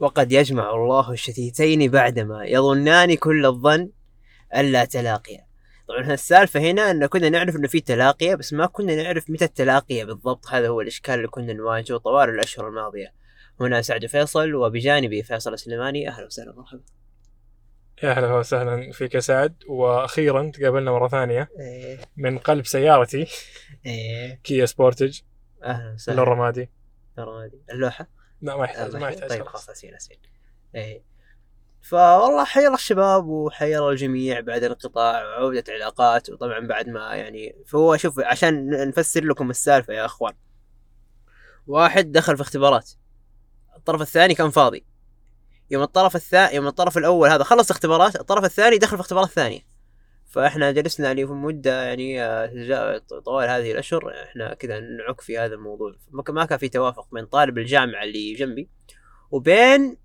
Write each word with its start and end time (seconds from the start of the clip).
وقد 0.00 0.32
يجمع 0.32 0.74
الله 0.74 1.12
الشتيتين 1.12 1.90
بعدما 1.90 2.44
يظنان 2.44 3.14
كل 3.14 3.46
الظن 3.46 3.90
ألا 4.56 4.84
تلاقيا. 4.84 5.48
طبعا 5.88 6.12
السالفة 6.14 6.60
هنا 6.60 6.90
أن 6.90 7.06
كنا 7.06 7.28
نعرف 7.28 7.56
أنه 7.56 7.68
في 7.68 7.80
تلاقية 7.80 8.34
بس 8.34 8.52
ما 8.52 8.66
كنا 8.66 9.02
نعرف 9.02 9.30
متى 9.30 9.44
التلاقية 9.44 10.04
بالضبط. 10.04 10.46
هذا 10.46 10.68
هو 10.68 10.80
الإشكال 10.80 11.14
اللي 11.14 11.28
كنا 11.28 11.52
نواجهه 11.52 11.98
طوال 11.98 12.28
الأشهر 12.28 12.68
الماضية. 12.68 13.12
هنا 13.60 13.82
سعد 13.82 14.06
فيصل 14.06 14.54
وبجانبي 14.54 15.22
فيصل 15.22 15.52
السليماني. 15.52 16.08
أهلا 16.08 16.26
وسهلا 16.26 16.52
مرحبا. 16.52 16.82
يا 18.02 18.10
أهلا 18.10 18.34
وسهلا 18.34 18.92
فيك 18.92 19.14
يا 19.14 19.20
سعد. 19.20 19.54
وأخيرا 19.68 20.50
تقابلنا 20.54 20.90
مرة 20.90 21.08
ثانية 21.08 21.48
إيه. 21.60 21.98
من 22.16 22.38
قلب 22.38 22.66
سيارتي 22.66 23.26
إيه. 23.86 24.40
كيا 24.44 24.66
سبورتج 24.66 25.20
أهلا 25.64 25.94
وسهلا. 25.94 26.22
الرمادي 26.22 26.70
ترى 27.16 27.26
ما 27.26 27.44
أدري. 27.44 27.60
اللوحة. 27.72 28.17
لا 28.42 28.56
ما 28.56 28.64
يحتاج 28.64 28.96
ما 28.96 29.08
يحتاج. 29.08 29.28
طيب 29.28 29.46
خلاص. 29.46 29.70
اسين 29.70 29.94
اسين 29.94 30.16
إيه. 30.74 31.02
فوالله 31.82 32.44
حيا 32.44 32.66
الله 32.66 32.74
الشباب 32.74 33.26
وحيا 33.26 33.78
الله 33.78 33.90
الجميع 33.90 34.40
بعد 34.40 34.64
الانقطاع 34.64 35.24
وعودة 35.24 35.64
علاقات 35.68 36.30
وطبعا 36.30 36.66
بعد 36.66 36.88
ما 36.88 37.14
يعني 37.14 37.56
فهو 37.66 37.96
شوف 37.96 38.20
عشان 38.20 38.70
نفسر 38.88 39.24
لكم 39.24 39.50
السالفة 39.50 39.92
يا 39.94 40.04
أخوان. 40.04 40.34
واحد 41.66 42.12
دخل 42.12 42.36
في 42.36 42.42
اختبارات. 42.42 42.90
الطرف 43.76 44.02
الثاني 44.02 44.34
كان 44.34 44.50
فاضي. 44.50 44.84
يوم 45.70 45.82
الطرف 45.82 46.16
الثاني 46.16 46.54
يوم 46.54 46.66
الطرف 46.66 46.98
الأول 46.98 47.28
هذا 47.28 47.44
خلص 47.44 47.70
اختبارات 47.70 48.16
الطرف 48.16 48.44
الثاني 48.44 48.78
دخل 48.78 48.96
في 48.96 49.00
اختبارات 49.00 49.28
ثانية. 49.28 49.60
فإحنا 50.28 50.72
جلسنا 50.72 51.06
يعني 51.06 51.26
في 51.26 51.32
مدة 51.32 51.82
يعني 51.82 52.22
آه، 52.22 52.98
طوال 53.24 53.48
هذه 53.48 53.72
الأشهر 53.72 54.12
إحنا 54.22 54.54
كذا 54.54 54.80
نعك 54.80 55.20
في 55.20 55.38
هذا 55.38 55.54
الموضوع. 55.54 55.94
ما 56.10 56.22
كان- 56.46 56.58
في 56.58 56.68
توافق 56.68 57.14
بين 57.14 57.26
طالب 57.26 57.58
الجامعة 57.58 58.04
اللي 58.04 58.32
جنبي 58.34 58.68
وبين 59.30 59.96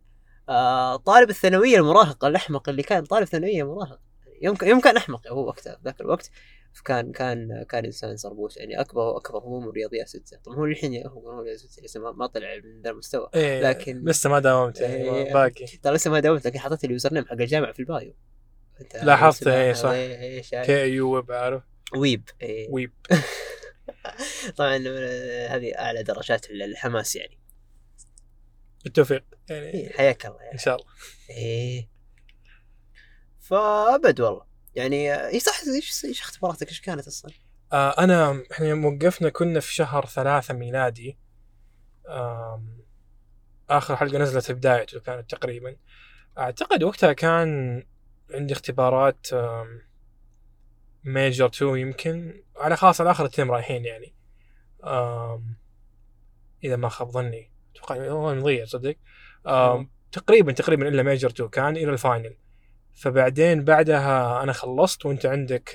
آه 0.50 0.96
طالب 0.96 1.30
الثانوية 1.30 1.78
المراهق 1.78 2.26
الأحمق 2.26 2.70
اللي 2.70 2.84
كان 2.84 3.04
طالب 3.06 3.26
ثانوية 3.26 3.64
مراهق 3.64 4.00
يوم 4.42 4.56
يوم 4.64 4.80
كان 4.80 4.98
أحمق 4.98 5.28
هو 5.28 5.48
وقتها 5.48 5.80
ذاك 5.86 6.02
الوقت. 6.02 6.32
كان 6.86 7.12
كان 7.12 7.64
كان 7.70 7.86
إنسان 7.86 8.18
صربوس 8.18 8.58
يعني 8.58 8.82
أكبر 8.82 9.18
أكبر 9.18 9.40
هموم 9.40 9.70
الرياضيات 9.70 10.08
ستة. 10.08 10.38
طبعا 10.46 10.58
هو 10.58 10.66
الحين 10.66 11.08
هو 11.08 11.20
هو 11.30 11.36
رياضيات 11.42 11.58
ستة 11.58 11.84
لسه 11.84 12.00
ما, 12.00 12.12
ما 12.12 12.28
طلع 12.28 12.56
من 12.64 12.82
ذا 12.82 12.90
المستوى. 12.90 13.30
إيه 13.36 13.62
لكن- 13.70 14.04
لسه 14.06 14.30
ما 14.30 14.40
داومت 14.40 14.80
يعني 14.82 14.96
إيه. 15.16 15.34
باقي. 15.34 15.66
ترى 15.84 15.94
لسه 15.94 16.12
ما 16.12 16.20
داومت 16.20 16.48
لكن 16.48 16.60
حطيت 16.60 16.84
ال 16.84 17.14
username 17.14 17.26
حق 17.26 17.32
الجامعة 17.34 17.72
في 17.72 17.80
ال 17.80 17.87
bio. 17.87 18.14
لاحظت، 19.04 19.48
إيه، 19.48 19.74
صح. 19.74 19.90
إيه، 19.90 20.20
إيه، 20.20 20.42
شايف؟ 20.42 20.66
KU 20.66 21.16
ويب 21.16 21.32
عارف؟ 21.32 21.64
ويب 21.96 22.30
إيه. 22.42 22.68
ويب. 22.72 22.94
طبعا 24.58 24.84
آه، 24.88 25.48
هذه 25.48 25.80
أعلى 25.80 26.04
درجات 26.04 26.50
الحماس 26.50 27.16
يعني. 27.16 27.40
بالتوفيق 28.84 29.24
يعني 29.50 29.74
إيه، 29.74 29.94
حياك 29.94 30.26
الله 30.26 30.40
يعني. 30.42 30.54
إن 30.54 30.58
شاء 30.58 30.76
الله. 30.76 30.88
إيه. 31.30 31.90
فأبد 33.40 34.22
والله. 34.22 34.46
يعني 34.76 35.28
إي 35.28 35.40
صح. 35.40 35.62
إيش 35.76 36.06
إيش 36.06 36.22
اختباراتك؟ 36.22 36.68
إيش 36.68 36.82
كانت 36.82 37.08
أصلا؟ 37.08 37.32
آه 37.74 38.04
أنا 38.04 38.44
إحنا 38.52 38.68
يوم 38.68 38.86
وقفنا 38.86 39.30
كنا 39.30 39.60
في 39.60 39.74
شهر 39.74 40.06
ثلاثة 40.06 40.54
ميلادي. 40.54 41.18
آخر 43.70 43.96
حلقة 43.96 44.18
نزلت 44.18 44.52
بدايته 44.52 45.00
كانت 45.00 45.32
تقريبا. 45.32 45.76
أعتقد 46.38 46.84
وقتها 46.84 47.14
كان 47.14 47.84
عندي 48.32 48.54
اختبارات 48.54 49.28
major 51.04 51.46
2 51.46 51.78
يمكن. 51.78 52.44
على 52.58 52.78
خاص 52.78 53.02
على 53.02 53.12
اخر 53.12 53.26
الترم 53.26 53.52
رايحين 53.52 53.86
يعني. 53.86 54.16
إذا 56.64 56.76
ما 56.76 56.90
خاب 56.90 57.10
ظني. 57.10 57.52
أتوقع 57.76 58.34
مضيع 58.34 58.66
صدق. 58.66 58.96
آم 59.48 59.90
تقريبا 60.12 60.52
تقريبا 60.52 60.88
إلا 60.88 61.04
major 61.04 61.30
2 61.30 61.50
كان 61.50 61.78
إلى 61.78 61.92
ال 61.92 62.00
final 62.00 62.38
فبعدين 62.94 63.64
بعدها 63.64 64.44
أنا 64.44 64.54
خلصت 64.54 65.06
وأنت 65.06 65.26
عندك 65.26 65.70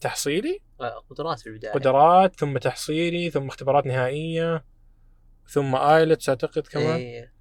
تحصيلي. 0.00 0.60
آه، 0.80 1.04
قدرات 1.10 1.40
في 1.40 1.46
البداية. 1.46 1.72
قدرات 1.72 2.36
ثم 2.36 2.58
تحصيلي 2.58 3.30
ثم 3.30 3.48
اختبارات 3.48 3.86
نهائية 3.86 4.64
ثم 5.48 5.76
ايلتس 5.76 6.28
أعتقد 6.28 6.66
كمان. 6.66 6.96
إيه. 6.96 7.32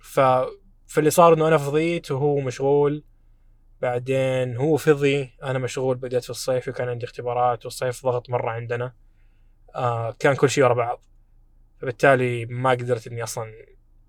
ف 0.00 0.20
فاللي 0.94 1.10
صار 1.10 1.34
إنه 1.34 1.48
أنا 1.48 1.58
فضيت 1.58 2.10
وهو 2.10 2.40
مشغول 2.40 3.04
بعدين 3.82 4.56
هو 4.56 4.76
فضي 4.76 5.32
أنا 5.42 5.58
مشغول 5.58 5.96
بديت 5.96 6.24
في 6.24 6.30
الصيف 6.30 6.68
وكان 6.68 6.88
عندي 6.88 7.06
اختبارات 7.06 7.64
والصيف 7.64 8.06
ضغط 8.06 8.30
مرة 8.30 8.50
عندنا 8.50 8.94
آه 9.74 10.16
كان 10.18 10.34
كل 10.34 10.50
شيء 10.50 10.64
ورا 10.64 10.74
بعض. 10.74 11.04
فبالتالي 11.78 12.46
ما 12.46 12.70
قدرت 12.70 13.06
إني 13.06 13.22
أصلا 13.22 13.52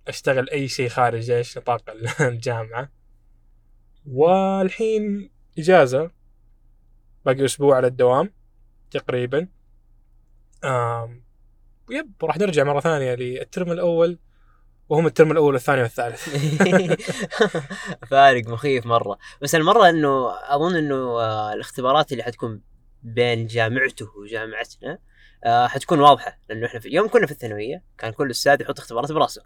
أشتغل 0.08 0.50
أي 0.50 0.68
شيء 0.68 0.90
خارج 0.90 1.32
إيش 1.32 1.58
نطاق 1.58 1.84
الجامعة. 2.22 2.90
والحين 4.08 5.30
إجازة 5.58 6.12
باقي 7.26 7.46
أسبوع 7.46 7.76
على 7.76 7.88
الدوام 7.88 8.34
تقريبا. 8.92 9.48
آم 10.64 11.24
يب 11.92 12.12
راح 12.24 12.38
نرجع 12.38 12.64
مرة 12.64 12.80
ثانية 12.80 13.16
للترم 13.16 13.72
الأول. 13.72 14.20
وهم 14.90 15.06
الترم 15.06 15.32
الأول 15.32 15.54
والثاني 15.54 15.82
والثالث. 15.82 16.30
فارق 18.12 18.48
مخيف 18.48 18.86
مرة. 18.86 19.18
بس 19.42 19.56
المرة 19.56 19.90
إنه 19.90 20.32
أظن 20.56 20.76
إنه 20.76 20.96
آه، 20.96 21.54
الاختبارات 21.54 22.12
اللي 22.12 22.24
حتكون 22.24 22.62
بين 23.04 23.48
جامعته 23.48 24.08
وجامعتنا 24.18 25.00
آه، 25.46 25.68
حتكون 25.68 26.00
واضحة. 26.00 26.38
لأنه 26.50 26.66
إحنا 26.66 26.80
في 26.80 26.90
يوم 26.90 27.08
كنا 27.08 27.26
في 27.26 27.32
الثانوية 27.32 27.84
كان 27.98 28.12
كل 28.12 28.32
أستاذ 28.32 28.62
يحط 28.62 28.80
اختبارات 28.80 29.12
براسه. 29.12 29.44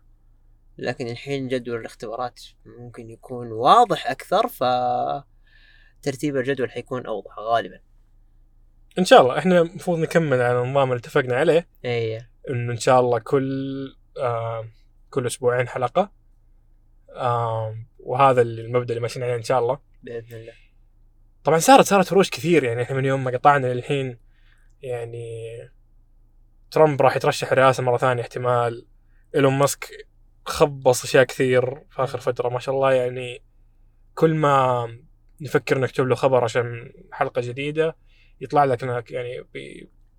لكن 0.77 1.07
الحين 1.07 1.47
جدول 1.47 1.79
الاختبارات 1.79 2.41
ممكن 2.65 3.09
يكون 3.09 3.51
واضح 3.51 4.07
أكثر 4.07 4.47
ف 4.47 4.63
ترتيب 6.01 6.37
الجدول 6.37 6.71
حيكون 6.71 7.05
أوضح 7.05 7.39
غالبا. 7.39 7.79
إن 8.99 9.05
شاء 9.05 9.21
الله. 9.21 9.37
إحنا 9.37 9.61
المفروض 9.61 9.99
نكمل 9.99 10.41
على 10.41 10.61
النظام 10.61 10.91
اللي 10.91 10.99
اتفقنا 10.99 11.35
عليه. 11.35 11.67
اي 11.85 12.17
إنه 12.49 12.71
إن 12.73 12.79
شاء 12.79 12.99
الله 12.99 13.19
كل 13.19 13.49
آه 14.17 14.65
كل 15.09 15.25
أسبوعين 15.27 15.67
حلقة. 15.67 16.11
وهذا 17.99 18.41
المبدأ 18.41 18.89
اللي 18.93 19.01
ماشيين 19.01 19.25
عليه 19.25 19.35
إن 19.35 19.43
شاء 19.43 19.59
الله. 19.59 19.79
بإذن 20.03 20.37
الله. 20.37 20.53
طبعا 21.43 21.59
صارت 21.59 21.85
صارت 21.85 22.13
هروش 22.13 22.29
كثير 22.29 22.63
يعني 22.63 22.81
إحنا 22.81 22.95
من 22.95 23.05
يوم 23.05 23.23
ما 23.23 23.31
قطعنا 23.31 23.73
للحين 23.73 24.17
يعني 24.81 25.57
ترامب 26.71 27.01
راح 27.01 27.15
يترشح 27.15 27.53
رئاسة 27.53 27.83
مرة 27.83 27.97
ثانية 27.97 28.21
احتمال. 28.21 28.85
إيلون 29.35 29.53
ماسك 29.53 30.07
خبص 30.45 31.03
أشياء 31.03 31.23
كثير 31.23 31.75
في 31.89 32.03
آخر 32.03 32.19
فترة 32.19 32.49
ما 32.49 32.59
شاء 32.59 32.75
الله 32.75 32.93
يعني 32.93 33.43
كل 34.15 34.35
ما 34.35 34.87
نفكر 35.41 35.79
نكتب 35.79 36.07
له 36.07 36.15
خبر 36.15 36.43
عشان 36.43 36.93
حلقة 37.11 37.41
جديدة 37.41 37.95
يطلع 38.41 38.63
لك 38.63 38.83
هناك 38.83 39.11
يعني 39.11 39.45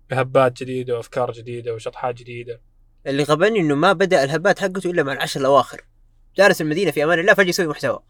بهبات 0.09 0.63
جديدة 0.63 0.95
وأفكار 0.97 1.31
جديدة 1.31 1.73
وشطحات 1.73 2.15
جديدة. 2.15 2.61
اللي 3.07 3.23
غبني 3.23 3.59
إنه 3.59 3.75
ما 3.75 3.93
بدأ 3.93 4.23
الهبات 4.23 4.59
حقته 4.59 4.91
إلا 4.91 5.03
مع 5.03 5.13
العشر 5.13 5.39
الأواخر. 5.39 5.81
جالس 6.35 6.61
المدينة 6.61 6.91
في 6.91 7.03
أمان 7.03 7.19
الله 7.19 7.33
فجأة 7.33 7.49
يسوي 7.49 7.67
محتوى. 7.67 8.03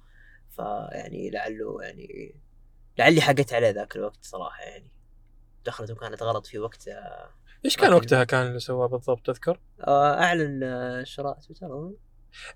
فيعني 0.56 1.30
لعله 1.30 1.78
يعني 1.82 2.36
لعلي 2.98 3.22
حقت 3.22 3.54
عليه 3.54 3.70
ذاك 3.70 3.96
الوقت 3.96 4.20
صراحة 4.22 4.64
يعني. 4.64 4.92
دخلت 5.66 5.92
وكانت 5.92 6.24
غلط 6.24 6.46
في 6.46 6.60
وقت 6.60 6.88
آه، 6.88 7.30
إيش 7.66 7.78
كان 7.78 7.94
وقتها 7.94 8.24
كان 8.24 8.48
اللي 8.48 8.60
سواه 8.60 8.88
بالضبط؟ 8.88 9.26
تذكر؟ 9.26 9.60
أعلن 9.88 10.64
آه، 10.64 11.04
شراء 11.04 11.40
تويتر 11.40 11.92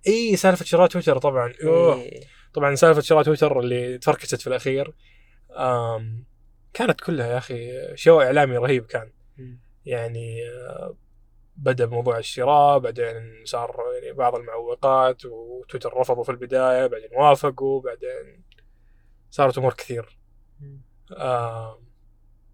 إي 0.08 0.36
سالفة 0.36 0.66
شراء 0.66 0.88
تويتر 0.88 1.18
طبعا. 1.18 1.54
أوه. 1.64 1.96
إيه. 1.96 2.24
طبعا 2.54 2.76
سالفة 2.76 3.02
شراء 3.02 3.24
تويتر 3.24 3.60
اللي 3.60 3.98
تفركشت 3.98 4.42
في 4.42 4.48
الأخير. 4.48 4.94
كانت 6.74 7.02
كلها 7.02 7.28
يا 7.28 7.38
أخي 7.38 7.72
شو 7.96 8.22
إعلامي 8.22 8.58
رهيب 8.58 8.86
كان. 8.86 9.12
يعني 9.86 10.50
آه، 10.50 10.96
بدأ 11.58 11.86
بموضوع 11.86 12.18
الشراء 12.18 12.80
بعدين 12.80 13.44
صار 13.46 13.76
يعني 14.02 14.14
بعض 14.14 14.36
المعوقات 14.36 15.26
وتويتر 15.26 15.98
رفضوا 15.98 16.24
في 16.24 16.32
البداية 16.32 16.88
بعدين 16.88 17.10
وافقوا 17.18 17.82
بعدين 17.82 18.44
صارت 19.32 19.58
أمور 19.58 19.74
كثير. 19.74 20.18
آه 21.12 21.82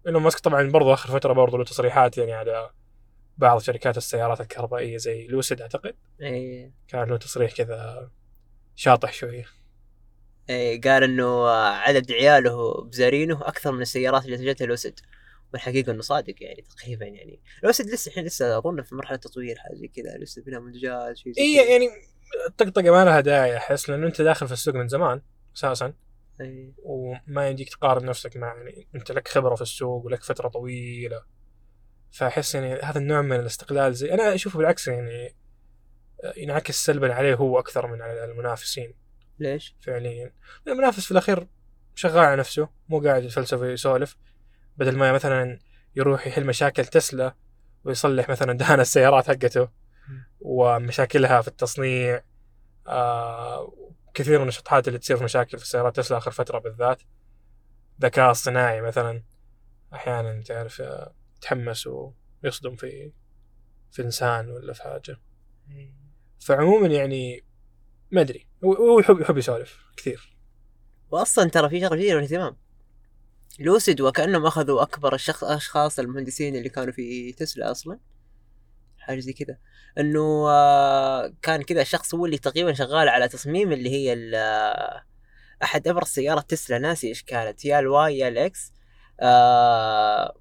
إيلون 0.06 0.22
ماسك 0.22 0.38
طبعا 0.38 0.70
برضو 0.70 0.92
آخر 0.92 1.08
فترة 1.08 1.32
برضو 1.32 1.56
له 1.56 1.64
تصريحات 1.64 2.18
يعني 2.18 2.32
على 2.32 2.70
بعض 3.38 3.60
شركات 3.60 3.96
السيارات 3.96 4.40
الكهربائية 4.40 4.96
زي 4.96 5.26
لوسيد 5.26 5.60
أعتقد 5.60 5.94
إيه. 6.20 6.72
كان 6.88 7.08
له 7.08 7.16
تصريح 7.16 7.52
كذا 7.52 8.10
شاطح 8.74 9.12
شوية 9.12 9.44
إيه. 10.50 10.80
قال 10.80 11.02
إنه 11.02 11.48
عدد 11.50 12.12
عياله 12.12 12.84
بزارينه 12.84 13.40
أكثر 13.42 13.72
من 13.72 13.82
السيارات 13.82 14.24
اللي 14.24 14.52
جتها 14.52 14.66
لوسيد 14.66 15.00
والحقيقة 15.52 15.92
إنه 15.92 16.02
صادق 16.02 16.34
يعني 16.40 16.64
تقريبا 16.76 17.06
يعني 17.06 17.40
لوسيد 17.62 17.86
لسه 17.86 18.08
الحين 18.08 18.24
لسه 18.24 18.58
أظن 18.58 18.82
في 18.82 18.94
مرحلة 18.94 19.16
تطوير 19.16 19.58
حاجة 19.58 19.74
زي 19.74 19.88
كذا 19.88 20.18
لسه 20.18 20.42
بلا 20.42 20.60
منتجات 20.60 21.16
شيء 21.16 21.32
زي 21.32 21.56
كذا. 21.56 21.64
يعني 21.70 21.88
الطقطقه 22.48 22.90
ما 22.90 23.04
لها 23.04 23.20
داعي 23.20 23.56
أحس 23.56 23.90
لأنه 23.90 24.06
أنت 24.06 24.22
داخل 24.22 24.46
في 24.46 24.52
السوق 24.52 24.74
من 24.74 24.88
زمان 24.88 25.22
أساسا 25.56 25.94
إيه. 26.40 26.72
وما 26.82 27.48
يجيك 27.48 27.68
تقارن 27.68 28.04
نفسك 28.04 28.36
مع 28.36 28.54
يعني 28.56 28.88
أنت 28.94 29.12
لك 29.12 29.28
خبرة 29.28 29.54
في 29.54 29.62
السوق 29.62 30.06
ولك 30.06 30.22
فترة 30.22 30.48
طويلة 30.48 31.22
فأحس 32.10 32.54
يعني 32.54 32.74
هذا 32.74 32.98
النوع 32.98 33.22
من 33.22 33.40
الاستقلال 33.40 33.94
زي 33.94 34.14
أنا 34.14 34.34
أشوفه 34.34 34.58
بالعكس 34.58 34.88
يعني 34.88 35.34
آه، 36.24 36.34
ينعكس 36.36 36.84
سلبا 36.84 37.14
عليه 37.14 37.34
هو 37.34 37.58
أكثر 37.58 37.86
من 37.86 38.02
على 38.02 38.24
المنافسين 38.24 38.94
ليش؟ 39.38 39.76
فعليا 39.80 40.32
المنافس 40.68 41.04
في 41.04 41.10
الأخير 41.10 41.46
شغال 41.94 42.18
على 42.24 42.36
نفسه 42.36 42.68
مو 42.88 43.00
قاعد 43.00 43.24
يتفلسف 43.24 43.60
ويسولف 43.60 44.16
بدل 44.76 44.96
ما 44.96 45.12
مثلا 45.12 45.58
يروح 45.96 46.26
يحل 46.26 46.46
مشاكل 46.46 46.84
تسلا 46.84 47.34
ويصلح 47.84 48.28
مثلا 48.28 48.52
دهان 48.52 48.80
السيارات 48.80 49.26
حقته 49.26 49.68
ومشاكلها 50.40 51.40
في 51.40 51.48
التصنيع 51.48 52.22
آه 52.86 53.72
كثير 54.14 54.40
من 54.40 54.48
الشطحات 54.48 54.88
اللي 54.88 54.98
تصير 54.98 55.16
في 55.16 55.24
مشاكل 55.24 55.58
في 55.58 55.66
سيارات 55.66 55.96
تسلا 55.96 56.18
آخر 56.18 56.30
فترة 56.30 56.58
بالذات. 56.58 57.02
ذكاء 58.00 58.30
اصطناعي 58.30 58.80
مثلا 58.80 59.22
أحيانا 59.94 60.42
تعرف 60.42 60.80
آه، 60.80 61.14
يتحمس 61.36 61.88
ويصدم 62.42 62.76
في 62.76 63.12
في 63.90 64.02
انسان 64.02 64.50
ولا 64.50 64.72
في 64.72 64.82
حاجة. 64.82 65.16
فعموما 66.40 66.86
يعني 66.86 67.44
ما 68.10 68.20
أدري 68.20 68.46
هو 68.64 69.00
يحب 69.00 69.20
يحب 69.20 69.38
يسولف 69.38 69.84
كثير. 69.96 70.36
واصلا 71.10 71.50
ترى 71.50 71.68
في 71.68 71.80
شغله 71.80 71.96
جديده 71.96 72.16
واهتمام 72.16 72.56
لوسيد 73.60 74.00
وكأنهم 74.00 74.46
أخذوا 74.46 74.82
أكبر 74.82 75.14
الشخص 75.14 75.44
أشخاص 75.44 75.98
المهندسين 75.98 76.56
اللي 76.56 76.68
كانوا 76.68 76.92
في 76.92 77.32
تسلا 77.32 77.70
أصلا. 77.70 77.98
حاجة 78.98 79.20
زي 79.20 79.32
كذا. 79.32 79.58
إنه 79.98 80.50
آه، 80.50 81.34
كان 81.42 81.62
كذا 81.62 81.84
شخص 81.84 82.14
هو 82.14 82.26
اللي 82.26 82.38
تقريبا 82.38 82.72
شغال 82.72 83.08
على 83.08 83.28
تصميم 83.28 83.72
اللي 83.72 83.90
هي 83.90 84.36
آه، 84.36 85.04
أحد 85.62 85.88
أبرز 85.88 86.08
سيارات 86.08 86.50
تسلا. 86.50 86.78
ناسي 86.78 87.08
إيش 87.08 87.22
كانت. 87.22 87.64
يا 87.64 87.78
ال 87.78 87.98
Y 87.98 88.18
يا 88.18 88.28
ال 88.28 88.50
X 88.50 88.72
آه 89.20 90.34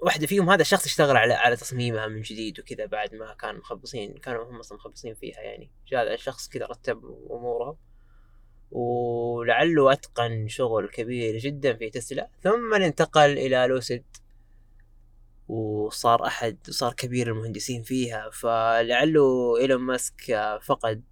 واحدة 0.00 0.26
فيهم 0.26 0.50
هذا 0.50 0.62
الشخص 0.62 0.84
اشتغل 0.84 1.16
على 1.16 1.34
على 1.34 1.56
تصميمها 1.56 2.06
من 2.06 2.22
جديد 2.22 2.60
وكذا 2.60 2.86
بعد 2.86 3.14
ما 3.14 3.34
كانوا 3.34 3.60
مخبصين 3.60 4.14
كانوا 4.14 4.44
هم 4.50 4.58
أصلا 4.58 4.78
مخبصين 4.78 5.14
فيها 5.14 5.40
يعني. 5.40 5.70
جاء 5.88 6.14
الشخص 6.14 6.48
كذا 6.48 6.66
رتب 6.66 7.04
امورها 7.30 7.76
ولعله 8.70 9.92
أتقن 9.92 10.48
شغل 10.48 10.88
كبير 10.88 11.38
جدا 11.38 11.76
في 11.76 11.90
تسلا. 11.90 12.30
ثم 12.42 12.74
انتقل 12.74 13.38
إلى 13.38 13.66
لوسيد 13.66 14.04
وصار 15.48 16.26
أحد 16.26 16.58
صار 16.70 16.92
كبير 16.92 17.28
المهندسين 17.28 17.82
فيها. 17.82 18.30
فلعله 18.32 19.56
إيلون 19.58 19.80
ماسك 19.80 20.58
فقد 20.62 21.02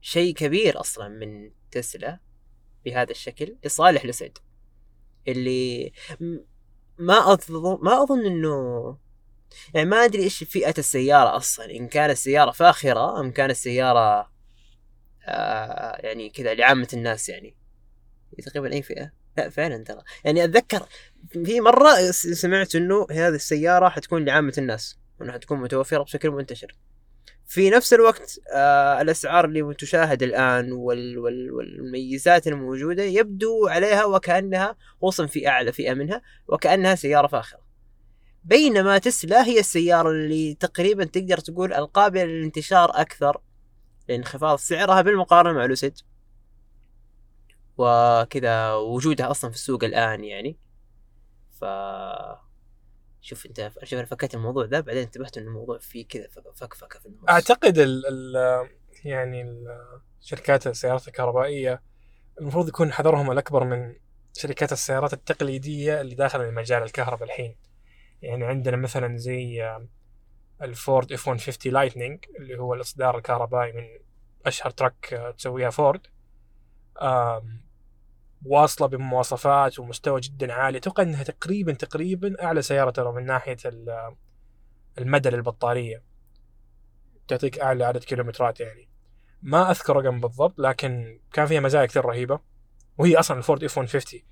شيء 0.00 0.34
كبير 0.34 0.80
أصلا 0.80 1.08
من 1.08 1.50
تسلا 1.70 2.20
بهذا 2.84 3.10
الشكل 3.10 3.56
لصالح 3.64 4.04
لوسيد. 4.04 4.38
اللي 5.28 5.92
ما 6.98 7.32
أظن 7.32 7.78
ما 7.82 8.02
أظن 8.02 8.26
إنه 8.26 8.96
يعني 9.74 9.90
ما 9.90 10.04
أدري 10.04 10.22
إيش 10.22 10.44
فئة 10.44 10.74
السيارة 10.78 11.36
أصلا. 11.36 11.70
إن 11.70 11.88
كانت 11.88 12.12
السياره 12.12 12.50
فاخرة 12.50 13.20
أم 13.20 13.30
كانت 13.30 13.50
السياره 13.50 14.37
آه 15.28 15.96
يعني 16.06 16.30
كذا 16.30 16.54
لعامة 16.54 16.88
الناس 16.94 17.28
يعني. 17.28 17.56
تقريبا 18.46 18.72
أي 18.72 18.82
فئة. 18.82 19.12
لا 19.36 19.48
فعلا 19.48 19.84
ترى. 19.84 20.02
يعني 20.24 20.44
أتذكر 20.44 20.86
في 21.44 21.60
مرة 21.60 22.10
س- 22.10 22.26
سمعت 22.26 22.74
إنه 22.74 23.06
هذه 23.10 23.28
السيارة 23.34 23.88
حتكون 23.88 24.24
لعامة 24.24 24.52
الناس 24.58 24.98
وانها 25.20 25.34
حتكون 25.34 25.60
متوفرة 25.60 26.02
بشكل 26.02 26.30
منتشر. 26.30 26.76
في 27.46 27.70
نفس 27.70 27.94
الوقت 27.94 28.40
آه 28.54 29.00
الأسعار 29.00 29.44
اللي 29.44 29.74
تشاهد 29.74 30.22
الآن 30.22 30.72
وال 30.72 31.18
وال 31.18 31.52
والميزات 31.52 32.46
الموجودة 32.46 33.02
يبدو 33.02 33.66
عليها 33.68 34.04
وكأنها 34.04 34.76
خصوصا 35.02 35.26
في 35.26 35.48
أعلى 35.48 35.72
فئة 35.72 35.94
منها 35.94 36.22
وكأنها 36.48 36.94
سيارة 36.94 37.26
فاخرة. 37.26 37.60
بينما 38.44 38.98
تسلا 38.98 39.44
هي 39.46 39.60
السيارة 39.60 40.10
اللي 40.10 40.54
تقريبا 40.54 41.04
تقدر 41.04 41.38
تقول 41.38 41.72
القابله 41.72 42.24
للانتشار 42.24 42.90
أكثر 43.00 43.40
لانخفاض 44.08 44.58
سعرها 44.58 45.02
بالمقارنة 45.02 45.58
مع 45.58 45.64
لوسيد 45.64 45.98
وكذا 47.78 48.72
وجودها 48.72 49.30
أصلا 49.30 49.50
في 49.50 49.56
السوق 49.56 49.84
الآن 49.84 50.24
يعني. 50.24 50.56
ف 51.60 51.64
شوف 53.20 53.46
أنت 53.46 53.70
شوف 53.84 54.00
فكيت 54.00 54.34
الموضوع 54.34 54.64
ذا 54.64 54.80
بعدين 54.80 55.02
انتبهت 55.02 55.38
إن 55.38 55.44
الموضوع 55.46 55.78
فيه 55.78 56.06
كذا 56.08 56.28
فك- 56.28 56.54
فكفكه 56.56 56.98
في 56.98 57.06
النص 57.06 57.28
أعتقد 57.28 57.78
ال 57.78 58.06
ال 58.06 58.68
يعني 59.04 59.42
ال- 59.42 60.00
شركات 60.20 60.66
السيارات 60.66 61.08
الكهربائية 61.08 61.82
المفروض 62.40 62.68
يكون 62.68 62.92
حذرهم 62.92 63.30
الأكبر 63.30 63.64
من 63.64 63.94
شركات 64.36 64.72
السيارات 64.72 65.12
التقليدية 65.12 66.00
اللي 66.00 66.14
داخل 66.14 66.40
المجال 66.40 66.82
الكهرباء 66.82 67.24
الحين. 67.24 67.56
يعني 68.22 68.44
عندنا 68.44 68.76
مثلا 68.76 69.16
زي 69.16 69.78
ال 70.62 70.72
Ford 70.72 71.12
F 71.12 71.28
150 71.28 71.72
Lightning 71.72 72.24
اللي 72.40 72.58
هو 72.58 72.74
الإصدار 72.74 73.16
الكهربائي 73.18 73.72
من 73.72 73.84
أشهر 74.46 74.70
truck 74.70 75.14
آه، 75.14 75.30
تسويها 75.30 75.70
فورد. 75.70 76.06
واصلة 78.46 78.88
بمواصفات 78.88 79.78
ومستوى 79.78 80.20
جدا 80.20 80.52
عالي. 80.52 80.78
أتوقع 80.78 81.02
إنها 81.02 81.22
تقريبا 81.22 81.72
تقريبا 81.72 82.44
أعلى 82.44 82.62
سيارة 82.62 82.90
ترى 82.90 83.12
من 83.12 83.26
ناحية 83.26 83.56
ال- 83.64 84.16
المدى 84.98 85.30
للبطارية. 85.30 86.02
تعطيك 87.28 87.58
أعلى 87.58 87.84
عدد 87.84 88.04
كيلومترات 88.04 88.60
يعني. 88.60 88.88
ما 89.42 89.70
أذكر 89.70 89.96
رقم 89.96 90.20
بالضبط 90.20 90.58
لكن 90.58 91.20
كان 91.32 91.46
فيها 91.46 91.60
مزايا 91.60 91.86
كثير 91.86 92.04
رهيبة. 92.04 92.40
وهي 92.98 93.16
أصلا 93.16 93.38
ال 93.38 93.43
Ford 93.43 93.64
F 93.64 93.78
150 93.78 94.22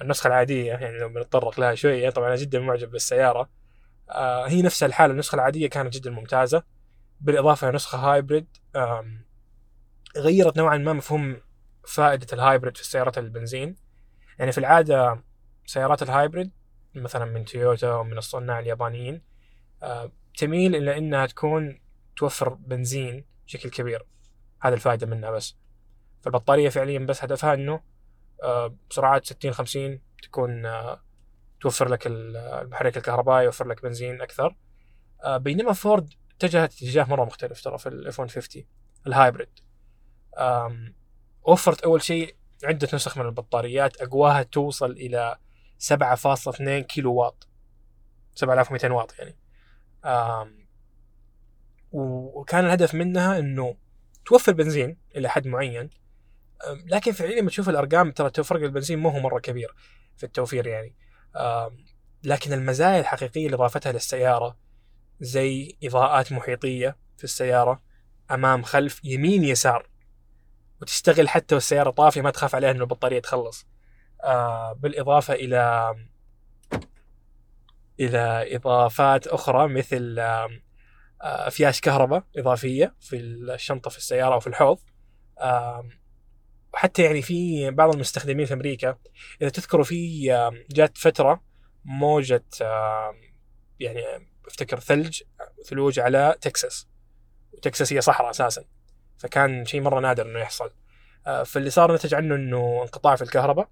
النسخة 0.00 0.28
العادية 0.28 0.72
يعني 0.72 0.98
لو 0.98 1.08
بنتطرق 1.08 1.60
لها 1.60 1.74
شوية. 1.74 2.10
طبعا 2.10 2.28
أنا 2.28 2.36
جدا 2.36 2.58
معجب 2.60 2.90
بالسيارة. 2.90 3.48
هي 4.46 4.62
نفس 4.62 4.82
الحالة. 4.82 5.12
النسخة 5.12 5.34
العادية 5.36 5.66
كانت 5.68 5.94
جدا 5.94 6.10
ممتازة. 6.10 6.62
بالإضافة 7.20 7.70
لنسخة 7.70 7.98
hybrid 7.98 8.46
آم، 8.76 9.24
غيرت 10.16 10.56
نوعا 10.56 10.76
ما 10.76 10.92
مفهوم 10.92 11.36
فائدة 11.88 12.26
ال 12.32 12.38
hybrid 12.38 12.76
في 12.76 12.82
السيارات 12.82 13.18
البنزين. 13.18 13.76
يعني 14.38 14.52
في 14.52 14.58
العادة 14.58 15.22
سيارات 15.66 16.02
ال 16.02 16.09
hybrid 16.09 16.50
مثلا 16.94 17.24
من 17.24 17.44
تويوتا 17.44 17.94
ومن 17.94 18.18
الصناع 18.18 18.58
اليابانيين 18.58 19.22
آه، 19.82 20.10
تميل 20.38 20.76
إلى 20.76 20.98
إنها 20.98 21.26
تكون 21.26 21.80
توفر 22.16 22.48
بنزين 22.48 23.24
بشكل 23.46 23.70
كبير. 23.70 24.06
هذا 24.60 24.74
الفائدة 24.74 25.06
منها 25.06 25.30
بس. 25.30 25.56
فالبطارية 26.22 26.68
فعليا 26.68 26.98
بس 26.98 27.24
هدفها 27.24 27.54
إنه 27.54 27.80
آه، 28.42 28.74
سرعات 28.90 29.26
60 29.26 29.52
50 29.52 30.00
تكون 30.22 30.66
آه، 30.66 31.00
توفر 31.62 31.88
لك 31.88 32.06
ال- 32.06 32.36
المحرك 32.36 32.96
الكهربائي 32.96 33.44
يوفر 33.44 33.66
لك 33.68 33.82
بنزين 33.82 34.20
أكثر. 34.22 34.56
آه، 35.24 35.36
بينما 35.36 35.72
فورد 35.72 36.14
اتجهت 36.36 36.72
اتجاه 36.74 37.04
مرة 37.04 37.24
مختلف 37.24 37.60
ترى 37.64 37.78
في 37.78 37.88
ال 37.88 38.04
F 38.04 38.20
150 38.20 38.64
ال 39.06 39.11
hybrid. 39.11 39.48
وفرت 41.42 41.80
أول 41.82 42.02
شيء 42.02 42.36
عدة 42.64 42.88
نسخ 42.94 43.18
من 43.18 43.26
البطاريات 43.26 44.02
أقواها 44.02 44.42
توصل 44.42 44.90
إلى 44.90 45.36
7.2 45.78 46.80
كيلو 46.86 47.14
واط 47.14 47.48
7200 48.34 48.90
واط 48.92 49.14
يعني. 49.18 49.36
وكان 51.92 52.64
الهدف 52.64 52.94
منها 52.94 53.38
إنه 53.38 53.76
توفر 54.26 54.52
بنزين 54.52 54.96
إلى 55.16 55.28
حد 55.28 55.46
معين. 55.46 55.90
لكن 56.86 57.12
فعليا 57.12 57.40
لما 57.40 57.50
تشوف 57.50 57.68
الأرقام 57.68 58.10
ترى 58.10 58.44
فرق 58.44 58.62
البنزين 58.62 58.98
ما 58.98 59.12
هو 59.12 59.20
مرة 59.20 59.38
كبير 59.40 59.74
في 60.16 60.24
التوفير 60.26 60.66
يعني. 60.66 60.94
لكن 62.24 62.52
المزايا 62.52 63.00
الحقيقية 63.00 63.46
اللي 63.46 63.54
اضافتها 63.54 63.92
للسيارة 63.92 64.56
زي 65.20 65.76
إضاءات 65.84 66.32
محيطية 66.32 66.96
في 67.16 67.24
السيارة 67.24 67.82
أمام 68.30 68.62
خلف 68.62 69.00
يمين 69.04 69.44
يسار 69.44 69.88
وتشتغل 70.80 71.28
حتى 71.28 71.54
والسيارة 71.54 71.90
طافية 71.90 72.20
ما 72.22 72.30
تخاف 72.30 72.54
عليها 72.54 72.70
إنه 72.70 72.80
البطارية 72.80 73.20
تخلص. 73.20 73.66
آه 74.24 74.72
بالإضافة 74.72 75.34
إلى 75.34 75.94
إلى 78.00 78.56
إضافات 78.56 79.26
أخرى 79.26 79.68
مثل 79.68 80.18
آم، 80.18 80.62
آه، 81.22 81.48
كهرباء 81.82 82.24
إضافية 82.36 82.94
في 83.00 83.16
الشنطة 83.16 83.90
في 83.90 83.98
السيارة 83.98 84.34
أو 84.34 84.40
في 84.40 84.46
الحوض. 84.46 84.78
وحتى 86.74 87.02
يعني 87.02 87.22
في 87.22 87.70
بعض 87.70 87.92
المستخدمين 87.94 88.46
في 88.46 88.54
أمريكا 88.54 88.98
إذا 89.42 89.50
تذكروا 89.50 89.84
في 89.84 90.26
جات 90.70 90.98
فترة 90.98 91.42
موجة 91.84 92.44
يعني 93.80 94.02
أفتكر 94.46 94.80
ثلج 94.80 95.22
ثلوج 95.66 96.00
على 96.00 96.36
تكساس. 96.40 96.88
وتكساس 97.52 97.92
هي 97.92 98.00
صحراء 98.00 98.30
أساسا. 98.30 98.64
فكان 99.18 99.64
شيء 99.64 99.80
مرة 99.80 100.00
نادر 100.00 100.26
إنه 100.26 100.38
يحصل. 100.38 100.70
آه، 101.26 101.42
فاللي 101.42 101.70
صار 101.70 101.94
نتج 101.94 102.14
عنه 102.14 102.34
إنه 102.34 102.82
انقطاع 102.82 103.16
في 103.16 103.22
الكهرباء 103.22 103.68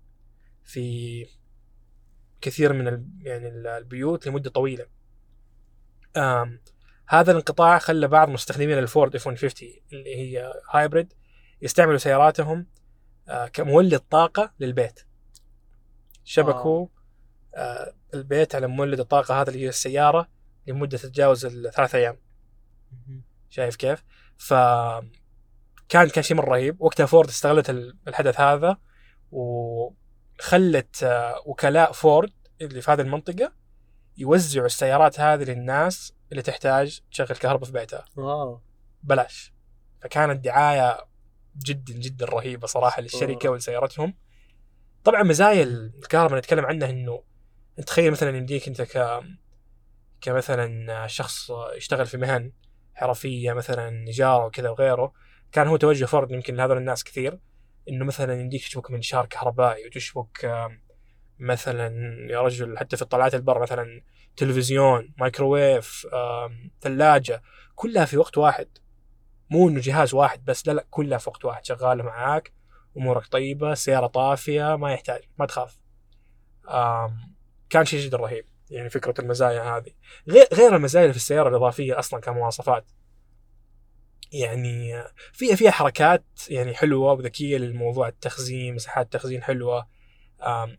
في 0.65 1.27
كثير 2.41 2.73
من 2.73 2.87
يعني 3.23 3.49
ال- 3.49 3.67
البيوت 3.67 4.27
لمدة 4.27 4.51
طويلة. 4.51 4.87
هذا 7.09 7.31
الانقطاع 7.33 7.79
خلى 7.79 8.09
بعض 8.09 8.29
مستخدمين 8.29 8.79
الفورد 8.79 9.15
F 9.17 9.27
150 9.29 9.69
اللي 9.93 10.17
هي 10.17 10.53
hybrid 10.71 11.13
يستعملوا 11.63 11.99
سياراتهم 11.99 12.59
آه، 12.59 12.80
كمولد 13.53 13.99
طاقة 13.99 14.53
للبيت. 14.61 15.01
شبكوا 16.25 16.87
آه، 17.55 17.95
البيت 18.15 18.55
على 18.55 18.67
مولد 18.67 19.01
الطاقة 19.01 19.41
هذا 19.41 19.51
اللي 19.51 19.65
هي 19.65 19.69
السيارة 19.69 20.29
لمدة 20.67 20.99
تتجاوز 20.99 21.45
الثلاث 21.47 21.95
أيام. 21.95 22.17
شايف 23.51 23.77
كيف؟ 23.77 24.05
ف 24.39 24.55
كان 25.89 26.09
كان 26.09 26.23
شيء 26.23 26.37
مرة 26.37 26.51
رهيب. 26.51 26.81
وقتها 26.81 27.07
فورد 27.07 27.29
استغلت 27.29 27.71
ال- 27.71 27.99
الحدث 28.09 28.41
هذا 28.41 28.77
وخلت 29.31 31.03
آه، 31.03 31.43
وكلاء 31.47 31.93
فورد 31.93 32.33
اللي 32.61 32.83
في 32.83 32.91
هذه 32.91 33.01
المنطقة 33.01 33.53
يوزعوا 34.17 34.67
السيارات 34.67 35.21
هذه 35.21 35.43
للناس 35.43 36.13
اللي 36.33 36.43
تحتاج 36.43 37.01
تشغل 37.11 37.27
كهرباء 37.37 37.65
في 37.67 37.73
بيتها. 37.73 38.05
واو. 38.17 38.61
بلاش. 39.03 39.53
فكانت 40.03 40.45
دعاية 40.45 41.10
جدا 41.57 41.95
جدا 41.95 42.27
رهيبة 42.27 42.67
صراحة 42.67 43.03
للشركة. 43.03 43.49
ولسيارتهم. 43.49 44.15
طبعا 45.05 45.23
مزايا 45.23 45.63
الكهرباء 45.63 46.39
نتكلم 46.39 46.67
عنها 46.67 46.91
إنه 46.91 47.23
تخيل 47.87 48.11
مثلا 48.11 48.37
يمديك 48.37 48.69
أنت 48.69 48.83
ك 48.83 49.23
كمثلا 50.21 51.07
شخص 51.07 51.51
يشتغل 51.77 52.07
في 52.07 52.17
مهن 52.17 52.53
حرفية 52.95 53.53
مثلا 53.53 53.91
نجاره 53.91 54.47
وكذا 54.47 54.69
وغيره. 54.71 55.13
كان 55.53 55.67
هو 55.67 55.77
توجه 55.77 56.05
فرد 56.05 56.31
يمكن 56.31 56.55
لهذول 56.55 56.77
الناس 56.77 57.05
كثير 57.05 57.39
إنه 57.89 58.05
مثلا 58.05 58.41
يمديك 58.41 58.63
تشبك 58.63 58.91
منشار 58.91 59.27
كهربائي 59.27 59.87
وتشبك 59.87 60.69
مثلا 61.39 62.17
يا 62.31 62.41
رجل 62.41 62.79
حتى 62.79 62.97
في 62.97 63.03
الطلعات 63.03 63.35
البر 63.35 63.63
مثلا 63.63 64.03
تلفزيون 64.37 65.15
مايكروويف 65.19 66.07
ثلاجة 66.81 67.43
كلها 67.75 68.05
في 68.05 68.17
وقت 68.17 68.39
واحد. 68.39 68.69
مو 69.51 69.69
إنه 69.69 69.81
جهاز 69.81 70.15
واحد 70.15 70.45
بس 70.45 70.67
لا 70.69 70.73
لا 70.73 70.87
كلها 70.91 71.19
في 71.19 71.31
وقت 71.31 71.45
واحد 71.45 71.65
شغاله 71.65 72.05
معاك 72.05 72.53
أمورك 72.97 73.27
طيبة 73.27 73.73
السياره 73.73 74.07
طافية 74.07 74.77
ما 74.77 74.93
يحتاج 74.93 75.21
ما 75.39 75.47
تخاف. 75.47 75.79
كان 77.71 77.85
شيء 77.85 78.01
جدا 78.01 78.17
رهيب 78.17 78.47
يعني 78.71 78.91
فكرة 78.91 79.15
المزايا 79.21 79.63
هذه. 79.63 79.93
غير 80.29 80.47
غير 80.53 80.77
المزايا 80.77 81.05
اللي 81.05 81.13
في 81.13 81.19
السيارة 81.19 81.49
الإضافية 81.49 81.99
أصلا 81.99 82.21
كمواصفات. 82.21 82.85
يعني 84.33 85.05
فيها 85.33 85.57
فيها 85.57 85.71
حركات 85.71 86.25
يعني 86.49 86.75
حلوة 86.75 87.13
وذكية 87.13 87.59
للموضوع 87.59 88.09
التخزين 88.09 88.75
مساحات 88.75 89.13
تخزين 89.13 89.43
حلوة. 89.43 89.89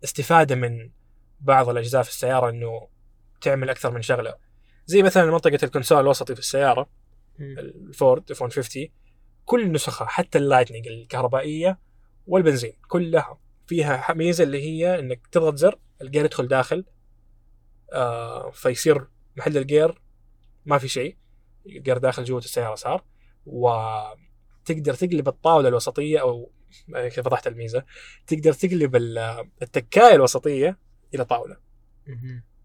استفادة 0.04 0.56
من 0.56 0.92
بعض 1.40 1.70
الأجزاء 1.70 2.04
في 2.04 2.10
السيارة 2.10 2.50
إنه 2.50 2.88
تعمل 3.42 3.70
أكثر 3.70 3.92
من 3.92 4.02
شغلة. 4.02 4.36
زي 4.86 5.04
مثلا 5.04 5.32
منطقة 5.32 5.60
ال 5.64 5.68
console 5.68 6.00
الوسطي 6.00 6.34
في 6.34 6.40
السيارة. 6.40 6.90
الفورد 7.40 8.32
F 8.32 8.42
150 8.42 8.88
كل 9.46 9.72
نسخة 9.72 10.06
حتى 10.06 10.38
ال 10.38 10.43
Lightning 10.43 10.88
الكهربائية 10.88 11.80
والبنزين 12.28 12.74
كلها 12.88 13.40
فيها 13.68 14.14
ميزة 14.14 14.44
اللي 14.44 14.62
هي 14.64 15.00
إنك 15.00 15.28
تضغط 15.28 15.56
زر 15.56 15.80
الجير 16.02 16.26
يدخل 16.26 16.48
داخل 16.48 16.86
آه 17.94 18.50
فيصير 18.52 19.08
محل 19.38 19.58
الجير 19.58 20.02
ما 20.66 20.78
في 20.78 20.88
شيء 20.88 21.18
الجير 21.66 21.98
داخل 21.98 22.24
جوة 22.24 22.40
السيارة 22.40 22.76
صار 22.76 23.04
وتقدر 23.46 24.94
تقلب 24.94 25.28
الطاولة 25.28 25.68
الوسطية 25.68 26.22
أو 26.22 26.52
كيف 27.14 27.20
وضحت 27.20 27.48
الميزة 27.48 27.86
تقدر 28.28 28.54
تقلب 28.54 28.96
ال- 28.96 29.50
التكاية 29.62 30.16
الوسطية 30.16 30.80
إلى 31.16 31.26
طاولة. 31.26 31.58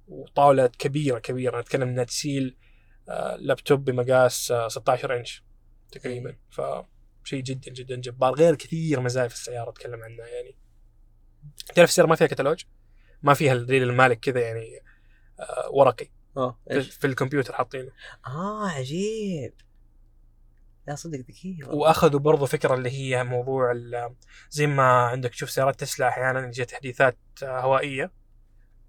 وطاولة 0.08 0.66
كبيرة 0.66 1.18
كبيرة 1.18 1.60
نتكلم 1.60 1.88
إنها 1.88 2.04
تشيل 2.04 2.56
لابتوب 3.38 3.84
بمقاس 3.84 4.50
آه، 4.50 4.68
16 4.68 5.16
انش 5.16 5.44
تقريبا. 5.92 6.36
فشيء 6.50 7.42
جدا 7.42 7.72
جدا 7.72 7.96
جبار 7.96 8.34
غير 8.34 8.54
كثير 8.54 9.00
مزايا 9.00 9.28
في 9.28 9.34
السيارة 9.34 9.70
أتكلم 9.70 10.02
عنها 10.04 10.26
يعني. 10.26 10.56
تعرف 11.74 11.88
السيارة 11.88 12.08
ما 12.08 12.16
فيها 12.16 12.26
كتالوج؟ 12.26 12.64
ما 13.22 13.34
فيها 13.34 13.52
الدليل 13.52 13.82
المالك 13.82 14.20
كذا 14.20 14.40
يعني 14.40 14.80
آه، 15.40 15.70
ورقي. 15.70 16.08
آه 16.36 16.58
في, 16.68 17.06
الكمبيوتر 17.06 17.52
حاطينه. 17.52 17.90
آه 18.26 18.68
عجيب. 18.68 19.52
لا 20.86 20.94
صدق 20.94 21.18
ذكي. 21.18 21.58
وأخذوا 21.66 22.20
برضو 22.20 22.46
فكرة 22.46 22.74
اللي 22.74 22.90
هي 22.90 23.24
موضوع 23.24 23.72
زي 24.50 24.66
ما 24.66 24.82
عندك 24.82 25.30
تشوف 25.30 25.50
سيارات 25.50 25.80
تسلا 25.80 26.08
أحيانا 26.08 26.50
جت 26.50 26.70
تحديثات 26.70 27.18
آه، 27.42 27.60
هوائية. 27.60 28.12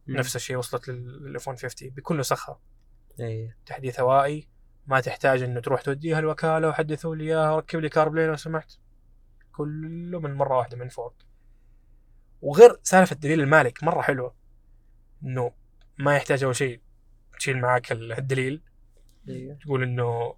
نفس 0.08 0.36
الشيء 0.36 0.58
وصلت 0.58 0.88
لل 0.90 1.28
F 1.28 1.48
150 1.50 1.90
بكل 1.90 2.18
نسخها. 2.18 2.60
إيه. 3.20 3.58
تحديث 3.66 4.00
هوائي 4.00 4.48
ما 4.88 5.00
تحتاج 5.00 5.44
إنه 5.44 5.60
تروح 5.60 5.82
توديها 5.82 6.20
الوكالة 6.20 6.68
وحدثوا 6.68 7.16
لي 7.16 7.24
إياها 7.24 7.52
وركب 7.52 7.80
لي 7.80 7.90
CarPlay 7.90 8.28
لو 8.28 8.36
سمحت. 8.36 8.72
كله 9.52 10.20
من 10.20 10.34
مرة 10.34 10.58
واحدة 10.58 10.78
من 10.78 10.90
فورد. 10.90 11.14
وغير 12.42 12.80
سالفة 12.84 13.14
الدليل 13.14 13.42
المالك 13.42 13.84
مرة 13.84 14.02
حلوة. 14.02 14.36
إنه 15.24 15.52
ما 15.98 16.16
يحتاج 16.16 16.44
أول 16.44 16.56
شيء 16.56 16.82
تشيل 17.40 17.58
معاك 17.62 17.92
الدليل. 17.92 18.62
أيوه 19.30 19.56
تقول 19.56 19.84
إنه 19.84 20.36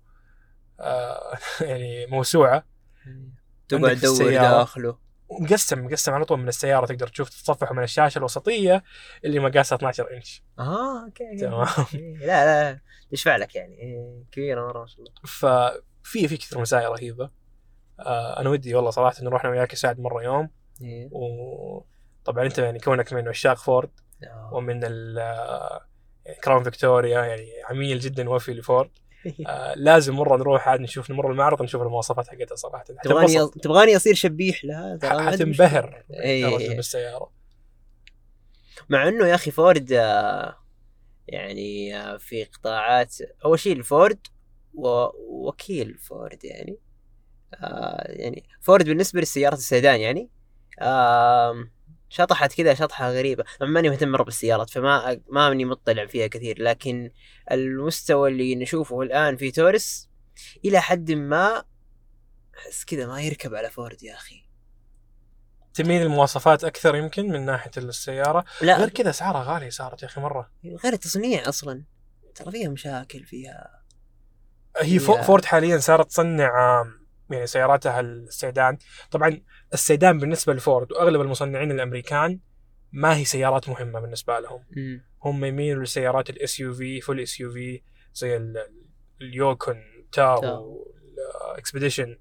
آه 0.80 1.38
يعني 1.62 2.06
موسوعة. 2.06 2.66
تقعد 3.68 3.98
تدور. 3.98 4.32
داخله. 4.32 4.98
ومقسم 5.30 5.86
مقسم 5.86 6.14
على 6.14 6.26
طول 6.26 6.40
من 6.40 6.48
السيارة 6.48 6.86
تقدر 6.86 7.08
تشوف 7.08 7.30
تتصفحه 7.30 7.74
من 7.74 7.84
الشاشة 7.84 8.18
الوسطية 8.20 8.84
اللي 9.26 9.40
مقاسها 9.40 9.76
12 9.76 10.14
إنش 10.14 10.44
آه 10.60 11.06
أوكي. 11.06 11.38
تمام. 11.40 11.68
إيه، 11.96 12.18
لا 12.18 12.72
لا 12.72 12.80
يشفع 13.12 13.36
لك 13.36 13.56
يعني 13.56 13.80
إيه، 13.80 14.24
كبيرة 14.32 14.68
مرة 14.68 14.80
ما 14.80 14.86
شاء 14.86 15.00
الله 15.00 15.12
ففي 15.24 16.28
في 16.28 16.38
كثير 16.38 16.60
مزايا 16.60 16.90
رهيبة 16.90 17.30
آه 18.00 18.40
أنا 18.40 18.50
ودي 18.50 18.76
والله 18.76 18.90
صراحة 18.90 19.22
انه 19.22 19.30
رحنا 19.30 19.50
وياك 19.50 19.76
سعد 19.76 20.00
مرة 20.00 20.24
يوم 20.24 20.50
إيه. 20.82 21.10
وطبعا 21.12 22.46
أنت 22.46 22.58
يعني 22.58 22.80
كونك 22.80 23.14
من 23.14 23.28
عشاق 23.28 23.58
فورد 23.58 23.90
آه. 24.24 24.50
ومن 24.54 24.84
ال 24.84 25.18
يعني 26.26 26.40
Crown 26.42 26.64
Victoria 26.64 27.26
يعني 27.26 27.52
عميل 27.70 28.00
جدا 28.00 28.30
وفي 28.30 28.54
لفورد 28.54 28.90
آه 29.48 29.74
لازم 29.76 30.16
مرة 30.16 30.38
نروح 30.38 30.68
عاد 30.68 30.82
نشوف 30.82 31.12
نمر 31.12 31.32
المعرض 31.32 31.62
نشوف 31.62 31.82
المواصفات 31.82 32.28
حقتها 32.28 32.56
صراحة 32.56 32.84
تبغاني. 32.84 33.48
تبغاني 33.62 33.96
اصير 33.96 34.14
شبيح 34.14 34.66
لها. 34.66 35.00
حتنبهر 35.04 36.04
إيه. 36.14 36.76
بالسياره 36.76 37.32
مع 38.90 39.08
إنه 39.08 39.28
يا 39.28 39.36
أخي 39.36 39.52
فورد 39.52 39.92
آه، 39.92 40.56
يعني 41.28 41.98
آه، 41.98 42.18
في 42.18 42.44
قطاعات 42.44 43.16
أول 43.46 43.60
شيء 43.60 43.74
الفورد 43.74 44.28
ووكيل 44.74 45.98
فورد 45.98 46.46
يعني 46.46 46.78
آه، 47.54 48.12
يعني 48.12 48.44
فورد 48.62 48.86
بالنسبة 48.86 49.20
للسيارات 49.20 49.58
السيدان 49.58 50.00
يعني 50.00 50.30
شطحت 52.10 52.54
كذا 52.54 52.74
شطحة 52.74 53.12
غريبة. 53.12 53.44
ماني 53.62 53.90
مهتم 53.90 54.10
مرة 54.10 54.24
بالسيارات 54.24 54.70
فما 54.70 55.22
ما 55.30 55.50
ماني 55.50 55.66
مطلع 55.66 56.06
فيها 56.06 56.28
كثير 56.28 56.62
لكن 56.62 57.12
المستوى 57.52 58.30
اللي 58.30 58.56
نشوفه 58.56 59.02
الآن 59.02 59.38
في 59.38 59.52
تورس 59.52 60.10
إلى 60.66 60.82
حد 60.82 61.12
ما 61.12 61.64
أحس 62.58 62.86
كذا 62.86 63.08
ما 63.08 63.22
يركب 63.22 63.56
على 63.56 63.70
فورد 63.70 64.04
يا 64.04 64.14
أخي. 64.14 64.50
تميل 65.74 66.02
المواصفات 66.02 66.64
أكثر 66.64 66.96
يمكن 66.96 67.32
من 67.32 67.46
ناحية 67.46 67.72
السيارة؟ 67.78 68.46
لا. 68.62 68.78
غير 68.78 68.90
كذا 68.90 69.10
أسعارها 69.10 69.54
غالية 69.54 69.70
صارت 69.70 70.04
يا 70.04 70.08
أخي 70.08 70.22
مرة. 70.22 70.52
غير 70.84 70.94
التصنيع 70.94 71.50
أصلا. 71.50 71.84
ترى 72.36 72.52
فيها 72.52 72.70
مشاكل 72.70 73.24
فيها 73.24 73.84
هي 74.78 74.94
يا. 74.94 75.00
فورد 75.00 75.46
حاليا 75.46 75.78
صارت 75.78 76.10
تصنع 76.10 76.84
يعني 77.30 77.48
سياراتها 77.48 78.00
السيدان 78.00 78.78
طبعا 79.12 79.42
السيدان 79.74 80.18
بالنسبة 80.18 80.54
لفورد 80.54 80.92
وأغلب 80.92 81.22
المصنعين 81.22 81.72
الأمريكان 81.72 82.40
ما 82.92 83.18
هي 83.18 83.26
سيارات 83.26 83.70
مهمة 83.70 84.00
بالنسبة 84.00 84.40
لهم. 84.40 84.64
مم. 84.78 85.04
هم 85.24 85.46
يميلوا 85.46 85.84
لسيارات 85.84 86.30
ال 86.30 86.37
SUV 86.37 86.60
full 86.60 87.20
SUV 87.20 87.82
زي 88.14 88.38
ال- 88.38 88.68
ال 89.22 89.31
Yukon 89.31 89.76
Tahoe. 90.12 90.86
ال 91.54 91.60
Expedition 91.60 92.18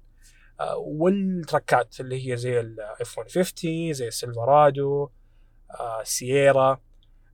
والتركات 0.77 1.99
اللي 1.99 2.31
هي 2.31 2.37
زي 2.37 2.59
ال 2.59 2.88
F 2.88 3.17
150 3.19 3.93
زي 3.93 4.07
ال 4.07 4.17
Silverado 4.17 5.09
آه، 5.79 6.03
Sierra 6.03 6.79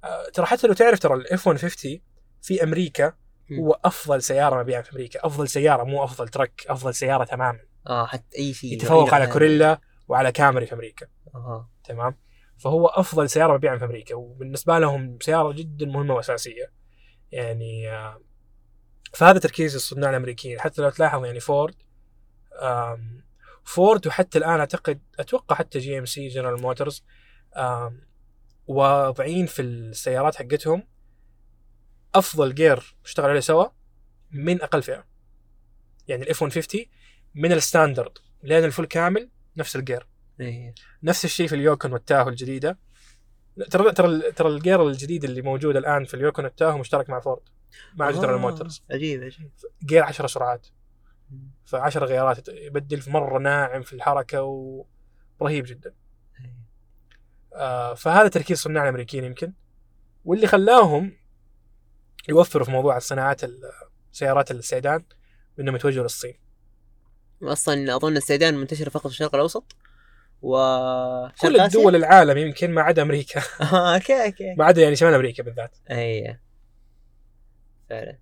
آه، 0.04 0.30
ترى 0.34 0.46
حتى 0.46 0.68
لو 0.68 0.74
تعرف 0.74 1.00
ترى 1.00 1.14
ال 1.14 1.31
F 1.31 1.48
150 1.48 2.02
في 2.42 2.64
أمريكا. 2.64 3.14
هو 3.60 3.80
أفضل 3.86 4.22
سيارة 4.22 4.60
مبيعا 4.62 4.82
في 4.82 4.92
أمريكا. 4.92 5.26
أفضل 5.26 5.48
سيارة 5.48 5.84
مو 5.84 6.04
أفضل 6.04 6.28
truck 6.28 6.66
أفضل 6.70 6.94
سيارة 6.96 7.24
تماما. 7.24 7.60
آه 7.88 8.06
حتى 8.06 8.38
أي 8.38 8.54
شيء. 8.54 8.74
يتفوق 8.74 9.14
على 9.14 9.28
Corolla. 9.28 9.80
وعلى 10.08 10.32
Camry 10.32 10.66
في 10.66 10.74
أمريكا. 10.74 11.08
أها. 11.36 11.70
تمام؟ 11.84 12.18
فهو 12.58 12.88
أفضل 12.88 13.30
سيارة 13.30 13.54
مبيعا 13.54 13.78
في 13.78 13.86
أمريكا. 13.86 14.16
وبالنسبة 14.16 14.80
لهم 14.80 15.18
سيارة 15.22 15.52
جدا 15.52 15.86
مهمة 15.86 16.14
وأساسية. 16.14 16.72
يعني 17.32 17.92
آه، 17.92 18.22
فهذا 19.14 19.40
تركيز 19.40 19.76
الصناع 19.76 20.10
الأمريكيين. 20.10 20.60
حتى 20.60 20.82
لو 20.82 20.90
تلاحظ 20.90 21.26
يعني 21.26 21.40
فورد 21.40 21.76
فورد 23.64 24.08
وحتى 24.08 24.38
الآن 24.38 24.60
أعتقد 24.60 25.02
أتوقع 25.20 25.56
حتى 25.56 25.80
GMC 25.80 26.28
جنرال 26.28 26.62
موتورز 26.62 27.04
واضعين 28.68 29.46
في 29.46 29.62
السيارات 29.62 30.36
حقتهم 30.36 30.84
أفضل 32.16 32.56
جير 32.56 32.96
اشتغل 33.06 33.30
عليه 33.30 33.40
سوا 33.40 33.66
من 34.32 34.62
أقل 34.62 34.84
فئة. 34.84 35.06
يعني 36.08 36.24
ال 36.24 36.34
F 36.34 36.44
150 36.44 36.86
من 37.36 37.52
ال 37.52 37.58
standard. 37.58 38.18
لين 38.44 38.64
ال 38.64 38.68
full 38.68 38.86
كامل 38.86 39.30
نفس 39.58 39.76
الجير 39.76 40.08
إيه. 40.40 40.76
نفس 41.04 41.26
الشيء 41.26 41.48
في 41.48 41.56
ال 41.56 41.62
Yukon 41.62 41.94
وال 41.94 42.04
Tahoe 42.04 42.30
الجديدة. 42.30 42.78
ترى 43.70 43.92
ترى 43.92 44.32
ترى 44.32 44.50
الجير 44.50 44.88
الجديد 44.88 45.24
اللي 45.24 45.42
موجود 45.42 45.76
الآن 45.76 46.06
في 46.06 46.14
ال 46.14 46.19
Yukon 46.19 46.46
وال 46.46 46.55
Tahoe 46.55 46.78
مشترك 46.78 47.10
مع 47.10 47.20
فورد 47.20 47.42
مع 47.96 48.10
آه، 48.10 48.12
جنرال 48.12 48.40
موتورز 48.40 48.84
عجيب 48.92 49.24
عجيب. 49.24 49.52
جير 49.86 50.04
10 50.04 50.28
سرعات. 50.28 50.68
ف10 51.72 51.98
غيارات 51.98 52.48
يبدل 52.48 53.02
في 53.02 53.12
مرة 53.12 53.40
ناعم 53.40 53.82
في 53.82 53.94
الحركة 53.94 54.44
ورهيب 55.40 55.66
جدا. 55.66 55.94
آه 57.54 57.94
فهذا 57.94 58.28
تركيز 58.28 58.58
صناع 58.58 58.84
الامريكيين 58.84 59.24
يمكن. 59.24 59.54
واللي 60.26 60.48
خلاهم 60.48 61.12
يوفروا 62.30 62.66
في 62.66 62.72
موضوع 62.72 62.98
الصناعات 62.98 63.42
سيارات 64.12 64.52
السيدان 64.52 65.04
بأنهم 65.58 65.76
يتوجهوا 65.76 66.04
للصين. 66.04 66.45
أصلا 67.44 67.96
أظن 67.96 68.18
السيدان 68.18 68.58
منتشره 68.58 68.90
فقط 68.90 69.08
في 69.08 69.14
الشرق 69.14 69.36
الأوسط. 69.36 69.76
و 70.42 70.58
كل 71.42 71.60
الدول 71.60 71.96
العالم 71.96 72.38
يمكن 72.38 72.72
ما 72.72 72.82
عدا 72.82 73.02
أمريكا. 73.02 73.42
آه، 73.62 73.96
أوكي 73.96 74.26
أوكي. 74.26 74.56
ما 74.58 74.66
عدا 74.66 74.82
يعني 74.82 74.96
شمال 74.96 75.14
أمريكا 75.14 75.44
بالذات. 75.44 75.78
أي. 75.92 76.40
فعلا. 77.90 78.18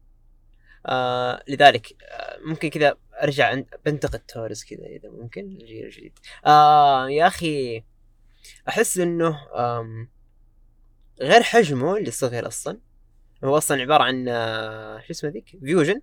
آه 0.85 1.43
لذلك 1.47 1.87
آه 2.03 2.39
ممكن 2.45 2.69
كذا 2.69 2.95
أرجع 3.23 3.61
بنتقد 3.85 4.19
Taurus 4.19 4.63
كذا 4.63 4.85
إذا 4.85 5.09
ممكن. 5.09 5.41
الجيل 5.41 5.85
الجديد 5.85 6.19
آه 6.45 7.09
يا 7.09 7.27
أخي 7.27 7.83
أحس 8.69 8.97
إنه 8.97 9.39
غير 11.21 11.43
حجمه 11.43 11.97
اللي 11.97 12.11
صغير 12.11 12.47
أصلا. 12.47 12.77
هو 13.43 13.57
أصلا 13.57 13.81
عبارة 13.81 14.03
عن 14.03 14.25
آه 14.29 14.99
شو 14.99 15.11
اسمه 15.11 15.29
ذيك؟ 15.29 15.57
Fusion 15.59 16.01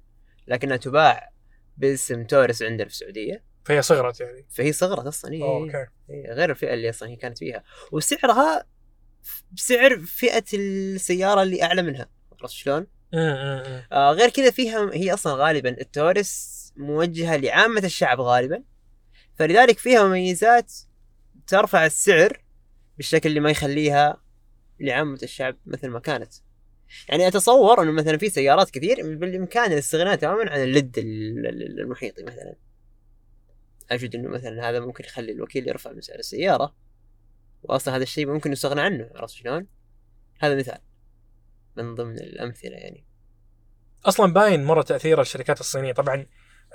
لكنها 0.49 0.77
تباع 0.77 1.31
باسم 1.81 2.25
Taurus 2.25 2.63
عندنا 2.63 2.89
في 2.89 2.95
السعودية. 2.95 3.45
فهي 3.65 3.83
صغرت 3.83 4.21
يعني. 4.21 4.47
فهي 4.51 4.73
صغرت 4.73 5.07
أصلا 5.07 5.33
هي 5.33 5.43
أوكي. 5.43 5.87
إيه، 6.11 6.33
غير 6.33 6.51
الفئة 6.51 6.75
اللي 6.75 6.91
أصلا 6.91 7.09
هي 7.09 7.17
كانت 7.17 7.39
فيها. 7.39 7.65
وسعرها 7.93 8.67
بسعر 9.53 9.99
فئة 9.99 10.45
السيارة 10.55 11.43
اللي 11.43 11.63
أعلى 11.63 11.83
منها 11.83 12.09
عرفت 12.33 12.55
شلون؟ 12.55 12.87
امم 13.15 13.83
آه 13.93 14.13
غير 14.13 14.29
كذا 14.29 14.51
فيها 14.51 14.91
هي 14.93 15.15
أصلا 15.15 15.35
غالبا 15.35 15.81
التورس 15.81 16.61
موجهة 16.77 17.37
لعامة 17.37 17.85
الشعب 17.85 18.21
غالبا. 18.21 18.63
فلذلك 19.35 19.79
فيها 19.79 20.05
مميزات 20.05 20.73
ترفع 21.47 21.87
السعر 21.87 22.43
بالشكل 22.97 23.29
اللي 23.29 23.41
ما 23.41 23.51
يخليها 23.51 24.23
لعامة 24.81 25.19
الشعب 25.23 25.57
مثل 25.67 25.89
ما 25.89 26.01
كانت. 26.01 26.33
يعني 27.09 27.29
أتصور 27.29 27.83
إنه 27.83 27.93
مثلا 27.93 28.17
في 28.19 28.29
سيارات 28.31 28.71
كثير 28.71 29.17
بالإمكان 29.17 29.73
الاستغناء 29.73 30.17
تماما 30.17 30.51
عن 30.51 30.63
اللد 30.63 30.99
ال- 30.99 31.47
ال- 31.47 31.81
المحيطي 31.81 32.23
مثلا 32.23 32.57
أجد 33.91 34.15
إنه 34.15 34.29
مثلا 34.29 34.71
هذا 34.71 34.81
ممكن 34.81 35.05
يخلي 35.05 35.33
الوكيل 35.33 35.69
يرفع 35.69 35.93
من 35.93 36.01
سعر 36.01 36.19
السيارة 36.19 36.75
واصلا 37.63 37.97
هذا 37.97 38.03
الشيء 38.03 38.27
ممكن 38.27 38.53
يستغنى 38.53 38.81
عنه 38.81 39.11
عرفت 39.15 39.35
شلون؟ 39.35 39.67
هذا 40.41 40.57
مثال 40.57 40.79
من 41.77 41.95
ضمن 41.95 42.19
الأمثلة 42.19 42.77
يعني 42.77 43.05
أصلا 44.05 44.33
باين 44.33 44.65
مرة 44.65 44.83
تأثير 44.83 45.21
الشركات 45.21 45.61
الصينية 45.61 45.93
طبعا 45.93 46.27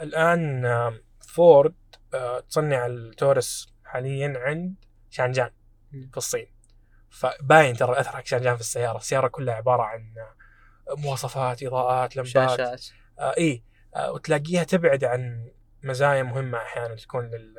الآن 0.01 0.63
فورد 1.27 1.75
آه، 2.13 2.39
تصنع 2.39 2.85
التورس 2.85 3.73
حاليا 3.83 4.33
عند 4.37 4.75
شانجان. 5.09 5.49
في 5.91 6.17
الصين 6.17 6.47
فباين 7.15 7.75
ترى 7.75 7.91
الأثر 7.91 8.11
حق 8.15 8.25
شانجان 8.25 8.55
في 8.55 8.61
السيارة. 8.61 8.97
السيارة 8.97 9.27
كلها 9.27 9.53
عبارة 9.55 9.83
عن 9.83 10.13
مواصفات 10.97 11.63
إضاءات 11.63 12.15
لمبات. 12.15 12.31
شاشات 12.33 12.85
آه 13.19 13.33
إي. 13.37 13.63
آه 13.95 14.11
وتلاقيها 14.11 14.63
تبعد 14.63 15.03
عن 15.03 15.51
مزايا 15.83 16.23
مهمة 16.23 16.57
أحيانا 16.57 16.95
تكون 16.95 17.25
لل 17.29 17.55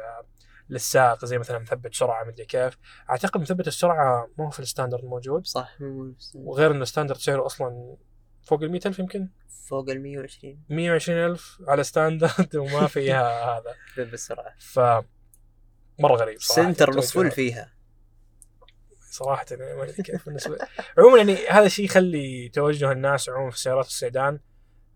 للسائق 0.70 1.24
زي 1.24 1.38
مثلا 1.38 1.58
مثبت 1.58 1.94
سرعة 1.94 2.24
مدري 2.24 2.44
كيف. 2.46 2.78
أعتقد 3.10 3.40
مثبت 3.40 3.66
السرعة 3.66 4.28
مو 4.38 4.50
في 4.50 4.60
ال 4.60 4.65
standard 4.65 5.04
موجود. 5.04 5.46
صح 5.46 5.76
مو 5.80 6.14
وغير 6.34 6.70
انه 6.70 6.82
ال 6.82 6.86
standard 6.86 7.18
سعره 7.18 7.46
أصلا 7.46 7.96
فوق 8.42 8.62
ال 8.62 8.70
100000 8.72 8.98
يمكن؟ 8.98 9.28
فوق 9.68 9.90
ال 9.90 10.02
120 10.02 10.64
120000 10.68 11.58
على 11.68 11.84
standard 11.84 12.56
وما 12.56 12.86
فيها 12.86 13.44
هذا. 13.58 13.74
بالسرعه 13.96 14.54
ف 14.58 14.78
مرة 15.98 16.14
غريب 16.16 16.40
صراحة. 16.40 16.62
standard 16.72 16.90
نص 16.90 17.12
full. 17.12 17.30
فيها. 17.30 17.75
صراحة 19.16 19.46
يعني 19.50 19.74
ما 19.74 19.82
أدري 19.82 20.02
كيف 20.02 20.26
بالنسبة 20.26 20.58
عموما 20.98 21.18
يعني 21.18 21.46
هذا 21.46 21.66
الشيء 21.66 21.84
يخلي 21.84 22.48
توجه 22.48 22.92
الناس 22.92 23.28
عموما 23.28 23.50
في 23.50 23.58
سيارات 23.58 23.86
السيدان 23.86 24.40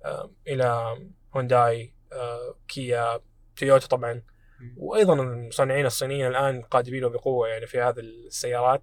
آه، 0.05 0.31
إلى 0.49 0.99
هيونداي 1.37 1.95
آه، 2.13 2.55
كيا 2.69 3.21
تويوتا 3.57 3.87
طبعا. 3.87 4.23
وأيضا 4.77 5.15
المصنعين 5.15 5.87
الصينيين 5.87 6.27
الآن 6.27 6.63
قادمين 6.63 7.09
بقوة 7.09 7.49
يعني 7.49 7.67
في 7.67 7.81
هذه 7.81 8.01
السيارات. 8.01 8.83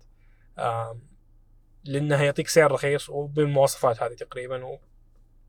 لأنها 1.83 2.23
يعطيك 2.23 2.47
سعر 2.47 2.71
رخيص 2.71 3.09
وبالمواصفات 3.09 4.03
هذه 4.03 4.13
تقريبا 4.13 4.79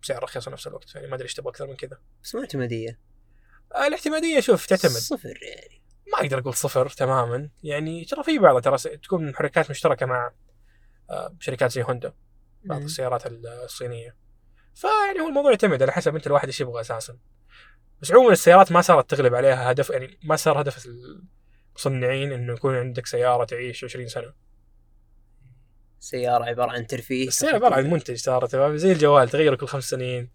وسعر 0.03 0.23
رخيص 0.23 0.45
في 0.45 0.51
نفس 0.51 0.67
الوقت. 0.67 0.95
يعني 0.95 1.07
ما 1.07 1.15
أدري 1.15 1.25
إيش 1.25 1.35
تبغى 1.35 1.51
أكثر 1.51 1.67
من 1.67 1.77
كذا. 1.77 1.99
بس 2.23 2.35
مو 2.35 2.41
اعتماديه 2.41 3.01
الاعتمادية 3.77 4.41
شوف 4.41 4.67
تعتمد. 4.67 4.91
صفر 4.91 5.39
يعني. 5.43 5.78
ما 6.13 6.21
أقدر 6.21 6.39
أقول 6.39 6.55
صفر 6.55 6.89
تماما 6.89 7.49
يعني 7.63 8.05
ترى 8.05 8.23
في 8.23 8.39
بعضها 8.39 8.61
ترى 8.61 8.97
تكون 8.97 9.31
محركات 9.31 9.71
مشتركة 9.71 10.07
مع 10.07 10.31
آه، 11.11 11.37
شركات 11.41 11.71
زي 11.73 11.83
هوندا 11.83 12.13
بعض. 12.65 12.83
السيارات 12.83 13.23
الصينية 13.27 14.17
فيعني 14.75 15.21
هو 15.21 15.29
الموضوع 15.29 15.51
يعتمد 15.51 15.83
على 15.83 15.93
حسب 15.93 16.17
أنت 16.17 16.27
الواحد 16.27 16.47
إيش 16.47 16.61
يبغى 16.61 16.81
أساسا 16.81 17.19
بس 18.03 18.13
عموما 18.13 18.33
السيارات 18.33 18.73
ما 18.73 18.81
صارت 18.81 19.11
تغلب 19.11 19.35
عليها 19.35 19.71
هدف 19.71 19.91
يعني 19.91 20.19
ما 20.23 20.37
صار 20.37 20.61
هدف 20.61 20.87
المصنعين 21.77 22.33
إنه 22.33 22.53
يكون 22.53 22.75
عندك 22.75 23.07
سيارة 23.07 23.45
تعيش 23.45 23.85
20 23.85 24.09
سنة 24.09 24.33
سيارة 26.01 26.45
عبارة 26.45 26.71
عن 26.71 26.87
ترفيه 26.87 27.29
السيارة 27.29 27.55
عبارة 27.55 27.75
عن 27.75 27.91
منتج 27.91 28.17
صارت 28.17 28.57
زي 28.57 28.93
الجوال 28.93 29.29
تغير 29.29 29.55
كل 29.55 29.67
خمس 29.67 29.85
سنين 29.85 30.31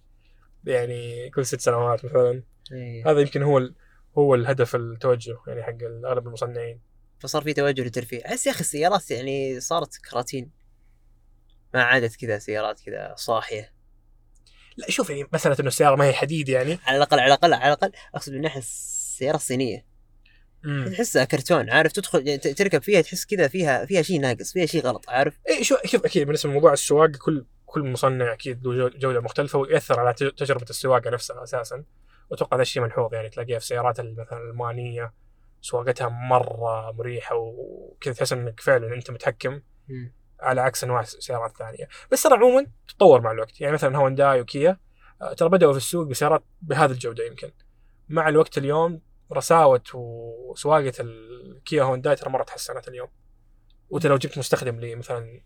يعني 0.63 1.29
كل 1.29 1.45
ست 1.45 1.59
سنوات 1.59 2.05
مثلا 2.05 2.43
إيه. 2.71 3.11
هذا 3.11 3.19
يمكن 3.19 3.43
هو. 3.43 3.69
هو 4.17 4.35
الهدف 4.35 4.75
التوجه 4.75 5.37
يعني 5.47 5.63
حق 5.63 5.77
اغلب 6.05 6.27
المصنعين. 6.27 6.79
فصار 7.19 7.41
في 7.41 7.53
توجه 7.53 7.81
للترفيه 7.81 8.25
احس 8.25 8.47
يا 8.47 8.51
أخي 8.51 8.59
السيارات 8.61 9.11
يعني 9.11 9.59
صارت 9.59 9.97
كراتين. 10.11 10.51
ما 11.73 11.83
عادت 11.83 12.15
كذا 12.15 12.39
سيارات 12.39 12.79
كذا 12.81 13.13
صاحية. 13.17 13.73
لا 14.77 14.89
شوف 14.91 15.09
يعني 15.09 15.27
مساله 15.33 15.55
إنه 15.59 15.67
السيارة 15.67 15.95
ما 15.95 16.05
هي 16.05 16.13
حديد 16.13 16.49
يعني. 16.49 16.79
على 16.85 16.97
الأقل 16.97 17.19
على 17.19 17.27
الأقل 17.27 17.53
على 17.53 17.63
الأقل 17.73 17.91
أقصد 18.15 18.33
من 18.33 18.41
ناحية 18.41 18.59
السيارة 18.59 19.35
الصينية. 19.35 19.93
تحسها 20.91 21.23
كرتون 21.25 21.69
عارف؟ 21.69 21.91
تدخل 21.91 22.27
يعني 22.27 22.37
تركب 22.37 22.83
فيها 22.83 23.01
تحس 23.01 23.25
كذا 23.25 23.47
فيها 23.47 23.85
فيها 23.85 24.01
شيء 24.01 24.19
ناقص 24.21 24.53
فيها 24.53 24.65
شيء 24.65 24.81
غلط 24.81 25.09
عارف؟ 25.09 25.39
اي 25.49 25.63
شو 25.63 25.75
شوف 25.85 26.05
أكيد 26.05 26.23
بالنسبة 26.27 26.49
لموضوع 26.49 26.73
السواقه 26.73 27.17
كل 27.17 27.45
كل 27.65 27.91
مصنع 27.91 28.33
أكيد 28.33 28.67
له 28.67 28.73
جو- 28.89 28.97
جودة 28.97 29.19
مختلفة 29.21 29.59
ويأثر 29.59 29.99
على 29.99 30.13
تج- 30.13 30.35
تجربة 30.35 30.65
السواقة 30.69 31.09
نفسها 31.09 31.43
أساسا. 31.43 31.83
واتوقع 32.29 32.55
هذا 32.57 32.61
الشيء 32.61 32.83
ملحوظ 32.83 33.13
يعني 33.13 33.29
تلاقيها 33.29 33.59
في 33.59 33.63
السيارات 33.63 33.99
ال- 33.99 34.19
مثلا 34.19 34.37
الألمانية 34.39 35.13
سواقتها 35.61 36.09
مرة 36.09 36.91
مريحة 36.91 37.35
وكذا 37.35 38.13
تحس 38.13 38.33
إنك 38.33 38.59
فعلا 38.59 38.93
أنت 38.95 39.11
متحكم 39.11 39.61
على 40.39 40.61
عكس 40.61 40.83
أنواع 40.83 40.99
السيارات 41.01 41.51
الثانية 41.51 41.87
بس 42.11 42.23
ترى 42.23 42.33
عموما 42.35 42.67
تطور 42.87 43.21
مع 43.21 43.31
الوقت 43.31 43.61
يعني 43.61 43.73
مثلا 43.73 43.97
هونداي 43.97 44.41
وكيا 44.41 44.79
آه، 45.21 45.33
ترى 45.33 45.49
بدأوا 45.49 45.71
في 45.71 45.77
السوق 45.77 46.07
بسيارات 46.07 46.43
بهذه 46.61 46.91
الجودة 46.91 47.25
يمكن. 47.25 47.51
مع 48.09 48.29
الوقت 48.29 48.57
اليوم 48.57 49.01
رسوة 49.31 49.83
وسواقة 49.93 50.93
الكيا 50.99 51.83
هونداي 51.83 52.15
ترى 52.15 52.29
مرة 52.29 52.43
تحسنت 52.43 52.87
اليوم. 52.87 53.07
وأنت 53.89 54.05
لو 54.07 54.17
جبت 54.17 54.37
مستخدم 54.37 54.79
لي 54.79 54.95
مثلا 54.95 55.41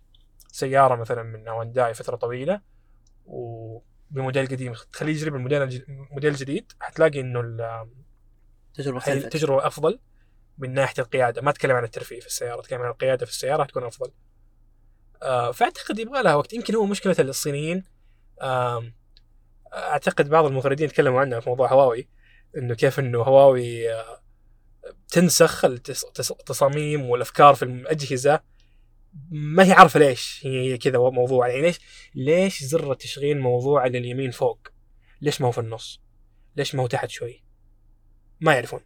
سيارة 0.51 0.95
مثلا 0.95 1.23
من 1.23 1.47
هونداي 1.47 1.93
فترة 1.93 2.15
طويلة 2.15 2.61
وبموديل 4.11 4.47
قديم. 4.47 4.73
تخليه 4.93 5.11
يجرب 5.13 5.35
الموديل 5.35 5.61
الموديل 5.89 6.31
الجديد 6.31 6.71
حتلاقي 6.79 7.19
إنه 7.19 7.39
ال- 7.39 7.87
تجربة 8.73 8.91
هي 8.95 8.97
مختلفه 8.97 9.25
التجربة 9.25 9.67
أفضل 9.67 9.99
من 10.57 10.73
ناحية 10.73 11.03
القيادة. 11.03 11.41
ما 11.41 11.49
أتكلم 11.49 11.75
عن 11.75 11.83
الترفيه 11.83 12.19
في 12.19 12.27
السيارة 12.27 12.59
أتكلم 12.59 12.81
عن 12.81 12.89
القيادة 12.91 13.25
في 13.25 13.31
السيارة 13.31 13.63
تكون 13.63 13.83
أفضل. 13.83 14.11
آه، 15.23 15.51
فأعتقد 15.51 15.99
يبغى 15.99 16.23
لها 16.23 16.35
وقت. 16.35 16.53
يمكن 16.53 16.75
هو 16.75 16.85
مشكلة 16.85 17.15
الصينيين. 17.19 17.83
آم، 18.41 18.93
أعتقد 19.73 20.29
بعض 20.29 20.45
المغردين 20.45 20.87
تكلموا 20.89 21.21
عنها 21.21 21.39
في 21.39 21.49
موضوع 21.49 21.73
هواوي 21.73 22.07
إنه 22.57 22.75
كيف 22.75 22.99
إنه 22.99 23.21
هواوي 23.21 23.93
آه، 23.93 24.21
تنسخ 25.07 25.65
التص- 25.65 26.11
تص- 26.21 26.31
التصاميم 26.31 27.05
والأفكار 27.05 27.55
في 27.55 27.63
الأجهزة. 27.65 28.39
ما 29.31 29.63
هي 29.65 29.71
عارفة 29.71 29.99
ليش 29.99 30.41
هي 30.45 30.77
كذا 30.77 30.99
موضوع. 30.99 31.47
يعني 31.47 31.61
ليش 31.61 31.79
ليش 32.15 32.63
زر 32.63 32.91
التشغيل 32.91 33.39
موضوع 33.39 33.81
على 33.81 33.97
اليمين 33.97 34.31
فوق؟ 34.31 34.67
ليش 35.21 35.41
ما 35.41 35.47
هو 35.47 35.51
في 35.51 35.57
النص؟ 35.57 36.01
ليش 36.55 36.75
ما 36.75 36.83
هو 36.83 36.87
تحت 36.87 37.09
شوي؟ 37.09 37.43
ما 38.41 38.53
يعرفون. 38.53 38.79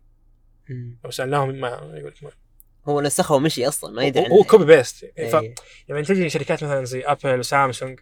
لو 1.04 1.12
سألناهم 1.12 1.50
ما 1.56 1.68
يقول 1.70 2.08
لك 2.08 2.24
ما 2.24 2.32
هو 2.86 3.02
نسخه 3.02 3.36
ومشي 3.36 3.68
أصلا 3.68 3.94
ما 3.94 4.04
يدري 4.04 4.24
هو- 4.32 4.44
copy 4.44 4.66
paste 4.66 5.06
ف... 5.06 5.10
إيه. 5.18 5.56
يعني 5.88 6.04
تجي 6.04 6.30
شركات 6.30 6.64
مثلا 6.64 6.86
زي 6.86 7.02
Apple 7.02 7.40
وسامسونج 7.40 8.00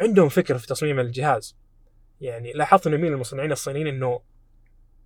عندهم 0.00 0.28
فكر 0.28 0.58
في 0.58 0.66
تصميم 0.66 1.00
الجهاز. 1.00 1.56
يعني 2.20 2.52
لاحظت 2.52 2.86
إنه 2.86 2.96
من 2.96 3.08
المصنعين 3.08 3.52
الصينيين 3.52 3.86
إنه 3.86 4.20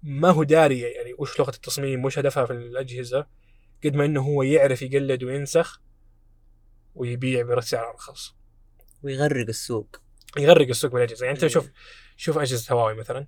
ما 0.02 0.30
هو 0.30 0.42
داري 0.42 0.80
يعني 0.80 1.14
وش 1.18 1.40
لغة 1.40 1.50
التصميم 1.50 2.04
وش 2.04 2.18
هدفها 2.18 2.46
في 2.46 2.52
الأجهزة 2.52 3.26
قد 3.84 3.94
ما 3.96 4.04
إنه 4.04 4.22
هو 4.22 4.42
يعرف 4.42 4.82
يقلد 4.82 5.22
وينسخ. 5.24 5.80
ويبيع 6.94 7.42
بسعر 7.42 7.90
أرخص. 7.90 8.34
ويغرق 9.02 9.46
السوق. 9.48 9.96
يغرق 10.38 10.68
السوق 10.68 10.92
بالأجهزة. 10.92 11.24
يعني 11.26 11.34
أنت 11.36 11.42
إيه. 11.44 11.50
شوف 11.50 11.70
شوف 12.16 12.38
أجهزة 12.38 12.74
هواوي 12.74 12.94
مثلا. 12.94 13.26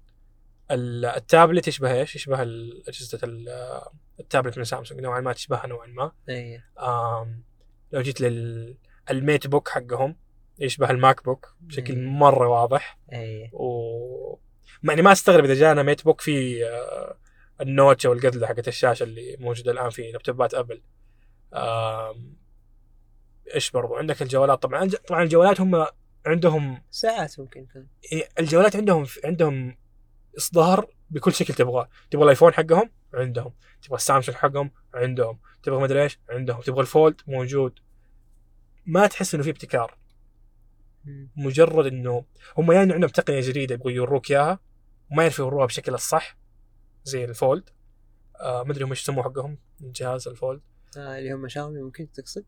ال- 0.70 1.04
التابلت 1.04 1.68
يشبه 1.68 1.92
إيش؟ 1.94 2.16
يشبه 2.16 2.42
أجهزة 2.88 3.18
ال- 3.22 3.82
التابلت 4.20 4.58
من 4.58 4.64
سامسونج. 4.64 5.00
نوعا 5.00 5.20
ما 5.20 5.32
تشبهها 5.32 5.66
نوعا 5.66 5.86
ما. 5.86 6.12
اي 6.28 6.62
آم 6.78 7.44
لو 7.92 8.00
جيت 8.00 8.20
لل 8.20 9.46
MateBook 9.46 9.68
حقهم 9.68 10.16
يشبه 10.58 10.90
ال 10.90 11.24
MacBook 11.24 11.54
بشكل 11.60 11.94
إيه. 11.96 12.02
مرة 12.02 12.48
واضح. 12.48 12.98
اي 13.12 13.50
و 13.52 14.38
يعني 14.82 15.02
ما 15.02 15.12
أستغرب 15.12 15.44
إذا 15.44 15.54
جانا 15.54 15.82
MateBook 15.82 16.20
في 16.20 16.64
آه، 16.66 17.16
ال 17.60 17.68
notch 17.68 18.06
أو 18.06 18.12
القذله 18.12 18.46
حقت 18.46 18.68
الشاشة 18.68 19.02
اللي 19.04 19.36
موجودة 19.40 19.72
الآن 19.72 19.90
في 19.90 20.12
لابتوبات 20.12 20.54
Apple. 20.54 20.82
إيش 23.54 23.70
برضو؟ 23.70 23.94
عندك 23.94 24.22
الجوالات. 24.22 24.62
طبعا 24.62 24.90
طبعا 25.08 25.22
الجوالات 25.22 25.60
هم 25.60 25.86
عندهم 26.26 26.82
ساعات 26.90 27.40
ممكن 27.40 27.66
الجوالات 28.38 28.76
عندهم 28.76 29.06
عندهم 29.24 29.76
إصدار 30.38 30.86
بكل 31.10 31.32
شكل 31.32 31.54
تبغاه. 31.54 31.88
تبغى 32.10 32.24
ال 32.24 32.28
iPhone 32.28 32.52
حقهم؟ 32.52 32.90
عندهم. 33.14 33.52
تبغى 33.82 33.96
السامسونج 33.96 34.36
حقهم؟ 34.36 34.70
عندهم. 34.94 35.38
تبغى 35.62 35.82
مدري 35.82 36.02
إيش؟ 36.02 36.18
عندهم. 36.30 36.60
تبغى 36.60 36.80
ال 36.80 36.87
fold؟ 36.87 37.20
موجود. 37.26 37.78
ما 38.86 39.06
تحس 39.06 39.34
إنه 39.34 39.44
في 39.44 39.50
ابتكار. 39.50 39.98
مجرد 41.36 41.86
إنه 41.86 42.24
هم 42.58 42.72
يعني 42.72 42.92
عندهم 42.92 43.10
تقنية 43.10 43.40
جديدة 43.40 43.74
يبغوا 43.74 43.90
يوروك 43.90 44.30
إياها 44.30 44.58
وما 45.12 45.22
يعرفوا 45.22 45.44
يوروها 45.44 45.66
بشكل 45.66 45.94
الصح. 45.94 46.36
زي 47.04 47.24
ال 47.24 47.32
fold. 47.32 47.70
آه 48.40 48.62
ما 48.62 48.72
أدري 48.72 48.84
هم 48.84 48.90
إيش 48.90 49.02
يسموه 49.02 49.24
حقهم. 49.24 49.58
الجهاز 49.80 50.28
ال 50.28 50.34
fold. 50.34 50.60
آه 50.96 51.18
اللي 51.18 51.32
هم 51.32 51.48
شاومي 51.48 51.82
ممكن 51.82 52.12
تقصد؟ 52.12 52.44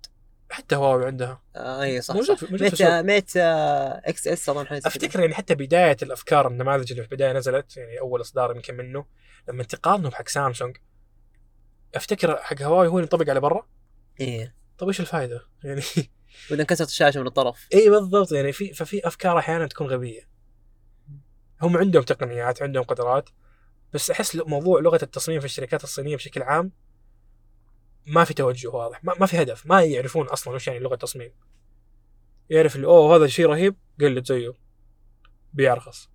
حتى 0.52 0.76
هواوي 0.76 1.06
عندها 1.06 1.42
آه 1.56 1.82
اي 1.82 2.00
صح 2.00 2.14
موجود 2.14 2.36
صح. 2.36 2.50
موجود 2.50 2.74
في 2.74 2.84
Mate. 2.84 3.04
Mate 3.04 3.36
آه 3.36 4.02
XS 4.04 4.48
اظن. 4.48 4.66
أفتكر 4.70 5.20
يعني 5.20 5.34
حتى 5.34 5.54
بداية 5.54 5.96
الأفكار 6.02 6.48
النماذج 6.48 6.90
اللي 6.92 7.02
في 7.04 7.12
البداية 7.12 7.32
نزلت 7.32 7.76
يعني 7.76 8.00
أول 8.00 8.20
إصدار 8.20 8.56
يمكن 8.56 8.74
منه 8.76 9.04
لما 9.48 9.62
تقارنه 9.62 10.10
بحق 10.10 10.28
سامسونج 10.28 10.76
أفتكر 11.94 12.36
حق 12.36 12.62
هواوي 12.62 12.86
هو 12.86 12.92
اللي 12.92 13.02
ينطبق 13.02 13.30
على 13.30 13.40
برا 13.40 13.66
إيه 14.20 14.54
طيب 14.78 14.88
إيش 14.88 15.00
الفائده؟ 15.00 15.42
يعني 15.64 15.82
وإذا 16.50 16.62
انكسرت 16.62 16.88
الشاشة 16.88 17.20
من 17.20 17.26
الطرف 17.26 17.68
اي 17.74 17.90
بالضبط 17.90 18.32
يعني 18.32 18.52
في 18.52 18.72
ففي 18.72 19.06
أفكار 19.06 19.38
أحيانا 19.38 19.66
تكون 19.66 19.86
غبية 19.86 20.28
هم 21.62 21.76
عندهم 21.76 22.02
تقنيات 22.02 22.62
عندهم 22.62 22.84
قدرات 22.84 23.28
بس 23.92 24.10
أحس 24.10 24.36
موضوع 24.36 24.80
لغة 24.80 24.98
التصميم 25.02 25.40
في 25.40 25.46
الشركات 25.46 25.84
الصينية 25.84 26.16
بشكل 26.16 26.42
عام 26.42 26.72
ما 28.06 28.24
في 28.24 28.34
توجه 28.34 28.68
واضح 28.68 29.04
ما, 29.04 29.14
ما 29.20 29.26
في 29.26 29.42
هدف 29.42 29.66
ما 29.66 29.82
يعرفون 29.82 30.26
أصلا 30.26 30.54
وش 30.54 30.66
يعني 30.66 30.78
لغة 30.78 30.96
تصميم. 30.96 31.32
يعرف 32.50 32.76
اللي 32.76 32.86
أوه 32.86 33.16
هذا 33.16 33.26
شيء 33.26 33.46
رهيب. 33.46 33.76
قلد 34.00 34.26
زيه 34.26 34.52
بيرخص. 35.52 36.08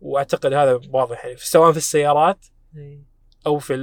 وأعتقد 0.00 0.52
هذا 0.52 0.80
واضح 0.88 1.24
يعني 1.24 1.36
سواء 1.36 1.72
في 1.72 1.78
السيارات 1.78 2.46
إيه. 2.76 3.02
أو 3.46 3.58
في 3.58 3.74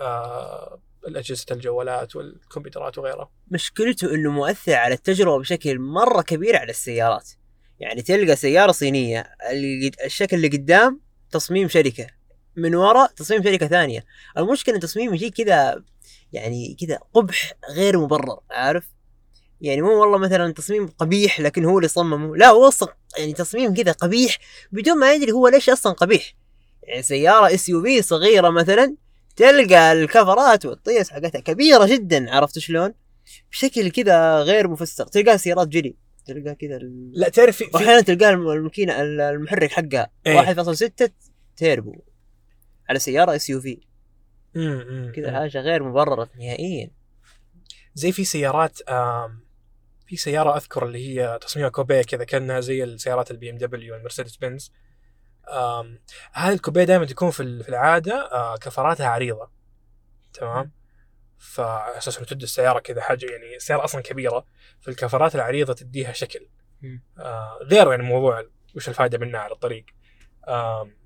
آه 0.00 0.80
الأجهزة 1.06 1.46
الجوالات 1.50 2.16
والكمبيوترات 2.16 2.98
وغيرها. 2.98 3.30
مشكلته 3.50 4.14
إنه 4.14 4.30
مؤثر 4.30 4.74
على 4.74 4.94
التجربة 4.94 5.38
بشكل 5.38 5.78
مرة 5.78 6.22
كبير 6.22 6.56
على 6.56 6.70
السيارات. 6.70 7.30
يعني 7.80 8.02
تلقى 8.02 8.36
سيارة 8.36 8.72
صينية 8.72 9.34
الشكل 10.04 10.36
اللي 10.36 10.48
قدام 10.48 11.00
تصميم 11.30 11.68
شركة 11.68 12.06
من 12.56 12.74
ورا 12.74 13.06
تصميم 13.06 13.42
شركة 13.42 13.66
ثانية. 13.66 14.04
المشكلة 14.38 14.74
إن 14.74 14.80
تصميم 14.80 15.14
يجي 15.14 15.30
كذا 15.30 15.84
يعني 16.32 16.76
كذا 16.80 16.98
قبح 17.14 17.52
غير 17.70 17.98
مبرر 17.98 18.40
عارف 18.50 18.84
يعني 19.60 19.82
مو 19.82 20.00
والله 20.00 20.18
مثلا 20.18 20.52
تصميم 20.52 20.86
قبيح 20.86 21.40
لكن 21.40 21.64
هو 21.64 21.78
اللي 21.78 21.88
صممه 21.88 22.36
لا 22.36 22.48
هو 22.48 22.68
أصلا 22.68 22.94
يعني 23.18 23.32
تصميم 23.32 23.74
كذا 23.74 23.92
قبيح 23.92 24.38
بدون 24.72 24.98
ما 24.98 25.12
يدري 25.12 25.32
هو 25.32 25.48
ليش 25.48 25.70
أصلا 25.70 25.92
قبيح 25.92 26.34
يعني 26.82 27.02
سيارة 27.02 27.54
SUV 27.54 28.02
صغيرة 28.02 28.50
مثلا 28.50 28.96
تلقى 29.36 29.92
الكفرات 29.92 30.66
والطيس 30.66 31.10
حقتها 31.10 31.40
كبيرة 31.40 31.86
جدا 31.86 32.34
عرفت 32.34 32.58
شلون؟ 32.58 32.94
بشكل 33.52 33.90
كذا 33.90 34.38
غير 34.42 34.68
مفسر 34.68 35.06
تلقاها 35.06 35.36
سيارات 35.36 35.68
جري 35.68 35.96
تلقى 36.26 36.54
كذا 36.54 36.76
ال... 36.76 37.10
لا 37.14 37.28
تعرف 37.28 37.56
في, 37.56 37.64
واحيانا 37.74 38.00
تلقاها 38.00 38.30
الم- 38.30 38.50
الماكينة 38.50 39.02
ال- 39.02 39.20
المحرك 39.20 39.70
حقها 39.72 40.10
إيه. 40.26 40.54
1.6 40.54 41.08
تيربو 41.56 41.94
على 42.88 42.98
سيارة 42.98 43.36
SUV 43.36 43.78
كذا. 45.12 45.32
حاجة 45.32 45.60
غير 45.60 45.82
مبررة 45.82 46.28
نهائيا. 46.38 46.90
زي 47.94 48.12
في 48.12 48.24
سيارات 48.24 48.78
في 50.06 50.16
سيارة 50.16 50.56
أذكر 50.56 50.86
اللي 50.86 51.08
هي 51.08 51.38
تصميمها 51.42 51.70
coupe 51.70 52.02
كذا 52.02 52.24
كأنها 52.24 52.60
زي 52.60 52.84
السيارات 52.84 53.30
ال 53.30 53.50
BMW 53.50 53.94
والمرسيدس 53.94 54.36
بنز 54.36 54.72
هذه 56.32 56.52
ال 56.52 56.57
coupe 56.57 56.84
دائما 56.84 57.04
تكون 57.04 57.30
في 57.30 57.42
ال- 57.42 57.62
في 57.62 57.68
العادة 57.68 58.14
آه 58.32 58.56
كفراتها 58.56 59.06
عريضة. 59.06 59.50
تمام؟ 60.32 60.72
فعلى 61.38 61.98
أساس 61.98 62.16
إنه 62.18 62.26
تدي 62.26 62.44
السيارة 62.44 62.78
كذا 62.78 63.00
حاجة 63.00 63.26
يعني 63.26 63.56
السيارة 63.56 63.84
أصلا 63.84 64.02
كبيرة 64.02 64.44
فالكفرات 64.80 65.34
العريضة 65.34 65.72
تديها 65.72 66.12
شكل. 66.12 66.48
آه 67.18 67.58
غير 67.62 67.90
يعني 67.90 68.02
موضوع 68.02 68.46
وش 68.76 68.88
الفائدة 68.88 69.18
منها 69.18 69.40
على 69.40 69.52
الطريق. 69.52 69.84
آم 70.48 70.99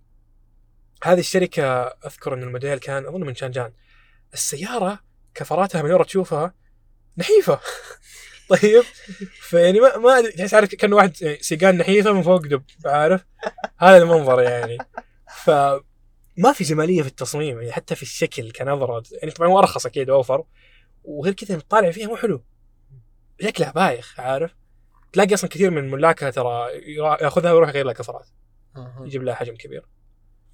هذه 1.05 1.21
الشركة 1.21 1.83
أذكر 1.83 2.35
إن 2.35 2.43
الموديل 2.43 2.79
كان 2.79 3.07
أظن 3.07 3.21
من 3.21 3.35
شانجان. 3.35 3.73
السيارة 4.35 4.99
كفراتها 5.35 5.83
من 5.83 5.93
ورا 5.93 6.05
تشوفها 6.05 6.55
نحيفة. 7.19 7.61
طيب 8.49 8.83
فيعني 9.40 9.81
ما 9.81 9.97
ما 9.97 10.31
تحس 10.31 10.55
عارف 10.55 10.75
كأن 10.75 10.93
واحد 10.93 11.23
يعني 11.23 11.38
سيقان 11.40 11.79
نحيفة 11.79 12.12
من 12.12 12.23
فوق 12.23 12.47
دب 12.47 12.64
عارف؟ 12.85 13.25
هذا 13.79 13.97
المنظر 13.97 14.43
يعني. 14.43 14.79
ف 15.45 15.51
ما 16.37 16.53
في 16.53 16.64
جمالية 16.64 17.03
في 17.03 17.09
التصميم 17.09 17.59
يعني 17.59 17.73
حتى 17.73 17.95
في 17.95 18.03
الشكل 18.03 18.53
كنظرة. 18.53 19.03
يعني 19.12 19.33
طبعا 19.33 19.49
هو 19.49 19.59
أرخص 19.59 19.87
أكيد 19.87 20.11
وأوفر. 20.11 20.45
وغير 21.05 21.33
كذا 21.33 21.59
طالع 21.69 21.90
فيها 21.90 22.07
مو 22.07 22.17
حلو. 22.17 22.45
شكلها 23.40 23.73
بايخ 23.73 24.21
عارف؟ 24.21 24.55
تلاقي 25.12 25.35
أصلا 25.35 25.51
كثير 25.51 25.71
من 25.71 25.90
ملاكها 25.90 26.31
ترى 26.31 26.69
ياخذها 26.97 27.53
ويروح 27.53 27.69
يغير 27.69 27.85
لها 27.85 27.93
كفرات. 27.93 28.29
يجيب 29.01 29.23
لها 29.23 29.35
حجم 29.35 29.55
كبير. 29.57 29.85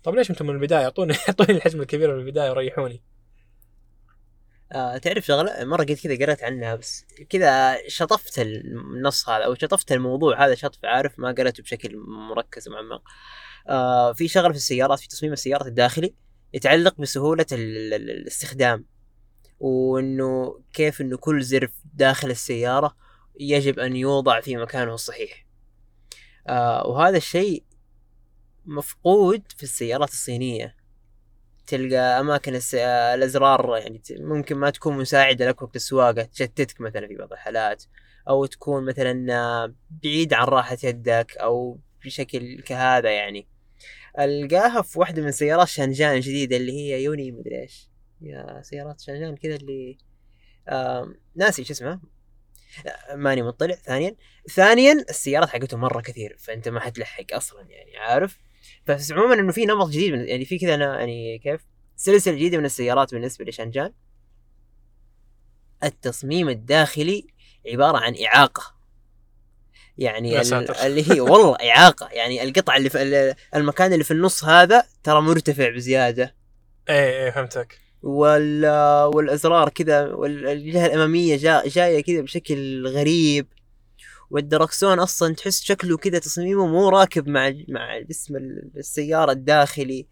طب 0.04 0.14
ليش 0.14 0.30
أنتم 0.30 0.46
من 0.46 0.54
البداية؟ 0.54 0.84
اعطوني 0.84 1.14
اعطوني 1.28 1.50
الحجم 1.56 1.80
الكبير 1.80 2.14
من 2.14 2.20
البداية 2.20 2.50
وريحوني 2.50 3.02
آه 4.72 4.96
تعرف 4.98 5.26
شغلة؟ 5.26 5.64
مرة 5.64 5.84
قلت 5.84 6.00
كذا 6.06 6.26
قرأت 6.26 6.42
عنها 6.42 6.74
بس 6.74 7.04
كذا 7.28 7.76
شطفت 7.88 8.38
النص 8.38 9.28
هذا 9.28 9.44
أو 9.44 9.54
شطفت 9.54 9.92
الموضوع 9.92 10.46
هذا 10.46 10.54
شطف 10.54 10.84
عارف 10.84 11.18
ما 11.18 11.32
قرأته 11.38 11.62
بشكل 11.62 11.96
مركز 12.06 12.68
ومعمق. 12.68 13.02
آه 13.68 14.12
في 14.12 14.28
شغلة 14.28 14.50
في 14.50 14.56
السيارات 14.56 14.98
في 15.00 15.08
تصميم 15.08 15.32
السيارات 15.32 15.66
الداخلي 15.66 16.14
يتعلق 16.54 17.00
بسهولة 17.00 17.46
ال- 17.52 17.94
ال- 17.94 18.10
الاستخدام 18.10 18.84
وإنه 19.60 20.60
كيف 20.72 21.00
إنه 21.00 21.16
كل 21.16 21.42
زر 21.42 21.70
داخل 21.94 22.30
السيارة 22.30 22.96
يجب 23.40 23.78
أن 23.78 23.96
يوضع 23.96 24.40
في 24.40 24.56
مكانه 24.56 24.94
الصحيح. 24.94 25.46
آه 26.48 26.86
وهذا 26.86 27.16
الشيء 27.16 27.64
مفقود 28.70 29.42
في 29.56 29.62
السيارات 29.62 30.08
الصينية. 30.08 30.76
تلقى 31.66 32.20
أماكن 32.20 32.54
الس... 32.54 32.74
آه، 32.74 33.14
الأزرار 33.14 33.76
يعني 33.78 34.02
ممكن 34.10 34.56
ما 34.56 34.70
تكون 34.70 34.98
مساعدة 34.98 35.48
لك 35.48 35.62
وقت 35.62 35.76
السواقة 35.76 36.22
تشتتك 36.22 36.80
مثلا 36.80 37.08
في 37.08 37.14
بعض 37.14 37.32
الحالات. 37.32 37.84
أو 38.28 38.46
تكون 38.46 38.84
مثلا 38.84 39.34
آه، 39.34 39.74
بعيد 40.02 40.34
عن 40.34 40.44
راحة 40.44 40.78
يدك 40.84 41.36
أو 41.36 41.78
بشكل 42.04 42.60
كهذا 42.62 43.10
يعني. 43.10 43.48
ألقاها 44.18 44.82
في 44.82 44.98
واحدة 44.98 45.22
من 45.22 45.32
سيارات 45.32 45.68
شانجان 45.68 46.14
الجديده 46.14 46.56
اللي 46.56 46.72
هي 46.72 47.04
يوني 47.04 47.32
مدري 47.32 47.62
إيش. 47.62 47.90
يا 48.20 48.62
سيارات 48.62 49.00
شانجان 49.00 49.36
كذا 49.36 49.56
اللي 49.56 49.98
آه 50.68 51.14
ناسي 51.36 51.64
شو 51.64 51.72
اسمها. 51.72 52.00
ماني 53.14 53.42
مطلع. 53.42 53.74
ثانيا 53.74 54.16
ثانيا 54.50 54.92
السيارات 54.92 55.48
حقتهم 55.48 55.80
مرة 55.80 56.00
كثير 56.00 56.36
فأنت 56.38 56.68
ما 56.68 56.80
حتلحق 56.80 57.24
أصلا 57.32 57.62
يعني 57.70 57.96
عارف؟ 57.96 58.38
بس 58.94 59.12
عموما 59.12 59.34
إنه 59.34 59.52
في 59.52 59.64
نمط 59.66 59.88
جديد 59.88 60.12
من 60.12 60.28
يعني 60.28 60.44
في 60.44 60.58
كذا 60.58 60.74
يعني 60.74 61.38
كيف؟ 61.38 61.60
سلسلة 61.96 62.34
جديدة 62.34 62.58
من 62.58 62.64
السيارات 62.64 63.14
بالنسبة 63.14 63.44
لشانجان 63.44 63.92
التصميم 65.84 66.48
الداخلي 66.48 67.26
عبارة 67.72 67.98
عن 67.98 68.14
إعاقة. 68.24 68.62
يعني. 69.98 70.40
اللي 70.86 71.12
هي 71.12 71.20
والله 71.20 71.56
إعاقة. 71.70 72.08
يعني 72.12 72.42
القطعه 72.42 72.76
اللي 72.76 72.90
في 72.90 73.02
ال- 73.02 73.34
المكان 73.54 73.92
اللي 73.92 74.04
في 74.04 74.10
النص 74.10 74.44
هذا 74.44 74.84
ترى 75.04 75.20
مرتفع 75.20 75.68
بزيادة. 75.70 76.34
إيه 76.88 77.24
إيه 77.24 77.30
فهمتك. 77.30 77.78
وال 78.02 78.66
والأزرار 79.14 79.68
كذا 79.68 80.06
والجهة 80.14 80.86
الأمامية 80.86 81.36
جا 81.36 81.62
جاية 81.66 82.02
كذا 82.02 82.20
بشكل 82.20 82.86
غريب. 82.86 83.46
والدركسون 84.30 84.98
أصلا 84.98 85.34
تحس 85.34 85.62
شكله 85.62 85.96
كذا 85.96 86.18
تصميمه 86.18 86.66
مو 86.66 86.88
راكب 86.88 87.28
مع 87.28 87.52
مع 87.68 87.98
جسم 87.98 88.36
السيارة 88.76 89.32
الداخلي. 89.32 90.06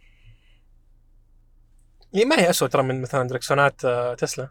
يعني 2.13 2.25
ما 2.25 2.41
هي 2.41 2.51
اسوء 2.51 2.69
ترى 2.69 2.83
من 2.83 3.03
مثلا 3.03 3.29
دركسونات 3.29 3.85
آه، 3.85 4.15
تسلا. 4.15 4.49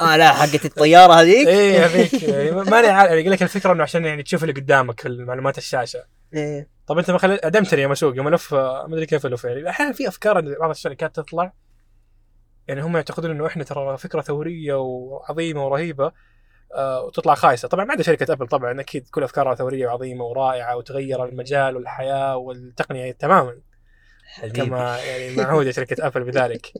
آه 0.00 0.16
لا 0.16 0.32
حقت 0.32 0.64
الطيارة 0.64 1.12
هذيك. 1.12 1.48
إيه 1.48 1.86
هذيك 1.86 2.14
ماني 2.70 2.88
عارف 2.88 3.12
يقول 3.12 3.32
لك 3.32 3.42
الفكرة 3.42 3.72
إنه 3.72 3.82
عشان 3.82 4.04
يعني 4.04 4.22
تشوف 4.22 4.42
اللي 4.42 4.54
قدامك 4.54 5.00
في 5.00 5.08
معلومات 5.08 5.58
الشاشة. 5.58 6.04
إيه. 6.34 6.68
طب 6.86 6.98
أنت 6.98 7.10
ما 7.10 7.18
خليت 7.18 7.44
أدمتني 7.44 7.82
يوم 7.82 7.92
اسوق 7.92 8.16
يوم 8.16 8.28
ألف 8.28 8.54
ما 8.54 8.86
أدري 8.86 9.06
كيف 9.06 9.26
ألف 9.26 9.44
يعني. 9.44 9.70
أحيانا 9.70 9.92
في 9.92 10.08
أفكار 10.08 10.58
بعض 10.58 10.70
الشركات 10.70 11.16
تطلع 11.16 11.52
يعني 12.68 12.82
هم 12.82 12.96
يعتقدون 12.96 13.30
إنه 13.30 13.46
إحنا 13.46 13.64
ترى 13.64 13.98
فكرة 13.98 14.20
ثورية 14.20 14.74
وعظيمة 14.74 15.66
ورهيبة 15.66 16.06
آه 16.06 16.12
وتطلع 17.06 17.34
خايسة. 17.34 17.68
طبعا 17.68 17.84
ما 17.84 17.92
عدا 17.92 18.02
شركة 18.02 18.32
ابل 18.32 18.46
طبعا 18.46 18.80
أكيد 18.80 19.08
كل 19.08 19.22
أفكارها 19.22 19.54
ثورية 19.54 19.86
وعظيمة 19.86 20.24
ورائعة 20.24 20.76
وتغير 20.76 21.24
المجال 21.24 21.76
والحياة 21.76 22.36
والتقنية 22.36 23.12
تماما. 23.12 23.60
حبيبي. 24.24 24.66
كما 24.66 24.98
يعني 24.98 25.36
معهوده 25.36 25.72
شركة 25.78 26.06
Apple 26.06 26.24
بذلك. 26.24 26.72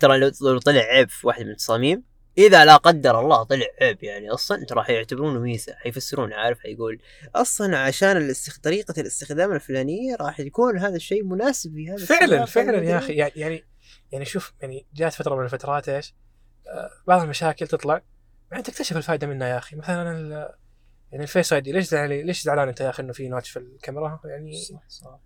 ترى 0.00 0.18
لو 0.40 0.58
طلع 0.58 0.80
عيب 0.80 1.08
في 1.08 1.26
واحد 1.26 1.44
من 1.44 1.50
التصاميم 1.50 2.12
إذا 2.38 2.64
لا 2.64 2.76
قدر 2.76 3.20
الله 3.20 3.42
طلع 3.42 3.66
عيب 3.80 4.04
يعني 4.04 4.30
أصلا 4.30 4.64
ترى 4.64 4.82
حيعتبرونه 4.82 5.40
ميزة 5.40 5.74
حيفسرونه 5.74 6.36
عارف؟ 6.36 6.58
حيقول 6.60 7.02
أصلا 7.34 7.78
عشان 7.78 8.16
الاستخ... 8.16 8.58
طريقة 8.58 8.94
الاستخدام 8.98 9.52
الفلانية 9.52 10.16
راح 10.16 10.40
يكون 10.40 10.78
هذا 10.78 10.96
الشيء 10.96 11.24
مناسب 11.24 11.74
في 11.74 11.90
هذا 11.90 12.04
فعلا 12.04 12.44
فعلا 12.44 12.84
يا. 12.84 12.98
أخي. 12.98 13.12
يعني 13.12 13.32
يعني 13.36 13.64
يعني 14.12 14.24
شوف 14.24 14.54
يعني 14.60 14.86
جات 14.94 15.12
فترة 15.12 15.36
من 15.36 15.44
الفترات 15.44 15.88
إيش 15.88 16.14
آه، 16.68 16.90
بعض 17.06 17.22
المشاكل 17.22 17.66
تطلع 17.66 18.02
بعدين 18.52 18.62
تكتشف 18.72 18.96
الفائده 18.96 19.26
منها 19.26 19.48
يا 19.48 19.58
أخي. 19.58 19.76
مثلا 19.76 20.54
يعني 21.12 21.24
ال 21.24 21.52
Face 21.52 21.60
ID 21.60 21.72
ليش 21.72 21.84
زعلان 21.84 22.26
ليش 22.26 22.42
زعلان 22.42 22.68
أنت 22.68 22.80
يا 22.80 22.90
أخي 22.90 23.02
إنه 23.02 23.12
في 23.12 23.28
notch 23.28 23.50
في 23.50 23.58
الكاميرا؟ 23.58 24.20
يعني 24.24 24.56
صح 24.56 24.82
صح. 24.88 25.18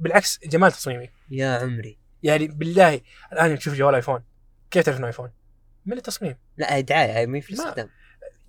بالعكس 0.00 0.38
جمال 0.46 0.72
تصميمي. 0.72 1.10
يا 1.30 1.48
عمري. 1.58 1.98
يعني 2.22 2.48
بالله 2.48 3.00
الآن 3.32 3.58
تشوف 3.58 3.74
جوال 3.74 3.94
iPhone. 3.94 4.22
كيف 4.70 4.84
تعرف 4.84 4.98
إنه 4.98 5.06
iPhone؟ 5.06 5.30
من 5.86 5.96
التصميم. 5.96 6.36
لا 6.56 6.80
دعاية 6.80 7.26
مين 7.26 7.40
في 7.40 7.52
ما- 7.54 7.58
الاستخدام 7.60 7.88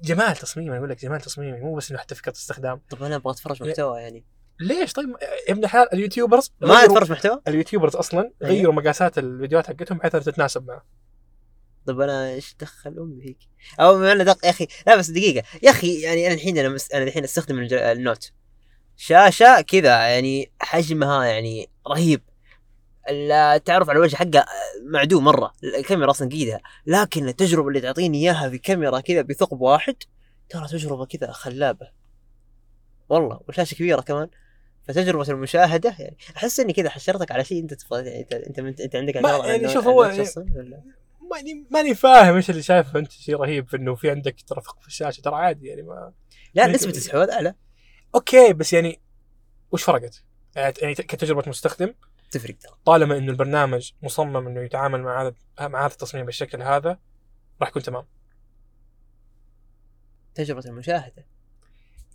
جمال 0.01 0.35
تصميمي 0.35 0.69
أنا 0.69 0.77
أقول 0.77 0.89
لك 0.89 1.01
جمال 1.01 1.21
تصميمي. 1.21 1.59
مو 1.59 1.75
بس 1.75 1.91
إنه 1.91 1.99
حتى 1.99 2.15
فكرة 2.15 2.31
استخدام. 2.31 2.81
طب 2.89 3.03
أنا 3.03 3.15
أبغى 3.15 3.31
أتفرج. 3.33 3.63
محتوى 3.63 4.01
يعني. 4.01 4.23
ليش؟ 4.59 4.93
طيب 4.93 5.09
يا 5.47 5.53
ابن 5.53 5.63
الحلال 5.63 5.93
ال 5.93 5.99
YouTubers 5.99 6.53
ما 6.61 6.83
أتفرج 6.85 7.11
محتوى؟ 7.11 7.41
ال 7.47 7.52
YouTubers 7.52 7.95
أصلا 7.95 8.21
أيوه. 8.21 8.53
غيروا 8.53 8.73
مقاسات 8.73 9.17
الفيديوهات 9.17 9.67
حقتهم 9.67 9.97
بحيث 9.97 10.11
تتناسب 10.15 10.67
معه. 10.67 10.83
طب 11.87 12.01
أنا 12.01 12.29
إيش 12.33 12.55
دخل 12.59 12.99
أمي 12.99 13.21
فيك؟ 13.21 13.37
أو 13.79 13.95
بما 13.95 14.11
إنه 14.11 14.23
دق 14.23 14.45
يا 14.45 14.49
أخي 14.49 14.67
لا 14.87 14.95
بس 14.95 15.09
دقيقة. 15.09 15.47
يا 15.63 15.69
أخي 15.69 16.01
يعني 16.01 16.25
أنا 16.27 16.33
الحين 16.35 16.57
أنا 16.57 16.69
مس... 16.69 16.91
أنا 16.91 17.03
الحين 17.03 17.23
أستخدم 17.23 17.59
الج- 17.59 17.73
ال 17.73 17.83
Note. 17.83 18.31
شاشة 18.97 19.61
كذا 19.61 19.89
يعني 20.07 20.51
حجمها 20.59 21.25
يعني 21.25 21.69
رهيب. 21.87 22.21
التعرف 23.09 23.89
على 23.89 23.97
الوجه 23.97 24.15
حقها 24.15 24.45
معدوم 24.83 25.23
مرة. 25.23 25.53
الكاميرا 25.63 26.11
أصلا 26.11 26.29
قيدها. 26.29 26.61
لكن 26.85 27.27
التجربة 27.27 27.67
اللي 27.67 27.81
تعطيني 27.81 28.17
إياها 28.17 28.49
في 28.49 28.57
كاميرا 28.57 28.99
كذا 28.99 29.21
بثقب 29.21 29.61
واحد 29.61 29.95
ترى 30.49 30.67
تجربة 30.67 31.05
كذا 31.05 31.31
خلابة. 31.31 31.87
والله 33.09 33.39
والشاشة 33.47 33.75
كبيرة 33.75 34.01
كمان. 34.01 34.27
فتجربة 34.87 35.29
المشاهدة 35.29 35.95
يعني 35.99 36.17
أحس 36.37 36.59
إني 36.59 36.73
كذا 36.73 36.89
حشرتك 36.89 37.31
على 37.31 37.43
شيء 37.43 37.61
أنت 37.61 37.73
تفضل 37.73 38.07
يعني 38.07 38.27
انت 38.47 38.59
أنت, 38.59 38.81
أنت, 38.81 38.95
عندك 38.95 39.17
ما- 39.17 39.29
يعني 39.47 39.73
شوف 39.73 39.87
هو 39.87 40.11
يعني-؟ 41.35 41.53
ماني 41.53 41.67
ماني 41.71 41.95
فاهم 41.95 42.35
إيش 42.35 42.49
اللي 42.49 42.61
شايفه. 42.61 42.99
أنت 42.99 43.11
شيء 43.11 43.35
رهيب 43.35 43.67
في 43.67 43.77
إنه 43.77 43.95
في 43.95 44.09
عندك 44.09 44.35
ترى 44.47 44.61
ثقب 44.61 44.81
في 44.81 44.87
الشاشة. 44.87 45.21
ترى 45.21 45.35
عادي 45.35 45.67
يعني 45.67 45.81
ما 45.81 46.13
لا 46.53 46.61
يعني 46.61 46.73
نسبة 46.73 46.91
استحواذ 46.91 47.29
أعلى. 47.29 47.55
أوكي 48.15 48.53
بس 48.53 48.73
يعني 48.73 49.01
وش 49.71 49.83
فرقت؟ 49.83 50.23
يعني 50.55 50.95
كتجربة 50.95 51.43
مستخدم 51.47 51.93
تفرق 52.31 52.57
ترى. 52.57 52.73
طالما 52.85 53.17
إنه 53.17 53.31
البرنامج 53.31 53.91
مصمم 54.03 54.47
إنه 54.47 54.61
يتعامل 54.61 55.01
مع 55.01 55.21
هذا 55.21 55.33
مع 55.59 55.85
هذا 55.85 55.93
التصميم 55.93 56.25
بالشكل 56.25 56.61
هذا 56.61 56.99
راح 57.61 57.69
يكون 57.69 57.81
تمام. 57.81 58.05
تجربة 60.35 60.63
المشاهدة. 60.65 61.25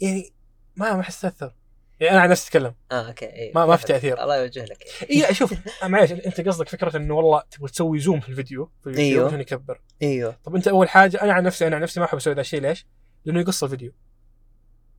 يعني 0.00 0.33
ما 0.76 0.94
ما 0.94 1.00
أحس 1.00 1.20
تاثر 1.20 1.54
يعني 2.00 2.12
أنا 2.14 2.20
عن 2.22 2.28
نفسي 2.30 2.46
أتكلم 2.48 2.74
آه 2.92 3.08
أوكي 3.08 3.26
إيه. 3.26 3.52
ما- 3.54 3.66
ما 3.66 3.76
في 3.76 3.84
تأثير. 3.87 4.22
الله 4.22 4.37
يوجه 4.37 4.64
لك 4.64 4.84
اي 5.11 5.34
شوف 5.34 5.54
معليش 5.84 6.12
أنت 6.12 6.40
قصدك 6.40 6.68
فكرة 6.68 6.96
إنه 6.96 7.14
والله 7.14 7.42
تبغى 7.50 7.68
تسوي 7.70 7.98
zoom 7.98 8.20
في 8.20 8.28
الفيديو 8.28 8.70
في 8.80 8.87
اليوتيوب 8.87 9.06
أيوه. 9.16 9.26
عشان 9.28 9.40
يكبر 9.40 9.80
أيوه 10.02 10.37
طب 10.44 10.54
أنت 10.56 10.68
أول 10.68 10.88
حاجة 10.88 11.22
أنا 11.22 11.32
عن 11.32 11.42
نفسي 11.42 11.66
أنا 11.66 11.76
عن 11.76 11.82
نفسي 11.82 12.00
ما 12.00 12.06
أحب 12.06 12.16
أسوي 12.16 12.34
ذا 12.34 12.40
الشيء 12.40 12.61
ليش؟ 12.61 12.87
لأنه 13.24 13.40
يقص 13.40 13.62
الفيديو 13.64 13.92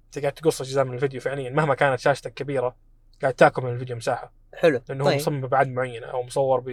أنت 0.06 0.20
قاعد 0.20 0.34
تقص 0.34 0.62
أجزاء 0.62 0.86
من 0.86 0.94
الفيديو 0.94 1.22
فعليا 1.22 1.50
مهما 1.50 1.76
كانت 1.76 2.00
شاشتك 2.00 2.34
كبيرة 2.34 2.76
قاعد 3.22 3.34
تاكل 3.34 3.62
من 3.64 3.74
الفيديو 3.74 3.96
مساحة 3.96 4.34
حلو 4.54 4.82
لأنه 4.90 5.04
هو 5.04 5.08
طيب 5.10 5.18
مصمم 5.20 5.42
بابعاد 5.42 5.68
معينه 5.68 6.08
أو 6.08 6.24
مصور 6.24 6.60
ب 6.60 6.70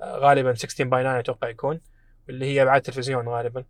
آه، 0.00 0.18
غالبا 0.18 0.54
16 0.54 0.84
by 0.84 1.02
9 1.02 1.18
أتوقع 1.18 1.48
يكون 1.48 1.80
اللي 2.28 2.46
هي 2.46 2.62
أبعاد 2.62 2.82
تلفزيون 2.82 3.28
غالبا. 3.28 3.64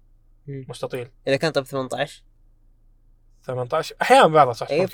مستطيل 0.48 1.08
إذا 1.28 1.36
كان 1.36 1.52
طب 1.52 1.64
18 1.64 2.22
18 3.42 3.96
أحيانا 4.02 4.26
بعضها 4.26 4.52
صح 4.52 4.70
اي. 4.70 4.88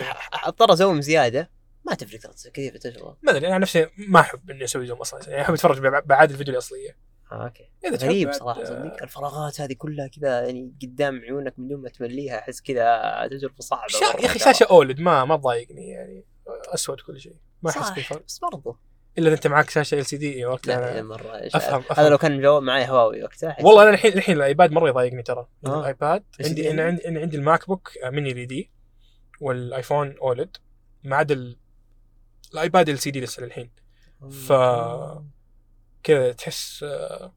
اضطر 0.44 0.72
ا 0.72 0.78
zoom 0.78 1.01
زيادة. 1.00 1.50
ما 1.84 1.94
تفرق 1.94 2.32
كثير 2.52 2.70
في 2.70 2.76
التجربة. 2.76 3.16
ما 3.22 3.30
أدري 3.32 3.48
أنا 3.48 3.58
نفسي 3.58 3.87
ما 3.98 4.20
أحب 4.20 4.50
إني 4.50 4.64
أسوي 4.64 4.87
zoom 4.87 4.98
أصلا 4.98 5.30
يعني 5.30 5.42
أحب 5.42 5.54
أتفرج 5.54 5.78
بابعاد 5.78 6.30
الفيديو 6.30 6.52
الأصلية. 6.54 6.96
آه 7.32 7.44
أوكي. 7.44 7.70
غريب 8.06 8.32
صراحة 8.32 8.61
آه، 8.61 8.64
صدق 8.64 9.02
الفراغات 9.02 9.61
هذه 9.61 9.72
كلها 9.72 10.06
كذا 10.06 10.40
يعني 10.40 10.72
قدام 10.82 11.20
عيونك 11.20 11.58
من 11.58 11.68
دون 11.68 11.80
ما 11.82 11.88
تمليها 11.88 12.38
أحس 12.38 12.61
كذا 12.61 13.28
تجربة 13.30 13.54
صعبة 13.58 13.84
يا 14.02 14.26
أخي. 14.26 14.38
شاشة 14.38 14.66
OLED 14.70 15.01
ما 15.00 15.24
ما 15.24 15.37
تضايقني 15.37 15.88
يعني 15.88 16.24
أسود 16.74 17.00
كل 17.00 17.20
شيء. 17.20 17.37
ما 17.62 17.70
أحس 17.70 17.78
صح، 17.78 17.94
في 17.94 18.02
فرق 18.02 18.22
بس 18.26 18.38
برضو. 18.38 18.76
إلا 19.18 19.33
أنت 19.33 19.46
معك 19.46 19.70
شاشة 19.70 19.98
LCD 19.98 20.40
لا 20.40 20.48
وقتها 20.48 21.02
مرة 21.02 21.38
أفهم- 21.40 21.57
أفهم. 21.57 21.83
هذا 21.96 22.09
لو 22.09 22.18
كان 22.18 22.40
جو 22.42 22.61
معي 22.61 22.88
هواوي 22.88 23.22
وقتها 23.22 23.57
والله 23.62 23.83
أنا 23.83 23.90
الحين 23.90 24.12
الحين 24.12 24.37
ال 24.37 24.44
iPad 24.44 24.72
مرة 24.72 24.88
يضايقني 24.88 25.22
ترى 25.22 25.46
آه. 25.66 25.81
ال 25.81 25.89
iPad 25.89 26.24
عندي؟ 26.44 26.70
أنا 26.70 26.83
عندي 26.85 27.09
أنا 27.09 27.20
عندي 27.20 27.37
ال 27.37 28.46
MacBook 28.46 28.59
mini 28.59 28.65
LED 28.65 28.70
وال 29.40 29.60
iPhone 29.60 30.16
OLED 30.22 30.57
ما 31.04 31.16
عدا 31.16 31.35
ال- 31.35 31.57
الآيباد 32.54 32.88
LCD 32.88 33.20
لسه 33.20 33.42
للحين 33.42 33.70
ف 34.31 34.52
كذا 36.02 36.33
تحس 36.33 36.83
آه، 36.83 37.33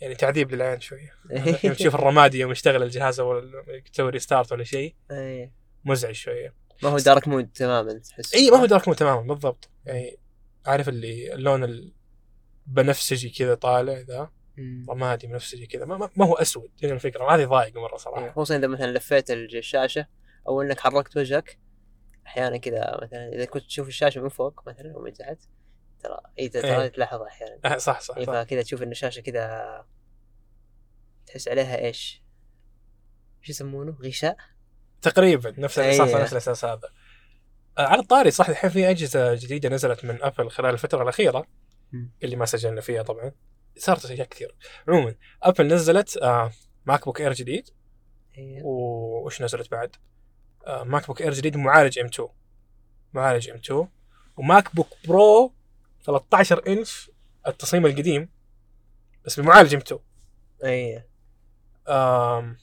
يعني 0.00 0.14
تعذيب 0.14 0.52
للعين 0.54 0.80
شوية 0.80 1.12
يوم 1.64 1.74
تشوف 1.74 1.94
الرمادي 1.94 2.38
يوم 2.38 2.50
يشتغل 2.52 2.82
الجهاز 2.82 3.20
أو 3.20 3.42
تسوي 3.92 4.10
restart 4.10 4.52
ولا 4.52 4.64
شيء. 4.64 4.94
مزعج 5.84 6.14
شوية 6.14 6.54
ما 6.82 6.88
هو 6.90 6.98
دارك 6.98 7.28
مود 7.28 7.48
تماما 7.54 7.92
تحس 7.98 8.34
إي 8.34 8.50
ما 8.50 8.56
هو 8.56 8.66
dark 8.66 8.88
mode 8.88 8.96
تماما 8.96 9.20
بالضبط 9.34 9.68
يعني 9.86 10.18
عارف 10.66 10.88
اللي 10.88 11.34
اللون 11.34 11.90
البنفسجي 12.66 13.30
كذا 13.30 13.54
طالع 13.54 13.98
ذا. 13.98 14.30
رمادي 14.90 15.26
بنفسجي 15.26 15.66
كذا 15.66 15.84
ما, 15.84 16.10
ما- 16.16 16.26
هو 16.26 16.34
أسود 16.34 16.70
هنا 16.82 16.92
الفكرة 16.92 17.34
هذه 17.34 17.44
ضايق 17.44 17.76
مرة 17.76 17.92
إيه، 17.92 17.96
صراحة 17.96 18.30
خصوصا 18.32 18.56
إذا 18.56 18.66
مثلا 18.66 18.92
لفيت 18.98 19.30
الشاشة 19.30 20.06
أو 20.48 20.62
إنك 20.62 20.80
حركت 20.80 21.16
وجهك 21.16 21.58
أحيانا 22.26 22.56
كذا 22.56 22.98
مثلا 23.02 23.28
إذا 23.28 23.44
كنت 23.44 23.62
تشوف 23.62 23.88
الشاشة 23.88 24.20
من 24.20 24.28
فوق 24.28 24.68
مثلا 24.68 24.94
أو 24.94 25.02
من 25.02 25.12
تحت 25.12 25.38
ترى 26.00 26.20
إي 26.38 26.48
ترى 26.48 26.82
إيه. 26.82 26.88
تلاحظها 26.88 27.26
أحيانا 27.26 27.58
آه، 27.64 27.76
صح 27.76 28.00
صح, 28.00 28.16
إيه، 28.16 28.24
صح. 28.24 28.32
فكذا 28.32 28.62
تشوف 28.62 28.82
إن 28.82 28.90
الشاشة 28.90 29.20
كذا 29.20 29.86
تحس 31.26 31.48
عليها 31.48 31.78
إيش؟ 31.78 32.22
إيش 33.40 33.50
يسمونه؟ 33.50 33.96
غشاء؟ 34.04 34.36
تقريبا 35.02 35.54
نفس 35.58 35.78
الاساس 35.78 36.08
أيه. 36.14 36.22
نفس 36.22 36.32
الاساس 36.32 36.64
هذا 36.64 36.88
على 37.78 38.00
الطاري 38.02 38.30
صح 38.30 38.48
الحين 38.48 38.70
في 38.70 38.90
أجهزة 38.90 39.34
جديدة 39.34 39.68
نزلت 39.68 40.04
من 40.04 40.22
ابل 40.22 40.50
خلال 40.50 40.72
الفترة 40.74 41.02
الأخيرة. 41.02 41.46
اللي 42.22 42.36
ما 42.36 42.44
سجلنا 42.44 42.80
فيها 42.80 43.02
طبعا 43.02 43.32
صارت 43.78 44.04
أشياء 44.04 44.26
كثير 44.26 44.54
عموما 44.88 45.14
ابل 45.42 45.66
نزلت 45.66 46.16
آه 46.16 46.50
MacBook 46.86 47.20
Air 47.20 47.32
جديد 47.32 47.68
إيه. 48.38 48.62
وش 48.64 49.42
نزلت 49.42 49.70
بعد؟ 49.70 49.96
آه 50.66 50.82
MacBook 50.84 51.22
Air 51.22 51.32
جديد 51.32 51.56
معالج 51.56 51.98
M2 51.98 52.28
معالج 53.12 53.50
M2 53.50 53.56
و 53.56 53.88
MacBook 54.36 54.88
Pro 55.08 55.52
13 56.04 56.62
إنش 56.66 57.10
التصميم 57.46 57.86
القديم 57.86 58.28
بس 59.24 59.40
بمعالج 59.40 59.74
M2 59.74 60.00
اي 60.64 61.04
آم 61.88 62.56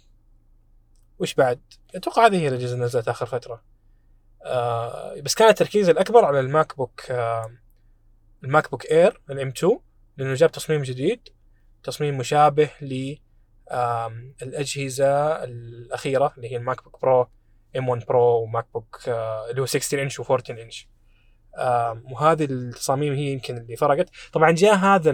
وش 1.20 1.34
بعد؟ 1.34 1.62
أتوقع 1.96 2.26
هذه 2.26 2.38
هي 2.38 2.48
الأجهزة 2.48 2.74
اللي 2.74 2.86
نزلت 2.86 3.08
آخر 3.08 3.26
فترة. 3.26 3.64
آه 4.46 5.22
بس 5.22 5.36
كان 5.36 5.50
التركيز 5.50 5.90
الأكبر 5.90 6.26
على 6.26 6.40
ال 6.40 6.78
MacBook 6.78 7.12
آه 7.12 7.52
ال 8.44 8.72
MacBook 8.72 8.86
Air 8.86 9.22
ال 9.30 9.48
M2 9.48 9.80
لأنه 10.18 10.34
جاب 10.34 10.52
تصميم 10.52 10.82
جديد 10.82 11.30
تصميم 11.84 12.18
مشابه 12.18 12.70
ل 12.82 13.16
الأجهزة 14.42 15.44
الأخيرة 15.44 16.34
اللي 16.38 16.52
هي 16.52 16.58
ال 16.58 16.84
MacBook 16.84 17.02
Pro 17.02 17.28
M1 17.78 18.06
Pro 18.06 18.34
و 18.34 18.44
MacBook 18.44 19.02
آه 19.08 19.50
اللي 19.50 19.62
هو 19.62 19.66
16 19.66 20.02
انش 20.02 20.22
و14 20.22 20.50
انش. 20.50 20.88
وهذه 22.12 22.44
التصاميم 22.44 23.14
هي 23.14 23.32
يمكن 23.32 23.58
اللي 23.58 23.76
فرقت 23.76 24.10
طبعا 24.34 24.52
جاء 24.52 24.76
هذا 24.76 25.12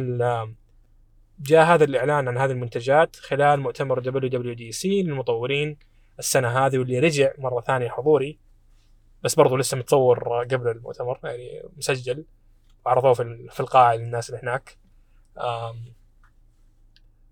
جاء 1.40 1.66
هذا 1.66 1.84
الإعلان 1.84 2.28
عن 2.28 2.38
هذه 2.38 2.52
المنتجات 2.52 3.16
خلال 3.16 3.60
مؤتمر 3.60 4.04
WWDC 4.04 4.86
للمطورين 4.86 5.78
السنة 6.20 6.66
هذه 6.66 6.78
واللي 6.78 7.00
رجع 7.00 7.32
مرة 7.38 7.62
ثانية 7.62 7.90
حضوري 7.90 8.40
بس 9.24 9.36
برضو 9.36 9.56
لسه 9.58 9.78
متصور 9.78 10.44
قبل 10.44 10.68
المؤتمر 10.68 11.20
يعني 11.24 11.64
مسجل. 11.78 12.26
وعرضوه 12.86 13.14
في 13.14 13.48
في 13.52 13.60
القاعة 13.60 13.96
للناس 13.96 14.30
اللي 14.30 14.42
هناك. 14.44 14.78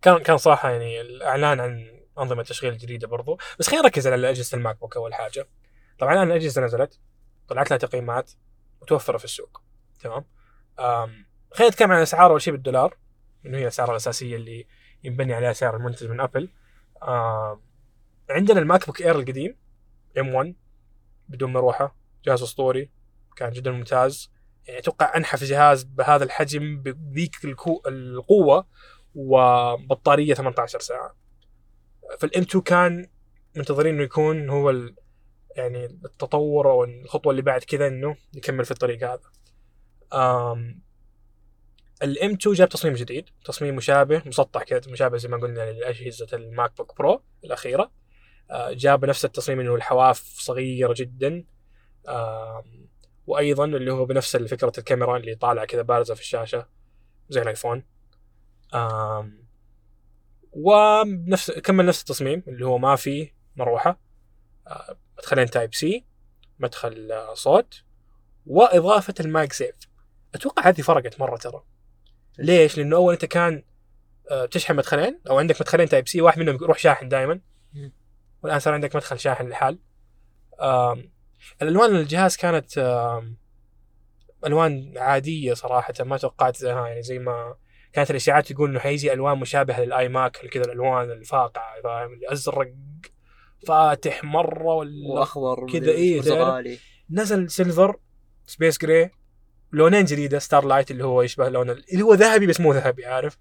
كان 0.01 0.17
كان 0.17 0.37
صراحة 0.37 0.69
يعني 0.71 1.01
الإعلان 1.01 1.59
عن 1.59 2.01
أنظمة 2.19 2.43
تشغيل 2.43 2.77
جديدة 2.77 3.07
برضو. 3.07 3.37
بس 3.59 3.67
خلينا 3.67 3.83
نركز 3.83 4.07
على 4.07 4.29
اجهزه 4.29 4.57
ال 4.57 4.79
MacBook 4.79 4.97
أول 4.97 5.13
حاجة. 5.13 5.47
طبعا 5.99 6.13
الآن 6.13 6.27
الأجهزة 6.27 6.61
نزلت 6.61 6.99
طلعت 7.47 7.69
لها 7.69 7.77
تقييمات 7.77 8.31
متوفرة 8.81 9.17
في 9.17 9.25
السوق. 9.25 9.61
تمام؟ 9.99 10.25
خلينا 11.51 11.71
نتكلم 11.71 11.91
عن 11.91 11.97
الأسعار. 11.97 12.31
أول 12.31 12.41
شيء 12.41 12.53
بالدولار 12.53 12.97
انه 13.45 13.57
هي 13.57 13.61
الأسعار 13.61 13.91
الأساسية 13.91 14.35
اللي 14.35 14.67
ينبني 15.03 15.33
عليها 15.33 15.53
سعر 15.53 15.75
المنتج 15.75 16.09
من 16.09 16.19
أم، 17.03 17.61
عندنا 18.29 18.59
ال 18.59 18.85
MacBook 18.85 19.01
Air 19.01 19.19
القديم 19.19 19.57
M1 20.17 20.55
بدون 21.29 21.53
مروحة 21.53 21.95
جهاز 22.25 22.41
أسطوري 22.41 22.89
كان 23.35 23.51
جدا 23.51 23.71
ممتاز 23.71 24.31
يعني 24.67 24.79
أتوقع 24.79 25.17
أنحف 25.17 25.43
جهاز 25.43 25.83
بهذا 25.83 26.23
الحجم 26.23 26.81
بذيك 26.81 27.35
القوة 27.87 28.67
وبطارية 29.15 30.33
18 30.33 30.79
ساعة 30.79 31.15
فال 32.19 32.41
M2 32.41 32.61
كان 32.63 33.09
منتظرين 33.55 33.93
إنه 33.95 34.03
يكون 34.03 34.49
هو 34.49 34.69
ال... 34.69 34.95
يعني 35.55 35.85
التطور 35.85 36.71
أو 36.71 36.83
الخطوة 36.83 37.31
اللي 37.31 37.41
بعد 37.41 37.63
كذا 37.63 37.87
إنه 37.87 38.15
يكمل 38.33 38.65
في 38.65 38.71
الطريق 38.71 39.03
هذا. 39.03 39.31
آم... 40.13 40.81
ال 42.03 42.31
M2 42.31 42.55
جاب 42.55 42.69
تصميم 42.69 42.93
جديد، 42.93 43.29
تصميم 43.45 43.75
مشابه 43.75 44.21
مسطح 44.25 44.63
كذا 44.63 44.81
مشابه 44.91 45.17
زي 45.17 45.29
ما 45.29 45.37
قلنا 45.37 45.71
لأجهزة 45.71 46.27
ال 46.33 46.77
MacBook 46.77 46.97
Pro 46.97 47.21
الأخيرة. 47.43 47.91
آه، 48.51 48.71
جاب 48.71 49.05
نفس 49.05 49.25
التصميم 49.25 49.59
إنه 49.59 49.75
الحواف 49.75 50.23
صغيرة 50.37 50.93
جدا. 50.97 51.43
وأيضا 53.27 53.65
اللي 53.65 53.91
هو 53.93 54.05
بنفس 54.05 54.37
فكرة 54.37 54.71
الكاميرا 54.77 55.17
اللي 55.17 55.35
طالعة 55.35 55.65
كذا 55.65 55.81
بارزة 55.81 56.13
في 56.13 56.21
الشاشة 56.21 56.67
زي 57.29 57.41
الأيفون. 57.41 57.83
ونفس 60.51 61.51
كمل 61.51 61.85
نفس 61.85 61.99
التصميم 61.99 62.43
اللي 62.47 62.65
هو 62.65 62.77
ما 62.77 62.95
فيه 62.95 63.33
مروحة 63.55 63.99
آه، 64.67 64.97
مدخلين 65.17 65.49
Type-C 65.49 66.05
مدخل 66.59 67.11
آه، 67.11 67.33
صوت 67.33 67.83
وإضافة 68.45 69.13
ال 69.19 69.53
MagSafe 69.53 69.75
أتوقع 70.35 70.69
هذه 70.69 70.81
فرقت 70.81 71.19
مرة 71.19 71.37
ترى 71.37 71.63
ليش؟ 72.39 72.77
لأنه 72.77 72.95
أول 72.95 73.13
أنت 73.13 73.25
كان 73.25 73.63
تشحن 74.51 74.75
مدخلين 74.75 75.19
أو 75.29 75.39
عندك 75.39 75.61
مدخلين 75.61 75.89
Type-C 75.89 76.21
واحد 76.21 76.39
منهم 76.39 76.55
يروح 76.55 76.77
شاحن 76.77 77.09
دائما. 77.09 77.39
والآن 78.45 78.59
صار 78.59 78.73
عندك 78.73 78.95
مدخل 78.95 79.19
شاحن 79.19 79.45
للحال. 79.45 79.79
آم، 80.61 81.11
الألوان 81.61 81.95
الجهاز 81.95 82.37
كانت 82.37 82.77
ألوان 84.45 84.93
عادية 84.97 85.53
صراحة 85.53 85.93
ما 85.99 86.17
توقعت 86.17 86.57
زيها 86.57 86.87
يعني 86.87 87.01
زي 87.01 87.19
ما 87.19 87.55
كانت 87.93 88.11
الإشاعات 88.11 88.51
تقول 88.51 88.69
إنه 88.69 88.79
حيجي 88.79 89.13
ألوان 89.13 89.37
مشابهة 89.37 89.81
لل 89.81 90.09
iMac 90.09 90.37
كذا 90.37 90.63
الألوان 90.65 91.11
الفاقعة 91.11 91.81
فاهم؟ 91.83 92.13
الأزرق 92.13 92.73
فاتح 93.67 94.23
مرة 94.23 94.73
ولا 94.73 95.07
وأخضر 95.09 95.65
كذا 95.71 95.91
برتقالي 96.19 96.77
نزل 97.09 97.49
silver 97.49 97.99
space 98.45 98.77
gray 98.77 99.11
لونين 99.71 100.05
جديدة 100.05 100.39
starlight 100.39 100.91
اللي 100.91 101.03
هو 101.05 101.21
يشبه 101.21 101.49
لون 101.49 101.69
ال- 101.69 101.85
اللي 101.93 102.03
هو 102.03 102.13
ذهبي 102.13 102.47
بس 102.47 102.61
مو 102.61 102.73
ذهبي 102.73 103.05
عارف؟ 103.05 103.37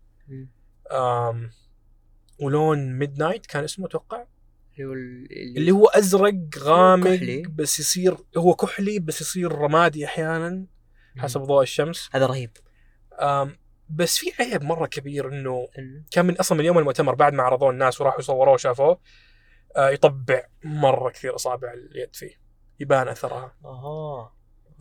ولون 2.40 2.98
midnight 2.98 3.46
كان 3.46 3.64
اسمه 3.64 3.86
أتوقع. 3.86 4.24
اللي 4.78 4.84
هو 4.86 4.92
ال- 4.92 5.56
اللي 5.58 5.70
هو 5.70 5.86
أزرق 5.86 6.34
غامق 6.58 7.14
كحلي. 7.14 7.42
بس 7.42 7.80
يصير 7.80 8.16
هو 8.36 8.54
كحلي 8.54 8.98
بس 8.98 9.20
يصير 9.20 9.52
رمادي 9.52 10.04
أحيانا 10.04 10.66
حسب 11.18 11.40
ضوء 11.40 11.62
الشمس. 11.62 12.08
هذا 12.12 12.26
رهيب. 12.26 12.50
بس 13.90 14.18
في 14.18 14.42
عيب 14.42 14.62
مرة 14.62 14.86
كبير 14.86 15.28
إنه 15.28 15.66
إنه- 15.78 16.08
كان 16.10 16.26
من 16.26 16.36
أصلا 16.36 16.58
من 16.58 16.64
يوم 16.64 16.78
المؤتمر 16.78 17.14
بعد 17.14 17.32
ما 17.34 17.42
عرضوه 17.42 17.70
الناس 17.70 18.00
وراحوا 18.00 18.20
صوروه 18.20 18.54
وشافوه 18.54 19.00
آه 19.76 19.88
يطبع 19.90 20.42
مرة 20.64 21.10
كثير 21.10 21.34
إصابع 21.34 21.72
اليد 21.72 22.16
فيه 22.16 22.30
يبان 22.80 23.08
أثرها. 23.08 23.56
أها. 23.64 24.32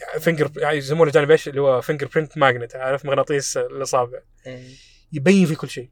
يعني 0.02 0.20
finger 0.20 0.52
يعني 0.58 0.78
يسمونه 0.78 1.12
جانب 1.12 1.32
إيش؟ 1.32 1.48
اللي 1.48 1.62
هو 1.62 1.82
fingerprint 1.82 2.38
magnet 2.38 2.76
عارف؟ 2.76 3.06
مغناطيس 3.06 3.58
الإصابع. 3.58 4.20
إيه. 4.48 4.70
يبين 5.12 5.46
في 5.46 5.56
كل 5.56 5.70
شيء. 5.70 5.90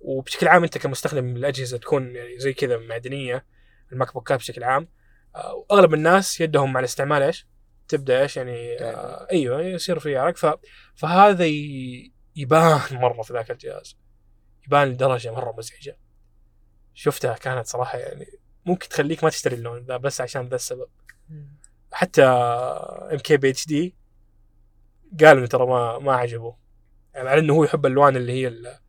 وبشكل 0.00 0.48
عام 0.48 0.64
انت 0.64 0.78
كمستخدم 0.78 1.36
الأجهزة 1.36 1.78
تكون 1.78 2.16
يعني 2.16 2.38
زي 2.38 2.52
كذا 2.52 2.78
معدنية 2.78 3.44
ال 3.92 4.14
MacBook 4.14 4.35
ات 4.35 4.38
بشكل 4.38 4.64
عام. 4.64 4.88
آه، 5.36 5.54
وأغلب 5.54 5.94
الناس 5.94 6.40
يدهم 6.40 6.76
على 6.76 6.84
استعمال 6.84 7.22
إيش؟ 7.22 7.46
تبدأ 7.88 8.22
إيش 8.22 8.36
يعني 8.36 8.78
آه 8.80 9.26
أيوه 9.32 9.62
يصير 9.62 9.98
في 9.98 10.16
عرق 10.16 10.36
ف... 10.36 10.46
فهذا. 10.94 11.44
يبان 12.36 12.80
مرة 13.02 13.22
في 13.22 13.32
ذاك 13.32 13.50
الجهاز. 13.50 13.96
يبان 14.66 14.88
لدرجة 14.88 15.32
مرة 15.32 15.54
مزعجة. 15.58 15.98
شفتها 16.94 17.34
كانت 17.34 17.66
صراحة 17.66 17.98
يعني 17.98 18.26
ممكن 18.66 18.88
تخليك 18.88 19.24
ما 19.24 19.30
تشتري 19.30 19.56
اللون 19.56 19.84
ذا 19.84 19.96
بس 19.96 20.20
عشان 20.20 20.48
ذا 20.48 20.54
السبب. 20.54 20.88
حتى 21.92 22.24
ام 23.12 23.18
كي 23.18 23.36
بي 23.36 23.50
اتش 23.50 23.66
دي 23.66 23.94
قال 25.20 25.38
إنه 25.38 25.46
ترى 25.46 25.66
ما 25.66 25.98
ما 25.98 26.12
عجبه. 26.12 26.56
يعني 27.14 27.28
على 27.28 27.40
إنه 27.40 27.54
هو 27.54 27.64
يحب 27.64 27.86
الالوان 27.86 28.16
اللي 28.16 28.32
هي 28.32 28.80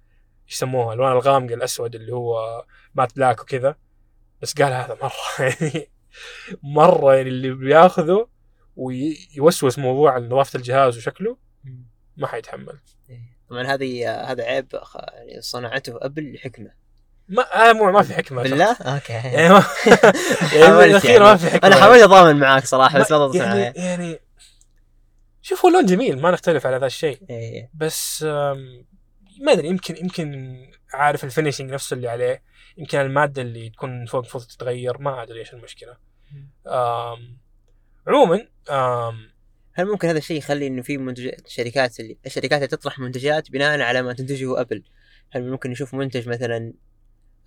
يسموها 0.51 0.93
الالوان 0.93 1.11
الغامقة 1.11 1.53
الأسود 1.53 1.95
اللي 1.95 2.13
هو 2.13 2.65
matte 2.95 3.15
black 3.15 3.41
وكذا. 3.41 3.75
بس 4.41 4.53
قال 4.53 4.73
هذا 4.73 4.97
مرة 5.01 5.11
يعني 5.49 5.89
مرة 6.63 7.15
يعني 7.15 7.29
اللي 7.29 7.49
بياخذه 7.49 8.27
ويوسوس 8.75 9.79
موضوع 9.79 10.17
نظافة 10.17 10.57
الجهاز 10.57 10.97
وشكله. 10.97 11.37
ما 12.17 12.27
حيتحمل. 12.27 12.79
إيه. 13.09 13.37
طبعا 13.49 13.63
هذه 13.63 14.11
هذا 14.31 14.43
عيب 14.43 14.67
يعني 14.95 15.41
صنعته 15.41 15.97
ابل 16.01 16.33
لحكمه 16.33 16.81
ما 17.27 17.69
آه 17.69 17.73
مو 17.73 17.91
ما 17.91 18.01
في 18.01 18.13
حكمة 18.13 18.43
بالله؟ 18.43 18.77
okay. 18.81 19.13
يعني 19.37 19.49
ما 19.49 19.63
يعني 20.53 20.65
حاولت 20.65 20.89
الاخير 20.89 21.11
يعني. 21.11 21.23
ما 21.23 21.35
في 21.35 21.49
حكمة. 21.49 21.67
أنا 21.67 21.81
حاولت 21.81 22.03
أتضامن 22.03 22.39
معاك 22.39 22.65
صراحة 22.65 22.99
بس 22.99 23.11
ما 23.11 23.17
ضبطت 23.17 23.35
يعني 23.35 23.49
معايا. 23.49 23.73
يعني 23.75 24.19
شوف 25.41 25.65
هو 25.65 25.71
لون 25.71 25.85
جميل 25.85 26.21
ما 26.21 26.31
نختلف 26.31 26.65
على 26.65 26.77
ذا 26.77 26.85
الشيء. 26.85 27.21
إيه. 27.29 27.69
بس 27.73 28.25
ما 29.39 29.51
أدري 29.51 29.67
يمكن 29.67 29.97
يمكن 29.97 30.57
عارف 30.93 31.23
ال 31.23 31.28
finishing 31.28 31.71
نفسه 31.71 31.93
اللي 31.95 32.07
عليه 32.07 32.43
يمكن 32.77 32.99
المادة 32.99 33.41
اللي 33.41 33.69
تكون 33.69 34.05
فوق 34.05 34.19
المفروض 34.21 34.43
تتغير 34.43 34.97
ما 34.97 35.23
أدري 35.23 35.39
إيش 35.39 35.53
المشكلة. 35.53 35.97
عموما 38.07 38.47
هل 39.73 39.85
ممكن 39.85 40.07
هذا 40.07 40.17
الشيء 40.17 40.37
يخلي 40.37 40.67
إنه 40.67 40.81
في 40.81 40.97
منتج 40.97 41.31
شركات 41.47 41.99
اللي 41.99 42.17
الشركات 42.25 42.53
اللي 42.53 42.67
تطرح 42.67 42.99
منتجات 42.99 43.51
بناء 43.51 43.81
على 43.81 44.01
ما 44.01 44.13
تنتجه 44.13 44.61
أبل؟ 44.61 44.83
هل 45.31 45.51
ممكن 45.51 45.71
نشوف 45.71 45.93
منتج 45.93 46.29
مثلا 46.29 46.73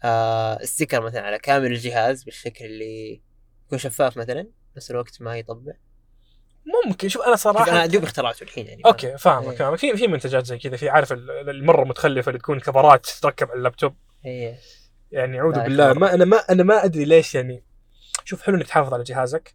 آه 0.04 0.58
sticker 0.64 1.00
مثلا 1.00 1.22
على 1.22 1.38
كامل 1.38 1.66
الجهاز 1.66 2.24
بالشكل 2.24 2.64
اللي 2.64 3.22
يكون 3.66 3.78
شفاف 3.78 4.16
مثلا 4.16 4.46
نفس 4.76 4.90
الوقت 4.90 5.22
ما 5.22 5.38
يطبع؟ 5.38 5.72
ممكن. 6.86 7.08
شوف 7.08 7.22
أنا 7.22 7.36
شوف 7.36 7.46
أنا 7.48 7.64
صراحة 7.64 7.86
دوب 7.86 8.02
اخترعته 8.02 8.42
الحين 8.44 8.66
يعني. 8.66 8.82
okay 8.86 9.18
فاهمك 9.18 9.48
إيه. 9.50 9.56
فاهمك. 9.56 9.78
في 9.78 9.96
في 9.96 10.06
منتجات 10.06 10.46
زي 10.46 10.58
كذا 10.58 10.76
في 10.76 10.88
عارف 10.88 11.12
ال- 11.12 11.50
المرة 11.50 11.84
متخلفه 11.84 12.28
اللي 12.28 12.38
تكون 12.38 12.60
cover 12.60 12.98
ات 12.98 13.06
تركب 13.06 13.48
على 13.50 13.58
اللابتوب. 13.58 13.94
إيه. 14.24 14.58
يعني 15.12 15.40
أعوذ 15.40 15.60
بالله. 15.60 15.92
ما 15.92 16.14
أنا 16.14 16.24
ما 16.24 16.36
أنا 16.36 16.62
ما 16.62 16.84
أدري 16.84 17.04
ليش 17.04 17.34
يعني. 17.34 17.64
شوف 18.24 18.42
حلو 18.42 18.56
إنك 18.56 18.66
تحافظ 18.66 18.94
على 18.94 19.02
جهازك. 19.02 19.54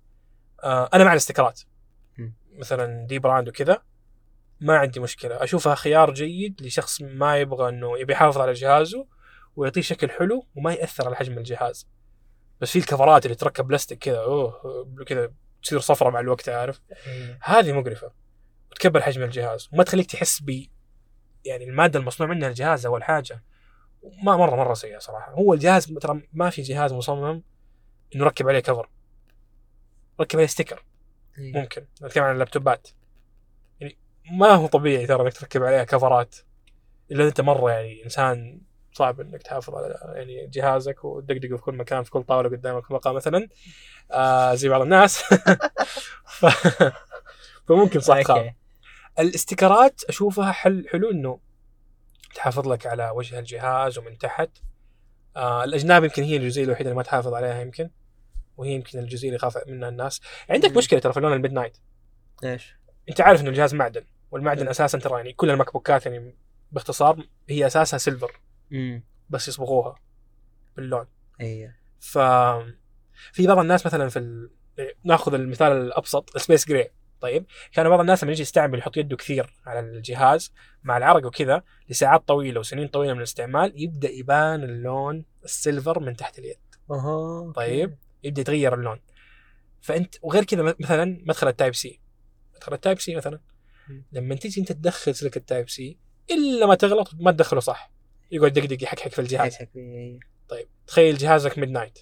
آه 0.63 0.89
أنا 0.93 1.04
مع 1.04 1.12
ال 1.12 1.16
sticker 1.16 1.51
ات. 1.51 1.62
مم. 2.17 2.34
مثلا 2.58 3.08
dbrand 3.08 3.47
وكذا 3.48 3.82
ما 4.62 4.78
عندي 4.78 5.00
مشكلة. 5.00 5.43
أشوفها 5.43 5.76
خيار 5.76 6.13
جيد 6.13 6.62
لشخص 6.62 7.02
ما 7.02 7.38
يبغى 7.38 7.69
إنه 7.69 8.00
يبي 8.00 8.13
يحافظ 8.13 8.38
على 8.38 8.54
جهازه 8.54 9.06
ويعطيه 9.56 9.82
شكل 9.82 10.10
حلو 10.10 10.45
وما 10.56 10.74
يأثر 10.74 11.06
على 11.06 11.15
حجم 11.15 11.38
الجهاز. 11.38 11.88
بس 12.62 12.72
في 12.72 12.80
ال 12.79 12.86
cover 12.86 13.19
ات 13.19 13.25
اللي 13.26 13.36
تركب 13.36 13.67
بلاستيك 13.67 14.00
كذا 14.00 14.17
أوه 14.19 14.88
كذا 15.08 15.32
تصير 15.63 15.80
صفرة 15.80 16.10
مع 16.10 16.19
الوقت 16.19 16.50
عارف؟ 16.50 16.82
إيه. 17.08 17.39
هذه 17.41 17.72
مقرفة. 17.72 18.12
وتكبر 18.72 19.02
حجم 19.02 19.24
الجهاز 19.24 19.69
وما 19.74 19.84
تخليك 19.84 20.12
تحس 20.12 20.41
ب 20.41 20.65
يعني 21.45 21.63
المادة 21.63 22.00
المصنوع 22.00 22.30
منها 22.30 22.50
الجهاز 22.50 22.86
أول 22.86 23.04
حاجة. 23.04 23.43
ما 24.24 24.38
مرة 24.38 24.56
مرة 24.56 24.74
سيئة 24.74 25.00
صراحة. 25.00 25.32
هو 25.32 25.54
الجهاز 25.54 25.86
ترى 25.86 26.22
ما 26.34 26.50
في 26.50 26.62
جهاز 26.62 26.93
مصمم 26.93 27.43
إنه 28.15 28.26
ركب 28.26 28.50
عليه 28.50 28.60
cover 28.60 28.89
ركب 30.22 30.39
عليه 30.39 30.47
sticker 30.47 30.86
إيه. 31.38 31.53
ممكن. 31.53 31.86
نتكلم 32.03 32.24
عن 32.24 32.34
اللابتوبات. 32.34 32.88
يعني 33.80 33.97
ما 34.32 34.47
هو 34.47 34.68
طبيعي 34.68 35.07
ترى 35.07 35.22
إنك 35.22 35.34
تركب 35.34 35.64
عليها 35.64 35.84
cover 35.84 36.27
ات 36.27 36.36
إلا 37.12 37.28
أنت 37.28 37.41
مرة 37.41 37.72
يعني 37.72 38.03
إنسان 38.03 38.62
صعب 38.93 39.21
إنك 39.21 39.43
تحافظ 39.43 39.75
على 39.75 40.13
يعني 40.15 40.47
جهازك 40.47 41.05
وتدقدقه 41.05 41.57
في 41.57 41.61
كل 41.63 41.75
مكان 41.75 42.03
في 42.03 42.11
كل 42.11 42.23
طاولة 42.23 42.49
قدامك 42.49 42.85
في 42.85 42.93
مقام 42.93 43.15
مثلا. 43.15 43.47
آه 44.11 44.55
زي 44.55 44.69
بعض 44.69 44.81
الناس. 44.81 45.21
ف... 46.39 46.45
فممكن 47.67 47.99
صح 47.99 48.21
تخاف. 48.21 48.37
Okay 48.38 48.53
ال 49.20 49.29
sticker 49.29 49.94
ات 49.94 50.03
أشوفها 50.03 50.51
حل 50.51 50.87
حلو 50.91 51.11
إنه 51.11 51.39
تحافظ 52.35 52.67
لك 52.67 52.87
على 52.87 53.09
وجه 53.09 53.39
الجهاز 53.39 53.97
ومن 53.97 54.17
تحت. 54.17 54.49
آه 55.35 55.63
الأجناب 55.63 56.03
يمكن 56.03 56.23
هي 56.23 56.37
الجزئية 56.37 56.65
الوحيدة 56.65 56.89
اللي 56.89 56.97
ما 56.97 57.03
تحافظ 57.03 57.33
عليها 57.33 57.61
يمكن 57.61 57.89
وهي 58.57 58.71
يمكن 58.71 58.99
الجزئية 58.99 59.29
اللي 59.29 59.35
يخاف 59.35 59.67
منها 59.67 59.89
الناس. 59.89 60.21
عندك. 60.49 60.77
مشكلة 60.77 60.99
ترى 60.99 61.13
في 61.13 61.19
لون 61.19 61.33
ال 61.34 61.53
midnight 61.53 61.78
إيش؟ 62.43 62.75
أنت 63.09 63.21
عارف 63.21 63.41
انه 63.41 63.49
الجهاز 63.49 63.75
معدن 63.75 64.03
والمعدن. 64.31 64.67
أساسا 64.67 64.97
ترى 64.97 65.17
يعني 65.17 65.33
كل 65.33 65.49
ال 65.49 65.74
MacBook 65.74 66.01
ات 66.01 66.05
يعني 66.05 66.35
باختصار 66.71 67.27
هي 67.49 67.67
اساسها 67.67 67.97
silver 67.97 68.39
بس 69.30 69.47
يصبغوها 69.47 69.95
باللون. 70.76 71.05
أيوه 71.41 71.74
ف 71.99 72.17
في 73.34 73.47
بعض 73.47 73.57
الناس 73.57 73.86
مثلا 73.86 74.09
في 74.09 74.20
ال... 74.20 74.49
ناخذ 75.03 75.34
المثال 75.34 75.72
الأبسط 75.72 76.36
ال 76.36 76.41
space 76.41 76.67
gray 76.67 76.91
طيب 77.22 77.45
كان 77.74 77.89
بعض 77.89 77.99
الناس 77.99 78.24
لما 78.24 78.32
يجي 78.32 78.41
يستعمل 78.41 78.80
يحط 78.80 78.97
يده 78.97 79.17
كثير 79.17 79.53
على 79.65 79.80
الجهاز 79.80 80.53
مع 80.84 80.97
العرق 80.97 81.26
وكذا 81.26 81.63
لساعات 81.89 82.28
طويلة 82.28 82.59
وسنين 82.59 82.88
طويلة 82.88 83.13
من 83.13 83.20
الاستعمال 83.20 83.84
يبدأ 83.84 84.09
يبان 84.09 84.63
اللون 84.63 85.26
ال 85.43 85.51
silver 85.51 85.99
من 85.99 86.15
تحت 86.15 86.39
اليد. 86.39 86.57
أها 86.91 87.51
طيب 87.55 87.97
يبدأ 88.24 88.41
يتغير 88.41 88.74
اللون. 88.74 88.99
فأنت 89.82 90.15
وغير 90.22 90.43
كذا 90.43 90.76
مثلا 90.80 91.22
مدخل 91.26 91.47
ال 91.47 91.76
Type-C. 91.76 91.99
مدخل 92.55 92.74
ال 92.74 92.99
Type-C 92.99 93.15
مثلا. 93.15 93.39
لما 94.11 94.36
تيجي 94.36 94.61
أنت 94.61 94.72
تدخل 94.72 95.15
سلك 95.15 95.38
ال 95.38 95.70
Type-C 95.70 95.97
إلا 96.32 96.65
ما 96.65 96.76
تغلط 96.76 97.11
ما 97.20 97.32
تدخله 97.32 97.59
صح. 97.59 97.91
يقعد 98.32 98.57
يدقدق 98.57 98.84
يحكحك 98.84 99.11
في 99.11 99.19
الجهاز. 99.19 99.53
يحكحك 99.53 99.70
فيه. 99.73 100.19
طيب 100.49 100.67
تخيل 100.88 101.17
جهازك 101.17 101.57
midnight 101.57 101.99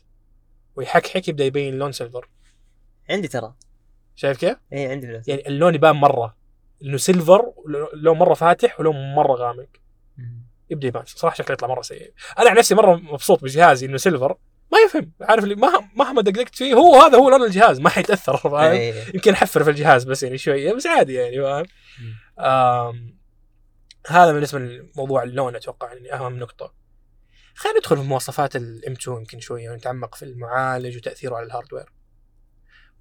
ويحكحك 0.76 1.28
يبدأ 1.28 1.46
يبين 1.46 1.78
لون 1.80 1.92
silver 1.92 2.30
عندي 3.10 3.28
ترى. 3.28 3.54
شايف 4.16 4.38
كيف؟ 4.38 4.58
اي 4.74 4.88
عندي 4.92 5.08
فلوس 5.08 5.28
يعني 5.28 5.48
اللون 5.48 5.76
يبان 5.76 5.96
مرة. 5.96 6.38
إنه 6.84 6.98
silver 6.98 7.54
لون 7.94 8.18
مرة 8.18 8.34
فاتح 8.34 8.80
ولون 8.80 9.16
مرة 9.16 9.34
غامق. 9.34 9.70
يبدأ 10.70 10.88
يبان. 10.88 11.04
صراحة 11.06 11.36
شكله 11.36 11.54
يطلع 11.54 11.68
مرة 11.68 11.82
سيء. 11.82 12.14
أنا 12.40 12.50
عن 12.50 12.56
نفسي 12.56 12.76
مرة 12.76 12.96
مبسوط 12.96 13.44
بجهازي 13.44 13.86
إنه 13.86 13.98
silver 13.98 14.38
ما 14.72 14.78
يفهم. 14.86 15.12
عارف 15.22 15.44
اللي 15.44 15.56
مهما 15.96 16.22
دقدقت 16.22 16.56
فيه 16.56 16.74
هو 16.74 16.96
هذا 16.96 17.18
هو 17.18 17.30
لون 17.30 17.44
الجهاز. 17.44 17.80
ما 17.80 17.90
حيتأثر 17.90 18.60
أي. 18.72 18.94
يمكن 19.14 19.34
احفر 19.34 19.64
في 19.64 19.70
الجهاز 19.70 20.04
بس 20.04 20.24
يعني 20.24 20.38
شوية. 20.38 20.74
بس 20.74 20.88
عادي 20.88 21.14
يعني 21.14 21.42
فاهم؟ 21.42 23.17
هذا 24.08 24.32
بالنسبة 24.34 24.60
لموضوع 24.60 25.24
اللون 25.24 25.56
أتوقع 25.56 25.94
يعني 25.94 26.14
أهم 26.14 26.40
نقطة. 26.40 26.74
خلينا 27.56 27.80
ندخل 27.80 27.98
في 27.98 28.04
مواصفات 28.04 28.56
ال 28.56 28.92
M2 28.94 29.18
يمكن 29.18 29.40
شوية 29.40 29.70
ونتعمق 29.70 30.16
في 30.16 30.26
المعالج 30.26 30.98
وتأثيره 30.98 31.36
على 31.36 31.46
ال 31.46 31.51
hardware 31.51 31.92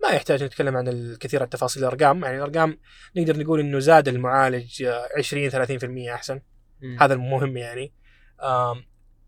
ما 0.03 0.09
يحتاج 0.09 0.45
نتكلم 0.45 0.77
عن 0.77 0.89
الكثير 0.89 1.41
من 1.41 1.49
تفاصيل 1.49 1.85
الأرقام 1.85 2.25
يعني 2.25 2.37
الأرقام 2.37 2.79
نقدر 3.17 3.39
نقول 3.39 3.61
إنه 3.61 3.79
زاد 3.79 4.09
المعالج 4.09 4.83
آه، 4.83 5.09
20 5.19 5.51
30% 5.51 6.15
أحسن. 6.15 6.41
مم. 6.81 6.97
هذا 7.01 7.15
المهم 7.15 7.57
يعني. 7.57 7.93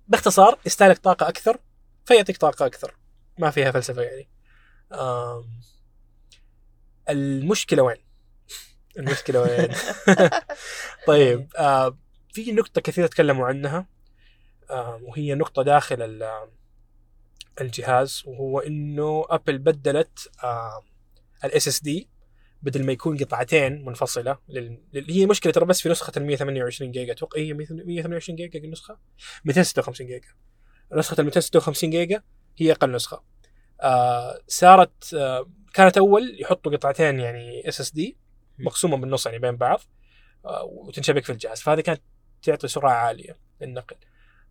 باختصار 0.08 0.58
يستهلك 0.66 0.98
طاقة 0.98 1.28
أكثر 1.28 1.58
فيعطيك 2.04 2.36
طاقة 2.36 2.66
أكثر. 2.66 2.94
ما 3.38 3.50
فيها 3.50 3.70
فلسفة 3.70 4.02
يعني. 4.02 4.28
آم، 4.92 5.44
المشكلة 7.08 7.82
وين؟ 7.82 8.07
المشكلة 8.98 9.40
وين؟ 9.40 9.68
طيب 11.06 11.48
آه 11.58 11.98
في 12.32 12.52
نقطة 12.52 12.80
كثير 12.80 13.06
تكلموا 13.06 13.46
عنها 13.46 13.86
آه 14.70 15.00
وهي 15.02 15.34
نقطة 15.34 15.62
داخل 15.62 16.02
ال- 16.02 16.48
الجهاز 17.60 18.22
وهو 18.26 18.58
إنه 18.60 19.24
أبل 19.30 19.58
بدلت 19.58 20.30
آه 20.44 20.82
ال 21.44 21.68
SSD 21.68 22.08
بدل 22.62 22.86
ما 22.86 22.92
يكون 22.92 23.16
قطعتين 23.18 23.84
منفصلة 23.84 24.38
لل... 24.48 24.78
لل- 24.92 25.10
هي 25.10 25.26
مشكلة 25.26 25.52
ترى 25.52 25.64
بس 25.64 25.80
في 25.80 25.88
نسخة 25.88 26.12
ال 26.16 26.26
128 26.26 26.90
جيجا 26.92 27.12
أتوقع 27.12 27.40
هي 27.40 27.52
128 27.54 28.36
جيجا 28.36 28.58
النسخة؟ 28.60 28.98
256 29.44 30.06
جيجا. 30.06 30.28
نسخة 30.92 31.20
ال 31.20 31.24
256 31.24 31.90
جيجا 31.90 32.22
هي 32.56 32.72
أقل 32.72 32.92
نسخة. 32.92 33.22
آه 33.80 34.40
صارت 34.48 35.14
آه 35.14 35.50
كانت 35.74 35.98
أول 35.98 36.36
يحطوا 36.40 36.72
قطعتين 36.72 37.20
يعني 37.20 37.68
SSD 37.68 38.16
مقسومة 38.58 38.96
بالنص 38.96 39.26
يعني 39.26 39.38
بين 39.38 39.56
بعض 39.56 39.80
آه 40.44 40.64
وتنشبك 40.64 41.24
في 41.24 41.32
الجهاز. 41.32 41.60
فهذه 41.60 41.80
كانت 41.80 42.02
تعطي 42.42 42.68
سرعة 42.68 42.92
عالية 42.92 43.36
للنقل. 43.60 43.96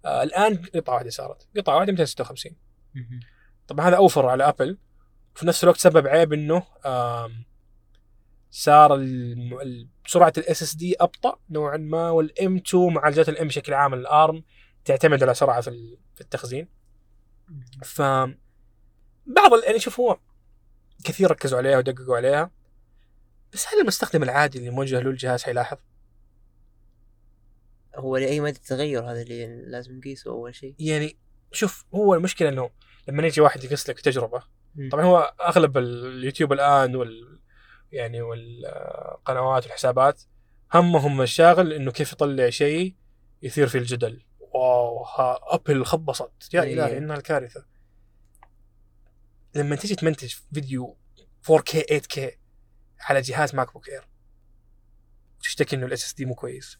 آه 0.05 0.23
الآن 0.23 0.55
قطعة 0.75 0.93
واحدة 0.93 1.09
صارت. 1.09 1.47
قطعة 1.57 1.75
واحدة 1.75 1.91
256 1.91 2.51
مم. 2.95 3.19
طبعا 3.67 3.87
هذا 3.87 3.95
أوفر 3.97 4.25
على 4.29 4.47
أبل. 4.47 4.77
وفي 5.35 5.47
نفس 5.47 5.63
الوقت 5.63 5.77
سبب 5.79 6.07
عيب 6.07 6.33
إنه 6.33 6.63
صار 8.51 8.89
سرعة 10.07 10.33
ال 10.37 10.63
SSD 10.63 10.95
أبطأ 10.99 11.39
نوعا 11.49 11.77
ما 11.77 12.09
وال 12.09 12.55
M2 12.55 12.93
معالجات 12.93 13.29
ال 13.29 13.38
M 13.38 13.47
بشكل 13.47 13.73
عام 13.73 13.93
ال 13.93 14.06
ARM 14.06 14.43
تعتمد 14.85 15.23
على 15.23 15.33
سرعة 15.33 15.61
في 15.61 15.67
ال- 15.69 15.97
في 16.15 16.21
التخزين. 16.21 16.67
ف 17.83 18.01
بعض 19.25 19.63
يعني 19.65 19.79
شوف 19.79 19.99
هو 19.99 20.19
كثير 21.03 21.31
ركزوا 21.31 21.57
عليها 21.57 21.77
ودققوا 21.77 22.17
عليها. 22.17 22.51
بس 23.53 23.67
هل 23.67 23.81
المستخدم 23.81 24.23
العادي 24.23 24.59
اللي 24.59 24.69
موجه 24.69 24.99
له 24.99 25.09
الجهاز 25.09 25.43
حيلاحظ؟ 25.43 25.77
هو 27.95 28.17
لأي 28.17 28.39
مدى 28.39 28.57
التغير 28.57 29.11
هذا 29.11 29.21
اللي 29.21 29.61
لازم 29.65 29.97
نقيسه 29.97 30.31
أول 30.31 30.55
شيء 30.55 30.75
يعني 30.79 31.17
شوف 31.51 31.85
هو 31.95 32.15
المشكلة 32.15 32.49
إنه 32.49 32.69
لما 33.07 33.27
يجي 33.27 33.41
واحد 33.41 33.63
يقص 33.63 33.89
لك 33.89 33.99
تجربة 33.99 34.43
مم. 34.75 34.89
طبعا 34.89 35.05
هو 35.05 35.33
أغلب 35.41 35.77
اليوتيوب 35.77 36.53
الآن 36.53 36.95
وال 36.95 37.39
يعني 37.91 38.21
والقنوات 38.21 39.63
والحسابات 39.63 40.21
همهم 40.73 41.21
الشاغل 41.21 41.73
إنه 41.73 41.91
كيف 41.91 42.13
يطلع 42.13 42.49
شيء 42.49 42.95
يثير 43.41 43.67
فيه 43.67 43.79
الجدل 43.79 44.21
واو 44.39 45.03
ها 45.03 45.39
ابل 45.43 45.85
خبصت 45.85 46.53
يا 46.53 46.61
إيه. 46.61 46.73
إلهي 46.73 46.97
إنها 46.97 47.17
الكارثة 47.17 47.65
لما 49.55 49.75
تيجي 49.75 49.95
تمنتج 49.95 50.33
فيديو 50.53 50.97
4K 51.51 51.77
8K 51.91 52.19
على 52.99 53.21
جهاز 53.21 53.55
MacBook 53.55 53.89
Air. 53.89 54.07
وتشتكي 55.39 55.75
إنه 55.75 55.85
ال 55.85 56.05
SSD 56.05 56.25
مو 56.25 56.35
كويس. 56.35 56.79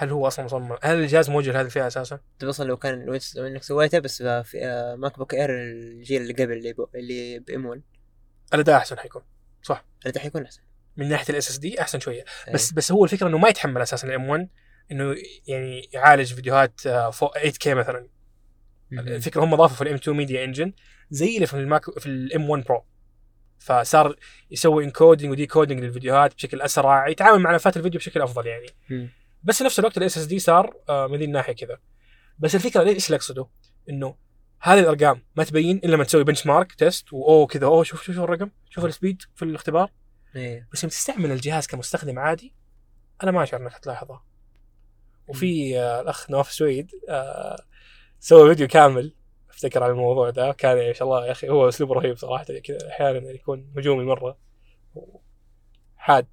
هل 0.00 0.10
هو 0.10 0.26
أصلا 0.26 0.44
مصمم؟ 0.44 0.76
هل 0.82 0.96
الجهاز 0.96 1.30
موجه 1.30 1.52
لهذه 1.52 1.66
الفئة 1.66 1.86
أساسا؟ 1.86 2.20
طيب 2.38 2.48
أصلا 2.48 2.66
لو 2.66 2.76
كان 2.76 3.04
لو 3.04 3.46
إنك 3.46 3.62
سويته 3.62 3.98
بس 3.98 4.22
في 4.22 4.58
آه، 4.64 4.94
MacBook 4.94 5.34
Air 5.34 5.50
الجيل 5.50 6.22
اللي 6.22 6.32
قبل 6.32 6.52
اللي. 6.52 6.74
اللي 6.94 7.38
ب 7.38 7.66
M1 7.66 7.82
الأداء 8.54 8.76
أحسن 8.76 8.98
حيكون. 8.98 9.22
صح. 9.62 9.84
هذا 10.06 10.20
حيكون 10.20 10.44
أحسن. 10.44 10.60
من 10.96 11.08
ناحية 11.08 11.32
ال 11.32 11.50
SSD 11.50 11.80
أحسن 11.80 12.00
شوية. 12.00 12.24
أي. 12.48 12.52
بس 12.52 12.72
بس 12.72 12.92
هو 12.92 13.04
الفكرة 13.04 13.28
إنه 13.28 13.38
ما 13.38 13.48
يتحمل 13.48 13.82
أساسا 13.82 14.08
ال 14.08 14.28
M1 14.28 14.48
إنه 14.92 15.16
يعني 15.46 15.90
يعالج 15.92 16.34
فيديوهات 16.34 16.86
آه، 16.86 17.10
فوق 17.10 17.38
8K 17.38 17.66
مثلا. 17.66 18.08
مم. 18.90 18.98
الفكرة 18.98 19.44
هم 19.44 19.54
ضافوا 19.54 19.76
في 19.76 19.82
ال 19.82 19.94
M2 19.94 20.16
media 20.16 20.44
engine 20.44 20.72
زي 21.10 21.34
اللي 21.34 21.46
في 21.46 21.54
ال 21.54 21.65
Mac 21.65 21.98
في 21.98 22.06
ال 22.06 22.50
M1 22.50 22.64
Pro. 22.64 22.84
فصار 23.60 24.16
يسوي 24.50 24.84
encoding 24.84 25.30
و 25.30 25.46
decoding 25.46 25.80
للفيديوهات 25.80 26.34
بشكل 26.34 26.62
أسرع 26.62 27.08
يتعامل 27.08 27.38
مع 27.38 27.52
ملفات 27.52 27.76
الفيديو 27.76 27.98
بشكل 27.98 28.22
أفضل 28.22 28.46
يعني. 28.46 28.66
مم. 28.90 29.10
بس 29.44 29.58
في 29.58 29.64
نفس 29.64 29.78
الوقت 29.78 29.98
ال 29.98 30.18
SSD 30.18 30.38
صار 30.38 30.76
آه، 30.88 31.06
من 31.06 31.18
ذي 31.18 31.24
الناحية 31.24 31.52
كذا. 31.52 31.78
بس 32.38 32.54
الفكرة 32.54 32.82
إيش 32.82 33.06
اللي 33.06 33.16
اقصده؟ 33.16 33.46
إنه 33.90 34.14
هذه 34.60 34.80
الأرقام 34.80 35.22
ما 35.36 35.44
تبين 35.44 35.76
إلا 35.76 35.94
لما 35.94 36.04
تسوي 36.04 36.24
benchmark 36.24 36.72
test 36.72 37.12
وأوه 37.12 37.46
كذا 37.46 37.66
اوه 37.66 37.82
شوف 37.82 38.02
شوف 38.02 38.14
شوف 38.14 38.24
الرقم 38.24 38.50
شوف 38.70 38.84
ال 38.84 38.90
speed 38.90 39.22
في 39.34 39.44
الاختبار. 39.44 39.90
إيه. 40.36 40.68
بس 40.72 40.84
لما 40.84 40.90
تستعمل 40.90 41.32
الجهاز 41.32 41.66
كمستخدم 41.66 42.18
عادي 42.18 42.54
أنا 43.22 43.30
ما 43.30 43.42
أشعر 43.42 43.60
إنك 43.60 43.78
تلاحظها 43.78 44.24
وفي 45.28 45.78
آه، 45.78 46.00
الأخ 46.00 46.30
نواف 46.30 46.52
سويد 46.52 46.90
آه، 47.08 47.62
سوى 48.20 48.48
فيديو 48.48 48.68
كامل 48.68 49.14
أفتكر 49.60 49.82
على 49.82 49.92
الموضوع 49.92 50.28
ذا 50.28 50.52
كان 50.52 50.76
ما 50.76 50.92
شاء 50.92 51.08
الله 51.08 51.26
يا 51.26 51.32
أخي 51.32 51.48
هو 51.48 51.68
أسلوبه 51.68 51.94
رهيب 51.94 52.16
صراحة 52.16 52.44
كذا 52.44 52.88
أحيانا 52.88 53.18
يعني 53.18 53.34
يكون 53.34 53.72
هجومي 53.76 54.04
مرة 54.04 54.38
حاد. 55.96 56.26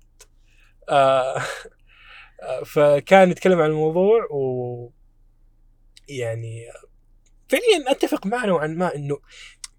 آه، 0.89 1.41
فكان 2.73 3.31
يتكلم 3.31 3.61
عن 3.61 3.69
الموضوع 3.69 4.27
و 4.31 4.91
يعني 6.09 6.65
فعليا 7.49 7.91
أتفق 7.91 8.25
معه 8.25 8.45
نوعا 8.45 8.67
ما 8.67 8.95
إنه 8.95 9.19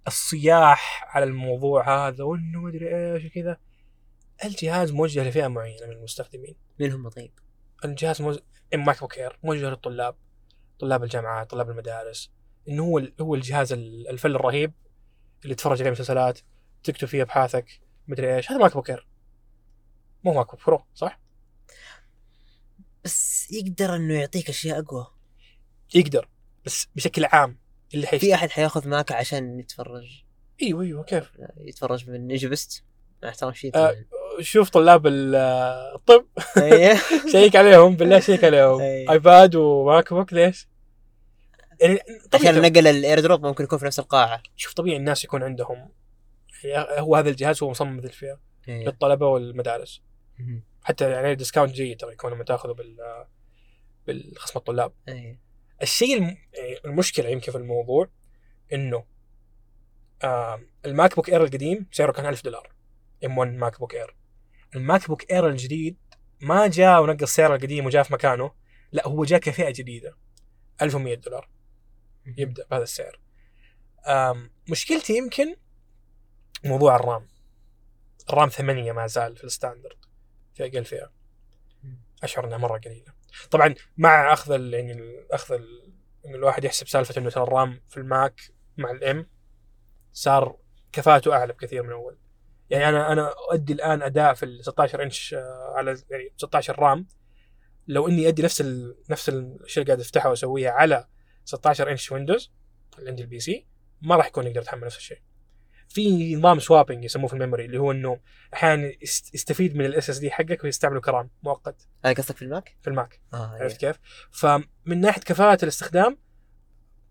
الصياح 0.07 1.17
على 1.17 1.25
الموضوع 1.25 2.09
هذا 2.09 2.25
وإنه 2.25 2.61
مدري 2.61 3.15
إيش 3.15 3.25
وكذا. 3.25 3.57
الجهاز 4.45 4.93
موجه 4.93 5.29
لفئة 5.29 5.49
معينة 5.49 5.87
من 5.87 5.93
المستخدمين. 5.93 6.57
مين 6.81 6.93
هم 6.93 7.09
طيب؟ 7.09 7.33
الجهاز 7.85 8.23
موجه 8.23 8.43
MacBook 8.75 9.19
Air 9.19 9.39
موجه 9.43 9.71
للطلاب 9.71 10.17
طلاب 10.79 11.03
الجامعات 11.03 11.51
طلاب 11.51 11.71
المدارس. 11.71 12.38
إنه 12.69 12.83
هو 12.85 13.03
هو 13.21 13.35
الجهاز 13.35 13.73
ال- 13.73 14.09
ال 14.09 14.14
full 14.14 14.35
الرهيب 14.37 14.73
اللي 15.45 15.55
تتفرج 15.55 15.81
عليه 15.81 15.91
مسلسلات 15.91 16.39
تكتب 16.85 17.09
فيه 17.09 17.23
أبحاثك 17.23 17.81
مدري 18.09 18.37
إيش 18.37 18.51
هذا 18.51 18.59
ماك 18.61 18.75
بوك 18.75 18.91
Air 18.91 19.07
مو 20.25 20.33
MacBook 20.35 20.67
Pro 20.67 20.85
صح؟ 20.95 21.21
بس 23.05 23.49
يقدر 23.53 23.97
إنه 23.97 24.15
يعطيك 24.15 24.49
أشياء 24.49 24.79
أقوى 24.79 25.07
يقدر 25.95 26.29
بس 26.65 26.87
بشكل 26.97 27.25
عام 27.25 27.59
اللي 27.95 28.07
في 28.07 28.11
حيشتري 28.11 28.35
أحد 28.35 28.51
حيأخذ 28.51 28.89
Mac 28.89 29.13
عشان 29.13 29.59
يتفرج 29.61 30.23
أيوه 30.63 30.83
أيوه 30.83 31.03
كيف؟ 31.05 31.33
يتفرج 31.61 32.11
من 32.11 32.31
EgyBest 32.31 32.85
مع 33.23 33.29
احترام 33.29 33.53
شيء 33.53 33.77
آه. 33.77 33.97
شوف 34.41 34.71
طلاب 34.71 35.07
ال- 35.07 35.35
الطب 35.95 36.27
شيك 37.33 37.57
عليهم 37.57 37.97
بالله 37.97 38.21
شيك 38.21 38.45
عليهم. 38.45 38.81
iPad 38.81 39.55
و 39.55 40.13
MacBook 40.15 40.33
ليش؟ 40.33 40.69
يعني 41.81 41.99
عشان 42.35 42.63
نقل 42.63 42.87
ال 42.87 43.21
AirDrop 43.21 43.47
ممكن 43.47 43.65
يكون 43.65 43.79
في 43.79 43.85
نفس 43.85 43.99
القاعة. 43.99 44.43
شوف 44.57 44.73
طبيعي 44.75 44.97
الناس 44.97 45.25
يكون 45.25 45.43
عندهم 45.43 45.91
يعني 46.65 47.01
هو 47.01 47.17
هذا 47.17 47.31
الجهاز 47.31 47.63
هو 47.63 47.71
مصمم 47.71 47.97
مثل 47.97 48.07
الفئة 48.07 48.41
إيه. 48.69 48.85
للطلبة 48.85 49.27
والمدارس. 49.27 50.03
مهم. 50.39 50.63
حتى 50.83 51.11
يعني 51.11 51.35
discount 51.35 51.73
جيد 51.73 52.01
ترى 52.01 52.13
يكون 52.13 52.33
لما 52.33 52.45
تاخذه 52.45 52.73
بال 52.73 52.97
بالخصم 54.07 54.59
الطلاب. 54.59 54.93
إيه. 55.09 55.41
الشيء 55.83 56.17
الم... 56.17 56.37
يعني 56.55 56.79
المشكلة 56.85 57.29
يمكن 57.29 57.53
في 57.53 57.59
الموضوع 57.59 58.09
إنه 58.73 59.05
آه 60.25 60.61
ال 60.87 61.17
MacBook 61.17 61.31
Air 61.31 61.45
القديم 61.45 61.87
سعره 61.93 62.13
كان 62.13 62.27
1000 62.27 62.45
دولار 62.45 62.73
M 63.25 63.39
1 63.39 63.53
MacBook 63.53 63.95
Air. 63.95 64.12
ال 64.12 64.17
MacBook 64.77 65.31
Air 65.33 65.49
الجديد 65.49 65.97
ما 66.41 66.67
جاء 66.67 67.03
ونقص 67.03 67.35
سعره 67.35 67.57
القديم 67.57 67.87
وجاء 67.87 68.03
في 68.03 68.13
مكانه 68.13 68.51
لا 68.93 69.09
هو 69.09 69.25
جاء 69.25 69.41
كفئة 69.41 69.71
جديدة 69.71 70.17
1100 70.83 71.15
دولار. 71.15 71.49
يبدأ 72.37 72.67
بهذا 72.71 72.83
السعر. 72.83 73.21
مشكلتي 74.71 75.17
يمكن 75.17 75.57
موضوع 76.65 76.97
ال 76.97 77.03
RAM. 77.03 77.29
ال 78.31 78.35
RAM 78.35 78.49
ثمانية 78.49 78.93
ما 78.93 79.07
زال 79.07 79.37
في 79.37 79.45
ال 79.45 79.51
standard 79.51 80.05
في 80.55 80.65
أقل 80.67 80.85
فئة. 80.85 81.13
أشعر 82.23 82.47
إنها 82.47 82.59
مرة 82.59 82.79
قليلة. 82.79 83.13
طبعا 83.51 83.75
مع 83.97 84.33
أخذ 84.33 84.53
ال 84.53 84.75
يعني 84.75 84.93
ال- 84.93 85.33
أخذ 85.33 85.55
ال- 85.55 85.93
إن 86.27 86.35
الواحد 86.35 86.65
يحسب 86.65 86.89
سالفة 86.89 87.21
إنه 87.21 87.31
ترى 87.31 87.43
ال 87.43 87.52
RAM 87.52 87.81
في 87.89 87.97
ال 87.97 88.08
Mac 88.08 88.41
مع 88.77 88.91
ال 88.91 89.09
M 89.09 89.27
صار 90.13 90.57
كفاءته 90.93 91.33
أعلى 91.35 91.53
بكثير 91.53 91.83
من 91.83 91.93
اول 91.93 92.19
يعني 92.71 92.89
أنا 92.89 93.13
أنا 93.13 93.35
أؤدي 93.51 93.73
الآن 93.73 94.03
أداء 94.03 94.35
في 94.35 94.43
ال 94.43 94.65
16 94.65 95.03
إنش 95.03 95.35
آه، 95.35 95.73
على 95.77 95.91
يعني 96.11 96.33
16 96.37 96.79
RAM. 96.79 97.07
لو 97.89 98.09
إني 98.09 98.29
أدي 98.29 98.43
نفس 98.43 98.61
ال 98.61 98.97
نفس 99.11 99.29
الشيء 99.29 99.83
اللي 99.83 99.93
قاعد 99.93 100.01
افتحه 100.01 100.31
واسويه 100.31 100.71
على 100.71 101.07
16 101.49 101.91
انش 101.91 102.13
Windows 102.13 102.53
اللي 102.99 103.11
عندي 103.11 103.23
ال 103.23 103.41
PC 103.41 103.67
ما 104.03 104.17
راح 104.17 104.27
يكون 104.27 104.47
يقدر 104.47 104.61
يتحمل 104.61 104.85
نفس 104.85 104.97
الشيء. 104.97 105.21
في 105.89 106.37
نظام 106.37 106.59
swapping 106.61 107.05
يسموه 107.05 107.27
في 107.29 107.35
ال 107.35 107.39
memory 107.39 107.65
اللي 107.65 107.79
هو 107.79 107.93
إنه 107.93 108.21
أحيانا 108.55 108.93
يست- 109.03 109.35
يستفيد 109.35 109.77
من 109.77 109.85
ال 109.85 110.11
SSD 110.11 110.31
حقك 110.31 110.65
ويستعمله 110.65 111.01
ك 111.01 111.08
RAM 111.08 111.31
مؤقت. 111.43 111.89
هذا 112.05 112.15
قصدك 112.15 112.37
في 112.37 112.43
ال 112.43 112.49
Mac؟ 112.49 112.77
في 112.83 112.91
ال 112.91 112.97
Mac. 112.97 113.21
آه 113.35 113.47
عرفت 113.61 113.77
كيف؟ 113.81 113.99
فمن 114.31 115.01
ناحية 115.01 115.21
كفاءة 115.21 115.59
الاستخدام 115.63 116.19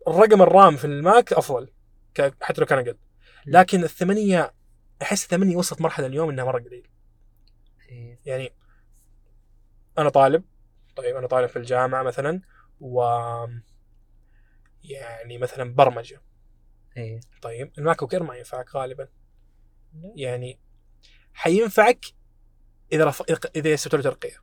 الرقم 0.07 0.41
ال 0.41 0.50
RAM 0.50 0.75
في 0.77 0.85
ال 0.85 0.97
Mac 0.97 1.33
أفضل 1.33 1.69
حتى 2.41 2.61
لو 2.61 2.67
كان 2.67 2.79
أقل. 2.79 2.97
لكن 3.45 3.83
الثمانية 3.83 4.53
أحس 5.01 5.23
الثمانية 5.23 5.55
وصلت 5.55 5.81
مرحلة 5.81 6.05
اليوم 6.07 6.29
إنها 6.29 6.45
مرة 6.45 6.59
قليل. 6.59 6.87
إيه. 7.89 8.19
يعني 8.25 8.51
أنا 9.97 10.09
طالب 10.09 10.43
طيب 10.95 11.15
أنا 11.15 11.27
طالب 11.27 11.49
في 11.49 11.55
الجامعة 11.59 12.03
مثلا 12.03 12.41
و 12.79 13.01
يعني 14.87 15.37
مثلا 15.37 15.75
برمجة. 15.75 16.21
إيه. 16.97 17.19
طيب 17.41 17.71
ال 17.77 17.99
MacBook 17.99 18.13
Air 18.13 18.23
ما 18.23 18.35
ينفعك 18.35 18.75
غالبا. 18.75 19.07
يعني 20.15 20.59
حينفعك 21.33 22.05
إذا 22.91 23.05
رف... 23.05 23.23
إذا 23.55 23.75
سويت 23.75 23.95
له 23.95 24.01
ترقية. 24.01 24.37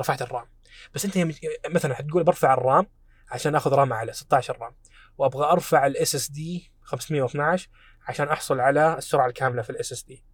رفعت 0.00 0.22
ال 0.22 0.27
RAM. 0.27 0.46
بس 0.94 1.04
أنت 1.04 1.34
مثلا 1.70 1.94
حتقول 1.94 2.24
برفع 2.24 2.54
ال 2.54 2.62
RAM 2.62 2.86
عشان 3.28 3.54
آخذ 3.54 3.72
RAM 3.72 3.92
على 3.92 4.12
16 4.12 4.58
RAM. 4.58 4.74
وأبغى 5.18 5.44
أرفع 5.44 5.86
ال 5.86 6.14
SSD 6.14 6.72
512 6.82 7.68
عشان 8.02 8.28
أحصل 8.28 8.60
على 8.60 8.98
السرعة 8.98 9.26
الكاملة 9.26 9.62
في 9.62 9.70
ال 9.70 9.92
SSD 9.92 10.24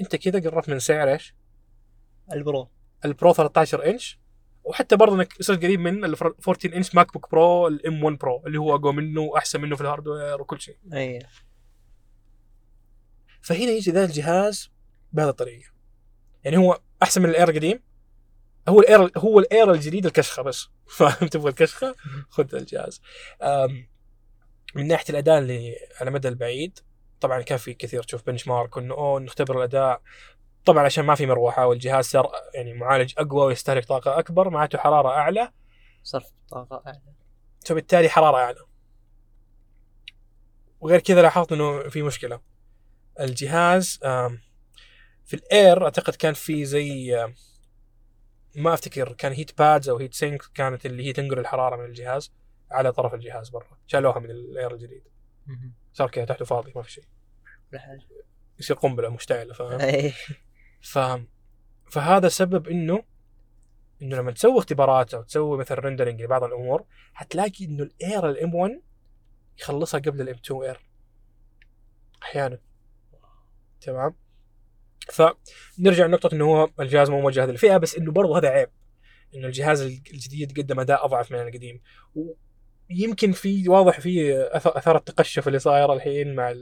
أنت 0.00 0.16
كذا 0.16 0.50
قربت 0.50 0.68
من 0.68 0.78
سعر 0.78 1.08
إيش؟ 1.12 1.34
ال 2.32 2.40
Pro. 2.40 2.70
ال 3.04 3.11
Pro 3.11 3.32
13 3.32 3.90
إنش. 3.90 4.20
وحتى 4.68 4.96
برضه 4.96 5.14
إنك 5.14 5.42
صرت 5.42 5.62
قريب 5.62 5.80
من 5.80 6.04
ال 6.04 6.16
14 6.22 6.76
انش 6.76 6.94
MacBook 6.94 7.12
Pro 7.12 7.30
ال 7.30 7.68
M 7.68 8.04
1 8.04 8.18
Pro 8.18 8.42
اللي 8.46 8.58
هو 8.58 8.74
أقوى 8.74 8.92
منه 8.92 9.20
وأحسن 9.20 9.60
منه 9.60 9.76
في 9.76 9.80
ال 9.80 9.87
hardware 9.87 10.40
وكل 10.42 10.60
شيء. 10.60 10.76
إيه 10.92 11.18
فهنا 13.42 13.70
يجي 13.70 13.90
ذا 13.90 14.04
الجهاز 14.04 14.70
بهذه 15.12 15.28
الطريقة. 15.28 15.70
يعني 16.44 16.56
هو 16.56 16.80
أحسن 17.02 17.22
من 17.22 17.28
ال 17.28 17.33
Air 17.33 17.48
القديم. 17.48 17.82
هو 18.68 18.80
ال 18.80 18.88
Air 18.88 19.10
هو 19.16 19.38
ال 19.38 19.46
Air 19.46 19.70
الجديد 19.72 20.06
الكشخة 20.06 20.42
بس. 20.42 20.68
فاهم؟ 20.96 21.28
تبغى 21.28 21.50
الكشخة؟ 21.50 21.94
خذ 22.28 22.54
الجهاز. 22.54 23.00
من 24.74 24.86
ناحية 24.86 25.10
الأداء 25.10 25.38
اللي 25.38 25.76
على 26.00 26.08
المدى 26.08 26.28
البعيد 26.28 26.78
طبعا 27.20 27.42
كان 27.42 27.58
في 27.58 27.74
كثير 27.74 28.02
تشوف 28.02 28.26
benchmark 28.26 28.78
إنه 28.78 28.94
أوه 28.94 29.20
نختبر 29.20 29.58
الأداء. 29.58 30.02
طبعا 30.68 30.84
عشان 30.84 31.04
ما 31.04 31.14
في 31.14 31.26
مروحة 31.26 31.66
والجهاز 31.66 32.04
صار 32.04 32.30
يعني 32.54 32.72
معالج 32.72 33.14
أقوى 33.18 33.46
ويستهلك 33.46 33.84
طاقة 33.84 34.18
أكبر 34.18 34.50
معناته 34.50 34.78
حرارة 34.78 35.08
أعلى. 35.08 35.52
صرف 36.02 36.26
طاقة 36.50 36.82
أعلى. 36.86 37.02
فبالتالي 37.66 38.08
حرارة 38.08 38.36
أعلى. 38.36 38.58
وغير 40.80 41.00
كذا 41.00 41.22
لاحظت 41.22 41.52
إنه 41.52 41.88
في 41.88 42.02
مشكلة. 42.02 42.40
الجهاز 43.20 43.98
في 45.24 45.34
ال 45.34 45.46
Air 45.46 45.84
أعتقد 45.84 46.14
كان 46.14 46.34
في 46.34 46.64
زي 46.64 47.16
ما 48.54 48.74
أفتكر 48.74 49.12
كان 49.12 49.32
heat 49.32 49.58
pads 49.58 49.88
أو 49.88 49.96
heat 49.96 50.14
sink 50.14 50.42
كانت 50.54 50.86
اللي 50.86 51.06
هي 51.06 51.12
تنقل 51.12 51.38
الحرارة 51.38 51.76
من 51.76 51.84
الجهاز 51.84 52.32
على 52.70 52.92
طرف 52.92 53.14
الجهاز 53.14 53.48
برا. 53.48 53.78
شالوها 53.86 54.18
من 54.18 54.30
ال 54.30 54.41
Air 54.41 54.74
الجديد. 54.74 55.02
صار 55.92 56.10
كذا 56.10 56.24
تحته 56.24 56.44
فاضي 56.44 56.72
ما 56.76 56.82
في 56.82 56.92
شيء. 56.92 57.04
يصير 58.58 58.76
قنبلة 58.76 59.08
مشتعلة 59.08 59.54
فاهم؟ 59.54 59.80
إيه. 59.80 60.12
ف 60.80 60.98
فهذا 61.90 62.28
سبب 62.28 62.68
إنه 62.68 63.02
إنه 64.02 64.16
لما 64.16 64.32
تسوي 64.32 64.58
اختبارات 64.58 65.14
أو 65.14 65.22
تسوي 65.22 65.58
مثلا 65.58 65.80
rendering 65.80 66.22
لبعض 66.22 66.44
الأمور 66.44 66.84
حتلاقي 67.14 67.64
إنه 67.64 67.82
ال 67.82 68.30
Air 68.30 68.44
ال 68.44 68.49
M 68.49 68.54
1 68.54 68.80
يخلصها 69.58 70.00
قبل 70.00 70.20
ال 70.20 70.28
M 70.28 70.36
2 70.44 70.62
Air 70.62 70.80
أحيانا. 72.22 72.58
تمام؟ 73.80 74.14
فنرجع 75.12 76.06
لنقطة 76.06 76.34
إنه 76.34 76.44
هو 76.44 76.70
الجهاز 76.80 77.10
مو 77.10 77.20
موجه 77.20 77.44
هذه 77.44 77.50
الفئة 77.50 77.76
بس 77.76 77.96
إنه 77.96 78.12
برضه 78.12 78.38
هذا 78.38 78.48
عيب. 78.48 78.68
إنه 79.34 79.46
الجهاز 79.46 79.82
الجديد 79.82 80.60
قدم 80.60 80.80
اداء 80.80 81.04
أضعف 81.04 81.32
من 81.32 81.38
القديم. 81.38 81.80
ويمكن 82.90 83.32
في 83.32 83.68
واضح 83.68 84.00
في 84.00 84.42
أثار 84.52 84.96
التقشف 84.96 85.48
اللي 85.48 85.58
صايرة 85.58 85.92
الحين 85.92 86.34
مع 86.34 86.54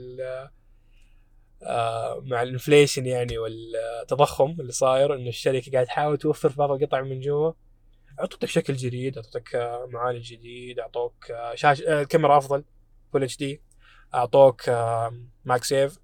مع 2.21 2.41
ال 2.41 2.47
inflation 2.47 3.05
يعني 3.05 3.37
والتضخم 3.37 4.55
اللي 4.59 4.71
صاير 4.71 5.15
إنه 5.15 5.29
الشركة 5.29 5.71
قاعدة 5.71 5.87
تحاول 5.87 6.17
توفر 6.17 6.49
في 6.49 6.57
بعض 6.57 6.71
القطع 6.71 7.01
من 7.01 7.19
جوا. 7.19 7.51
اعطتك 8.19 8.45
شكل 8.47 8.73
جديد 8.73 9.17
اعطتك 9.17 9.55
آه، 9.55 9.85
معالج 9.91 10.33
جديد 10.33 10.79
أعطوك 10.79 11.31
آه، 11.31 11.55
شاشة 11.55 11.87
آه، 11.87 12.03
كاميرا 12.03 12.37
أفضل 12.37 12.63
full 13.13 13.23
HD. 13.23 13.61
أعطوك 14.13 14.69
آه، 14.69 15.13
MagSafe. 15.45 15.99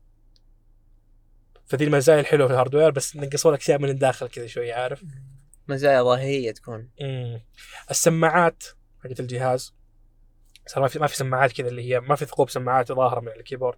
فذي 1.66 1.86
المزايا 1.86 2.20
الحلوة 2.20 2.48
في 2.48 2.54
ال 2.54 2.58
hardware 2.58 2.90
بس 2.92 3.16
نقصوا 3.16 3.52
لك 3.52 3.60
أشياء 3.60 3.80
من 3.80 3.90
الداخل 3.90 4.28
كذا 4.28 4.48
شوي 4.48 4.72
عارف؟ 4.72 5.04
مزايا 5.68 6.04
ظاهرية 6.04 6.52
تكون. 6.52 6.90
مم. 7.02 7.42
السماعات 7.92 8.64
حقت 9.04 9.20
الجهاز 9.20 9.74
صار 10.68 10.82
ما 10.82 10.88
في 10.88 11.00
ما 11.00 11.08
في 11.08 11.16
سماعات 11.16 11.52
كذا 11.52 11.68
اللي 11.68 11.90
هي 11.94 12.00
ما 12.00 12.16
في 12.16 12.26
ثقوب 12.26 12.50
سماعات 12.50 12.92
ظاهرة 12.92 13.20
من 13.20 13.28
ال 13.28 13.33
keyboard. 13.33 13.78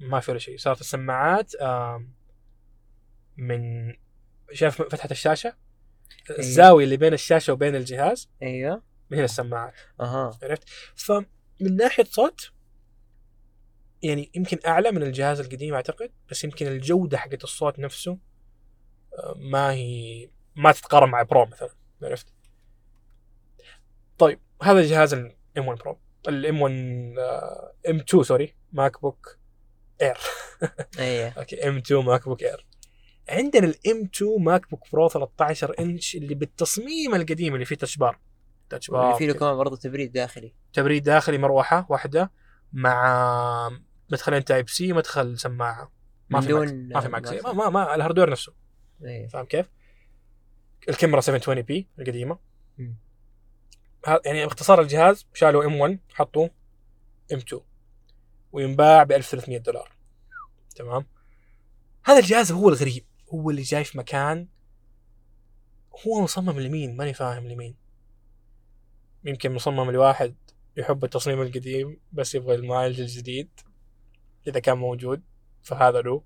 ما 0.00 0.20
في 0.20 0.30
ولا 0.30 0.40
شيء. 0.40 0.56
صارت 0.56 0.80
السماعات 0.80 1.52
من 3.36 3.94
شايف 4.52 4.82
فتحة 4.82 5.08
الشاشة؟ 5.10 5.56
الزاوية 6.38 6.84
اللي 6.84 6.96
بين 6.96 7.12
الشاشة 7.12 7.52
وبين 7.52 7.74
الجهاز 7.76 8.30
أيوه. 8.42 8.82
من 9.10 9.16
هنا 9.16 9.24
السماعات. 9.24 9.74
أها. 10.00 10.38
عرفت؟ 10.42 10.68
فمن 10.96 11.76
ناحية 11.76 12.04
صوت 12.04 12.52
يعني 14.02 14.30
يمكن 14.34 14.58
أعلى 14.66 14.92
من 14.92 15.02
الجهاز 15.02 15.40
القديم 15.40 15.74
أعتقد 15.74 16.10
بس 16.30 16.44
يمكن 16.44 16.66
الجودة 16.66 17.18
حقت 17.18 17.44
الصوت 17.44 17.78
نفسه 17.78 18.18
آه، 19.14 19.34
ما 19.36 19.70
هي 19.72 20.28
ما 20.56 20.72
تتقارن 20.72 21.10
مع 21.10 21.22
Pro 21.22 21.46
مثلا. 21.46 21.70
عرفت؟ 22.02 22.26
طيب 24.18 24.40
هذا 24.62 24.80
الجهاز 24.80 25.14
ال 25.14 25.40
M 25.40 25.66
1 25.68 25.78
Pro 25.78 25.98
ال 26.28 26.45
M 26.45 26.62
1 26.62 26.74
M 27.88 27.96
2 27.96 28.22
sorry 28.22 28.54
MacBook 28.72 29.38
Air 30.02 30.18
إيه. 30.98 31.28
okay 31.38 31.68
M 31.68 31.76
2 31.76 32.04
MacBook 32.04 32.42
Air 32.42 32.66
عندنا 33.28 33.66
ال 33.66 33.88
M 33.88 34.10
2 34.14 34.44
MacBook 34.44 34.92
Pro 34.92 35.08
13 35.08 35.74
إنش 35.78 36.16
اللي 36.16 36.34
بالتصميم 36.34 37.14
القديم 37.14 37.54
اللي 37.54 37.64
فيه 37.64 37.76
Touch 37.76 37.96
Bar 37.96 38.18
Touch 38.70 38.88
اللي 38.88 39.00
بار 39.00 39.14
فيه 39.14 39.26
له 39.26 39.34
كمان 39.34 39.56
برضه 39.56 39.76
تبريد 39.76 40.12
داخلي. 40.12 40.54
تبريد 40.72 41.02
داخلي 41.02 41.38
مروحة 41.38 41.86
واحدة 41.88 42.30
مع 42.72 43.78
مدخلين 44.12 44.44
Type 44.44 44.68
C 44.68 44.92
مدخل 44.92 45.38
سماعة. 45.38 45.92
ما 46.30 46.40
في 46.40 46.48
دون 46.48 46.88
ما 46.88 47.00
في 47.00 47.08
MagSafe 47.08 47.40
ما, 47.40 47.52
ما, 47.52 47.68
ما 47.70 47.94
ال 47.94 47.98
hardware 47.98 48.30
نفسه. 48.30 48.52
إيه. 49.04 49.28
فاهم 49.28 49.44
كيف؟ 49.44 49.70
الكاميرا 50.88 51.20
720 51.20 51.62
p 51.62 51.88
القديمة. 51.98 52.38
يعني 54.26 54.44
باختصار 54.44 54.80
الجهاز 54.80 55.26
شالوا 55.34 55.64
M 55.64 55.80
1 55.80 55.98
حطوا 56.14 56.48
ام 57.32 57.38
2 57.38 57.62
وينباع 58.52 59.02
ب 59.02 59.12
1300 59.12 59.58
دولار. 59.58 59.92
تمام؟ 60.76 61.06
هذا 62.04 62.18
الجهاز 62.18 62.52
هو 62.52 62.68
الغريب. 62.68 63.04
هو 63.34 63.50
اللي 63.50 63.62
جاي 63.62 63.84
في 63.84 63.98
مكان 63.98 64.48
هو 66.06 66.20
مصمم 66.22 66.60
لمين؟ 66.60 66.96
ماني 66.96 67.14
فاهم 67.14 67.48
لمين. 67.48 67.76
يمكن 69.24 69.54
مصمم 69.54 69.90
لواحد 69.90 70.34
يحب 70.76 71.04
التصميم 71.04 71.42
القديم 71.42 72.00
بس 72.12 72.34
يبغى 72.34 72.54
المعالج 72.54 73.00
الجديد 73.00 73.50
إذا 74.46 74.60
كان 74.60 74.78
موجود 74.78 75.22
فهذا 75.62 76.00
له. 76.00 76.22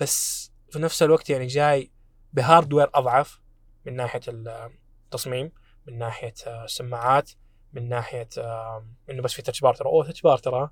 بس 0.00 0.50
في 0.70 0.78
نفس 0.78 1.02
الوقت 1.02 1.30
يعني 1.30 1.46
جاي 1.46 1.90
بهاردوير 2.32 2.90
أضعف 2.94 3.40
من 3.86 3.96
ناحية 3.96 4.20
التصميم 4.28 5.52
من 5.86 5.98
ناحية 5.98 6.34
آه، 6.46 6.64
السماعات. 6.64 7.30
من 7.72 7.88
ناحية 7.88 8.28
آه، 8.38 8.86
إنه 9.10 9.22
بس 9.22 9.32
في 9.32 9.42
Touch 9.42 9.60
Bar 9.60 9.74
ترى. 9.74 9.86
أوه 9.88 10.06
Touch 10.06 10.22
Bar 10.22 10.38
ترى. 10.38 10.70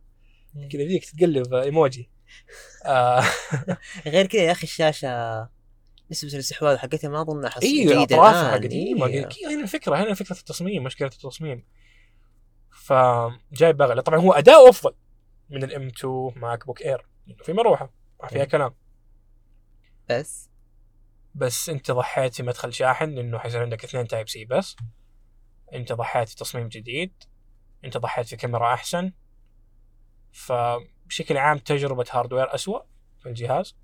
كذا 0.72 0.82
يجيك 0.82 1.04
تقلب 1.10 1.54
آه، 1.54 1.62
إيموجي. 1.62 2.10
آه 2.86 3.22
غير 4.06 4.26
كذا 4.26 4.42
يا 4.42 4.52
أخي 4.52 4.62
الشاشة 4.64 5.48
نسبة 6.10 6.32
الاستحواذ 6.32 6.76
حقتها 6.76 7.08
ما 7.10 7.20
اظن 7.20 7.48
حص 7.48 7.62
أيوه 7.62 8.02
أطرافها 8.02 8.48
الآن. 8.56 8.62
قديمة 8.64 9.06
إيه. 9.06 9.28
هنا 9.46 9.62
الفكرة 9.62 9.96
هنا 9.96 10.14
فكره 10.14 10.36
التصميم 10.38 10.84
مشكلة 10.84 11.08
التصميم. 11.08 11.64
فجايب 12.70 13.76
بغله 13.76 14.02
طبعا 14.02 14.18
هو 14.18 14.32
اداؤه 14.32 14.68
أفضل 14.68 14.94
من 15.50 15.64
ال 15.64 15.75
M 15.75 15.86
2 15.86 16.32
MacBook 16.36 16.82
Air 16.82 17.06
في 17.44 17.52
مروحة 17.52 17.92
ما 18.22 18.28
فيها 18.28 18.42
مم. 18.42 18.48
كلام. 18.48 18.74
بس؟ 20.10 20.50
بس 21.34 21.68
أنت 21.68 21.90
ضحيت 21.90 22.34
في 22.34 22.42
مدخل 22.42 22.72
شحن 22.72 23.10
لأنه 23.10 23.38
حيصير 23.38 23.62
عندك 23.62 23.84
اثنين 23.84 24.08
Type 24.08 24.28
C 24.28 24.44
بس. 24.44 24.76
انت 25.74 25.92
ضحيت 25.92 26.28
في 26.28 26.36
تصميم 26.36 26.68
جديد 26.68 27.12
انت 27.84 27.96
ضحيت 27.96 28.26
في 28.26 28.36
كاميرا 28.36 28.74
أحسن. 28.74 29.12
فبشكل 30.32 31.36
عام 31.36 31.58
تجربة 31.58 32.04
hardware 32.10 32.54
أسوأ 32.54 32.80
في 33.22 33.28
الجهاز. 33.28 33.76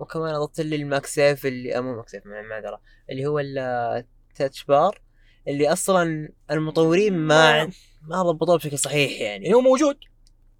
وكمان 0.00 0.34
أضفت 0.34 0.60
لي 0.60 0.76
ال 0.76 1.06
MagSafe 1.06 1.46
اللي 1.46 1.80
مو 1.80 1.96
MagSafe 1.96 2.26
مع 2.26 2.42
معذرة 2.42 2.80
اللي 3.10 3.26
هو 3.26 3.38
ال 3.38 3.59
Touch 3.59 4.64
Bar 4.64 5.00
اللي 5.48 5.72
أصلا 5.72 6.28
المطورين 6.50 7.18
ما 7.18 7.70
ما 8.02 8.22
ضبطوه 8.22 8.56
بشكل 8.56 8.78
صحيح 8.78 9.20
يعني. 9.20 9.44
يعني 9.44 9.54
هو 9.54 9.60
موجود. 9.60 9.98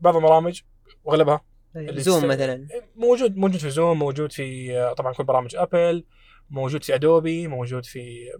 بعض 0.01 0.16
البرامج 0.16 0.61
واغلبها 1.05 1.45
زوم 1.76 2.28
مثلا. 2.28 2.68
موجود 2.97 3.37
موجود 3.37 3.61
في 3.61 3.70
زوم 3.70 3.99
موجود 3.99 4.33
في 4.33 4.78
آه، 4.78 4.93
طبعا 4.93 5.12
كل 5.12 5.24
برامج 5.24 5.57
ابل 5.57 6.05
موجود 6.51 6.85
في 6.85 6.95
ادوبي 6.95 7.49
موجود 7.49 7.85
في 7.85 8.33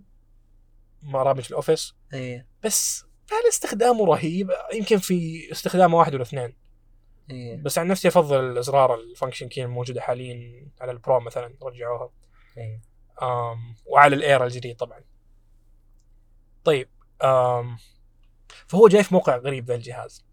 برامج 1.03 1.47
الأوفيس. 1.51 1.95
إيه. 2.15 2.47
بس 2.65 3.05
هل 3.33 3.49
استخدامه 3.49 4.07
رهيب؟ 4.07 4.51
يمكن 4.75 4.99
في 4.99 5.49
استخدامه 5.53 5.99
واحد 5.99 6.15
ولا 6.15 6.23
اثنين. 6.23 6.55
إيه. 7.31 7.57
بس 7.57 7.79
عن 7.79 7.87
نفسي 7.87 8.09
أفضل 8.09 8.41
الأزرار 8.45 8.95
ال 8.95 9.01
function 9.01 9.49
key 9.49 9.65
الموجودة 9.65 10.01
حاليا 10.01 10.67
على 10.81 10.93
البرو 10.93 11.21
مثلا 11.21 11.55
رجعوها. 11.63 12.11
إيه. 12.59 12.81
آم 13.23 13.75
وعلى 13.87 14.17
الاير 14.17 14.45
الجديد 14.45 14.77
طبعا. 14.77 15.01
طيب 16.65 16.89
آم 17.23 17.77
فهو 18.67 18.89
جاي 18.89 19.05
في 19.05 19.15
موقع 19.15 19.37
غريب 19.37 19.65
ذا 19.65 19.75
الجهاز. 19.75 20.25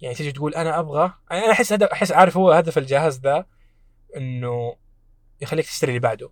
يعني 0.00 0.14
تيجي 0.14 0.32
تقول 0.32 0.54
أنا 0.54 0.78
أبغى 0.78 1.14
أنا 1.32 1.50
أحس 1.50 1.72
هدف 1.72 1.88
أحس 1.88 2.12
عارف 2.12 2.36
هو 2.36 2.50
هدف 2.50 2.78
الجهاز 2.78 3.20
ذا 3.20 3.46
إنه 4.16 4.76
يخليك 5.40 5.66
تشتري 5.66 5.90
اللي 5.90 6.00
بعده. 6.00 6.30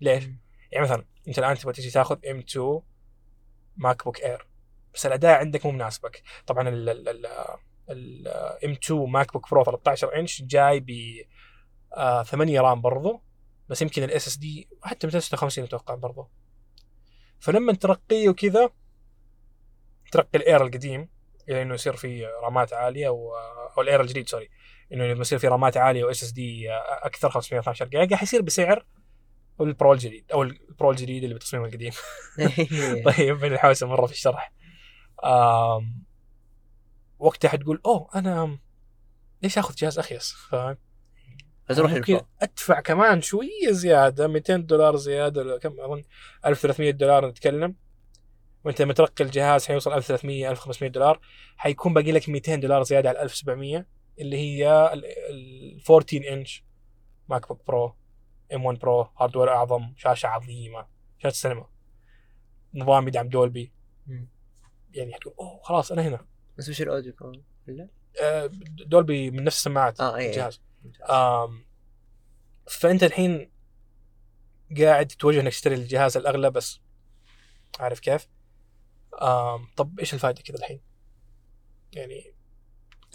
ليش؟ 0.00 0.24
يعني 0.72 0.84
مثلا 0.84 1.04
انت 1.28 1.38
الان 1.38 1.56
تبغى 1.56 1.72
تيجي 1.72 1.90
تاخذ 1.90 2.26
M2 2.30 2.38
MacBook 2.38 4.20
Air. 4.20 4.46
بس 4.94 5.06
الاداء 5.06 5.38
عندك 5.38 5.66
مو 5.66 5.72
مناسبك. 5.72 6.22
طبعا 6.46 6.68
ال 6.68 6.88
ال 6.88 7.08
ال 7.08 7.26
ال 7.90 8.28
M2 8.64 8.70
MacBook 8.70 9.50
Pro 9.50 9.64
13 9.64 10.18
انش 10.20 10.42
جاي 10.42 10.80
ب 10.80 10.90
آه 11.92 12.22
8 12.22 12.60
RAM 12.60 12.80
برضو. 12.80 13.22
بس 13.68 13.82
يمكن 13.82 14.02
ال 14.02 14.28
SSD 14.28 14.68
حتى 14.82 15.06
256 15.06 15.64
أتوقع 15.64 15.94
برضو. 15.94 16.28
فلما 17.40 17.72
ترقيه 17.72 18.28
وكذا 18.28 18.70
ترقي 20.12 20.38
ال 20.38 20.44
Air 20.44 20.62
القديم 20.66 21.08
إلى 21.48 21.62
إنه 21.62 21.74
يصير 21.74 21.96
فيه 21.96 22.26
رامات 22.42 22.72
عالية 22.72 23.08
و... 23.08 23.34
أو 23.76 23.82
ال 23.82 23.87
Air 23.87 24.00
الجديد 24.00 24.28
sorry 24.28 24.50
إنه 24.92 25.04
يصير 25.04 25.38
فيه 25.38 25.48
رامات 25.48 25.76
عالية 25.76 26.04
و 26.04 26.22
SSD 26.22 26.70
أكثر 27.02 27.30
512 27.30 27.86
جيجا 27.86 28.16
حيصير 28.16 28.42
بسعر 28.42 28.86
ال 29.60 29.68
Pro 29.68 29.92
الجديد 29.92 30.32
أو 30.32 30.42
ال 30.42 30.54
Pro 30.54 30.90
الجديد 30.90 31.22
اللي 31.22 31.34
بتصميمه 31.34 31.66
القديم. 31.66 31.92
طيب 33.06 33.38
بنحاول 33.38 33.74
مرة 33.82 34.06
في 34.06 34.12
الشرح. 34.12 34.52
آم 35.24 36.02
وقتها 37.18 37.48
حتقول 37.48 37.80
أوه 37.86 38.08
أنا 38.14 38.58
ليش 39.42 39.58
آخذ 39.58 39.74
جهاز 39.74 39.98
أخيس 39.98 40.32
فاهم 40.32 40.76
فتروح 41.68 41.92
ممكن 41.92 42.20
أدفع 42.42 42.80
كمان 42.80 43.20
شوية 43.20 43.70
زيادة 43.70 44.28
200 44.28 44.56
دولار 44.56 44.96
زيادة 44.96 45.40
ولا 45.40 45.58
كم 45.58 45.80
أظن 45.80 46.04
1300 46.46 46.90
دولار 46.90 47.28
نتكلم. 47.28 47.74
وأنت 48.64 48.82
لما 48.82 48.92
ترقي 48.92 49.24
الجهاز 49.24 49.66
حيوصل 49.66 49.92
1300 49.92 50.50
1500 50.50 50.90
دولار 50.90 51.20
حيكون 51.56 51.94
باقي 51.94 52.12
لك 52.12 52.28
200 52.28 52.54
دولار 52.54 52.82
زيادة 52.82 53.08
على 53.08 53.22
1700 53.22 53.86
اللي 54.18 54.36
هي 54.36 54.92
ال 54.92 55.80
14 55.90 56.32
inch 56.32 56.64
MacBook 57.28 57.66
Pro 57.66 57.94
M1 58.54 58.64
Pro 58.64 59.08
hardware 59.18 59.48
أعظم 59.50 59.92
شاشة 59.96 60.26
عظيمة 60.26 60.86
شاشة 61.18 61.34
سينما 61.34 61.66
نظام 62.74 63.08
يدعم 63.08 63.28
Dolby 63.28 63.72
مم. 64.06 64.28
يعني 64.94 65.14
حتقول 65.14 65.34
أوه 65.38 65.60
خلاص 65.62 65.92
أنا 65.92 66.02
هنا 66.08 66.26
بس 66.58 66.68
وش 66.68 66.82
ال 66.82 66.87
audio 66.87 67.12
كمان؟ 67.12 67.42
ولا؟ 67.68 67.88
آه، 68.22 68.46
Dolby 68.86 69.30
من 69.30 69.44
نفس 69.44 69.56
السماعات 69.56 70.00
آه 70.00 70.16
إيه 70.16 70.30
الجهاز 70.30 70.60
ممتاز. 70.84 71.10
آم 71.10 71.64
فأنت 72.66 73.02
الحين 73.02 73.50
قاعد 74.78 75.06
تتوجه 75.06 75.40
إنك 75.40 75.52
تشتري 75.52 75.74
الجهاز 75.74 76.16
الأغلى 76.16 76.50
بس 76.50 76.80
عارف 77.80 78.00
كيف؟ 78.00 78.28
آم 79.22 79.68
طب 79.76 80.00
إيش 80.00 80.14
الفائده 80.14 80.42
كذا 80.42 80.56
الحين؟ 80.58 80.80
يعني 81.92 82.34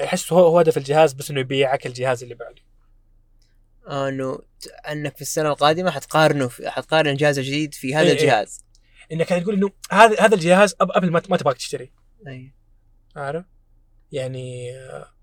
أحس 0.04 0.34
هو 0.34 0.40
هو 0.40 0.60
هدف 0.60 0.78
الجهاز 0.78 1.14
بس 1.14 1.32
إنه 1.32 1.40
يبيعك 1.40 1.88
الجهاز 1.88 2.24
اللي 2.24 2.36
بعده 2.36 2.62
آه 2.62 2.67
انه 3.88 4.40
انك 4.92 5.16
في 5.16 5.22
السنة 5.22 5.50
القادمة 5.50 5.92
حتقارنه 5.92 6.48
في 6.48 6.70
حتقارن 6.70 7.10
الجهاز 7.10 7.40
الجديد 7.40 7.74
في 7.74 7.96
هذا 7.96 8.02
إيه، 8.02 8.10
إيه. 8.10 8.22
الجهاز. 8.22 8.66
إنك 9.12 9.30
قاعد 9.30 9.44
تقول 9.44 9.56
إنه 9.56 9.72
هذا 9.92 10.22
هذا 10.22 10.36
الجهاز 10.36 10.74
أب- 10.74 10.92
قبل 10.96 11.12
ما 11.12 11.22
ما 11.30 11.38
تبغاك 11.38 11.58
تشتري. 11.58 11.92
أي. 12.28 12.54
عارف؟ 13.16 13.46
يعني 14.12 14.78
آه، 14.78 15.14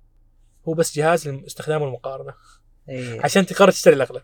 هو 0.68 0.74
بس 0.74 0.96
جهاز 0.96 1.28
لاستخدامه 1.28 1.84
المقارنة. 1.84 2.34
أي. 2.88 3.20
عشان 3.20 3.46
تقرر 3.46 3.70
تشتري 3.70 3.94
الأغلى. 3.94 4.22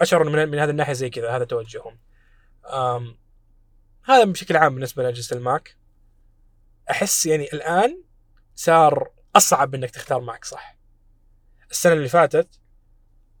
أشعر 0.00 0.24
من, 0.24 0.48
من 0.48 0.58
هذه 0.58 0.70
الناحية 0.70 0.92
زي 0.92 1.10
كذا 1.10 1.36
هذا 1.36 1.44
توجههم. 1.44 1.98
أم 2.66 3.16
هذا 4.04 4.24
بشكل 4.24 4.56
عام 4.56 4.74
بالنسبة 4.74 5.02
لأجهزة 5.02 5.36
ال 5.36 5.44
Mac. 5.44 5.76
أحس 6.90 7.26
يعني 7.26 7.44
الآن 7.52 8.02
صار 8.54 9.13
أصعب 9.36 9.74
إنك 9.74 9.90
تختار 9.90 10.20
Mac 10.20 10.44
صح. 10.44 10.76
السنة 11.70 11.92
اللي 11.92 12.08
فاتت 12.08 12.60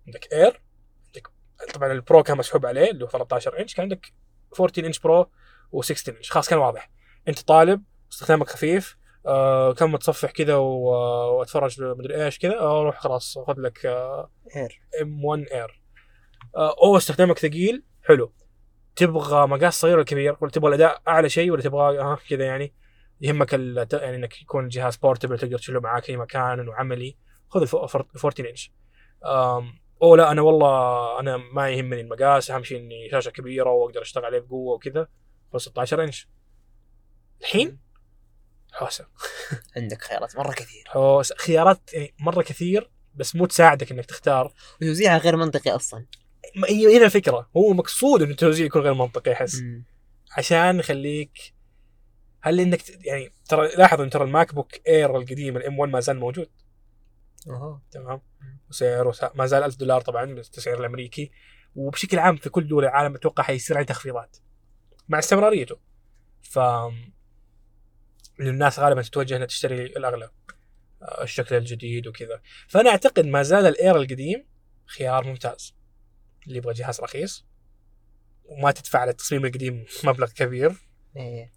عندك 0.06 0.32
Air 0.32 0.62
عندك 1.06 1.28
طبعا 1.74 1.92
ال 1.92 1.99
Pro 1.99 2.22
كان 2.22 2.36
مسحوب 2.38 2.66
عليه 2.66 2.90
اللي 2.90 3.04
هو 3.04 3.08
13 3.08 3.60
إنش 3.60 3.74
كان 3.74 3.82
عندك 3.82 4.12
14 4.60 4.86
inch 4.86 4.98
Pro 4.98 5.30
و16 5.76 6.08
إنش. 6.08 6.30
خلاص 6.30 6.48
كان 6.48 6.58
واضح. 6.58 6.90
أنت 7.28 7.40
طالب 7.40 7.82
استخدامك 8.12 8.48
خفيف 8.48 8.96
آه 9.26 9.72
كم 9.72 9.92
متصفح 9.92 10.30
كذا 10.30 10.54
وأتفرج 10.56 11.82
مدري 11.82 12.24
إيش 12.24 12.38
كذا 12.38 12.58
آه، 12.60 12.82
روح 12.82 13.00
خلاص 13.00 13.38
خذ 13.38 13.54
لك 13.58 13.86
آه 13.86 14.30
Air 14.56 14.80
M1 15.02 15.24
Air 15.24 15.82
أو 16.56 16.96
استخدامك 16.96 17.38
ثقيل 17.38 17.84
حلو. 18.02 18.32
تبغى 18.96 19.46
مقاس 19.46 19.80
صغير 19.80 19.96
ولا 19.96 20.04
كبير؟ 20.04 20.36
ولا 20.40 20.50
تبغى 20.50 20.68
الأداء 20.68 21.02
أعلى 21.08 21.28
شيء 21.28 21.50
ولا 21.50 21.62
تبغى 21.62 21.98
ها 21.98 22.18
كذا 22.28 22.44
يعني؟ 22.44 22.74
يهمك 23.20 23.52
يعني 23.92 24.16
إنك 24.16 24.42
يكون 24.42 24.64
الجهاز 24.64 24.96
portable 24.96 25.38
تقدر 25.38 25.58
تشيله 25.58 25.80
معاك 25.80 26.10
أي 26.10 26.16
مكان 26.16 26.60
انه 26.60 26.74
عملي 26.74 27.16
خذ 27.48 27.62
ال 27.62 27.68
14 27.68 28.50
انش 28.50 28.72
أو 30.02 30.14
لا 30.14 30.30
أنا 30.30 30.42
والله 30.42 31.20
أنا 31.20 31.36
ما 31.36 31.70
يهمني 31.70 32.00
المقاس 32.00 32.50
أهم 32.50 32.64
شيء 32.64 32.78
إني 32.78 33.10
شاشة 33.10 33.30
كبيرة 33.30 33.70
وأقدر 33.70 34.02
أشتغل 34.02 34.24
عليه 34.24 34.38
بقوة 34.38 34.74
وكذا. 34.74 35.08
خذ 35.52 35.58
16 35.58 36.04
انش 36.04 36.28
الحين؟ 37.40 37.78
حوسة. 38.72 39.06
عندك 39.76 40.02
خيارات 40.02 40.36
مرة 40.36 40.52
كثير. 40.52 40.84
حوسة. 40.86 41.34
خيارات 41.38 41.94
يعني 41.94 42.14
مرة 42.20 42.42
كثير 42.42 42.90
بس 43.14 43.36
مو 43.36 43.46
تساعدك 43.46 43.92
إنك 43.92 44.04
تختار. 44.04 44.52
وتوزيعها 44.82 45.18
غير 45.18 45.36
منطقي 45.36 45.70
أصلا. 45.70 46.06
هي 46.68 46.96
هنا 46.96 47.04
الفكرة. 47.04 47.50
هو 47.56 47.72
مقصود 47.72 48.22
إنه 48.22 48.30
التوزيع 48.30 48.66
يكون 48.66 48.82
غير 48.82 48.94
منطقي 48.94 49.32
أحس. 49.32 49.62
عشان 50.36 50.78
يخليك 50.78 51.54
هل 52.44 52.60
إنك 52.60 53.06
يعني 53.06 53.32
ترى 53.48 53.68
لاحظ 53.76 54.00
إن 54.00 54.10
ترى 54.10 54.24
ال 54.24 54.54
MacBook 54.54 54.88
Air 54.88 55.16
القديم 55.16 55.56
ال 55.56 55.78
M1 55.78 55.92
ما 55.92 56.00
زال 56.00 56.18
موجود؟ 56.18 56.48
أها. 57.48 57.82
تمام. 57.90 58.20
وسعره 58.70 59.32
ما 59.34 59.46
زال 59.46 59.62
1000 59.62 59.76
دولار 59.76 60.00
طبعا 60.00 60.24
بالتسعير 60.24 60.80
الأمريكي. 60.80 61.30
وبشكل 61.74 62.18
عام 62.18 62.36
في 62.36 62.50
كل 62.50 62.68
دول 62.68 62.84
العالم 62.84 63.14
أتوقع 63.14 63.42
حيصير 63.42 63.76
عليه 63.76 63.86
تخفيضات 63.86 64.36
مع 65.08 65.18
استمراريته. 65.18 65.78
ف 66.42 66.58
الناس 68.40 68.78
غالبا 68.78 69.02
تتوجه 69.02 69.36
إنها 69.36 69.46
تشتري 69.46 69.84
الأغلى 69.84 70.30
آه، 71.02 71.22
الشكل 71.22 71.54
الجديد 71.54 72.06
وكذا. 72.06 72.40
فأنا 72.68 72.90
أعتقد 72.90 73.26
ما 73.26 73.42
زال 73.42 73.66
الاير 73.66 73.96
القديم 73.96 74.46
خيار 74.86 75.26
ممتاز. 75.26 75.74
اللي 76.46 76.58
يبغى 76.58 76.72
جهاز 76.72 77.00
رخيص 77.00 77.46
وما 78.44 78.70
تدفع 78.70 78.98
على 78.98 79.10
التصميم 79.10 79.44
القديم 79.44 79.84
مبلغ 80.04 80.30
كبير. 80.30 80.72
إيه. 81.16 81.53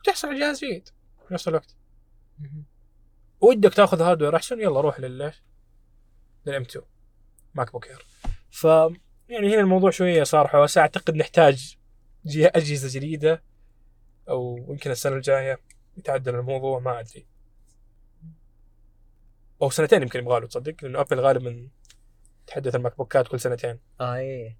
وتحصل 0.00 0.28
على 0.28 0.40
جهاز 0.40 0.60
جيد 0.60 0.88
في 1.28 1.34
نفس 1.34 1.48
الوقت. 1.48 1.76
ودك 3.40 3.74
تاخذ 3.74 4.02
hardware 4.02 4.36
أحسن 4.36 4.60
يلا 4.60 4.80
روح 4.80 5.00
لل 5.00 5.32
لل 6.46 6.54
M2 6.54 6.62
MacBook 6.62 7.86
Air 7.86 8.06
ف 8.50 8.64
يعني 9.28 9.54
هنا 9.54 9.60
الموضوع 9.60 9.90
شوية 9.90 10.22
صار 10.22 10.48
حوسه 10.48 10.80
أعتقد 10.80 11.14
نحتاج 11.14 11.76
أجهزة 12.26 12.98
جديدة 12.98 13.42
أو 14.28 14.66
يمكن 14.68 14.90
السنة 14.90 15.16
الجاية 15.16 15.60
يتعدل 15.96 16.34
الموضوع 16.34 16.78
ما 16.78 17.00
أدري. 17.00 17.26
أو 19.62 19.70
سنتين 19.70 20.02
يمكن 20.02 20.18
يبغى 20.18 20.40
له 20.40 20.46
تصدق؟ 20.46 20.74
لأنه 20.82 21.00
ابل 21.00 21.20
غالبا 21.20 21.68
تحدث 22.46 22.74
ال 22.74 22.96
MacBookات 22.96 23.28
كل 23.28 23.40
سنتين. 23.40 23.78
آه 24.00 24.16
إيه 24.16 24.56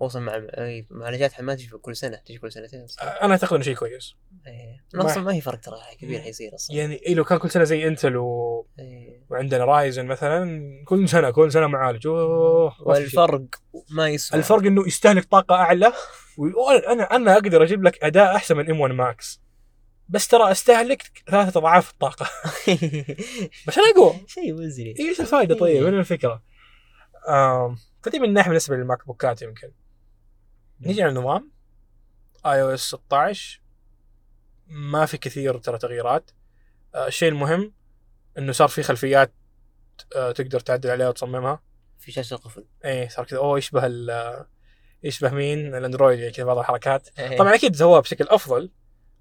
خصوصا 0.00 0.20
مع 0.20 0.42
معالجات 0.90 1.40
ما 1.40 1.54
تجي 1.54 1.68
كل 1.68 1.96
سنة 1.96 2.16
تجي 2.16 2.38
كل 2.38 2.52
سنتين. 2.52 2.86
أنا 3.22 3.32
أعتقد 3.32 3.52
إنه 3.54 3.62
شيء 3.64 3.74
كويس. 3.74 4.14
إيه. 4.46 4.84
ما- 4.94 5.06
أصلا 5.06 5.22
ما 5.22 5.34
هي 5.34 5.40
فرق 5.40 5.60
ترى 5.60 5.76
كبير 6.00 6.20
حيصير 6.20 6.54
أصلا. 6.54 6.76
يعني 6.76 6.94
إيه 6.94 7.14
لو 7.14 7.24
كان 7.24 7.38
كل 7.38 7.50
سنة 7.50 7.64
زي 7.64 7.86
إنتل 7.88 8.16
و... 8.16 8.66
إيه. 8.78 9.24
وعندنا 9.30 9.64
Ryzen 9.64 10.06
مثلا 10.06 10.60
كل 10.86 11.08
سنه 11.08 11.30
كل 11.30 11.52
سنة 11.52 11.66
معالج. 11.66 12.02
شيء. 12.02 12.10
والفرق 12.80 13.44
ما 13.90 14.08
يسوى 14.08 14.38
الفرق 14.38 14.62
إنه 14.66 14.86
يستهلك 14.86 15.24
طاقة 15.24 15.54
أعلى. 15.54 15.92
وأنا 16.38 17.16
أنا 17.16 17.32
أقدر 17.32 17.62
أجيب 17.62 17.84
لك 17.84 18.04
أداء 18.04 18.36
أحسن 18.36 18.56
من 18.56 18.70
M1 18.70 18.80
Max. 18.80 19.40
بس 20.08 20.28
ترى 20.28 20.50
أستهلك 20.50 21.02
ثلاثة 21.30 21.58
أضعاف 21.60 21.90
الطاقة. 21.90 22.26
بس 23.68 23.78
أنا 23.78 23.90
أقوى. 23.96 24.14
شيء 24.26 24.54
مزري. 24.54 24.94
إيش 25.00 25.00
إيه، 25.00 25.20
الفائده 25.20 25.54
طيب 25.54 25.84
وين 25.84 25.94
الفكرة؟ 25.98 26.42
آم، 27.28 27.76
فدي 28.02 28.18
من 28.18 28.32
ناحيه 28.32 28.48
بالنسبة 28.48 28.76
لل 28.76 29.06
MacBookات 29.06 29.42
يمكن. 29.42 29.70
نيجي 30.80 31.02
على 31.02 31.10
النظام. 31.10 31.50
iOS 32.46 32.80
16 32.80 33.60
ما 34.66 35.06
في 35.06 35.18
كثير 35.18 35.58
ترى 35.58 35.78
تغييرات. 35.78 36.30
آه، 36.94 37.06
الشيء 37.06 37.28
المهم 37.28 37.72
إنه 38.38 38.52
صار 38.52 38.68
في 38.68 38.82
خلفيات 38.82 39.32
آه، 40.16 40.32
تقدر 40.32 40.60
تعدل 40.60 40.90
عليها 40.90 41.08
وتصممها. 41.08 41.62
في 41.98 42.12
شاشة 42.12 42.34
القفل. 42.34 42.66
إيه 42.84 43.08
صار 43.08 43.24
كذا. 43.24 43.38
أوه 43.38 43.58
يشبه 43.58 43.86
ال 43.86 44.46
يشبه 45.02 45.30
مين؟ 45.30 45.74
ال 45.74 45.80
Android 45.80 46.18
يعني 46.18 46.32
كذا 46.32 46.44
بعض 46.46 46.58
الحركات. 46.58 47.08
إيه. 47.18 47.38
طبعا 47.38 47.54
أكيد 47.54 47.76
سووها 47.76 48.00
بشكل 48.00 48.28
أفضل 48.28 48.70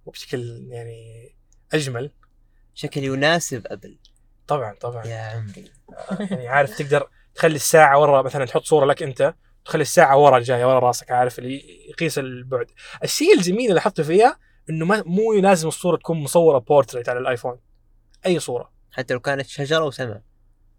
وبشكل 0.05 0.67
يعني 0.69 1.31
أجمل. 1.73 2.11
شكل 2.73 3.03
يناسب 3.03 3.67
أبل. 3.67 3.99
طبعا 4.47 4.75
طبعا. 4.75 5.05
يا 5.05 5.17
عمري 5.17 5.71
يعني 6.19 6.47
عارف 6.47 6.77
تقدر 6.77 7.09
تخلي 7.35 7.55
الساعة 7.55 7.99
ورا 7.99 8.21
مثلا 8.21 8.45
تحط 8.45 8.63
صورة 8.63 8.85
لك 8.85 9.03
أنت. 9.03 9.35
تخلي 9.67 9.81
الساعة 9.81 10.17
ورا 10.17 10.39
جاية 10.39 10.65
ورا 10.65 10.79
راسك 10.79 11.11
عارف 11.11 11.39
اللي 11.39 11.61
يقيس 11.89 12.19
البعد. 12.19 12.71
الشيء 13.03 13.33
الجميل 13.33 13.61
اللي 13.61 13.73
لاحظته 13.73 14.03
فيها 14.03 14.39
إنه 14.69 14.85
ما 14.85 15.03
مو 15.05 15.33
لازم 15.33 15.67
الصورة 15.67 15.97
تكون 15.97 16.17
مصورة 16.17 16.57
بورتريت 16.57 17.09
على 17.09 17.19
الآيفون. 17.19 17.59
أي 18.25 18.39
صورة. 18.39 18.71
حتى 18.91 19.13
لو 19.13 19.19
كانت 19.19 19.47
شجرة 19.47 19.85
وسماء 19.85 20.21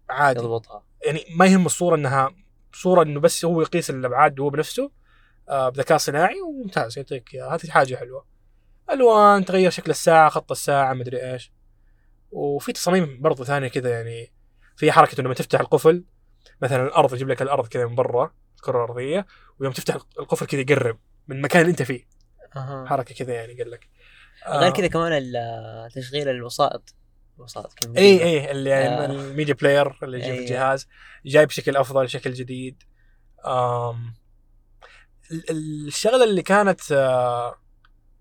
عادي. 0.09 0.39
يضبطها. 0.39 0.83
يعني 1.05 1.25
ما 1.37 1.45
يهم 1.45 1.65
الصورة 1.65 1.95
إنها 1.95 2.35
صورة 2.73 3.03
إنه 3.03 3.19
بس 3.19 3.45
هو 3.45 3.61
يقيس 3.61 3.89
الأبعاد 3.89 4.39
هو 4.39 4.49
بنفسه 4.49 4.91
آه 5.49 5.69
بذكاء 5.69 5.97
صناعي 5.97 6.41
وممتاز. 6.41 6.97
يعطيك 6.97 7.33
إياها. 7.33 7.55
هذه 7.55 7.69
حاجة 7.69 7.95
حلوة. 7.95 8.25
ألوان 8.91 9.45
تغير 9.45 9.71
شكل 9.71 9.91
الساعة 9.91 10.29
خط 10.29 10.51
الساعة 10.51 10.93
مدري 10.93 11.31
إيش. 11.33 11.53
وفي 12.31 12.73
تصاميم 12.73 13.21
برضو 13.21 13.43
ثانية 13.43 13.67
كذا 13.67 13.89
يعني 13.89 14.33
في 14.75 14.91
حركة 14.91 15.23
لما 15.23 15.33
تفتح 15.33 15.59
القفل 15.59 16.05
مثلا 16.61 16.83
الأرض 16.87 17.13
يجيب 17.13 17.29
لك 17.29 17.41
الأرض 17.41 17.67
كذا 17.67 17.85
من 17.85 17.95
برا. 17.95 18.31
الكره 18.59 18.77
الأرضية 18.85 19.25
ويوم 19.59 19.73
تفتح 19.73 19.95
القفل 20.19 20.45
كذا 20.45 20.61
يقرب 20.61 20.99
من 21.27 21.35
المكان 21.37 21.61
اللي 21.61 21.71
أنت 21.71 21.81
فيه. 21.81 22.07
أها. 22.55 22.85
حركة 22.87 23.15
كذا 23.15 23.33
يعني 23.33 23.53
قال 23.53 23.71
لك. 23.71 23.89
غير 24.47 24.71
كذا 24.73 24.87
كمان 24.87 25.33
تشغيل 25.95 26.29
الوسائط. 26.29 26.95
الوسائط 27.37 27.73
إي 27.97 28.23
إي 28.23 28.51
اللي 28.51 28.69
يعني 28.69 28.87
آه. 28.87 29.05
الميديا 29.05 29.53
player 29.53 29.97
اللي 30.03 30.17
يجي 30.19 30.33
في. 30.33 30.39
الجهاز 30.39 30.87
جاي 31.25 31.45
بشكل 31.45 31.77
أفضل 31.77 32.09
شكل 32.09 32.33
جديد. 32.33 32.83
آم 33.47 34.13
ال- 35.31 35.49
ال- 35.49 35.87
الشغلة 35.87 36.23
اللي 36.23 36.41
كانت 36.41 36.91
آه، 36.91 37.55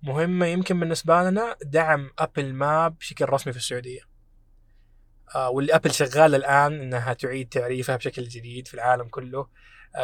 مهمة 0.02 0.46
يمكن 0.46 0.80
بالنسبة 0.80 1.22
لنا 1.22 1.56
دعم 1.62 2.10
Apple 2.18 2.52
Map 2.52 2.98
بشكل 2.98 3.24
رسمي 3.28 3.52
في 3.52 3.58
السعودية. 3.58 4.00
آه، 5.34 5.50
واللي 5.50 5.74
ابل 5.74 5.90
شغالة 5.90 6.36
الآن 6.36 6.80
إنها 6.80 7.12
تعيد 7.12 7.48
تعريفها 7.48 7.96
بشكل 7.96 8.22
جديد 8.28 8.68
في 8.68 8.74
العالم 8.74 9.08
كله. 9.08 9.38
آه، 9.40 9.48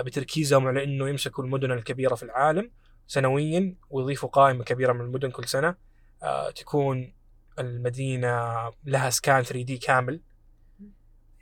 بتركيزهم 0.02 0.66
على 0.66 0.84
إنه 0.84 1.08
يمسكوا 1.08 1.44
المدن 1.44 1.72
الكبيرة 1.72 2.14
في 2.14 2.22
العالم 2.22 2.70
سنويا 3.06 3.74
ويضيفوا 3.90 4.28
قائمة 4.28 4.64
كبيرة 4.64 4.92
من 4.92 5.00
المدن 5.00 5.30
كل 5.30 5.48
سنة. 5.48 5.74
آه، 6.22 6.50
تكون 6.50 7.14
المدينة 7.58 8.54
لها 8.84 9.10
سكان 9.10 9.42
3D 9.42 9.78
كامل. 9.78 10.20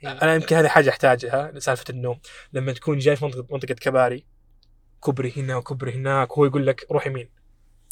أنا 0.03 0.35
يمكن 0.35 0.55
هذه 0.55 0.67
حاجة 0.67 0.89
أحتاجها 0.89 1.51
لسالفة 1.51 1.85
النوم. 1.89 2.19
لما 2.53 2.73
تكون 2.73 2.97
جاي 2.99 3.15
في 3.15 3.25
منطقه 3.25 3.47
منطقة 3.51 3.73
كباري 3.73 4.25
كبري 5.05 5.33
هنا 5.37 5.55
وكبري 5.55 5.91
هناك 5.91 6.37
وهو 6.37 6.45
يقول 6.45 6.67
لك 6.67 6.87
روح 6.91 7.07
يمين. 7.07 7.29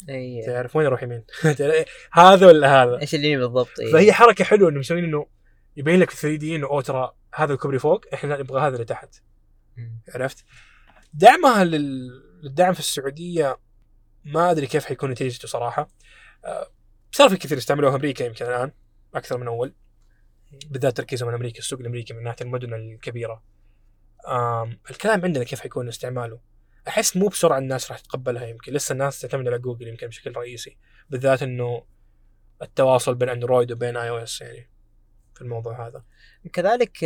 اي 0.08 0.42
تعرف 0.46 0.76
وين 0.76 0.86
أروح 0.86 1.02
يمين؟ 1.02 1.24
هذا 2.12 2.46
ولا 2.46 2.82
هذا؟ 2.82 3.00
إيش 3.00 3.14
اللي 3.14 3.36
بالضبط؟ 3.36 3.80
إيه. 3.80 3.92
فهي 3.92 4.12
حركة 4.12 4.44
حلوة 4.44 4.70
انه 4.70 4.78
مسوين 4.78 5.04
إنه 5.04 5.26
يبين 5.76 6.00
لك 6.00 6.10
في 6.10 6.16
3 6.16 6.36
دي 6.36 6.56
إنه 6.56 6.66
أوه 6.66 6.82
ترى 6.82 7.12
هذا 7.34 7.52
الكوبري 7.52 7.78
فوق 7.78 8.04
إحنا 8.14 8.36
نبغى 8.36 8.60
هذا 8.60 8.74
اللي 8.74 8.84
تحت. 8.84 9.14
عرفت؟ 10.14 10.44
دعمها 11.14 11.64
لل- 11.64 12.40
للدعم 12.42 12.72
في 12.72 12.80
السعودية 12.80 13.58
ما 14.24 14.50
أدري 14.50 14.66
كيف 14.66 14.84
حيكون 14.84 15.10
نتيجته 15.10 15.48
صراحة. 15.48 15.88
آه، 16.44 16.70
صار 17.12 17.28
في 17.28 17.36
كثير 17.36 17.58
يستعملوها 17.58 17.96
أمريكا 17.96 18.24
يمكن 18.24 18.44
الآن 18.44 18.72
أكثر 19.14 19.38
من 19.38 19.46
أول. 19.46 19.74
بالذات 20.66 20.96
تركيزهم 20.96 21.28
على 21.28 21.36
أمريكا 21.36 21.58
السوق 21.58 21.80
الأمريكي 21.80 22.14
من 22.14 22.22
ناحية 22.22 22.44
المدن 22.44 22.74
الكبيرة. 22.74 23.42
الكلام 24.90 25.24
عندنا 25.24 25.44
كيف 25.44 25.60
حيكون 25.60 25.88
استعماله. 25.88 26.40
أحس 26.88 27.16
مو 27.16 27.28
بسرعة 27.28 27.58
الناس 27.58 27.90
راح 27.90 28.00
تتقبلها 28.00 28.46
يمكن. 28.46 28.72
لسه 28.72 28.92
الناس 28.92 29.20
تعتمد 29.20 29.48
على 29.48 29.58
جوجل 29.58 29.88
يمكن 29.88 30.06
بشكل 30.06 30.32
رئيسي. 30.36 30.76
بالذات 31.10 31.42
إنه 31.42 31.86
التواصل 32.62 33.14
بين 33.14 33.28
أندرويد 33.28 33.72
وبين 33.72 33.96
iOS 33.96 34.40
يعني 34.40 34.70
في 35.34 35.42
الموضوع 35.42 35.86
هذا. 35.88 36.04
كذلك 36.52 37.04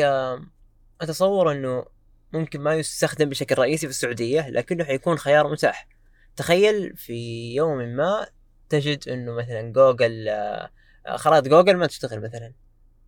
أتصور 1.00 1.52
إنه 1.52 1.86
ممكن 2.32 2.60
ما 2.60 2.74
يستخدم 2.74 3.28
بشكل 3.28 3.58
رئيسي 3.58 3.86
في 3.86 3.90
السعودية 3.90 4.48
لكنه 4.48 4.84
حيكون 4.84 5.18
خيار 5.18 5.48
متاح. 5.48 5.88
تخيل 6.36 6.96
في 6.96 7.14
يوم 7.54 7.78
ما 7.78 8.26
تجد 8.68 9.08
إنه 9.08 9.32
مثلا 9.32 9.72
جوجل 9.72 10.28
آه، 10.28 10.70
خرائط 11.16 11.48
جوجل 11.48 11.76
ما 11.76 11.86
تشتغل 11.86 12.20
مثلا. 12.20 12.52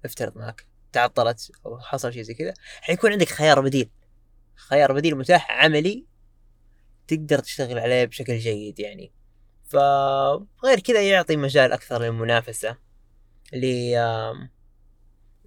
افترض 0.04 0.38
معك 0.38 0.66
تعطلت 0.92 1.50
أو 1.66 1.78
حصل 1.80 2.12
شيء 2.12 2.22
زي 2.22 2.34
كذا. 2.34 2.54
حيكون 2.80 3.12
عندك 3.12 3.28
خيار 3.28 3.60
بديل. 3.60 3.90
خيار 4.56 4.92
بديل 4.92 5.16
متاح 5.16 5.50
عملي 5.50 6.06
تقدر 7.08 7.38
تشتغل 7.38 7.78
عليه 7.78 8.04
بشكل 8.04 8.38
جيد 8.38 8.80
يعني. 8.80 9.12
فغير 9.64 10.80
كذا 10.84 11.08
يعطي 11.08 11.36
مجال 11.36 11.72
أكثر 11.72 12.02
للمنافسة. 12.02 12.76
ل 13.52 13.94
آم، 13.94 14.50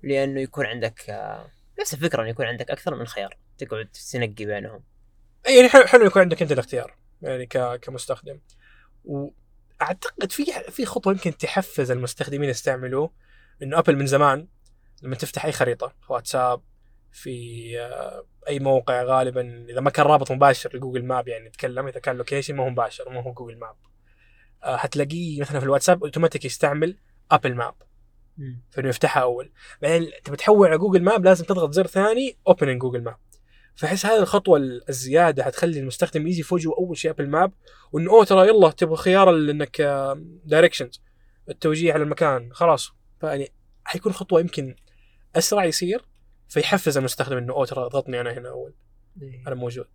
لأنه 0.04 0.42
يكون 0.42 0.66
عندك 0.66 1.10
آه، 1.10 1.52
نفس 1.80 1.94
الفكرة 1.94 2.22
إنه 2.22 2.30
يكون 2.30 2.46
عندك 2.46 2.72
أكثر 2.72 2.96
من 2.96 3.08
خيار. 3.08 3.38
تقعد 3.66 3.90
تنقي 4.12 4.46
بينهم. 4.46 4.84
أي 5.48 5.56
يعني 5.56 5.70
حلو, 5.70 5.84
حلو 5.84 6.06
يكون 6.06 6.22
عندك 6.22 6.42
أنت 6.42 6.52
الاختيار 6.52 6.96
يعني 7.22 7.46
ك- 7.46 7.76
كمستخدم. 7.76 8.40
وأعتقد 9.06 10.32
في 10.32 10.46
في 10.70 10.86
خطوة 10.86 11.14
يمكن 11.14 11.38
تحفز 11.38 11.92
المستخدمين 11.92 12.50
يستعملوه 12.50 13.12
إنه 13.64 13.80
أبل 13.80 13.96
من 13.96 14.06
زمان 14.06 14.48
لما 15.04 15.16
تفتح 15.16 15.46
أي 15.46 15.52
خريطة 15.52 15.88
في 15.88 16.14
واتساب 16.14 16.62
في 17.12 17.74
آه، 17.80 18.26
أي 18.48 18.60
موقع 18.60 19.04
غالبا 19.04 19.66
إذا 19.70 19.82
ما 19.82 19.90
كان 19.90 20.06
رابط 20.06 20.32
مباشر 20.32 20.76
ل 20.78 20.82
Google 20.82 21.06
Map 21.06 21.28
يعني 21.28 21.48
نتكلم 21.48 21.88
إذا 21.88 22.00
كان 22.00 22.16
location 22.16 22.56
ما 22.56 22.64
هو 22.64 22.70
مباشر 22.70 23.10
ما 23.10 23.22
هو 23.24 23.34
Google 23.34 23.58
Map. 23.60 23.76
آه، 24.64 24.78
حتلاقيه 24.78 25.42
مثلا 25.42 25.60
في 25.60 25.66
الواتساب 25.66 26.04
اوتوماتيك 26.04 26.46
يستعمل 26.46 26.98
Apple 27.32 27.56
Map. 27.56 27.74
فإنه 28.72 28.90
يفتحها 28.90 29.24
أول. 29.24 29.52
بعدين 29.82 30.12
تبي 30.24 30.38
تحول 30.38 30.68
على 30.68 30.78
Google 30.78 31.04
Map 31.04 31.26
لازم 31.26 31.46
تضغط 31.46 31.72
زر 31.74 31.88
ثاني 31.88 32.38
open 32.48 32.78
Google 32.78 33.04
Map. 33.04 33.18
فاحس 33.76 34.06
هذه 34.06 34.20
الخطوة 34.20 34.60
الزيادة 34.90 35.44
حتخلي 35.44 35.80
المستخدم 35.80 36.28
يجي 36.28 36.44
في 36.44 36.54
وجهه 36.54 36.74
اول 36.78 36.98
شيء 36.98 37.12
Apple 37.12 37.30
Map 37.30 37.52
وإنه 37.92 38.12
أوه 38.12 38.26
ترى 38.26 38.48
يلا 38.48 38.72
تبغى 38.72 38.98
خيار 38.98 39.30
إنك 39.30 39.82
directions 40.46 41.02
التوجيه 41.50 41.94
على 41.94 42.04
المكان 42.04 42.54
خلاص. 42.54 42.92
فيعني 43.22 43.52
حيكون 43.84 44.14
خطوة 44.14 44.40
يمكن 44.40 44.76
أسرع 45.36 45.66
يصير 45.66 46.06
فيحفز 46.48 46.98
المستخدم 46.98 47.38
إنه 47.38 47.54
أوه 47.54 47.66
ترى 47.66 47.86
اضغطني 47.86 48.22
أنا 48.22 48.34
هنا 48.34 48.50
أول. 48.50 48.74
أنا 49.48 49.56
موجود. 49.56 49.86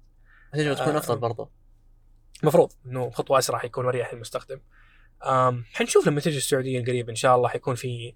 تجربة 0.52 0.74
تكون 0.74 0.94
آه، 0.94 0.98
افضل 0.98 1.18
برضو. 1.18 1.50
المفروض 2.42 2.72
إنه 2.86 3.10
خطوة 3.10 3.38
أسرع 3.38 3.58
حيكون 3.58 3.84
مريح 3.84 4.14
للمستخدم. 4.14 4.60
حنشوف 5.72 6.06
لما 6.06 6.20
تجي 6.20 6.36
السعودية 6.36 6.80
القريب 6.80 7.08
إن 7.08 7.14
شاء 7.14 7.36
الله 7.36 7.48
حيكون 7.48 7.74
في 7.74 8.14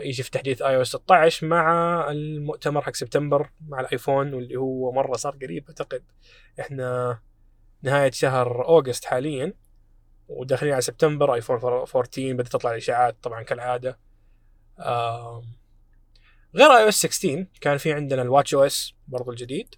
يجي 0.00 0.22
في 0.22 0.30
تحديث 0.30 0.62
iOS 0.62 0.88
16 0.88 1.46
مع 1.46 2.06
المؤتمر 2.10 2.82
حق 2.82 2.94
سبتمبر 2.94 3.50
مع 3.68 3.80
الآيفون 3.80 4.34
واللي 4.34 4.56
هو 4.56 4.92
مرة 4.92 5.16
صار 5.16 5.36
قريب. 5.42 5.68
أعتقد 5.68 6.04
إحنا 6.60 7.20
نهاية 7.82 8.10
شهر 8.10 8.68
August 8.68 9.04
حاليا 9.04 9.54
وداخلين 10.28 10.72
على 10.72 10.82
سبتمبر 10.82 11.34
آيفون 11.34 11.56
14 11.56 12.32
بدأت 12.32 12.48
تطلع 12.48 12.70
الإشاعات 12.70 13.16
طبعا 13.22 13.42
كالعادة. 13.42 13.98
غير 16.54 16.70
iOS 16.70 16.94
16 16.94 17.46
كان 17.60 17.76
في 17.78 17.92
عندنا 17.92 18.22
ال 18.22 18.54
watchOS 18.54 18.94
برضو 19.08 19.30
الجديد. 19.30 19.74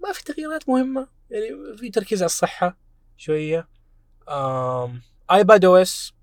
ما 0.00 0.12
في 0.12 0.24
تغييرات 0.24 0.68
مهمة 0.68 1.08
يعني 1.30 1.76
في 1.76 1.90
تركيز 1.90 2.22
على 2.22 2.26
الصحة 2.26 2.78
شوية. 3.16 3.68
iPadOS 5.32 6.14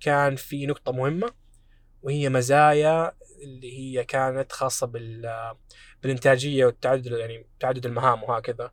كان 0.00 0.36
في 0.36 0.66
نقطة 0.66 0.92
مهمة. 0.92 1.37
وهي 2.02 2.28
مزايا 2.28 3.12
اللي 3.42 3.78
هي 3.78 4.04
كانت 4.04 4.52
خاصة 4.52 4.86
بال 4.86 5.54
بالإنتاجية 6.02 6.66
والتعدد 6.66 7.06
يعني 7.06 7.46
تعدد 7.60 7.86
المهام 7.86 8.22
وهكذا. 8.22 8.72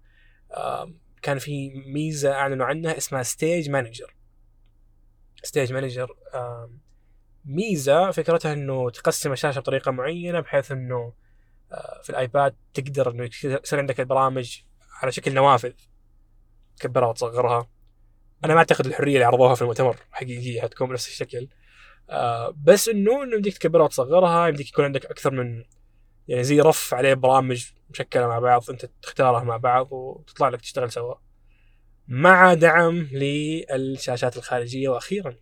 كان 1.22 1.40
في 1.40 1.70
ميزة 1.70 2.32
أعلنوا 2.32 2.66
عنها 2.66 2.98
اسمها 2.98 3.24
Stage 3.24 3.70
Manager 3.70 4.16
Stage 5.44 5.74
Manager 5.74 6.18
ميزة 7.46 8.12
فكرتها 8.12 8.54
إنه 8.54 8.90
تقسم 8.90 9.32
الشاشة 9.32 9.60
بطريقة 9.60 9.92
معينة 9.92 10.40
بحيث 10.40 10.72
إنه 10.72 11.14
في 12.04 12.10
الآيباد 12.10 12.56
تقدر 12.74 13.12
إنه 13.12 13.24
يصير 13.44 13.80
عندك 13.80 14.00
البرامج 14.00 14.62
على 15.02 15.12
شكل 15.12 15.34
نوافذ 15.34 15.74
تكبرها 16.78 17.08
وتصغرها. 17.08 17.70
أنا 18.46 18.54
ما 18.54 18.60
أعتقد 18.60 18.86
الحرية 18.86 19.14
اللي 19.14 19.26
عرضوها 19.26 19.56
في 19.56 19.62
المؤتمر 19.62 19.98
حقيقية 20.12 20.62
حتكون 20.62 20.90
بنفس 20.90 21.08
الشكل. 21.08 21.48
آه، 22.10 22.56
بس 22.64 22.90
إنه 22.90 23.24
إنه 23.24 23.36
يمديك 23.36 23.58
تكبرها 23.58 23.86
وتصغرها 23.86 24.48
يمديك 24.48 24.70
يكون 24.70 24.86
عندك 24.86 25.06
أكثر 25.06 25.32
من 25.32 25.64
يعني 26.28 26.44
زي 26.44 26.62
رف 26.62 26.94
عليه 26.94 27.14
برامج 27.14 27.66
مشكلة 27.90 28.28
مع 28.28 28.40
بعض 28.40 28.70
أنت 28.70 28.86
تختارها 29.02 29.44
مع 29.44 29.58
بعض 29.58 29.92
وتطلع 29.92 30.50
لك 30.50 30.62
تشتغل 30.62 30.92
سوا. 30.92 31.16
مع 32.08 32.54
دعم 32.54 32.96
للشاشات 33.12 34.38
الخارجية 34.38 34.90
وأخيرا. 34.90 35.36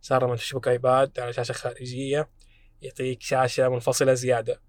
صار 0.00 0.24
لما 0.26 0.36
تشبك 0.36 0.68
آيباد 0.68 1.20
على 1.20 1.32
شاشة 1.32 1.52
خارجية 1.52 2.28
يعطيك 2.82 3.22
شاشة 3.22 3.68
منفصلة 3.68 4.14
زيادة. 4.14 4.60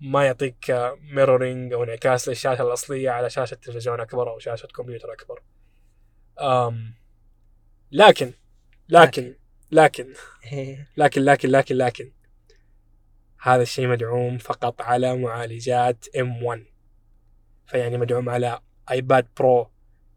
ما 0.00 0.24
يعطيك 0.26 0.94
mirroring 1.12 1.72
أو 1.72 1.84
انعكاس 1.84 2.28
للشاشة 2.28 2.62
الأصلية 2.62 3.10
على 3.10 3.30
شاشة 3.30 3.54
تلفزيون 3.54 4.00
أكبر 4.00 4.30
أو 4.30 4.38
شاشة 4.38 4.66
كمبيوتر 4.66 5.12
أكبر. 5.12 5.42
أم 6.40 6.94
لكن 7.92 8.32
لكن 8.88 9.34
لكن 9.72 10.14
لكن 10.96 11.22
لكن 11.22 11.48
لكن 11.48 11.76
لكن. 11.76 12.12
هذا 13.42 13.62
الشيء 13.62 13.88
مدعوم 13.88 14.38
فقط 14.38 14.82
على 14.82 15.16
معالجات 15.16 16.04
M1 16.04 16.58
فيعني 17.66 17.98
مدعوم 17.98 18.28
على 18.28 18.60
iPad 18.90 19.26
Pro 19.36 19.70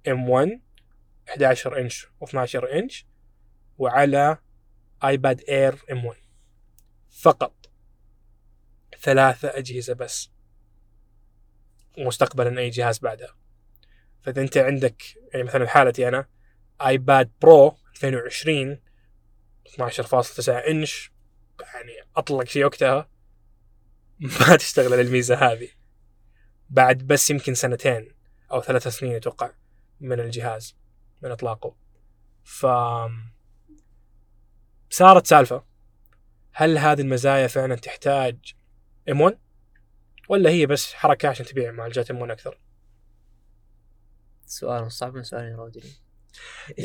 M1 0.07 0.59
11 1.29 1.79
إنش 1.79 2.07
و12 2.25 2.73
إنش 2.73 3.05
وعلى 3.77 4.37
iPad 5.03 5.41
Air 5.49 5.75
M1 5.75 6.15
فقط. 7.09 7.53
ثلاثة 9.01 9.57
أجهزة 9.57 9.93
بس. 9.93 10.31
ومستقبلا 11.97 12.59
أي 12.59 12.69
جهاز 12.69 12.99
بعدها. 12.99 13.35
فإذا 14.21 14.41
أنت 14.41 14.57
عندك 14.57 15.03
يعني 15.33 15.43
مثلا 15.43 15.67
حالتي 15.67 16.07
أنا 16.07 16.25
iPad 16.81 17.31
Pro 17.41 17.77
2020 18.03 18.79
12.9 19.69 20.49
انش 20.49 21.11
يعني 21.61 21.91
أطلق 22.15 22.43
شيء 22.43 22.65
وقتها. 22.65 23.09
ما 24.39 24.55
تشتغل 24.55 24.93
الميزه 24.99 25.35
هذه. 25.35 25.69
بعد 26.69 26.97
بس 26.97 27.29
يمكن 27.29 27.53
سنتين 27.53 28.15
أو 28.51 28.61
ثلاث 28.61 28.87
سنين 28.87 29.15
أتوقع 29.15 29.51
من 29.99 30.19
الجهاز 30.19 30.77
من 31.21 31.31
إطلاقه. 31.31 31.75
ف 32.43 32.65
صارت 34.89 35.27
سالفة. 35.27 35.63
هل 36.51 36.77
هذه 36.77 37.01
المزايا 37.01 37.47
فعلا 37.47 37.75
تحتاج 37.75 38.55
M1 39.09 39.33
ولا 40.29 40.49
هي 40.49 40.65
بس 40.65 40.93
حركة 40.93 41.29
عشان 41.29 41.45
تبيع 41.45 41.71
معالجات 41.71 42.11
M1 42.11 42.15
أكثر؟ 42.21 42.59
سؤال 44.45 44.91
صعب 44.91 45.15
من 45.15 45.23
سؤال 45.23 45.55
رودري. 45.55 45.89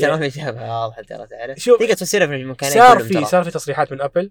ترى 0.00 0.10
ما 0.10 0.28
في 0.28 0.42
اجابه 0.42 0.80
واضحه 0.80 1.02
ترى 1.02 1.26
تعرف. 1.26 1.58
شوف 1.58 1.80
تقدر 1.80 1.94
تفسرها 1.94 2.26
في 2.26 2.34
المكانين 2.34 2.74
صار 2.74 2.98
في. 2.98 3.24
صار 3.24 3.44
في 3.44 3.50
تصريحات 3.50 3.92
من 3.92 4.00
ابل 4.00 4.30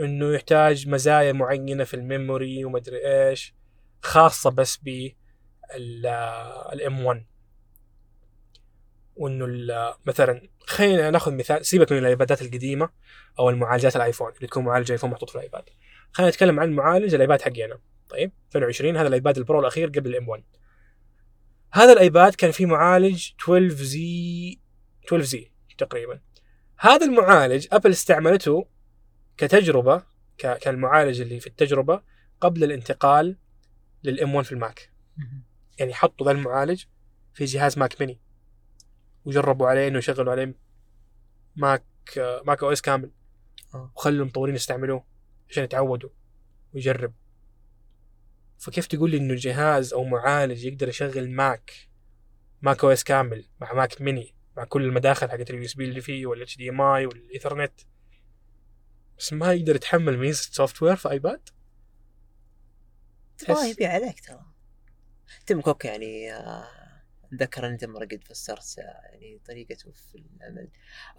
إنه 0.00 0.34
يحتاج 0.34 0.88
مزايا 0.88 1.32
معينة 1.32 1.84
في 1.84 1.94
ال 1.94 2.04
memory 2.04 2.64
ومدري 2.64 3.28
إيش 3.28 3.54
خاصة 4.02 4.50
بس 4.50 4.76
ب 4.82 5.08
ال 6.72 7.04
M1 7.04 7.26
وإنه 9.16 9.46
مثلا 10.06 10.48
خلينا 10.66 11.10
ناخذ 11.10 11.34
مثال 11.34 11.66
سيبك 11.66 11.92
من 11.92 11.98
الإيبادات 11.98 12.42
القديمة 12.42 12.90
أو 13.38 13.50
المعالجات 13.50 13.96
الآيفون 13.96 14.32
اللي 14.36 14.46
تكون 14.46 14.64
معالج 14.64 14.92
ايفون 14.92 15.10
محطوط 15.10 15.30
في 15.30 15.36
الآيباد. 15.36 15.64
خلينا 16.12 16.30
نتكلم 16.30 16.60
عن 16.60 16.72
معالج 16.72 17.14
الآيباد 17.14 17.42
حقنا 17.42 17.78
طيب 18.08 18.32
2020 18.46 18.96
هذا 18.96 19.08
الآيباد 19.08 19.38
ال 19.38 19.43
Pro 19.43 19.60
الأخير 19.60 19.88
قبل 19.88 20.10
ال 20.10 20.28
M1 20.28 20.42
هذا 21.72 21.92
الآيباد 21.92 22.34
كان 22.34 22.50
فيه 22.50 22.66
معالج 22.66 23.30
12Z 23.42 24.58
12Z 25.06 25.50
تقريبا 25.78 26.20
هذا 26.78 27.06
المعالج 27.06 27.66
أبل 27.72 27.90
استعملته 27.90 28.66
كتجربة 29.36 30.02
كالمعالج 30.38 31.20
اللي 31.20 31.40
في 31.40 31.46
التجربة 31.46 32.02
قبل 32.40 32.64
الانتقال 32.64 33.36
لل 34.04 34.34
M1 34.34 34.46
في 34.46 34.52
ال 34.52 34.60
Mac. 34.60 34.90
يعني 35.78 35.94
حطوا 35.94 36.26
ذا 36.26 36.32
المعالج 36.32 36.84
في 37.34 37.44
جهاز 37.44 37.78
Mac 37.78 38.00
mini 38.00 38.20
وجربوا 39.24 39.68
عليه 39.68 39.88
إنه 39.88 39.98
يشغلوا 39.98 40.32
عليه 40.32 40.54
Mac 41.56 41.84
macOS 42.44 42.82
كامل 42.82 43.10
آه. 43.74 43.92
وخلوا 43.96 44.22
المطورين 44.22 44.54
يستعملوه 44.54 45.04
عشان 45.50 45.64
يتعودوا 45.64 46.10
ويجرب 46.74 47.12
فكيف 48.60 48.86
تقول 48.86 49.10
لي 49.10 49.16
إنه 49.16 49.34
جهاز 49.34 49.92
أو 49.92 50.04
معالج 50.04 50.64
يقدر 50.64 50.88
يشغل 50.88 51.30
Mac 51.30 51.72
macOS 52.62 53.04
كامل 53.04 53.44
مع 53.60 53.72
Mac 53.72 54.00
mini 54.02 54.34
مع 54.56 54.64
كل 54.64 54.84
المداخل 54.84 55.30
حقت 55.30 55.50
ال 55.50 55.64
USB 55.64 55.84
اللي 55.84 56.00
فيه 56.00 56.26
وال 56.26 56.56
HDMI 56.56 57.06
والايثرنت 57.06 57.72
بس 59.18 59.32
ما 59.32 59.52
يقدر 59.52 59.76
يتحمل 59.76 60.18
ميزة 60.18 60.50
software 60.52 60.96
في 60.96 61.10
آيباد؟ 61.10 61.48
ما 63.48 63.54
تحس 63.54 63.64
يبيع 63.64 63.92
عليك 63.92 64.20
ترى. 64.20 64.44
تيم 65.46 65.60
كوك 65.60 65.84
يعني 65.84 66.32
آه، 66.34 66.68
أتذكر 67.24 67.66
انت 67.66 67.84
مره 67.84 68.04
قد 68.04 68.24
فسرت 68.24 68.78
يعني 68.78 69.40
طريقته 69.46 69.92
في 69.92 70.14
العمل. 70.40 70.68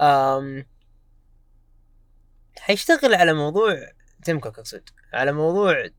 آم، 0.02 0.66
حيشتغل 2.60 3.14
على 3.16 3.34
موضوع 3.34 3.92
تيم 4.24 4.39
كوك 4.39 4.60
أقصد 4.60 4.89
على 5.14 5.32
موضوع 5.32 5.89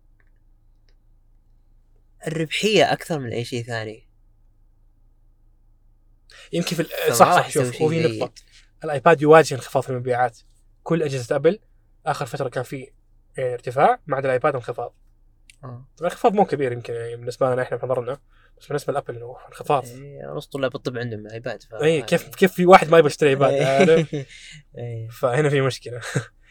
الربحية 2.26 2.92
أكثر 2.92 3.18
من 3.18 3.32
أي 3.32 3.44
شيء 3.44 3.62
ثاني 3.64 4.08
يمكن 6.52 6.76
في 6.76 6.84
صح 7.12 7.36
صح 7.36 7.50
شوف 7.50 7.82
هو 7.82 7.88
في 7.88 8.18
نقطة. 8.18 8.32
الآيباد 8.84 9.22
يواجه 9.22 9.54
انخفاض 9.54 9.82
في 9.82 9.90
المبيعات 9.90 10.38
كل 10.82 11.02
أجهزة 11.02 11.36
أبل 11.36 11.58
آخر 12.06 12.26
فترة 12.26 12.48
كان 12.48 12.62
في 12.64 12.90
يعني 13.36 13.54
ارتفاع 13.54 14.00
ما 14.06 14.16
عدا 14.16 14.26
الآيباد 14.26 14.54
انخفاض 14.54 14.94
آه. 15.64 15.66
طبعا 15.66 15.84
الانخفاض 16.00 16.34
مو 16.34 16.44
كبير 16.44 16.72
يمكن 16.72 16.94
يعني 16.94 17.16
بالنسبة 17.16 17.52
لنا 17.52 17.62
إحنا 17.62 17.78
في 17.78 17.86
نظرنا 17.86 18.18
بس 18.58 18.66
بالنسبة 18.66 18.92
لأبل 18.92 19.16
إنه 19.16 19.36
انخفاض 19.48 19.86
إيه، 19.86 20.26
نص 20.26 20.46
طلاب 20.46 20.74
الطب 20.74 20.98
عندهم 20.98 21.26
آيباد 21.26 21.62
ف... 21.62 21.74
اي 21.74 22.02
كيف 22.02 22.28
كيف 22.28 22.52
في 22.52 22.66
واحد 22.66 22.90
ما 22.90 22.98
يبغى 22.98 23.06
يشتري 23.10 23.30
آيباد 23.30 23.54
عارف؟ 23.62 24.14
إيه. 24.78 25.08
فهنا 25.08 25.48
في 25.48 25.60
مشكلة 25.60 26.00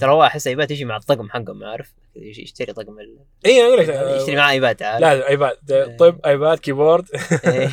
ترى 0.00 0.10
هو 0.10 0.24
أحس 0.24 0.46
آيباد 0.46 0.70
يجي 0.70 0.84
مع 0.84 0.96
الطقم 0.96 1.30
حقهم 1.30 1.64
عارف 1.64 1.92
يشتري 2.16 2.72
طقم 2.72 3.00
ال... 3.00 3.18
اي 3.46 3.62
أقول 3.62 3.78
لك 3.78 3.88
يشتري 4.20 4.36
معاه 4.36 4.50
آيباد 4.52 4.82
عارف 4.82 5.00
لا 5.00 5.14
لا، 5.14 5.28
آيباد 5.28 5.56
إيه. 5.70 5.96
طب 5.96 6.20
آيباد 6.26 6.58
keyboard 6.58 7.04
إيه. 7.46 7.68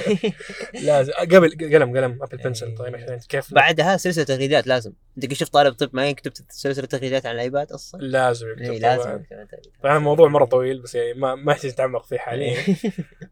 لازم 0.86 1.14
قبل 1.14 1.50
قلم 1.76 1.98
قلم 1.98 2.20
ابل 2.24 2.38
إيه. 2.38 2.44
pencil 2.44 2.76
طيب 2.76 2.96
عشان 2.96 3.20
كيف 3.30 3.54
بعدها 3.54 3.98
سلسلة 3.98 4.24
تغريدات 4.24 4.68
لازم 4.68 4.94
أنت 5.24 5.34
شفت 5.34 5.54
طالب 5.54 5.74
طب 5.74 5.90
ما 5.94 6.10
يكتب 6.10 6.32
سلسلة 6.50 6.86
تغريدات 6.86 7.26
عن 7.26 7.36
الايباد 7.36 7.72
أصلا 7.72 8.02
لازم 8.02 8.48
يكتب 8.52 8.62
اي 8.72 8.80
طبعاً. 8.80 8.96
لازم 8.96 9.22
يكتب. 9.32 9.72
فهذا 9.84 9.98
الموضوع 9.98 10.28
مرة 10.28 10.46
طويل 10.46 10.82
بس 10.82 10.96
يعني 10.96 11.14
ما 11.14 11.36
ما 11.36 11.52
يحتاج 11.52 11.72
نتعمق 11.72 12.04
فيه 12.06 12.18
حاليا 12.18 12.58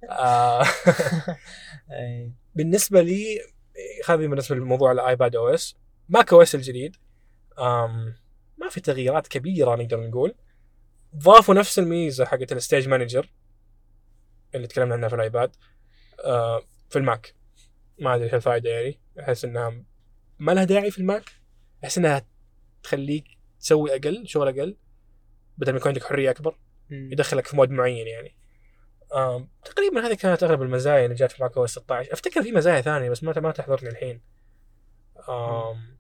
آه، 0.10 0.64
إيه. 1.92 2.32
بالنسبة 2.56 3.02
لي 3.02 3.40
هذه 4.10 4.16
بالنسبة 4.28 4.56
لموضوع 4.56 4.92
الايباد 4.92 5.36
أو 5.36 5.48
اس 5.48 5.76
macOS 6.10 6.56
الجديد 6.56 6.96
ما 8.58 8.70
في 8.70 8.82
تغييرات 8.82 9.28
كبيرة 9.28 9.76
نقدر 9.76 10.08
نقول. 10.08 10.36
ضافوا 11.16 11.56
نفس 11.56 11.80
الميزة 11.80 12.26
حقت 12.26 12.52
ال 12.52 12.58
Stage 12.58 12.88
Manager 12.88 13.30
اللي 14.56 14.68
تكلمنا 14.68 14.94
عنها 14.94 15.10
في 15.10 15.16
الآيباد. 15.16 15.56
آه، 16.26 16.62
في 16.90 17.00
الماك. 17.00 17.36
ما 18.00 18.16
أدري 18.16 18.26
إيش 18.26 18.34
الفائده 18.34 18.70
يعني. 18.70 19.00
أحس 19.20 19.46
إنها 19.46 19.84
ما 20.40 20.52
لها 20.52 20.64
داعي 20.64 20.92
في 20.92 20.98
الماك. 20.98 21.24
أحس 21.84 21.98
إنها 21.98 22.26
تخليك 22.84 23.26
تسوي 23.60 23.96
أقل 23.96 24.28
شغل 24.28 24.48
أقل 24.48 24.78
بدل 25.58 25.72
ما 25.72 25.78
يكون 25.78 25.88
عندك 25.90 26.04
حرية 26.04 26.30
أكبر. 26.30 26.58
يدخلك 26.90 27.48
في 27.48 27.56
mode 27.56 27.70
معين 27.72 28.08
يعني. 28.08 28.36
آم، 29.16 29.50
تقريبا 29.66 30.08
هذه 30.08 30.14
كانت 30.14 30.44
أغلب 30.44 30.62
المزايا 30.62 31.06
اللي 31.06 31.16
جات 31.16 31.32
في 31.32 31.44
macOS 31.44 31.72
16 31.72 32.14
أفتكر 32.14 32.44
في 32.44 32.52
مزايا 32.52 32.82
ثانية 32.82 33.10
بس 33.10 33.24
ما 33.24 33.40
ما 33.40 33.52
تحضرني 33.52 33.90
الحين. 33.90 34.22
آم، 35.30 35.97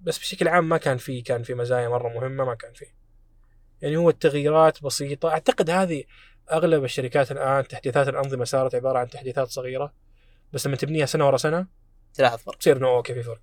بس 0.00 0.18
بشكل 0.18 0.48
عام 0.48 0.68
ما 0.68 0.76
كان 0.76 0.96
في 0.96 1.20
كان 1.20 1.42
في 1.42 1.54
مزايا 1.54 1.88
مرة 1.88 2.08
مهمة 2.08 2.44
ما 2.44 2.54
كان 2.54 2.72
في. 2.72 2.86
يعني 3.82 3.96
هو 3.96 4.10
التغييرات 4.10 4.82
بسيطة. 4.82 5.30
أعتقد 5.30 5.70
هذه 5.70 6.04
أغلب 6.52 6.84
الشركات 6.84 7.32
الآن 7.32 7.68
تحديثات 7.68 8.08
الأنظمة 8.08 8.44
صارت 8.44 8.74
عبارة 8.74 8.98
عن 8.98 9.08
تحديثات 9.08 9.48
صغيرة. 9.48 9.94
بس 10.52 10.66
لما 10.66 10.76
تبنيها 10.76 11.06
سنة 11.06 11.26
ورا 11.26 11.36
سنة 11.36 11.66
تلاحظ 12.14 12.38
فرق. 12.38 12.56
تصير 12.56 12.76
إنه 12.76 12.88
okay 12.88 13.14
في 13.14 13.22
فرق. 13.22 13.40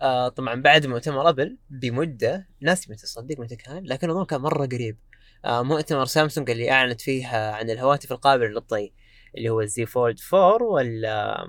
آه 0.00 0.28
طبعا 0.28 0.62
بعد 0.62 0.86
مؤتمر 0.86 1.28
أبل 1.28 1.58
بمدة 1.70 2.48
ناسي 2.60 2.92
متى 2.92 3.02
تصدق 3.02 3.40
متى 3.40 3.56
كان 3.56 3.84
لكن 3.84 4.10
اظن 4.10 4.24
كان 4.24 4.40
مرة 4.40 4.66
قريب. 4.66 4.98
آه 5.44 5.62
مؤتمر 5.62 6.04
سامسونج 6.04 6.50
اللي 6.50 6.70
أعلنت 6.70 7.00
فيه 7.00 7.26
عن 7.26 7.70
الهواتف 7.70 8.12
القابلة 8.12 8.48
للطي 8.48 8.92
اللي 9.36 9.48
هو 9.48 9.60
ال 9.60 9.73
Z 9.73 9.86
Fold 9.86 10.18
4 10.34 10.62
ولا 10.62 11.46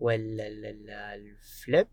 ولا 0.00 0.46
ال- 0.46 0.66
ال- 0.66 0.90
ال 0.90 1.06
Flip؟ 1.06 1.88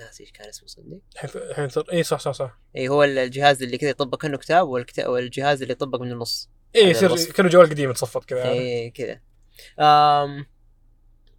ناسي 0.00 0.22
إيش 0.22 0.32
كان 0.32 0.48
اسمه 0.48 0.68
صدق. 0.68 1.00
الحين 1.36 1.68
صار 1.68 1.84
اي 1.92 2.02
صح 2.02 2.20
صح 2.20 2.30
صح. 2.30 2.58
اي 2.76 2.88
هو 2.88 3.04
الجهاز 3.04 3.62
اللي 3.62 3.78
كذا 3.78 3.90
يطبق 3.90 4.18
كأنه 4.22 4.36
كتاب 4.36 4.68
والكتاب 4.68 5.10
والجهاز 5.10 5.62
اللي 5.62 5.72
يطبق 5.72 6.00
من 6.00 6.12
النص. 6.12 6.50
اي 6.76 6.90
يصير. 6.90 7.32
كأنه 7.32 7.48
جوال 7.48 7.68
قديم 7.68 7.90
يتصفط 7.90 8.24
كذا؟ 8.24 8.48
اي 8.48 8.90
كذا. 8.90 9.20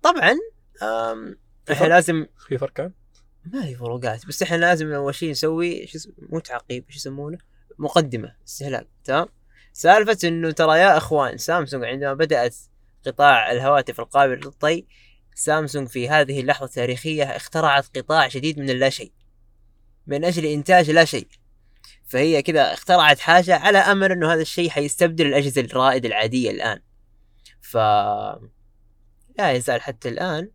طبعا 0.04 0.36
إحنا؟ 1.72 1.88
لازم 1.88 2.26
في 2.48 2.58
فرق 2.58 2.74
كان؟ 2.74 2.92
ما 3.46 3.62
في 3.62 3.76
فروقات 3.76 4.26
بس 4.26 4.42
إحنا 4.44 4.56
لازم 4.58 4.94
أول 4.94 5.16
شيء 5.16 5.32
نسوي 5.32 5.88
شو 5.88 5.98
اسمه 5.98 6.14
مو 6.18 6.40
تعقيب 6.40 6.86
شو 6.90 6.96
يسمونه؟ 6.98 7.38
مقدمة 7.78 8.36
استهلاك 8.48 8.88
تمام؟ 9.04 9.28
سالفة 9.74 10.18
إنه 10.28 10.52
ترى 10.52 10.80
يا 10.80 10.98
إخوان 10.98 11.38
سامسونج 11.38 11.84
عندما 11.84 12.14
بدأت 12.14 12.56
قطاع 13.06 13.52
الهواتف 13.52 14.00
القابل 14.00 14.34
للطي 14.34 14.86
سامسونج 15.40 15.88
في 15.88 16.10
هذه 16.10 16.40
اللحظة 16.40 16.66
التاريخية 16.66 17.24
اخترعت 17.24 17.98
قطاع 17.98 18.28
جديد 18.28 18.60
من 18.60 18.70
اللا 18.70 18.90
شيء 18.90 19.12
من 20.08 20.26
أجل 20.26 20.46
إنتاج 20.46 20.92
لا 20.92 21.06
شيء. 21.06 21.28
فهي 22.06 22.42
كذا 22.42 22.74
اخترعت 22.74 23.20
حاجة 23.20 23.56
على 23.56 23.78
أمل 23.78 24.12
إنه 24.12 24.34
هذا 24.34 24.42
الشيء 24.42 24.70
حيستبدل 24.70 25.28
الأجهزة 25.28 25.62
الرائدة 25.62 26.08
العادية 26.08 26.52
الآن. 26.52 26.82
ف 27.62 27.78
لا 29.38 29.52
يزال 29.52 29.82
حتى 29.82 30.10
الآن 30.10 30.52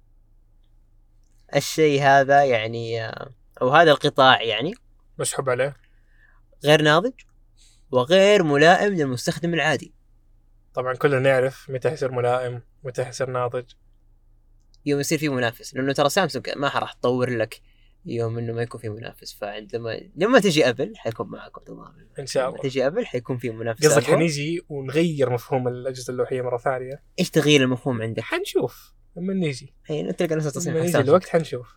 الشيء 1.56 2.02
هذا 2.02 2.44
يعني 2.44 3.06
أو 3.62 3.68
هذا 3.68 3.90
القطاع 3.90 4.42
يعني 4.42 4.74
مسحوب 5.18 5.50
عليه. 5.50 5.76
غير 6.64 6.82
ناضج 6.82 7.12
وغير 7.90 8.42
ملائم 8.42 8.94
للمستخدم 8.94 9.54
العادي. 9.54 9.94
طبعا 10.74 10.94
كلنا 10.94 11.18
نعرف 11.18 11.70
متى 11.70 11.92
يصير 11.92 12.12
ملائم 12.12 12.62
متى 12.84 13.08
يصير 13.08 13.30
ناضج. 13.30 13.64
يوم 14.86 15.00
يصير 15.00 15.18
في 15.18 15.28
منافس 15.28 15.74
لأنه 15.74 15.92
ترى 15.92 16.08
سامسونج 16.08 16.50
ما 16.56 16.68
راح 16.68 16.92
تطور 16.92 17.30
لك 17.30 17.60
يوم 18.06 18.38
إنه 18.38 18.52
ما 18.52 18.62
يكون 18.62 18.80
في 18.80 18.88
منافس. 18.88 19.32
فعندما 19.32 20.00
لما 20.16 20.40
تجي 20.40 20.68
أبل 20.68 20.96
حيكون 20.96 21.30
تماما 21.66 22.06
إن 22.18 22.26
شاء 22.26 22.48
الله. 22.48 22.62
تجي 22.62 22.86
أبل 22.86 23.06
حيكون 23.06 23.36
في 23.36 23.50
منافس 23.50 23.86
قصدك. 23.86 24.04
حنيجي 24.04 24.60
ونغير 24.68 25.30
مفهوم 25.30 25.68
الأجهزة 25.68 26.10
اللوحية 26.10 26.42
مرة 26.42 26.58
ثانية؟ 26.58 27.02
إيش 27.18 27.30
تغيير 27.30 27.62
المفهوم 27.62 28.02
عندك؟ 28.02 28.22
حنشوف. 28.22 28.94
لما 29.16 29.32
الحين 29.82 30.08
انت 30.08 30.18
تلقى 30.18 30.34
نفس 30.36 30.46
التصميم 30.46 30.76
لما 30.76 30.84
يجي. 30.86 30.98
الوقت 30.98 31.28
حنشوف. 31.28 31.68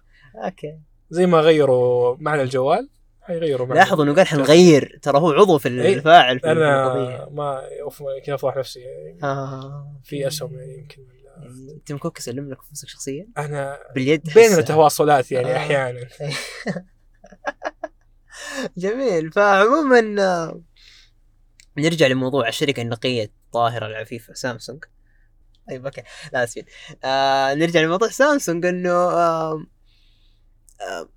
okay. 0.46 0.80
زي 1.10 1.26
ما 1.26 1.40
غيروا 1.40 2.18
معنى 2.20 2.42
الجوال 2.42 2.90
حيغيروا 3.22 3.68
معنى 3.68 3.80
لاحظوا 3.80 4.04
إنه 4.04 4.16
قال 4.16 4.28
حنغير. 4.28 5.00
ترى 5.02 5.20
هو 5.20 5.32
عضو 5.32 5.58
في 5.58 5.70
إيه، 5.70 5.96
الفاعل 5.96 6.40
في 6.40 6.52
أنا 6.52 7.30
ما 7.32 7.62
أف- 7.90 8.26
كذا 8.26 8.36
أفضح 8.36 8.58
نفسي. 8.58 8.80
يعني 8.80 9.24
آه. 9.24 10.00
في 10.04 10.28
أسهم 10.28 10.54
يعني 10.54 10.78
يمكن. 10.78 11.02
يعني 11.42 11.82
تيم 11.86 11.98
كوك 11.98 12.20
يسلم 12.20 12.50
لك 12.50 12.58
نفسك 12.72 12.88
شخصيا؟ 12.88 13.28
أنا 13.38 13.80
باليد 13.96 14.22
بين 14.36 14.44
حسها. 14.46 14.60
التواصلات 14.60 15.32
يعني 15.32 15.54
آه. 15.54 15.58
أحيانا. 15.58 16.08
جميل. 18.78 19.32
فعموما 19.32 20.24
آه، 20.24 20.62
نرجع 21.78 22.08
لموضوع 22.08 22.48
الشركة 22.48 22.82
النقية 22.82 23.24
الطاهرة 23.24 23.88
العفيفة 23.88 24.34
سامسونج. 24.34 24.84
طيب 25.70 25.86
okay. 25.86 26.02
لا 26.34 26.44
اسفين 26.44 26.66
آه 27.04 27.54
نرجع 27.54 27.82
لموضوع 27.82 28.10
سامسونج 28.10 28.66
إنه 28.66 28.90
آه 28.92 29.64
آه 30.82 31.10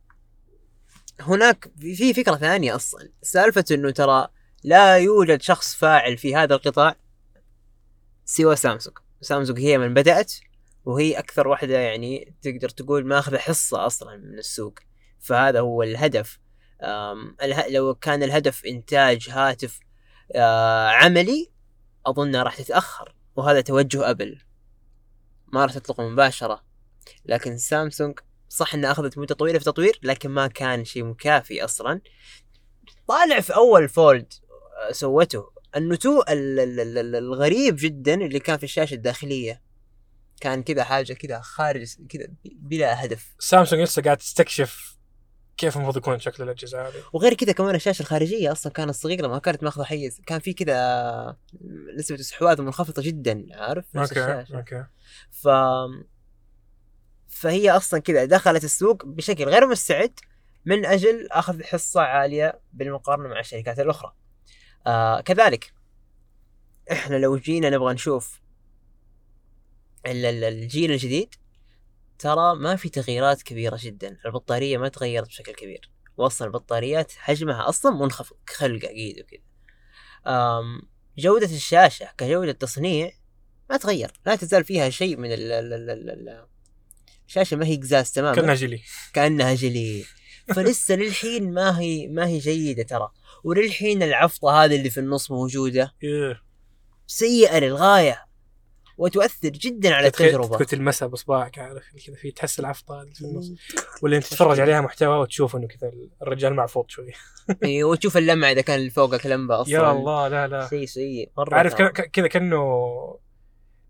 هناك 1.20 1.68
في 1.80 1.94
في 1.96 2.14
فكرة 2.14 2.36
ثانية 2.36 2.76
أصلا. 2.76 3.08
سالفة 3.22 3.64
إنه 3.70 3.90
ترى 3.90 4.28
لا 4.64 4.98
يوجد 4.98 5.42
شخص 5.42 5.74
فاعل 5.74 6.18
في 6.18 6.36
هذا 6.36 6.54
القطاع 6.54 6.96
سوى 8.24 8.56
سامسونج. 8.56 8.96
سامسونج 9.20 9.60
هي 9.60 9.78
من 9.78 9.94
بدأت 9.94 10.32
وهي 10.84 11.18
أكثر 11.18 11.48
واحدة 11.48 11.78
يعني 11.78 12.34
تقدر 12.42 12.68
تقول 12.68 13.06
ماخذة 13.06 13.38
حصة 13.38 13.86
أصلا 13.86 14.16
من 14.16 14.38
السوق. 14.38 14.78
فهذا 15.18 15.60
هو 15.60 15.82
الهدف. 15.82 16.38
لو 17.68 17.94
كان 17.94 18.22
الهدف 18.22 18.66
إنتاج 18.66 19.30
هاتف 19.30 19.80
آه، 20.34 20.88
عملي 20.88 21.50
اظنها 22.06 22.42
راح 22.42 22.56
تتأخر 22.56 23.14
وهذا 23.36 23.60
توجه 23.60 24.10
أبل. 24.10 24.42
ما 25.52 25.64
راح 25.64 25.74
تطلق 25.74 26.00
مباشرة. 26.00 26.64
لكن 27.24 27.58
سامسونج 27.58 28.18
صح 28.48 28.74
إنها 28.74 28.92
أخذت 28.92 29.18
مدة 29.18 29.34
طويلة 29.34 29.58
في 29.58 29.64
تطوير 29.64 30.00
لكن 30.02 30.30
ما 30.30 30.46
كان 30.46 30.84
شيء 30.84 31.04
مكافي 31.04 31.64
أصلا. 31.64 32.00
طالع 33.08 33.40
في 33.40 33.54
أول 33.54 33.88
Fold 33.88 34.32
آه، 34.88 34.92
سوته. 34.92 35.59
النتوء 35.76 36.32
ال- 36.32 36.60
ال- 36.60 36.80
ال- 36.80 36.98
ال- 36.98 37.16
الغريب 37.16 37.76
جدا 37.78 38.14
اللي 38.14 38.38
كان 38.38 38.56
في 38.58 38.64
الشاشة 38.64 38.94
الداخلية. 38.94 39.62
كان 40.40 40.62
كذا 40.62 40.84
حاجة 40.84 41.12
كذا 41.12 41.40
خارج 41.40 41.94
كذا 42.08 42.26
بلا 42.44 43.04
هدف. 43.04 43.34
سامسونج 43.38 43.82
لسه 43.82 44.02
قاعد 44.02 44.16
تستكشف 44.16 44.96
كيف 45.56 45.76
المفروض 45.76 45.96
يكون 45.96 46.18
شكل 46.18 46.42
الأجهزة 46.42 46.88
هذه. 46.88 47.02
وغير 47.12 47.34
كذا 47.34 47.52
كمان 47.52 47.74
الشاشة 47.74 48.02
الخارجية 48.02 48.52
أصلا 48.52 48.72
كانت 48.72 48.90
صغيرة 48.90 49.28
ما 49.28 49.38
كانت 49.38 49.62
ماخذة 49.62 49.84
حيز. 49.84 50.20
كان 50.26 50.38
في 50.38 50.52
كذا 50.52 51.36
نسبة 51.98 52.20
استحواذ 52.20 52.62
منخفضة 52.62 53.02
جدا 53.02 53.46
عارف؟ 53.52 53.96
نفس 53.96 54.18
okay 54.18 54.54
okay. 54.56 54.84
ف 55.30 55.48
فهي 57.28 57.70
أصلا 57.70 58.00
كذا 58.00 58.24
دخلت 58.24 58.64
السوق 58.64 59.04
بشكل 59.06 59.44
غير 59.44 59.66
مستعد 59.66 60.18
من 60.64 60.86
أجل 60.86 61.28
أخذ 61.30 61.62
حصة 61.62 62.00
عالية 62.00 62.60
بالمقارنة 62.72 63.28
مع 63.28 63.40
الشركات 63.40 63.80
الأخرى. 63.80 64.12
آه 64.86 65.20
كذلك 65.20 65.72
إحنا 66.92 67.16
لو 67.16 67.36
جينا 67.36 67.70
نبغى 67.70 67.94
نشوف 67.94 68.40
ال- 70.06 70.24
ال- 70.24 70.44
الجيل 70.44 70.92
الجديد 70.92 71.34
ترى 72.18 72.54
ما 72.54 72.76
في 72.76 72.88
تغييرات 72.88 73.42
كبيرة 73.42 73.78
جدا. 73.82 74.18
البطارية 74.26 74.78
ما 74.78 74.88
تغيرت 74.88 75.28
بشكل 75.28 75.52
كبير. 75.52 75.90
واصلا 76.16 76.48
البطاريات 76.48 77.12
حجمها 77.12 77.68
أصلا 77.68 77.92
منخفض 77.96 78.36
خلق 78.48 78.84
أكيد 78.84 79.18
وكذا. 79.20 79.40
جودة 81.18 81.46
الشاشة 81.46 82.08
كجودة 82.18 82.52
تصنيع 82.52 83.12
ما 83.70 83.76
تغير. 83.76 84.12
لا 84.26 84.36
تزال 84.36 84.64
فيها 84.64 84.90
شيء 84.90 85.16
من 85.16 85.32
ال 85.32 85.52
ال 85.52 85.72
ال 85.72 85.90
ال 85.90 86.10
ال 86.10 86.46
الشاشة 87.26 87.56
ما 87.56 87.66
هي 87.66 87.76
قزاز 87.76 88.12
تماما. 88.12 88.36
كأنها 88.36 88.54
جيلي. 88.54 88.82
كأنها 89.12 89.54
جلي 89.54 90.04
فلسه 90.54 90.94
للحين 90.94 91.54
ما 91.54 91.80
هي 91.80 92.06
ما 92.08 92.26
هي 92.26 92.38
جيدة 92.38 92.82
ترى. 92.82 93.10
وللحين 93.44 94.02
العفطة 94.02 94.64
هذه 94.64 94.76
اللي 94.76 94.90
في 94.90 95.00
النص 95.00 95.30
موجودة. 95.30 95.94
إيه. 96.02 96.40
سيئة 97.06 97.58
للغاية. 97.58 98.26
وتؤثر 98.98 99.48
جدا 99.48 99.94
على 99.94 100.06
التجربة. 100.06 100.58
كنت 100.58 100.70
تلمسها 100.70 101.08
باصبعك 101.08 101.58
عارف 101.58 101.84
كذا 102.06 102.16
في 102.16 102.30
تحس 102.30 102.60
العفطة 102.60 103.06
في 103.14 103.20
النص. 103.24 103.52
ولا 104.02 104.16
انت 104.16 104.24
تتفرج 104.24 104.60
عليها 104.60 104.80
محتوى 104.80 105.18
وتشوف 105.18 105.56
إنه 105.56 105.66
كذا 105.66 105.92
الرجال 106.22 106.54
معفوط 106.54 106.90
شوي. 106.90 107.12
إيه، 107.64 107.84
وتشوف 107.84 108.16
اللمعة 108.16 108.50
إذا 108.52 108.60
كان 108.60 108.78
اللي 108.78 108.90
فوقك 108.90 109.26
لمبة 109.26 109.60
أصلا. 109.60 109.74
يا 109.74 109.92
الله 109.92 110.28
لا 110.28 110.48
لا. 110.48 110.68
شيء 110.68 110.86
سيء 110.86 111.30
مرة 111.36 111.54
عارف 111.54 111.74
كذا 112.12 112.26
كأنه 112.28 112.60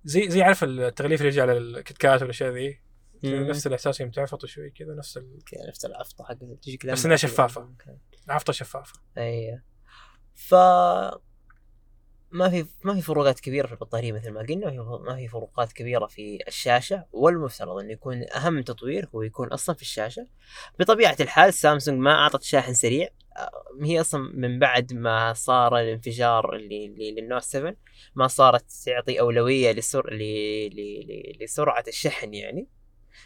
زي 0.05 0.29
زي 0.31 0.43
عارف 0.43 0.65
التغليف 0.65 1.21
اللي 1.21 1.33
يجي 1.33 1.41
على 1.41 1.53
الكيت 1.53 1.99
كات 1.99 2.23
والأشياء 2.23 2.53
ذي. 2.53 2.81
نفس 3.25 3.67
الإحساس 3.67 4.01
يوم 4.01 4.11
تعفط 4.11 4.47
شوي 4.47 4.71
كذا 4.71 4.95
نفس 4.95 5.17
ال- 5.17 5.39
نفس 5.69 5.85
العفطة 5.85 6.25
حقت 6.25 6.39
تجيك 6.63 6.87
بس 6.87 7.07
كذا. 7.07 7.17
شفافة. 7.17 7.69
العفطه 8.31 8.53
شفافة. 8.53 9.01
أيوه 9.19 9.63
ف 10.35 10.55
ما 12.33 12.49
في 12.49 12.67
ما 12.85 12.95
في 12.95 13.03
فروقات 13.03 13.41
كبيرة 13.41 13.67
في 13.67 13.73
البطارية 13.73 14.13
مثل 14.13 14.31
ما 14.31 14.41
قلنا 14.41 14.71
ما 14.99 15.17
في- 15.17 15.29
فروقات 15.29 15.73
كبيرة 15.73 16.07
في 16.07 16.39
الشاشة 16.49 17.07
والمفترض 17.13 17.79
إنه 17.79 17.93
يكون 17.93 18.25
أهم 18.37 18.63
تطوير 18.63 19.09
هو 19.15 19.23
يكون 19.23 19.49
أصلا 19.49 19.75
في 19.77 19.83
الشاشة. 19.83 20.27
بطبيعة 20.79 21.17
الحال 21.21 21.55
سامسونج 21.55 21.99
ما 21.99 22.13
أعطت 22.13 22.43
شاحن 22.43 22.75
سريع. 22.75 23.09
آه، 23.37 23.51
هي 23.83 24.01
أصلا 24.01 24.31
من 24.35 24.59
بعد 24.59 24.93
ما 24.93 25.33
صار 25.33 25.79
الانفجار 25.79 26.55
اللي, 26.57 26.87
اللي 26.87 27.11
للنوت 27.21 27.43
7 27.43 27.77
ما 28.15 28.27
صارت 28.27 28.65
تعطي 28.87 29.21
أولوية 29.21 29.73
لسر... 29.73 30.15
ل... 30.15 30.19
ل... 30.69 31.07
ل... 31.07 31.45
لسرعة 31.45 31.85
الشحن 31.89 32.35
يعني. 32.35 32.69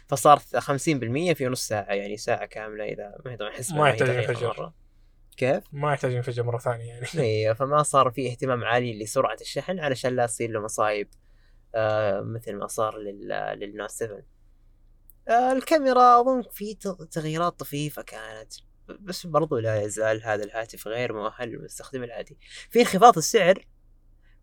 فصارت 0.07 0.57
50% 0.57 1.33
في 1.33 1.45
نص 1.47 1.67
ساعة 1.67 1.93
يعني 1.93 2.17
ساعة 2.17 2.45
كاملة 2.45 2.83
إذا 2.85 3.15
ما 3.25 3.35
طبعا 3.35 3.49
ما 3.71 3.89
يحتاج. 3.89 4.43
مرة. 4.43 4.84
كيف؟ 5.37 5.63
ما 5.71 5.93
يحتاج 5.93 6.11
ينفجر 6.11 6.43
مرة 6.43 6.57
ثانية 6.57 6.85
يعني. 6.85 7.05
أيوه 7.17 7.53
فما 7.59 7.83
صار 7.83 8.11
في 8.11 8.31
اهتمام 8.31 8.63
عالي 8.63 8.99
لسرعة 9.03 9.37
الشحن 9.41 9.79
علشان 9.79 10.15
لا 10.15 10.25
تصير 10.25 10.49
له 10.51 10.59
مصايب 10.61 11.09
آه 11.75 12.21
مثل 12.21 12.53
ما 12.55 12.67
صار 12.67 12.97
لل 12.97 13.27
لل 13.59 13.69
Note 13.69 13.89
7 13.89 14.21
آه 15.27 15.51
الكاميرا 15.51 16.21
أظن 16.21 16.41
في 16.51 16.73
تغ- 16.75 17.05
تغييرات 17.11 17.59
طفيفة 17.59 18.01
كانت 18.01 18.53
بس 18.99 19.25
برضو 19.27 19.57
لا 19.57 19.81
يزال 19.81 20.23
هذا 20.23 20.43
الهاتف 20.43 20.87
غير 20.87 21.13
مؤهل 21.13 21.49
للمستخدم 21.49 22.03
العادي. 22.03 22.37
في 22.69 22.79
انخفاض 22.79 23.17
السعر 23.17 23.65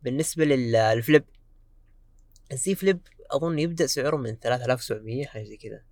بالنسبة 0.03 0.45
لل- 0.45 0.73
لل 0.73 0.90
Flip 0.90 1.25
ال 2.53 2.64
Z 2.64 2.75
Flip 2.75 3.01
أظن 3.31 3.59
يبدأ 3.59 3.87
سعره 3.87 4.17
من 4.17 4.39
3700 4.39 5.27
حاجة 5.27 5.43
زي 5.45 5.57
كذا. 5.57 5.83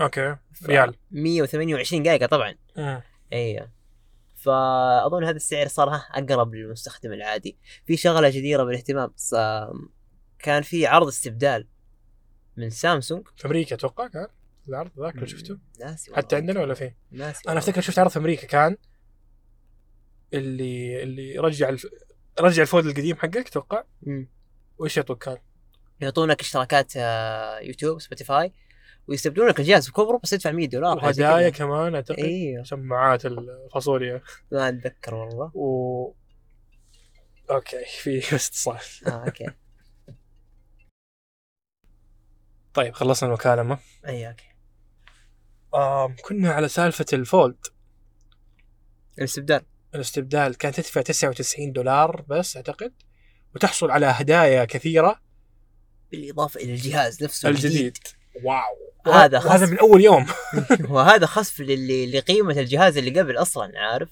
okay 0.00 0.36
ف- 0.54 0.66
ريال. 0.66 0.94
128 1.10 2.02
جيجا 2.02 2.26
طبعا. 2.26 2.54
مم. 2.76 3.02
أيوه 3.32 3.70
فأظن 4.36 5.24
هذا 5.24 5.36
السعر 5.36 5.68
صار 5.68 5.94
أقرب 5.94 6.54
للمستخدم 6.54 7.12
العادي 7.12 7.58
في 7.86 7.96
شغلة 7.96 8.28
جديرة 8.28 8.64
بالاهتمام 8.64 9.14
كان 10.38 10.62
في 10.62 10.86
عرض 10.86 11.06
استبدال 11.06 11.68
من 12.56 12.70
سامسونج 12.70 13.28
في 13.36 13.46
أمريكا 13.46 13.76
أتوقع 13.76 14.06
كان 14.06 14.26
العرض 14.68 14.90
ذاك 15.00 15.16
لو 15.16 15.26
شفته 15.26 15.58
ناسي 15.80 16.10
والله. 16.10 16.22
حتى 16.22 16.36
عندنا 16.36 16.60
ولا 16.60 16.74
فين؟ 16.74 16.94
ناسي 17.10 17.48
أنا. 17.48 17.58
أفتكر 17.58 17.80
شفت 17.80 17.98
عرض 17.98 18.10
في 18.10 18.18
أمريكا 18.18 18.46
كان 18.46 18.76
اللي 20.34 21.02
اللي 21.02 21.38
رجع 21.38 21.68
الف... 21.68 21.86
رجع 22.40 22.62
ال 22.62 22.67
Fold 22.67 22.86
القديم 22.86 23.16
حقك 23.16 23.36
أتوقع. 23.46 23.84
وإيش 24.78 24.96
يعطوك 24.96 25.24
كان؟ 25.24 25.36
يعطونك 26.00 26.40
اشتراكات 26.40 26.92
آه، 26.96 27.58
يوتيوب 27.58 28.00
سبوتيفاي 28.00 28.52
ويستبدلون 29.08 29.48
لك 29.48 29.60
الجهاز 29.60 29.88
بكبره 29.88 30.20
بس 30.22 30.30
تدفع 30.30 30.50
100 30.50 30.68
دولار 30.68 30.96
وهدايا 30.96 31.50
كذا. 31.50 31.66
كمان 31.66 31.94
أعتقد. 31.94 32.18
إيوه. 32.18 32.64
سماعات 32.64 33.26
الفاصوليا. 33.26 34.22
ما 34.52 34.68
أتذكر 34.68 35.14
والله. 35.14 35.50
و 35.54 36.12
okay 37.50 37.84
في 37.84 38.18
بس 38.18 38.48
اتصال. 38.48 38.78
آه 39.06 39.24
okay. 39.24 39.46
طيب 42.74 42.94
خلصنا 42.94 43.28
المكالمة. 43.28 43.78
أي 44.06 44.28
okay. 44.28 44.44
آم 45.74 46.16
كنا 46.24 46.50
على 46.52 46.68
سالفة 46.68 47.06
ال 47.12 47.21
Fold. 47.21 47.66
الاستبدال. 49.18 49.62
الاستبدال 49.94 50.56
كانت 50.56 50.76
تدفع 50.76 51.00
99 51.02 51.72
دولار 51.72 52.22
بس 52.28 52.56
أعتقد 52.56 52.92
وتحصل 53.54 53.90
على 53.90 54.06
هدايا 54.06 54.64
كثيرة. 54.64 55.20
بالإضافة 56.10 56.60
إلى 56.60 56.72
الجهاز 56.72 57.24
نفسه 57.24 57.48
الجديد. 57.48 57.98
واو. 58.44 58.85
هذا 59.08 59.38
وهذا 59.38 59.66
خصم. 59.66 59.72
من 59.72 59.78
أول 59.78 60.04
يوم. 60.04 60.26
وهذا 60.90 61.26
خصف 61.26 61.60
لقيمة 62.14 62.60
الجهاز 62.60 62.96
اللي 62.96 63.20
قبل 63.20 63.36
أصلا 63.36 63.72
عارف؟ 63.76 64.08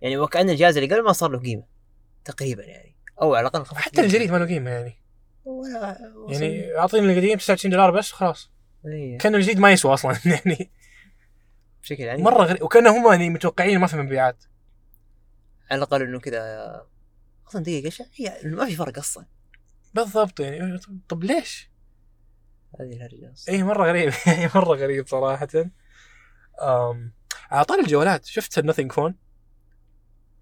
يعني 0.00 0.18
وكأن 0.18 0.50
الجهاز 0.50 0.76
اللي 0.76 0.94
قبل 0.94 1.04
ما 1.04 1.12
صار 1.12 1.30
له 1.30 1.38
قيمة 1.38 1.64
تقريبا 2.24 2.62
يعني. 2.62 2.96
أو 3.22 3.34
على 3.34 3.48
الأقل 3.48 3.76
حتى 3.76 4.00
الجديد 4.00 4.30
ما 4.30 4.36
له 4.38 4.46
قيمة 4.46 4.70
يعني. 4.70 4.96
ولا 5.44 5.98
يعني 6.28 6.78
أعطيني 6.78 7.12
القديم 7.12 7.38
29 7.38 7.72
دولار 7.72 7.90
بس 7.90 8.12
خلاص. 8.12 8.50
إيه. 8.86 9.18
كان 9.18 9.34
الجديد 9.34 9.58
ما 9.58 9.72
يسوى 9.72 9.94
أصلا 9.94 10.12
يعني. 10.24 10.70
بشكل 11.82 12.02
يعني 12.02 12.22
مرة 12.22 12.44
غريب. 12.44 12.62
وكان 12.62 12.86
هم 12.86 13.12
يعني 13.12 13.30
متوقعين 13.30 13.78
ما 13.78 13.86
في 13.86 13.96
مبيعات. 13.96 14.44
على 15.70 15.78
الأقل 15.78 16.02
إنه 16.02 16.20
كذا 16.20 16.86
أصلا 17.48 17.62
دقيقة 17.62 17.86
إيش 17.86 18.02
هي 18.14 18.40
ما 18.44 18.66
في 18.66 18.76
فرق 18.76 18.98
أصلا. 18.98 19.26
بالضبط 19.94 20.40
يعني. 20.40 20.80
طب 21.08 21.24
ليش؟ 21.24 21.69
هذه 22.80 22.92
الهرجة. 22.92 23.34
اي 23.48 23.62
مرة 23.62 23.86
غريب. 23.86 24.12
مرة 24.54 24.76
غريب 24.76 25.06
صراحة. 25.06 25.48
أم... 26.62 27.12
على 27.50 27.64
طاري 27.64 27.78
الجوالات. 27.78 28.26
شفت 28.26 28.58
ال 28.58 28.62
Nothing 28.62 28.92
Phone 28.92 29.14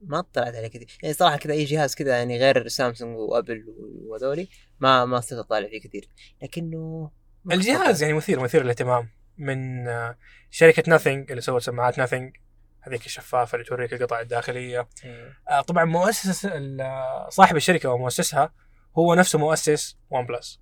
ما 0.00 0.18
اطلعت 0.18 0.54
عليه 0.54 0.68
كثير. 0.68 0.98
يعني 1.02 1.14
صراحة 1.14 1.36
كذا 1.36 1.52
أي 1.52 1.64
جهاز 1.64 1.94
كذا 1.94 2.16
يعني 2.18 2.38
غير 2.38 2.68
سامسونج 2.68 3.16
وأبل 3.16 3.64
وهذولي 4.06 4.48
ما 4.80 5.04
ما 5.04 5.18
استطعت 5.18 5.44
أطالع 5.44 5.68
فيه 5.68 5.80
كثير. 5.80 6.08
لكنه 6.42 7.10
الجهاز. 7.52 8.02
يعني 8.02 8.14
مثير 8.14 8.40
مثير 8.40 8.62
للاهتمام. 8.62 9.08
من 9.38 9.88
آه، 9.88 10.18
شركة 10.50 10.92
Nothing 10.92 11.30
اللي 11.30 11.40
سوت 11.40 11.62
سماعات 11.62 11.98
Nothing 11.98 12.36
هذيك 12.80 13.06
الشفافة 13.06 13.56
اللي 13.56 13.64
توريك 13.64 13.92
القطع 13.92 14.20
الداخلية. 14.20 14.88
إيه. 15.04 15.38
آه، 15.50 15.60
طبعا 15.60 15.84
مؤسس 15.84 16.46
آه، 16.46 17.28
صاحب 17.28 17.56
الشركة 17.56 17.90
ومؤسسها 17.90 18.52
هو 18.98 19.14
نفسه 19.14 19.38
مؤسس 19.38 19.98
ون 20.10 20.26
بلس 20.26 20.60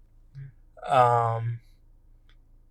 آم، 0.88 1.58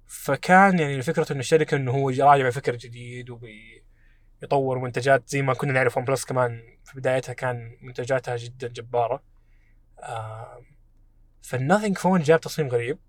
فكان 0.07 0.79
يعني 0.79 1.01
فكرة 1.01 1.31
انه 1.31 1.39
الشركة 1.39 1.75
إنه 1.77 1.91
هو 1.91 2.09
راجع 2.09 2.47
بفكر 2.47 2.75
جديد 2.75 3.29
وبيطور 3.29 4.79
منتجات 4.79 5.29
زي 5.29 5.41
ما 5.41 5.53
كنا 5.53 5.73
نعرف 5.73 5.97
ون 5.97 6.05
بلس 6.05 6.25
كمان 6.25 6.61
في 6.83 6.99
بدايتها 6.99 7.33
كان 7.33 7.77
منتجاتها 7.81 8.37
جدا 8.37 8.67
جبارة. 8.67 9.23
فال 11.41 11.54
Nothing 11.54 11.97
Phone 11.97 12.21
جاب 12.21 12.39
تصميم 12.39 12.67
غريب. 12.69 12.99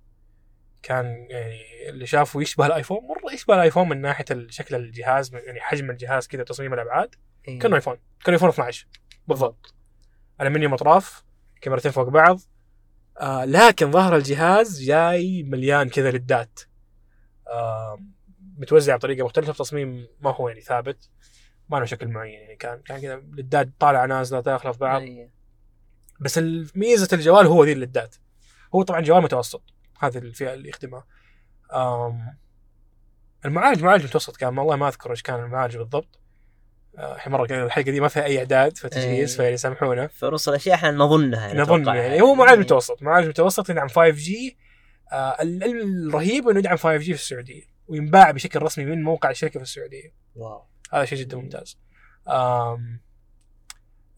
كان 0.83 1.27
يعني 1.31 1.89
اللي 1.89 2.07
شافه 2.07 2.43
يشبه 2.43 2.67
الآيفون 2.67 2.99
مرة 3.09 3.33
يشبه 3.33 3.55
الآيفون 3.55 3.89
من 3.89 4.01
ناحية 4.01 4.25
شكل 4.49 4.75
الجهاز 4.75 5.35
يعني 5.35 5.61
حجم 5.61 5.91
الجهاز 5.91 6.27
كذا 6.27 6.43
تصميم 6.45 6.75
الأبعاد. 6.75 7.15
إيه. 7.49 7.59
كأنه 7.59 7.77
آيفون 7.77 7.99
كان 8.25 8.35
آيفون 8.35 8.49
12 8.49 8.87
بالضبط. 9.29 9.75
الومنيوم 10.41 10.75
أطراف 10.75 11.25
كاميرتين 11.61 11.93
فوق 11.93 12.09
بعض. 12.09 12.41
آه 13.21 13.45
لكن 13.45 13.91
ظهر 13.91 14.17
الجهاز 14.17 14.83
جاي 14.83 15.43
مليان 15.43 15.89
كذا 15.89 16.11
لدات 16.11 16.61
آه 17.49 17.99
متوزع 18.59 18.97
بطريقة 18.97 19.25
مختلفة 19.25 19.53
تصميم 19.53 20.07
ما 20.21 20.35
هو 20.35 20.49
يعني 20.49 20.61
ثابت. 20.61 21.11
ما 21.69 21.77
له 21.77 21.85
شكل 21.85 22.09
معين 22.09 22.41
يعني 22.41 22.57
كان 22.57 22.83
كان 22.83 23.01
كذا 23.01 23.17
لدات 23.17 23.69
طالعة 23.79 24.07
نازلة 24.07 24.41
داخله 24.41 24.73
في 24.73 24.79
بعض. 24.79 25.03
بس 26.21 26.39
ميزة 26.75 27.09
الجوال 27.13 27.47
هو 27.47 27.65
ذي 27.65 27.73
اللدات 27.73 28.17
هو 28.75 28.83
طبعا 28.83 29.01
جوال 29.01 29.23
متوسط. 29.23 29.63
هذه 29.99 30.19
الفئة 30.19 30.55
اللي 30.55 30.69
يخدمها. 30.69 31.07
المعالج 33.45 33.83
معالج 33.83 34.05
متوسط 34.05 34.37
كان 34.37 34.59
والله 34.59 34.77
ما 34.77 34.89
أذكر 34.89 35.11
إيش 35.11 35.23
كان 35.23 35.45
المعالج 35.45 35.77
بالضبط. 35.77 36.19
الحين 36.99 37.33
مره 37.33 37.47
كذا 37.47 37.65
الحلقة 37.65 37.91
دي 37.91 38.01
ما 38.01 38.09
فيها 38.09 38.25
أي 38.25 38.39
إعداد 38.39 38.79
فتجهيز 38.79 39.41
إيه. 39.41 39.51
فيسامحونا 39.51 40.07
فرص 40.07 40.49
الاشياء 40.49 40.75
إحنا 40.75 40.91
نظنها 40.91 41.47
يعني 41.47 41.61
نظن 41.61 41.81
أتوقع 41.83 41.97
يعني. 41.97 42.21
هو 42.23 42.35
معالج. 42.35 42.61
متوسط 42.61 43.03
معالج 43.03 43.29
متوسط 43.29 43.71
يدعم 43.71 43.89
5 43.89 44.09
G 44.11 44.57
آه 45.13 45.37
ال- 45.43 45.65
ال- 45.65 46.09
الرهيب 46.09 46.49
إنه 46.49 46.59
يدعم 46.59 46.77
5 46.77 46.97
G 46.97 47.15
في 47.15 47.21
السعودية 47.21 47.63
وينباع 47.89 48.31
بشكل 48.31 48.63
رسمي 48.63 48.85
من 48.85 49.03
موقع 49.03 49.31
الشركة 49.31 49.59
في 49.59 49.63
السعودية. 49.63 50.15
wow. 50.37 50.63
هذا 50.93 51.05
شيء 51.05 51.19
جدا 51.19 51.37
ممتاز. 51.37 51.79
آم 52.29 53.01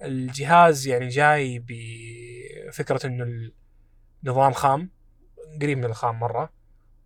الجهاز 0.02 0.86
يعني 0.86 1.08
جاي 1.08 1.64
بفكرة 1.68 3.06
إنه 3.06 3.50
النظام 4.24 4.52
خام 4.52 4.90
قريب 5.62 5.78
من 5.78 5.84
الخام 5.84 6.18
مرة 6.20 6.52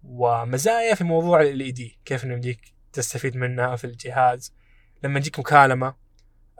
ومزايا 0.05 0.95
في 0.95 1.05
موضوع 1.05 1.43
ال 1.43 1.73
دي 1.73 1.99
كيف 2.05 2.25
إنه 2.25 2.33
يمديك 2.35 2.61
تستفيد 2.93 3.37
منها 3.37 3.77
في 3.77 3.85
الجهاز. 3.85 4.55
لما 5.05 5.21
تجيك 5.21 5.39
مكالمة 5.39 5.95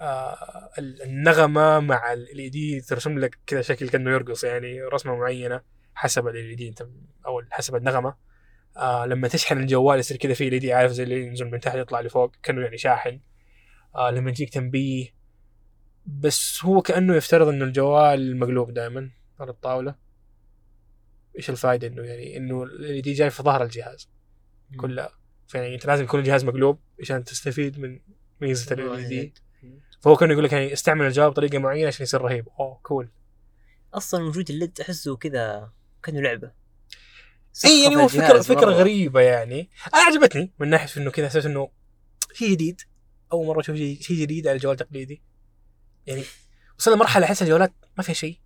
آه 0.01 0.71
ال- 0.79 1.03
النغمة 1.03 1.81
مع 1.81 2.13
ال 2.13 2.51
دي 2.51 2.81
ترسم 2.81 3.19
لك 3.19 3.39
كذا 3.47 3.63
شكل 3.63 3.89
كأنه 3.89 4.11
يرقص 4.11 4.45
يعني 4.45 4.83
رسمة 4.83 5.17
معينة 5.17 5.61
حسب 5.95 6.29
ال 6.29 6.57
دي 6.57 6.69
أنت 6.69 6.83
أو 7.27 7.43
حسب 7.51 7.77
النغمة. 7.77 8.15
آه 8.77 9.07
لما 9.07 9.29
تشحن 9.29 9.59
الجوال 9.59 9.99
يصير 9.99 10.17
كذا 10.17 10.35
في 10.35 10.49
ال 10.49 10.59
دي 10.59 10.73
عارف 10.73 10.93
زي 10.93 11.03
اللي 11.03 11.23
ينزل 11.23 11.51
من 11.51 11.61
تحت 11.61 11.75
يطلع 11.77 12.01
لفوق 12.01 12.33
كأنه 12.43 12.63
يعني 12.63 12.79
شاحن. 12.79 13.21
آه 13.97 14.11
لما 14.11 14.31
يجيك 14.31 14.51
تنبيه 14.51 15.07
بس 16.07 16.65
هو 16.65 16.83
كأنه 16.83 17.17
يفترض 17.17 17.49
إنه 17.49 17.65
الجوال 17.65 18.39
مقلوب 18.39 18.75
دائما 18.75 19.11
على 19.41 19.51
الطاولة. 19.51 19.95
إيش 21.37 21.51
الفائده 21.51 21.87
إنه 21.89 22.03
يعني 22.03 22.37
إنه 22.37 22.63
ال 22.63 23.03
دي 23.03 23.13
جاي 23.13 23.31
في 23.31 23.43
ظهر 23.43 23.63
الجهاز 23.63 24.11
كلها. 24.77 25.11
فيعني 25.47 25.75
أنت 25.75 25.87
لازم 25.87 26.05
يكون 26.05 26.21
الجهاز 26.21 26.45
مقلوب 26.45 26.81
عشان 27.01 27.25
تستفيد 27.25 27.79
من 27.79 28.01
ميزة 28.43 28.75
ال 28.75 29.09
دي. 29.09 29.35
فهو 30.01 30.17
كان 30.17 30.31
يقول 30.31 30.45
لك 30.45 30.53
يعني 30.53 30.73
استعمل 30.73 31.07
الجواب 31.07 31.31
بطريقة 31.31 31.59
معينة 31.59 31.87
عشان 31.87 32.03
يصير 32.03 32.21
رهيب. 32.21 32.49
أوه 32.61 32.81
كول 32.83 33.11
أصلا 33.95 34.25
وجود 34.25 34.51
الليد 34.51 34.81
احسه 34.81 35.17
كذا 35.17 35.73
كأنه 36.03 36.21
لعبة. 36.21 36.53
اي 37.65 37.83
يعني 37.83 37.97
هو 37.97 38.09
فكره 38.09 38.41
فكرة 38.41 38.67
مرة. 38.67 38.75
غريبة 38.75 39.21
يعني. 39.21 39.71
أنا 39.95 40.03
عجبتني 40.03 40.53
من 40.59 40.69
ناحية 40.69 41.03
إنه 41.03 41.11
كذا 41.11 41.29
حسيت 41.29 41.47
إنه 41.47 41.71
شيء 42.33 42.51
جديد. 42.51 42.81
أول 43.33 43.47
مرة 43.47 43.61
أشوف 43.61 43.77
شيء 43.77 44.17
جديد 44.23 44.47
على 44.47 44.59
جوال 44.59 44.77
تقليدي. 44.77 45.23
يعني 46.07 46.25
وصلنا 46.79 46.97
مرحله 46.97 47.27
أحس 47.27 47.43
الجوالات 47.43 47.73
ما 47.97 48.03
فيها 48.03 48.15
شيء. 48.15 48.39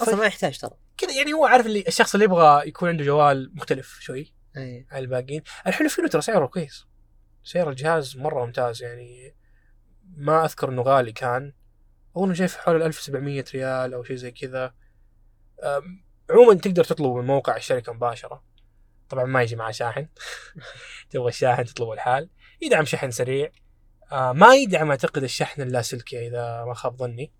أصلا 0.00 0.16
ما 0.16 0.24
يحتاج 0.24 0.58
ترى. 0.58 0.76
كذا 0.96 1.12
يعني 1.12 1.32
هو 1.32 1.46
عارف 1.46 1.66
اللي 1.66 1.84
الشخص 1.88 2.14
اللي 2.14 2.24
يبغى 2.24 2.68
يكون 2.68 2.88
عنده 2.88 3.04
جوال 3.04 3.52
مختلف 3.54 3.98
شوي 4.00 4.32
اي 4.56 4.86
عن 4.90 4.98
الباقيين. 4.98 5.42
الحلو 5.66 5.88
فيه 5.88 6.06
ترى 6.06 6.22
سعره 6.22 6.46
كويس. 6.46 6.86
سعر 7.48 7.70
الجهاز 7.70 8.16
مرة 8.16 8.44
ممتاز 8.44 8.82
يعني. 8.82 9.34
ما 10.16 10.44
أذكر 10.44 10.68
إنه 10.68 10.82
غالي 10.82 11.12
كان. 11.12 11.52
أظن 12.16 12.34
شايف 12.34 12.56
حول 12.56 12.76
ال 12.76 12.82
1700 12.82 13.44
ريال 13.54 13.94
أو 13.94 14.02
شيء 14.02 14.16
زي 14.16 14.30
كذا. 14.30 14.74
عموما 16.30 16.54
تقدر 16.54 16.84
تطلبه 16.84 17.20
من 17.20 17.26
موقع 17.26 17.56
الشركة 17.56 17.92
مباشرة. 17.92 18.44
طبعا 19.08 19.24
ما 19.24 19.42
يجي 19.42 19.56
معاه 19.56 19.70
شاحن. 19.70 20.08
تبغى 21.10 21.28
الشاحن 21.28 21.64
تطلبه 21.64 21.92
الحال. 21.92 22.30
يدعم 22.62 22.84
شحن 22.84 23.10
سريع. 23.10 23.50
آه 24.12 24.32
ما 24.32 24.54
يدعم 24.54 24.90
أعتقد 24.90 25.22
الشحن 25.22 25.62
اللاسلكي 25.62 26.28
إذا 26.28 26.64
ما 26.64 26.74
خاب 26.74 26.96
ظني. 26.96 27.32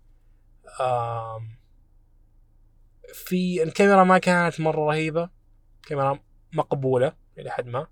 في 3.13 3.63
الكاميرا 3.63 4.03
ما 4.03 4.17
كانت 4.17 4.59
مرة 4.59 4.85
رهيبة. 4.85 5.29
كاميرا 5.83 6.19
مقبولة 6.53 7.13
إلى 7.37 7.51
حد 7.51 7.65
ما. 7.67 7.87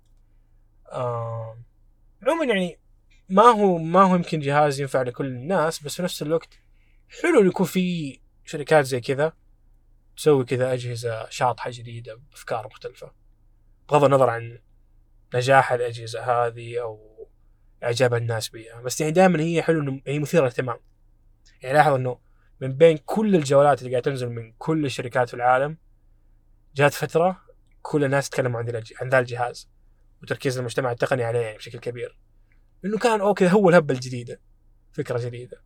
آم، 0.92 1.67
عموما 2.22 2.44
يعني 2.44 2.78
ما 3.28 3.42
هو 3.42 3.78
ما 3.78 4.02
هو 4.02 4.14
يمكن 4.14 4.40
جهاز 4.40 4.80
ينفع 4.80 5.02
لكل 5.02 5.26
الناس 5.26 5.82
بس 5.82 5.96
في 5.96 6.02
نفس 6.02 6.22
الوقت 6.22 6.58
حلو 7.22 7.40
إنه 7.40 7.48
يكون 7.48 7.66
في 7.66 8.18
شركات 8.44 8.84
زي 8.84 9.00
كذا 9.00 9.32
تسوي 10.16 10.44
كذا 10.44 10.72
أجهزة 10.72 11.28
شاطحة 11.28 11.70
جديدة 11.70 12.14
بأفكار 12.30 12.66
مختلفة. 12.66 13.12
بغض 13.88 14.04
النظر 14.04 14.30
عن 14.30 14.58
نجاح 15.34 15.72
الأجهزة 15.72 16.20
هذه 16.20 16.82
أو 16.82 17.18
إعجاب 17.84 18.14
الناس 18.14 18.48
بها 18.48 18.80
بس 18.80 19.00
يعني 19.00 19.12
دائما 19.12 19.40
هي 19.40 19.62
حلو 19.62 19.80
انه 19.80 20.00
هي 20.06 20.18
مثيرة 20.18 20.40
للاهتمام. 20.40 20.78
يعني 21.62 21.74
لاحظ 21.74 21.92
إنه 21.92 22.18
من 22.60 22.72
بين 22.72 22.96
كل 22.96 23.36
الجوالات 23.36 23.78
اللي 23.82 23.90
قاعدة 23.90 24.10
تنزل 24.10 24.28
من 24.28 24.52
كل 24.58 24.84
الشركات 24.84 25.28
في 25.28 25.34
العالم 25.34 25.76
جات 26.74 26.94
فترة 26.94 27.42
كل 27.82 28.04
الناس 28.04 28.40
ذا 28.40 28.82
عن 29.00 29.08
ذا 29.08 29.18
الجهاز. 29.18 29.68
وتركيز 30.22 30.58
المجتمع 30.58 30.92
التقني 30.92 31.24
عليه 31.24 31.40
يعني 31.40 31.58
بشكل 31.58 31.78
كبير. 31.78 32.18
إنه 32.84 32.98
كان 32.98 33.20
okay 33.20 33.52
هو 33.52 33.68
الهبة 33.68 33.94
الجديدة 33.94 34.40
فكرة 34.92 35.18
جديدة. 35.18 35.62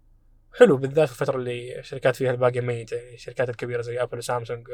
حلو 0.58 0.76
بالذات 0.76 1.08
في 1.08 1.20
الفترة 1.20 1.36
اللي 1.36 1.78
الشركات 1.78 2.16
فيها 2.16 2.30
الباقيه 2.30 2.60
ميته 2.60 2.96
يعني 2.96 3.14
الشركات 3.14 3.48
الكبيرة 3.48 3.82
زي 3.82 4.02
Apple 4.02 4.18
و 4.18 4.24
Samsung 4.24 4.68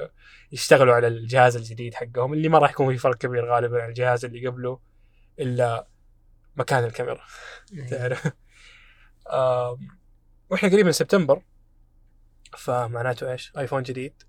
يشتغلوا 0.53 0.95
على 0.95 1.07
الجهاز 1.07 1.57
الجديد 1.57 1.95
حقهم 1.95 2.33
اللي 2.33 2.49
ما 2.49 2.59
راح 2.59 2.71
يكون 2.71 2.93
في 2.93 2.99
فرق 2.99 3.15
كبير 3.15 3.45
غالبا 3.45 3.83
عن 3.83 3.89
الجهاز 3.89 4.25
اللي 4.25 4.47
قبله 4.47 4.81
إلا 5.41 5.89
مكان 6.57 6.85
الكاميرا. 6.85 7.25
تعرف؟ 7.91 8.33
وإحنا 10.51 10.69
قريب 10.69 10.87
من 10.87 10.93
سبتمبر 10.93 11.43
فمعناته 12.57 13.33
إيش؟ 13.33 13.53
آيفون 13.59 13.83
جديد. 13.83 14.23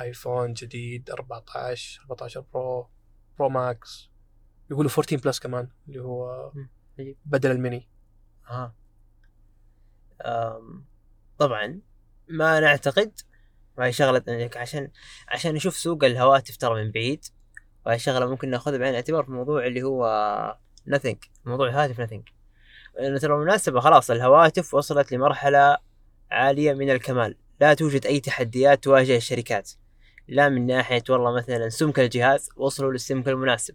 iPhone 0.00 0.52
جديد 0.52 1.10
14 1.10 2.00
14 2.02 2.40
Pro 2.40 2.90
Pro 3.38 3.48
Max. 3.48 4.10
يقولوا 4.70 4.90
14 4.90 5.16
Plus 5.16 5.38
كمان 5.38 5.68
اللي 5.88 6.02
هو 6.02 6.52
بدل 7.26 7.50
الميني. 7.50 7.88
ها 8.46 8.74
طبعا 11.38 11.80
ما 12.28 12.60
نعتقد 12.60 13.12
وهي 13.78 13.92
شغلة 13.92 14.50
عشان 14.56 14.90
عشان 15.28 15.54
نشوف 15.54 15.76
سوق 15.76 16.04
الهواتف 16.04 16.56
ترى 16.56 16.84
من 16.84 16.90
بعيد 16.90 17.24
وهي 17.86 17.98
شغلة 17.98 18.26
ممكن 18.26 18.50
نأخذها 18.50 18.78
بعين 18.78 18.90
الاعتبار 18.90 19.24
في 19.24 19.30
موضوع 19.30 19.66
اللي 19.66 19.82
هو 19.82 20.56
nothing 20.90 21.16
موضوع 21.44 21.68
الهاتف 21.68 22.00
nothing. 22.00 22.32
لأنه 22.98 23.18
ترى 23.18 23.34
بالمناسبة 23.34 23.80
خلاص 23.80 24.10
الهواتف 24.10 24.74
وصلت 24.74 25.12
لمرحلة 25.12 25.78
عالية 26.30 26.72
من 26.72 26.90
الكمال. 26.90 27.36
لا 27.60 27.74
توجد 27.74 28.06
أي 28.06 28.20
تحديات 28.20 28.84
تواجه 28.84 29.16
الشركات. 29.16 29.70
لا 30.28 30.48
من 30.48 30.66
ناحية 30.66 31.02
والله 31.08 31.36
مثلا 31.36 31.68
سمك 31.68 32.00
الجهاز 32.00 32.50
وصلوا 32.56 32.92
للسمك 32.92 33.28
المناسب. 33.28 33.74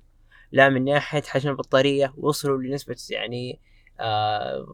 لا 0.52 0.70
من 0.70 0.86
ناحية 0.86 1.22
حجم 1.22 1.50
البطارية 1.50 2.14
وصلوا 2.18 2.58
لنسبة 2.58 2.96
يعني 3.10 3.60
آه، 4.00 4.66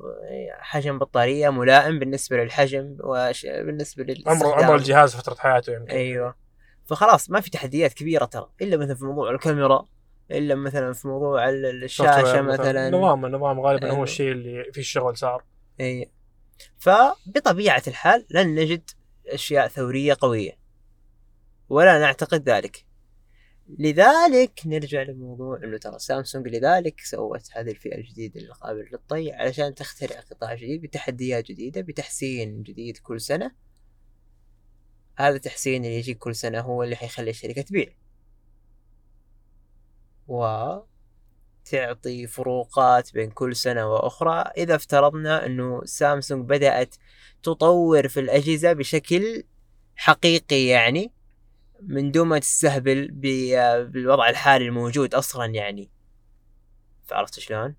حجم 0.59 0.99
بطارية 0.99 1.49
ملائم 1.49 1.99
بالنسبة 1.99 2.37
للحجم 2.37 2.97
وبالنسبة 2.99 4.03
لل 4.03 4.23
عمر 4.27 4.63
عمر 4.63 4.75
الجهاز 4.75 5.15
فترة 5.15 5.35
حياته 5.35 5.73
يمكن. 5.73 5.91
أيوه. 5.91 6.35
فخلاص 6.85 7.29
ما 7.29 7.41
في 7.41 7.49
تحديات 7.49 7.93
كبيرة 7.93 8.25
ترى 8.25 8.49
إلا 8.61 8.77
مثلا 8.77 8.95
في 8.95 9.05
موضوع 9.05 9.31
الكاميرا 9.31 9.85
إلا 10.31 10.55
مثلا 10.55 10.93
في 10.93 11.07
موضوع 11.07 11.49
الشاشة 11.49 12.41
مثلا. 12.41 12.87
النظام 12.87 13.25
النظام 13.25 13.59
غالبا 13.59 13.91
هو 13.91 14.03
الشيء 14.03 14.31
اللي 14.31 14.63
فيه 14.73 14.81
الشغل 14.81 15.17
صار. 15.17 15.43
أي. 15.79 16.11
فبطبيعة 16.77 17.83
الحال 17.87 18.25
لن 18.29 18.55
نجد 18.55 18.89
أشياء 19.27 19.67
ثورية 19.67 20.17
قوية. 20.21 20.57
ولا 21.69 21.99
نعتقد 21.99 22.49
ذلك. 22.49 22.84
لذلك 23.69 24.59
نرجع 24.65 25.01
لموضوع 25.01 25.57
إنه 25.63 25.77
ترى 25.77 25.99
سامسونج 25.99 26.47
لذلك 26.47 27.01
سوت 27.01 27.49
هذه 27.51 27.71
الفئة 27.71 27.95
الجديدة 27.97 28.41
القابله 28.41 28.89
للطي 28.91 29.31
علشان 29.31 29.75
تخترع 29.75 30.19
قطاع 30.19 30.55
جديد 30.55 30.81
بتحديات 30.81 31.45
جديدة 31.45 31.81
بتحسين 31.81 32.63
جديد 32.63 32.97
كل 32.97 33.21
سنة. 33.21 33.51
هذا 35.17 35.35
التحسين 35.35 35.85
اللي 35.85 35.95
يجي 35.95 36.13
كل 36.13 36.35
سنة 36.35 36.59
هو 36.59 36.83
اللي 36.83 36.95
حيخلي 36.95 37.29
الشركة 37.29 37.61
تبيع. 37.61 37.93
و 40.27 40.45
تعطي 41.65 42.27
فروقات 42.27 43.13
بين 43.13 43.29
كل 43.31 43.55
سنة 43.55 43.87
وأخرى. 43.87 44.43
إذا 44.57 44.75
افترضنا 44.75 45.45
أنه 45.45 45.81
سامسونج 45.85 46.49
بدأت 46.49 46.95
تطور 47.43 48.07
في 48.07 48.19
الأجهزة 48.19 48.73
بشكل 48.73 49.43
حقيقي 49.95 50.65
يعني 50.65 51.14
من 51.81 52.11
دون 52.11 52.27
ما 52.27 52.39
تستهبل 52.39 53.07
بالوضع 53.91 54.29
الحالي 54.29 54.65
الموجود 54.65 55.15
أصلا 55.15 55.45
يعني. 55.45 55.91
فعرفت 57.05 57.39
شلون؟ 57.39 57.75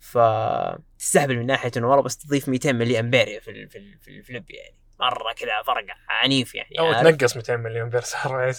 فتستهبل 0.00 1.38
من 1.38 1.46
ناحية 1.46 1.70
إنه 1.76 1.88
والله 1.88 2.02
بس 2.02 2.16
تضيف 2.18 2.48
200 2.48 2.72
ملي 2.72 3.00
امبير 3.00 3.40
في 3.40 3.50
ال 3.50 3.68
في 3.68 3.78
ال 3.78 3.98
في 3.98 4.10
الفليب 4.10 4.50
يعني. 4.50 4.76
مرة 5.00 5.32
كذا 5.32 5.62
فرق 5.66 5.86
عنيف 6.08 6.54
يعني 6.54 6.78
أو 6.78 6.92
تنقص 6.92 7.36
200 7.36 7.56
ملي 7.56 7.82
امبير 7.82 8.00
صار 8.00 8.40
يعني 8.40 8.52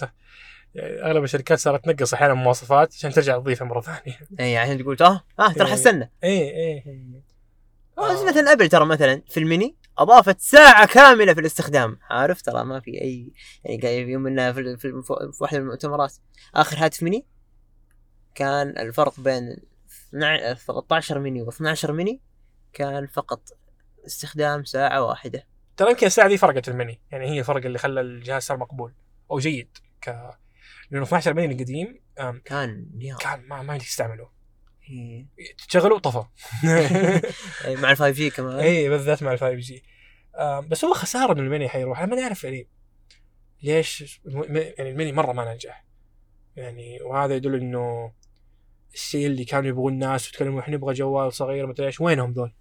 أغلب 0.80 1.24
الشركات 1.24 1.60
صارت 1.60 1.86
تنقص 1.86 2.14
أحيانا 2.14 2.34
مواصفات 2.34 2.94
عشان 2.94 3.12
ترجع 3.12 3.38
تضيفها 3.38 3.68
مرة 3.68 3.82
ثانية. 3.82 4.20
اي 4.40 4.58
عشان 4.58 4.78
تقول 4.78 4.98
آه 5.02 5.24
آه 5.40 5.54
ترى 5.54 5.68
حسنا 5.68 6.10
اي 6.24 6.40
اي. 6.40 6.84
مثلا 7.98 8.52
Apple 8.52 8.70
ترى 8.70 8.86
مثلا 8.86 9.22
في 9.30 9.40
الميني 9.40 9.76
أضافت 9.98 10.42
ساعة 10.42 10.88
كاملة 10.88 11.34
في 11.34 11.40
الاستخدام. 11.40 12.00
عارف؟ 12.10 12.42
ترى 12.42 12.64
ما 12.64 12.80
في 12.80 13.02
اي 13.02 13.34
يعني 13.64 13.82
قاعد 13.82 14.08
يوم 14.08 14.28
انها 14.28 14.52
في, 14.52 14.78
في, 14.78 15.02
في 15.04 15.44
واحدة 15.44 15.60
من 15.60 15.66
المؤتمرات. 15.66 16.14
آخر 16.56 16.86
هاتف 16.86 17.04
ميني 17.04 17.26
كان 18.36 18.70
الفرق 18.70 19.20
بين 19.20 19.58
13 20.12 21.20
ميني 21.20 21.42
و 21.42 21.50
12 21.50 21.92
ميني 21.92 22.22
كان 22.74 23.08
فقط 23.08 23.50
استخدام 24.08 24.64
ساعة 24.64 25.04
واحدة. 25.04 25.48
ترى 25.78 25.90
يمكن 25.90 26.08
الساعة 26.08 26.28
دي 26.28 26.38
فرقت 26.38 26.68
الميني 26.68 27.02
يعني 27.12 27.30
هي 27.30 27.40
الفرق 27.40 27.66
اللي 27.66 27.78
خلى 27.78 28.02
الجهاز 28.02 28.44
صار 28.44 28.58
مقبول. 28.58 28.94
أو 29.32 29.40
جيد. 29.40 29.78
ك 30.02 30.10
لأنه 30.92 31.06
12 31.06 31.34
ميني 31.34 31.54
القديم 31.54 32.00
كان 32.46 32.90
كان 33.20 33.48
ما 33.48 33.62
ما 33.62 33.78
تستعمله. 33.78 34.37
تشغله 35.68 35.96
وطفى 35.96 36.24
مع 37.66 37.92
ال 37.92 37.98
5 37.98 38.10
G 38.10 38.30
كمان. 38.30 38.60
اي 38.60 38.90
بالذات 38.90 39.24
مع 39.24 39.34
ال 39.34 39.40
5 39.40 39.54
G 39.54 39.84
بس 40.68 40.86
هو 40.86 40.94
خسارة 40.94 41.34
إنه 41.34 41.42
الميني 41.42 41.70
حيروح. 41.70 42.00
أنا 42.00 42.16
ما 42.16 42.22
نعرف 42.22 42.44
يعني 42.44 42.68
ليش 43.64 44.22
يعني 44.26 44.90
الميني 44.90 45.12
مرة 45.12 45.34
ما 45.34 45.54
نجح. 45.54 45.86
يعني 46.56 47.02
وهذا 47.02 47.36
يدل 47.36 47.56
إنه 47.56 48.14
الشيء 48.94 49.28
اللي 49.28 49.46
كانوا 49.46 49.70
يبغون 49.70 49.94
الناس 49.94 50.30
وتكلموا 50.30 50.60
إحنا 50.60 50.76
نبغى 50.76 50.94
جوال 50.94 51.34
صغير 51.34 51.68
مدري 51.68 51.88
إيش. 51.88 52.02
وينهم 52.02 52.32
ذول؟ 52.32 52.54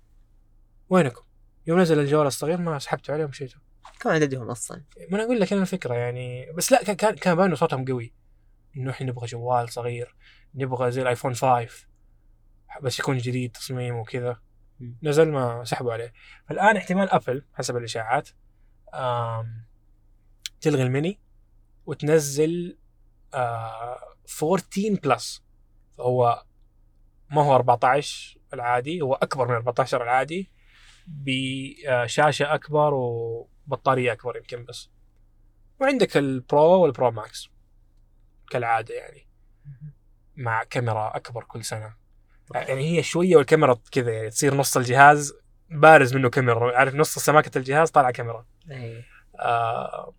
وينكم؟ 0.89 1.23
يوم 1.67 1.81
نزل 1.81 1.99
الجوال 1.99 2.27
الصغير 2.27 2.59
ما 2.59 2.79
سحبتوا 2.79 3.15
عليهم 3.15 3.27
ومشيتوا 3.27 3.61
كم 4.01 4.11
عددهم 4.11 4.51
أصلا؟ 4.51 4.83
ما 5.11 5.17
أنا 5.17 5.25
أقول 5.25 5.41
لك 5.41 5.53
أنا 5.53 5.63
الفكرة 5.63 5.95
يعني. 5.95 6.53
بس 6.53 6.73
لا 6.73 6.83
كان 6.83 7.15
كان 7.15 7.35
باين 7.35 7.55
صوتهم 7.55 7.85
قوي. 7.85 8.15
إنه 8.77 8.91
إحنا 8.91 9.07
نبغى 9.07 9.27
جوال 9.27 9.69
صغير. 9.73 10.17
نبغى 10.55 10.93
زي 10.93 11.03
ال 11.03 11.07
iPhone 11.07 11.35
5 11.35 11.69
بس 12.83 12.99
يكون 12.99 13.19
جديد 13.19 13.53
تصميم 13.53 13.97
وكذا. 13.97 14.41
نزل 15.03 15.33
ما 15.33 15.65
سحبوا 15.65 15.93
عليه. 15.93 16.13
فالآن 16.49 16.77
احتمال 16.77 17.11
Apple 17.11 17.45
حسب 17.55 17.77
الإشاعات 17.77 18.29
تلغي 20.61 20.83
الميني 20.83 21.21
وتنزل 21.87 22.79
14 23.35 25.01
Plus. 25.03 25.45
فهو 25.99 26.45
ما 27.31 27.43
هو 27.43 27.55
14 27.55 28.39
العادي 28.55 29.01
هو 29.01 29.15
أكبر 29.15 29.49
من 29.49 29.55
14 29.55 30.03
العادي 30.03 30.51
بشاشة 31.07 32.55
أكبر 32.55 32.95
وبطارية 32.95 34.13
أكبر 34.13 34.37
يمكن 34.37 34.65
بس. 34.65 34.91
وعندك 35.81 36.17
ال 36.17 36.33
Pro 36.33 36.83
وال 36.83 36.94
Pro 36.94 37.11
Max 37.11 37.49
كالعادة 38.51 38.95
يعني 38.95 39.27
مع 40.37 40.65
كاميرا 40.65 41.17
أكبر 41.17 41.45
كل 41.45 41.65
سنة. 41.65 42.06
يعني 42.55 42.99
هي 42.99 43.03
شوية 43.03 43.37
والكاميرا 43.37 43.79
كذا 43.93 44.13
يعني 44.13 44.31
تصير 44.31 44.55
نص 44.55 44.77
الجهاز 44.77 45.35
بارز 45.71 46.15
منه 46.15 46.31
كاميرا. 46.31 46.77
عارف 46.77 46.95
نص 46.95 47.19
سماكة 47.19 47.59
الجهاز 47.59 47.91
طالعة 47.91 48.13
كاميرا. 48.13 48.47
أيه. 48.71 49.05
آه 49.41 50.15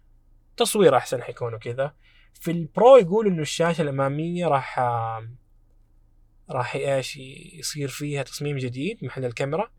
تصوير 0.57 0.97
أحسن 0.97 1.21
حيكون 1.23 1.53
وكذا. 1.53 1.93
في 2.33 2.51
البرو 2.51 2.97
يقول 2.97 3.27
إنه 3.27 3.41
الشاشة 3.41 3.81
الأمامية 3.81 4.47
راح 4.47 4.79
آه 4.79 5.29
راح 6.49 6.75
إيش 6.75 7.17
يصير 7.17 7.87
فيها 7.87 8.23
تصميم 8.23 8.57
جديد 8.57 9.05
محل 9.05 9.25
الكاميرا. 9.25 9.71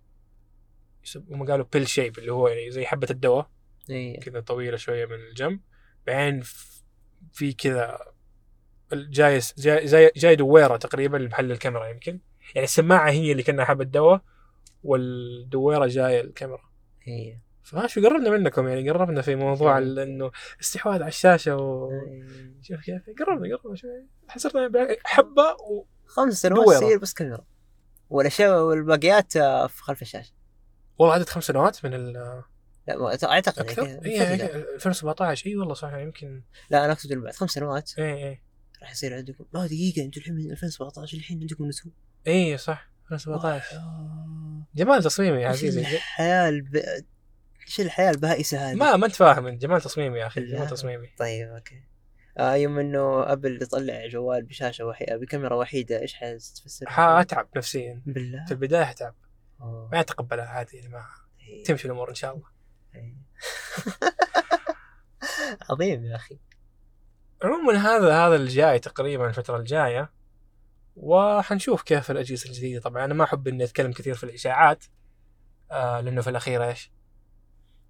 هم 1.30 1.46
قالوا 1.46 1.66
بيل 1.72 1.88
شيب 1.88 2.18
اللي 2.18 2.32
هو 2.32 2.48
يعني 2.48 2.70
زي 2.70 2.86
حبة 2.86 3.06
الدواء. 3.10 3.50
أيه. 3.90 4.20
كذا 4.20 4.40
طويلة 4.40 4.76
شوية 4.76 5.06
من 5.06 5.14
الجنب. 5.14 5.60
بعدين 6.06 6.42
في 7.32 7.52
كذا 7.52 7.98
جاي 8.92 9.40
جاي 9.58 10.10
جاي 10.16 10.36
دويره 10.36 10.76
تقريبا 10.76 11.16
لمحل 11.16 11.52
الكاميرا 11.52 11.86
يمكن. 11.86 12.20
يعني 12.54 12.64
السماعة 12.64 13.10
هي 13.10 13.32
اللي 13.32 13.42
كانها 13.42 13.64
حبه 13.64 13.84
دواء 13.84 14.20
والدويرة 14.84 15.86
جاية 15.86 16.20
الكاميرا. 16.20 16.70
هي. 17.02 17.38
فايش 17.62 17.98
قربنا 17.98 18.30
منكم 18.30 18.68
يعني 18.68 18.90
قربنا 18.90 19.22
في 19.22 19.34
موضوع 19.34 19.78
إنه 19.78 20.30
استحواذ 20.60 20.94
على 20.94 21.08
الشاشة 21.08 21.56
و 21.56 21.90
شوف 22.62 22.80
كيف. 22.80 23.02
قربنا 23.18 23.56
قربنا 23.56 23.76
شوي. 23.76 24.06
حصرنا 24.28 24.96
حبة 25.04 25.52
و 25.52 25.84
خمس 26.06 26.42
سنوات 26.42 26.76
تصير 26.76 26.98
بس 26.98 27.12
كاميرا. 27.14 27.44
والأشياء 28.10 28.62
والباقيات 28.62 29.36
آه، 29.36 29.66
في 29.66 29.82
خلف 29.82 30.02
الشاشة. 30.02 30.32
والله 30.98 31.14
عدد 31.14 31.28
خمس 31.28 31.44
سنوات 31.44 31.84
من 31.84 31.94
ال 31.94 32.12
لا 32.88 33.24
أعتقد 33.24 33.58
أكثر؟ 33.58 33.86
يعني 33.86 34.06
اي 34.06 34.18
كذا. 34.18 34.48
يعني 34.48 34.62
2017 34.74 35.46
إي 35.46 35.56
والله 35.56 35.74
صح 35.74 35.94
يمكن. 35.94 36.42
لا 36.70 36.84
أنا 36.84 36.92
أقصد 36.92 37.12
بعد 37.12 37.34
خمس 37.34 37.50
سنوات 37.50 37.98
اي 37.98 38.28
اي 38.28 38.42
راح 38.82 38.90
يصير 38.90 39.16
عندكم. 39.16 39.44
ما 39.54 39.66
دقيقة 39.66 40.04
أنتم 40.04 40.20
الحين 40.20 40.34
من 40.34 40.50
2017 40.50 41.16
الحين 41.16 41.40
عندكم 41.40 41.66
نسو 41.66 41.90
اي 42.26 42.56
صح. 42.56 42.88
2017 43.12 43.76
آه. 43.76 44.62
جمال 44.74 45.02
تصميمي 45.02 45.42
يا 45.42 45.48
عزيزي 45.48 45.80
الحياة 45.80 46.48
الب... 46.48 46.76
إيش 47.66 47.80
الحياة 47.80 48.10
البائسة 48.10 48.70
هذه؟ 48.70 48.76
ما 48.76 48.96
ما 48.96 49.06
انت 49.06 49.14
فاهم 49.14 49.46
أنت. 49.46 49.62
جمال 49.62 49.80
تصميمي 49.80 50.18
يا 50.18 50.26
أخي. 50.26 50.40
جمال 50.46 50.66
تصميمي. 50.66 51.08
طيب 51.18 51.48
أوكي. 51.48 51.82
آه 52.38 52.54
يوم 52.54 52.78
إنه 52.78 53.32
أبل 53.32 53.62
يطلع 53.62 54.06
جوال 54.06 54.42
بشاشة 54.42 54.84
وحيدة 54.84 55.16
بكاميرا 55.16 55.56
وحيدة 55.56 56.00
إيش 56.00 56.14
حتفسر؟ 56.14 56.88
حاتعب 56.88 57.48
نفسيا. 57.56 58.02
بالله؟ 58.06 58.44
في 58.44 58.52
البداية 58.52 58.84
حتعب 58.84 59.14
أوه. 59.60 59.88
ما 59.92 60.00
أتقبلها 60.00 60.44
عادي 60.44 60.88
ما 60.88 61.04
إيه. 61.40 61.64
تمشي 61.64 61.86
الأمور 61.86 62.08
إن 62.08 62.14
شاء 62.14 62.34
الله. 62.34 62.46
إيه. 62.94 63.14
عظيم 65.70 66.04
يا 66.04 66.16
أخي. 66.16 66.38
عموما 67.44 67.78
هذا 67.78 68.26
هذا 68.26 68.36
الجاي 68.36 68.78
تقريبا 68.78 69.28
الفترة 69.28 69.56
الجاية 69.56 70.10
وحنشوف 71.00 71.82
كيف 71.82 72.10
الأجهزة 72.10 72.48
الجديدة. 72.50 72.80
طبعا 72.80 73.04
أنا 73.04 73.14
ما 73.14 73.24
أحب 73.24 73.48
إني 73.48 73.64
أتكلم 73.64 73.92
كثير 73.92 74.14
في 74.14 74.24
الإشاعات 74.24 74.84
آه 75.70 76.00
لأنه 76.00 76.20
في 76.20 76.30
الأخير 76.30 76.64
إيش؟ 76.68 76.92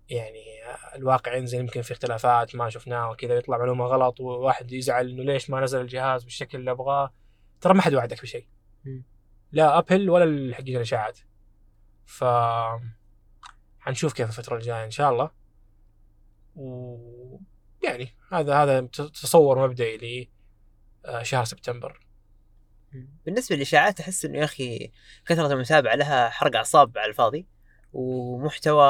يعني 0.09 0.65
آه، 0.65 0.97
الواقع 0.97 1.35
ينزل 1.35 1.59
يمكن 1.59 1.83
في 1.83 1.93
اختلافات 1.93 2.57
ما 2.57 2.71
شفناها 2.71 3.11
وكذا 3.11 3.35
يطلع 3.35 3.59
معلومة 3.59 3.85
غلط 3.85 4.21
وواحد 4.21 4.73
يزعل 4.73 5.09
إنه 5.09 5.23
ليش 5.23 5.51
ما 5.51 5.61
نزل 5.61 5.81
الجهاز 5.81 6.25
بالشكل 6.25 6.59
اللي 6.59 6.71
أبغاه. 6.71 7.13
ترى 7.61 7.75
ما 7.75 7.83
حد 7.83 7.95
وعدك 7.95 8.23
بشيء. 8.23 8.47
لا 9.53 9.79
أبل 9.79 10.11
ولا 10.11 10.55
حقين 10.55 10.77
الإشاعات. 10.77 11.19
ف 12.07 12.25
حنشوف 13.81 14.13
كيف 14.13 14.29
الفترة 14.29 14.57
الجاية 14.57 14.85
إن 14.85 14.91
شاء 14.91 15.11
الله. 15.13 15.31
و 16.57 16.97
يعني 17.85 18.09
هذا 18.33 18.63
هذا 18.63 18.81
تصور 18.91 19.69
مبدئي 19.69 19.97
لي 19.97 20.29
آه، 21.07 21.23
شهر 21.23 21.45
سبتمبر. 21.45 22.08
بالنسبة 23.27 23.57
للإشاعات 23.57 24.01
أحس 24.01 24.25
إنه 24.25 24.39
يا 24.39 24.45
أخي 24.45 24.93
كثرة 25.27 25.53
المتابعة 25.53 25.95
لها 25.95 26.29
حرق 26.29 26.57
أعصاب 26.57 26.99
على 26.99 27.09
الفاضي 27.11 27.47
ومحتوى 27.93 28.89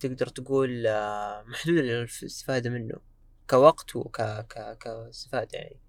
تقدر 0.00 0.26
تقول 0.26 0.86
آه، 0.86 1.42
محدود 1.42 1.78
الاستفاده 1.78 2.70
منه 2.70 2.94
كوقت 3.50 3.96
وك 3.96 4.20
ك... 4.22 4.78
كاستفاده 4.78 5.58
يعني. 5.58 5.80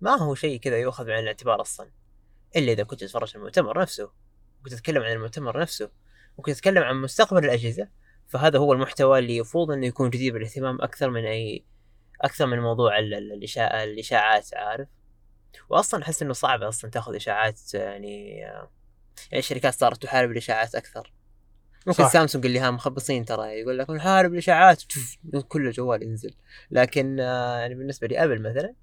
ما 0.00 0.10
هو 0.18 0.34
شيء 0.34 0.60
كذا 0.60 0.78
يؤخذ 0.78 1.06
بعين 1.06 1.22
الاعتبار 1.22 1.60
أصلا 1.60 1.90
إلا 2.56 2.72
إذا 2.72 2.82
كنت 2.82 3.00
تتفرج 3.00 3.28
على 3.28 3.36
المؤتمر 3.36 3.80
نفسه 3.80 4.10
كنت 4.64 4.74
تتكلم 4.74 5.02
عن 5.02 5.12
المؤتمر 5.12 5.60
نفسه 5.60 5.90
وكنت 6.36 6.56
تتكلم 6.56 6.82
عن 6.82 6.96
مستقبل 6.96 7.44
الأجهزة 7.44 7.88
فهذا 8.28 8.58
هو 8.58 8.72
المحتوى 8.72 9.18
اللي 9.18 9.36
المفروض 9.36 9.70
إنه 9.70 9.86
يكون 9.86 10.10
جدير 10.10 10.32
بالاهتمام 10.32 10.82
أكثر 10.82 11.10
من 11.10 11.24
أي 11.24 11.64
أكثر 12.20 12.46
من 12.46 12.58
موضوع 12.58 12.98
الإشاعات 12.98 14.54
عارف؟ 14.54 14.88
واصلا 15.68 16.02
أحس 16.02 16.22
إنه 16.22 16.32
صعب 16.32 16.62
أصلا 16.62 16.90
تأخذ 16.90 17.14
إشاعات 17.14 17.74
يعني 17.74 18.36
يعني 18.36 19.38
الشركات 19.38 19.74
صارت 19.74 20.02
تحارب 20.02 20.30
الإشاعات 20.30 20.74
أكثر. 20.74 21.12
ممكن 21.86 22.02
صح. 22.04 22.12
سامسونج 22.12 22.46
اللي 22.46 22.58
ها 22.60 22.70
مخبصين 22.70 23.24
ترى 23.24 23.60
يقول 23.60 23.78
لك 23.78 23.90
نحارب 23.90 24.32
الإشاعات 24.32 24.82
كل 25.48 25.70
جوال 25.70 26.02
ينزل. 26.02 26.34
لكن 26.70 27.18
يعني 27.18 27.74
بالنسبة 27.74 28.06
لأبل 28.06 28.42
مثلا 28.42 28.74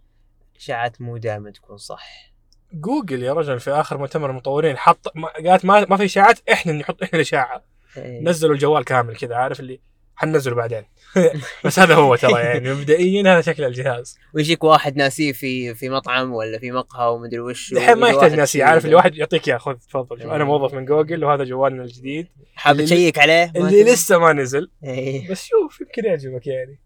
الإشاعات 0.53 1.01
مو 1.01 1.17
دائما 1.17 1.51
تكون 1.51 1.77
صح. 1.77 2.33
جوجل 2.73 3.23
يا 3.23 3.33
رجل 3.33 3.59
في 3.59 3.71
آخر 3.71 3.97
مؤتمر 3.97 4.29
المطورين 4.29 4.77
حط 4.77 5.11
ما- 5.17 5.27
قالت 5.49 5.65
ما, 5.65 5.85
ما 5.89 5.97
في 5.97 6.05
إشاعات 6.05 6.49
إحنا 6.51 6.73
نحط 6.73 7.03
إحنا 7.03 7.15
الإشاعة. 7.15 7.63
إيه. 7.97 8.23
نزلوا 8.23 8.53
الجوال 8.53 8.83
كامل 8.85 9.15
كذا 9.17 9.35
عارف 9.35 9.59
اللي 9.59 9.79
حننزله 10.15 10.55
بعدين. 10.55 10.85
بس 11.65 11.79
هذا 11.79 11.95
هو 11.95 12.15
ترى 12.15 12.41
يعني 12.41 12.73
مبدئيا 12.73 13.21
هذا 13.21 13.41
شكل 13.41 13.63
الجهاز. 13.63 14.17
ويجيك 14.33 14.63
واحد 14.63 14.97
ناسيه 14.97 15.31
في 15.31 15.75
في 15.75 15.89
مطعم 15.89 16.33
ولا 16.33 16.59
في 16.59 16.71
مقهى 16.71 17.11
ومدري 17.11 17.39
وش 17.39 17.73
الحين 17.73 17.97
ما 17.97 18.07
يحتاج 18.07 18.23
واحد 18.23 18.37
ناسي 18.37 18.57
يشيله. 18.57 18.65
عارف 18.65 18.85
اللي 18.85 18.95
واحد 18.95 19.15
يعطيك 19.15 19.47
إياه 19.47 19.57
خذ 19.57 19.73
تفضل. 19.73 20.17
شوف 20.17 20.27
إيه. 20.27 20.35
أنا 20.35 20.43
موظف 20.43 20.73
من 20.73 20.85
جوجل 20.85 21.23
وهذا 21.23 21.43
جوالنا 21.43 21.83
الجديد. 21.83 22.27
حاب 22.55 22.81
تشيك 22.81 23.19
عليه؟ 23.19 23.51
اللي؟ 23.55 23.83
لسه 23.83 24.17
ما 24.17 24.33
نزل. 24.33 24.71
إيه. 24.83 25.31
بس 25.31 25.45
شوف 25.45 25.81
يمكن 25.81 26.05
يعجبك 26.05 26.47
يعني. 26.47 26.79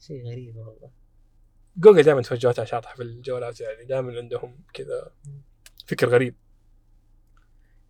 شيء 0.00 0.26
غريب 0.26 0.56
والله. 0.56 0.90
جوجل 1.76 2.02
دائما 2.02 2.22
توجهاتها 2.22 2.64
شاطحه 2.64 2.94
في 2.94 3.02
الجوالات 3.02 3.60
يعني 3.60 3.84
دائما 3.84 4.16
عندهم 4.16 4.60
كذا 4.74 5.10
فكر 5.86 6.08
غريب. 6.08 6.34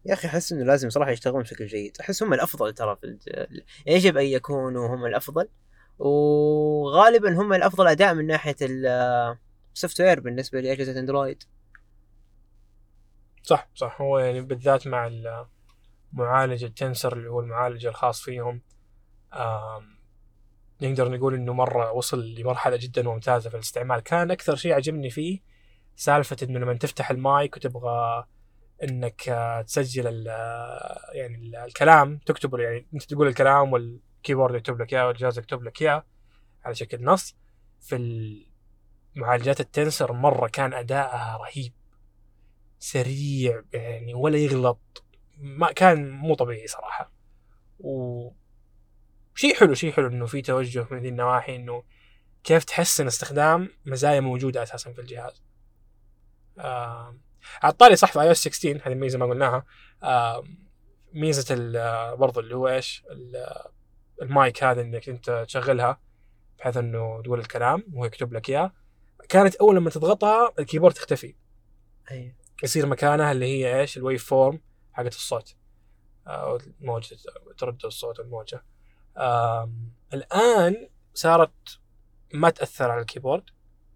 يا 0.08 0.12
أخي 0.12 0.28
أحس 0.28 0.52
إنه 0.52 0.64
لازم 0.64 0.90
صراحة 0.90 1.10
يشتغلون 1.10 1.42
بشكل 1.42 1.66
جيد. 1.66 1.96
أحس 2.00 2.22
هم 2.22 2.32
الأفضل 2.34 2.72
ترى 2.72 2.96
في 2.96 3.04
الج... 3.06 3.28
يجب 3.86 4.16
أن 4.16 4.24
يكونوا 4.24 4.88
هم 4.94 5.06
الأفضل. 5.06 5.48
وغالبا 5.98 7.34
هم 7.40 7.52
الأفضل 7.52 7.86
أداء 7.86 8.14
من 8.14 8.26
ناحية 8.26 8.56
ال 8.60 10.00
software 10.00 10.20
بالنسبة 10.20 10.60
لاجهزه 10.60 11.00
Android. 11.00 11.42
صح 13.42 13.68
صح. 13.74 14.00
هو 14.00 14.18
يعني 14.18 14.40
بالذات 14.40 14.86
مع 14.86 15.06
ال- 15.06 15.46
معالج 16.12 16.64
ال 16.64 16.71
Tensor 16.71 17.12
اللي 17.12 17.30
هو 17.30 17.40
المعالج 17.40 17.86
الخاص 17.86 18.20
فيهم 18.22 18.60
نقدر 20.82 21.08
نقول 21.08 21.34
إنه 21.34 21.52
مرة 21.52 21.92
وصل 21.92 22.34
لمرحلة 22.34 22.76
جدا 22.76 23.02
ممتازة 23.02 23.50
في 23.50 23.54
الاستعمال. 23.56 24.00
كان 24.00 24.30
أكثر 24.30 24.56
شيء 24.56 24.72
عجبني 24.72 25.10
فيه 25.10 25.40
سالفة 25.96 26.36
إنه 26.42 26.58
لما 26.58 26.74
تفتح 26.74 27.10
المايك 27.10 27.56
وتبغى 27.56 28.26
إنك 28.82 29.28
آه، 29.28 29.62
تسجل 29.62 30.28
آه، 30.28 31.10
يعني 31.12 31.34
ال- 31.36 31.56
الكلام 31.56 32.18
تكتبه 32.18 32.58
يعني 32.58 32.86
أنت 32.94 33.02
تقول 33.02 33.26
الكلام 33.28 33.72
والكيبورد 33.72 34.54
يكتب 34.54 34.80
لك 34.82 34.92
إياه 34.94 35.06
والجهاز 35.06 35.38
يكتب 35.38 35.62
لك 35.62 35.82
إياه 35.82 36.04
على 36.64 36.74
شكل 36.74 37.04
نص. 37.04 37.36
في 37.80 38.46
معالجات 39.14 39.60
التنسر 39.60 40.12
مرة 40.12 40.48
كان 40.48 40.74
أداءها 40.74 41.36
رهيب 41.36 41.72
سريع 42.78 43.62
يعني 43.72 44.14
ولا 44.14 44.38
يغلط. 44.38 45.04
ما 45.36 45.72
كان 45.72 46.10
مو 46.10 46.34
طبيعي 46.34 46.66
صراحة. 46.66 47.12
و 47.80 48.30
شيء 49.34 49.54
حلو 49.54 49.74
شيء 49.74 49.92
حلو 49.92 50.06
إنه 50.06 50.26
في 50.26 50.42
توجه 50.42 50.86
من 50.90 50.98
ذي 50.98 51.08
النواحي 51.08 51.56
إنه 51.56 51.82
كيف 52.44 52.64
تحسن 52.64 53.06
استخدام 53.06 53.68
مزايا 53.86 54.20
موجودة 54.20 54.62
أساسا 54.62 54.92
في 54.92 55.00
الجهاز. 55.00 55.42
آم، 56.58 57.20
على 57.62 57.72
الطاري 57.72 57.96
صح 57.96 58.12
في 58.12 58.20
iOS 58.20 58.38
16 58.48 58.80
هذه 58.84 58.94
ميزه 58.94 59.18
ما 59.18 59.26
قلناها. 59.26 59.64
آم، 60.04 60.58
ميزة 61.12 61.54
ال- 61.54 62.16
برضو 62.16 62.40
اللي 62.40 62.56
هو 62.56 62.68
إيش؟ 62.68 63.04
ال- 63.10 63.64
المايك 64.22 64.64
هذا 64.64 64.80
إنك 64.80 65.08
أنت 65.08 65.44
تشغلها 65.48 66.00
بحيث 66.58 66.76
إنه 66.76 67.22
تقول 67.22 67.40
الكلام 67.40 67.84
وهو 67.92 68.04
يكتب 68.04 68.32
لك 68.32 68.48
إياه. 68.50 68.72
كانت 69.28 69.54
أول 69.54 69.76
لما 69.76 69.90
تضغطها 69.90 70.52
ال 70.58 70.62
keyboard 70.62 70.94
تختفي. 70.94 71.34
أيوه. 72.10 72.32
يصير 72.62 72.86
مكانها 72.86 73.32
اللي 73.32 73.46
هي 73.46 73.80
إيش؟ 73.80 73.96
ال 73.96 74.26
waveform 74.26 74.60
حقت 74.92 75.14
الصوت. 75.14 75.54
أو 76.26 76.58
موجة 76.80 77.16
تردد 77.58 77.84
الصوت 77.86 78.20
الموجة. 78.20 78.64
آم، 79.18 79.92
الآن 80.14 80.88
صارت 81.14 81.78
ما 82.34 82.50
تأثر 82.50 82.90
على 82.90 83.00
الكيبورد. 83.00 83.42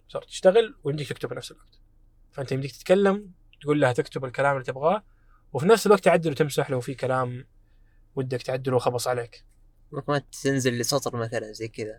صارت 0.09 0.27
تشتغل 0.27 0.75
ويمديك 0.85 1.09
تكتب 1.09 1.29
في 1.29 1.35
نفس 1.35 1.51
الوقت. 1.51 1.79
فأنت 2.33 2.53
يمديك 2.53 2.73
تتكلم 2.73 3.33
تقول 3.63 3.81
لها 3.81 3.93
تكتب 3.93 4.25
الكلام 4.25 4.53
اللي 4.53 4.65
تبغاه 4.65 5.05
وفي 5.53 5.67
نفس 5.67 5.87
الوقت 5.87 6.05
تعدل 6.05 6.31
وتمسح 6.31 6.71
لو 6.71 6.81
في 6.81 6.95
كلام 6.95 7.47
ودك 8.17 8.43
تعدله 8.43 8.77
وخبص 8.77 9.09
عليك. 9.09 9.45
ممكن 9.93 10.21
تنزل 10.43 10.79
لسطر 10.79 11.17
مثلا 11.17 11.53
زي 11.53 11.69
كذا. 11.69 11.99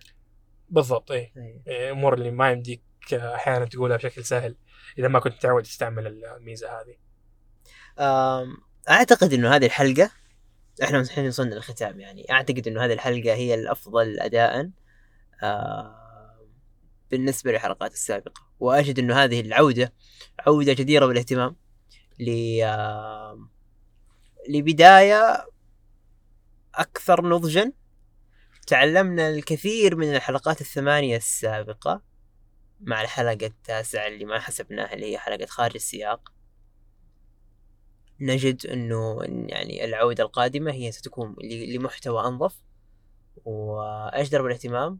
بالضبط 0.69 1.11
اي 1.11 1.33
أيوة. 1.37 1.61
إيه، 1.67 1.91
أمور 1.91 2.13
اللي 2.13 2.31
ما 2.31 2.51
يمديك 2.51 2.81
أحيانا 3.13 3.65
تقولها 3.65 3.97
بشكل 3.97 4.25
سهل 4.25 4.55
إذا 4.99 5.07
ما 5.07 5.19
كنت 5.19 5.33
متعود 5.33 5.63
تستعمل 5.63 6.07
الميزة 6.07 6.67
هذه. 6.69 6.97
أعتقد 8.89 9.33
إنه 9.33 9.55
هذه 9.55 9.65
الحلقة 9.65 10.11
إحنا 10.83 10.99
الحين 10.99 11.27
وصلنا 11.27 11.55
للختام 11.55 11.99
يعني. 11.99 12.31
أعتقد 12.31 12.67
إنه 12.67 12.85
هذه 12.85 12.93
الحلقة 12.93 13.33
هي 13.33 13.53
الأفضل 13.53 14.19
اداء 14.19 14.71
بالنسبة 17.11 17.51
للحلقات 17.51 17.93
السابقة. 17.93 18.41
وأجد 18.63 18.99
إنه 18.99 19.23
هذه 19.23 19.41
العودة 19.41 19.93
عودة 20.39 20.73
جديرة 20.73 21.05
بالاهتمام 21.05 21.55
ل 22.19 22.61
لبداية 24.49 25.47
أكثر 26.75 27.27
نضجا. 27.27 27.71
تعلمنا 28.67 29.29
الكثير 29.29 29.95
من 29.95 30.15
الحلقات 30.15 30.61
الثمانية 30.61 31.17
السابقة 31.17 32.01
مع 32.81 33.01
الحلقة 33.01 33.45
التاسعة 33.45 34.07
اللي 34.07 34.25
ما 34.25 34.39
حسبناها 34.39 34.93
اللي 34.93 35.11
هي 35.11 35.17
حلقة 35.17 35.45
خارج 35.45 35.75
السياق. 35.75 36.33
نجد 38.19 38.65
إنه 38.65 39.23
يعني 39.23 39.85
العودة 39.85 40.23
القادمة 40.23 40.71
هي 40.71 40.91
ستكون 40.91 41.35
لمحتوى 41.43 42.27
أنظف 42.27 42.55
وأجدر 43.45 44.41
بالاهتمام. 44.41 44.99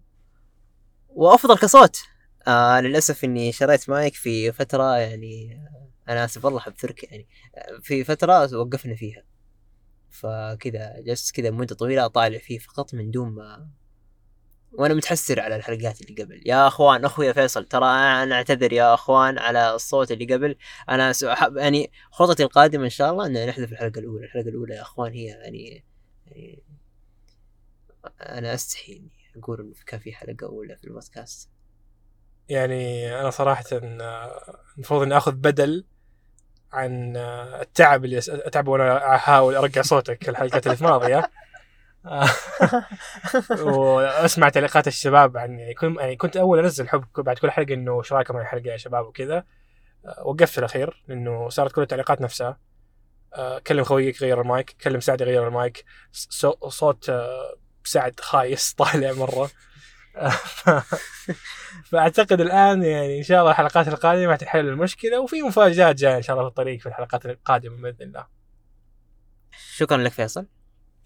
وأفضل 1.10 1.58
كصوت. 1.58 2.13
آه 2.48 2.82
للأسف 2.82 3.24
إني 3.24 3.52
شريت 3.52 3.90
مايك 3.90 4.16
في 4.16 4.52
فترة 4.52 4.98
يعني 4.98 5.62
أنا 6.10 6.26
آسف 6.26 6.46
والله 6.46 6.60
حبثرك 6.60 7.04
يعني 7.04 7.28
في 7.82 8.04
فترة 8.04 8.58
وقفنا 8.58 8.96
فيها. 8.96 9.24
فكذا 10.12 11.00
جلست 11.00 11.36
كذا 11.36 11.52
مدة 11.52 11.76
طويلة 11.76 12.06
أطالع 12.06 12.38
فيه 12.38 12.58
فقط 12.60 12.94
من 12.94 13.12
دون 13.12 13.30
ما 13.30 13.70
وأنا 14.74 14.94
متحسر 14.94 15.40
على 15.40 15.56
الحلقات 15.56 16.02
اللي 16.02 16.24
قبل. 16.24 16.42
يا 16.46 16.68
أخوان 16.68 17.06
أخوي 17.06 17.34
فيصل 17.34 17.66
ترى 17.66 17.86
أنا 17.86 18.36
أعتذر 18.36 18.74
يا 18.74 18.94
أخوان 18.94 19.40
على 19.40 19.76
الصوت 19.76 20.12
اللي 20.12 20.34
قبل. 20.34 20.56
أنا 20.90 21.14
يعني 21.56 21.92
خطتي 22.12 22.44
القادمة 22.44 22.84
إن 22.86 22.90
شاء 22.90 23.12
الله 23.12 23.26
إن 23.26 23.48
نحذف 23.48 23.72
الحلقة 23.72 24.00
الأولى. 24.00 24.26
الحلقة 24.26 24.50
الأولى 24.50 24.76
يا 24.76 24.82
أخوان 24.82 25.14
هي 25.14 25.26
يعني, 25.26 25.84
يعني 26.28 26.64
أنا 28.22 28.54
أستحي 28.54 28.94
إني 28.94 29.12
أقول 29.44 29.60
إنه 29.62 29.74
كان 29.86 30.00
في 30.00 30.14
حلقة 30.14 30.48
أولى 30.48 30.76
في 30.78 30.84
البودكاست. 30.84 31.50
يعني 32.50 33.16
أنا 33.20 33.30
صراحة 33.30 33.64
المفروض 34.78 35.02
إني 35.02 35.18
آخذ 35.18 35.32
بدل 35.32 35.86
عن 36.74 37.18
التعب 37.62 38.06
اللي 38.06 38.22
أتعب 38.28 38.68
وأنا 38.68 39.16
احاول 39.16 39.56
ارجع 39.56 39.82
صوتك 39.82 40.30
الحلقات 40.30 40.68
الماضيه 40.68 41.30
وأسمع 43.62 44.50
تعليقات 44.50 44.88
الشباب 44.88 45.38
عن 45.38 45.60
يعني 45.60 45.76
يعني 46.00 46.16
كنت 46.16 46.38
أول 46.38 46.60
أنزل 46.60 46.90
حب 46.90 47.06
بعد 47.18 47.38
كل 47.38 47.52
حلقة 47.52 47.74
إنه 47.74 48.00
إيش 48.00 48.14
رايكم 48.14 48.38
الحلقة 48.38 48.72
يا 48.72 48.78
شباب 48.78 49.06
وكذا. 49.06 49.44
وقفت 50.26 50.52
في 50.52 50.58
الأخير 50.58 51.04
لأنه 51.08 51.50
صارت 51.50 51.72
كل 51.72 51.82
التعليقات 51.82 52.22
نفسها. 52.22 52.58
كلم 53.68 53.84
خويك 53.84 54.22
غير 54.22 54.42
المايك 54.42 54.76
كلم 54.82 55.00
سعد 55.00 55.24
غير 55.24 55.48
المايك. 55.48 55.86
صوت 56.70 57.12
سعد 57.84 58.20
خايس 58.20 58.74
طالع 58.74 59.12
مرة. 59.14 59.50
فأعتقد 61.90 62.42
الآن 62.42 62.84
يعني 62.84 63.18
إن 63.18 63.24
شاء 63.24 63.40
الله 63.40 63.52
الحلقات 63.52 63.88
القادمة 63.88 64.34
حتحل 64.34 64.68
المشكلة 64.68 65.20
وفي 65.20 65.42
مفاجآت 65.42 65.96
جاية 65.96 66.18
إن 66.18 66.22
شاء 66.22 66.36
الله 66.36 66.50
في 66.50 66.50
الطريق 66.50 66.80
في 66.80 66.86
الحلقات 66.86 67.26
القادمة 67.26 67.82
بإذن 67.82 68.02
الله. 68.02 68.28
شكرا 69.76 69.98
لك 69.98 70.12
فيصل. 70.12 70.48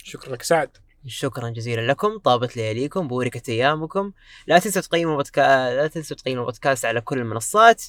شكرا 0.04 0.34
لك 0.34 0.42
سعد. 0.42 0.78
شكرا 1.08 1.50
جزيلا 1.50 1.92
لكم. 1.92 2.18
طابت 2.18 2.58
لياليكم 2.58 3.08
بوركت 3.08 3.50
أيامكم. 3.50 4.12
لا 4.48 4.60
تنسوا 4.60 4.82
تقيموا 4.82 5.16
بودكا... 5.16 5.42
لا 5.76 5.88
تنسوا 5.88 6.18
تقيموا 6.18 6.42
البودكاست 6.42 6.86
على 6.86 7.02
كل 7.02 7.20
المنصات 7.20 7.84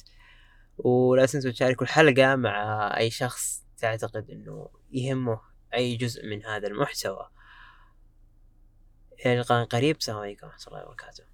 ولا 0.77 1.25
تنسوا 1.25 1.51
تشاركوا 1.51 1.85
الحلقة 1.85 2.35
مع 2.35 2.97
أي 2.97 3.09
شخص 3.09 3.63
تعتقد 3.77 4.29
إنه 4.29 4.69
يهمه 4.91 5.41
أي 5.73 5.95
جزء 5.95 6.25
من 6.25 6.45
هذا 6.45 6.67
المحتوى. 6.67 7.29
إلى 9.25 9.39
لقاء 9.39 9.65
قريب 9.65 9.97
السلام 9.97 10.19
عليكم 10.19 10.47
ورحمة 10.47 10.67
الله 10.67 10.85
وبركاته. 10.85 11.28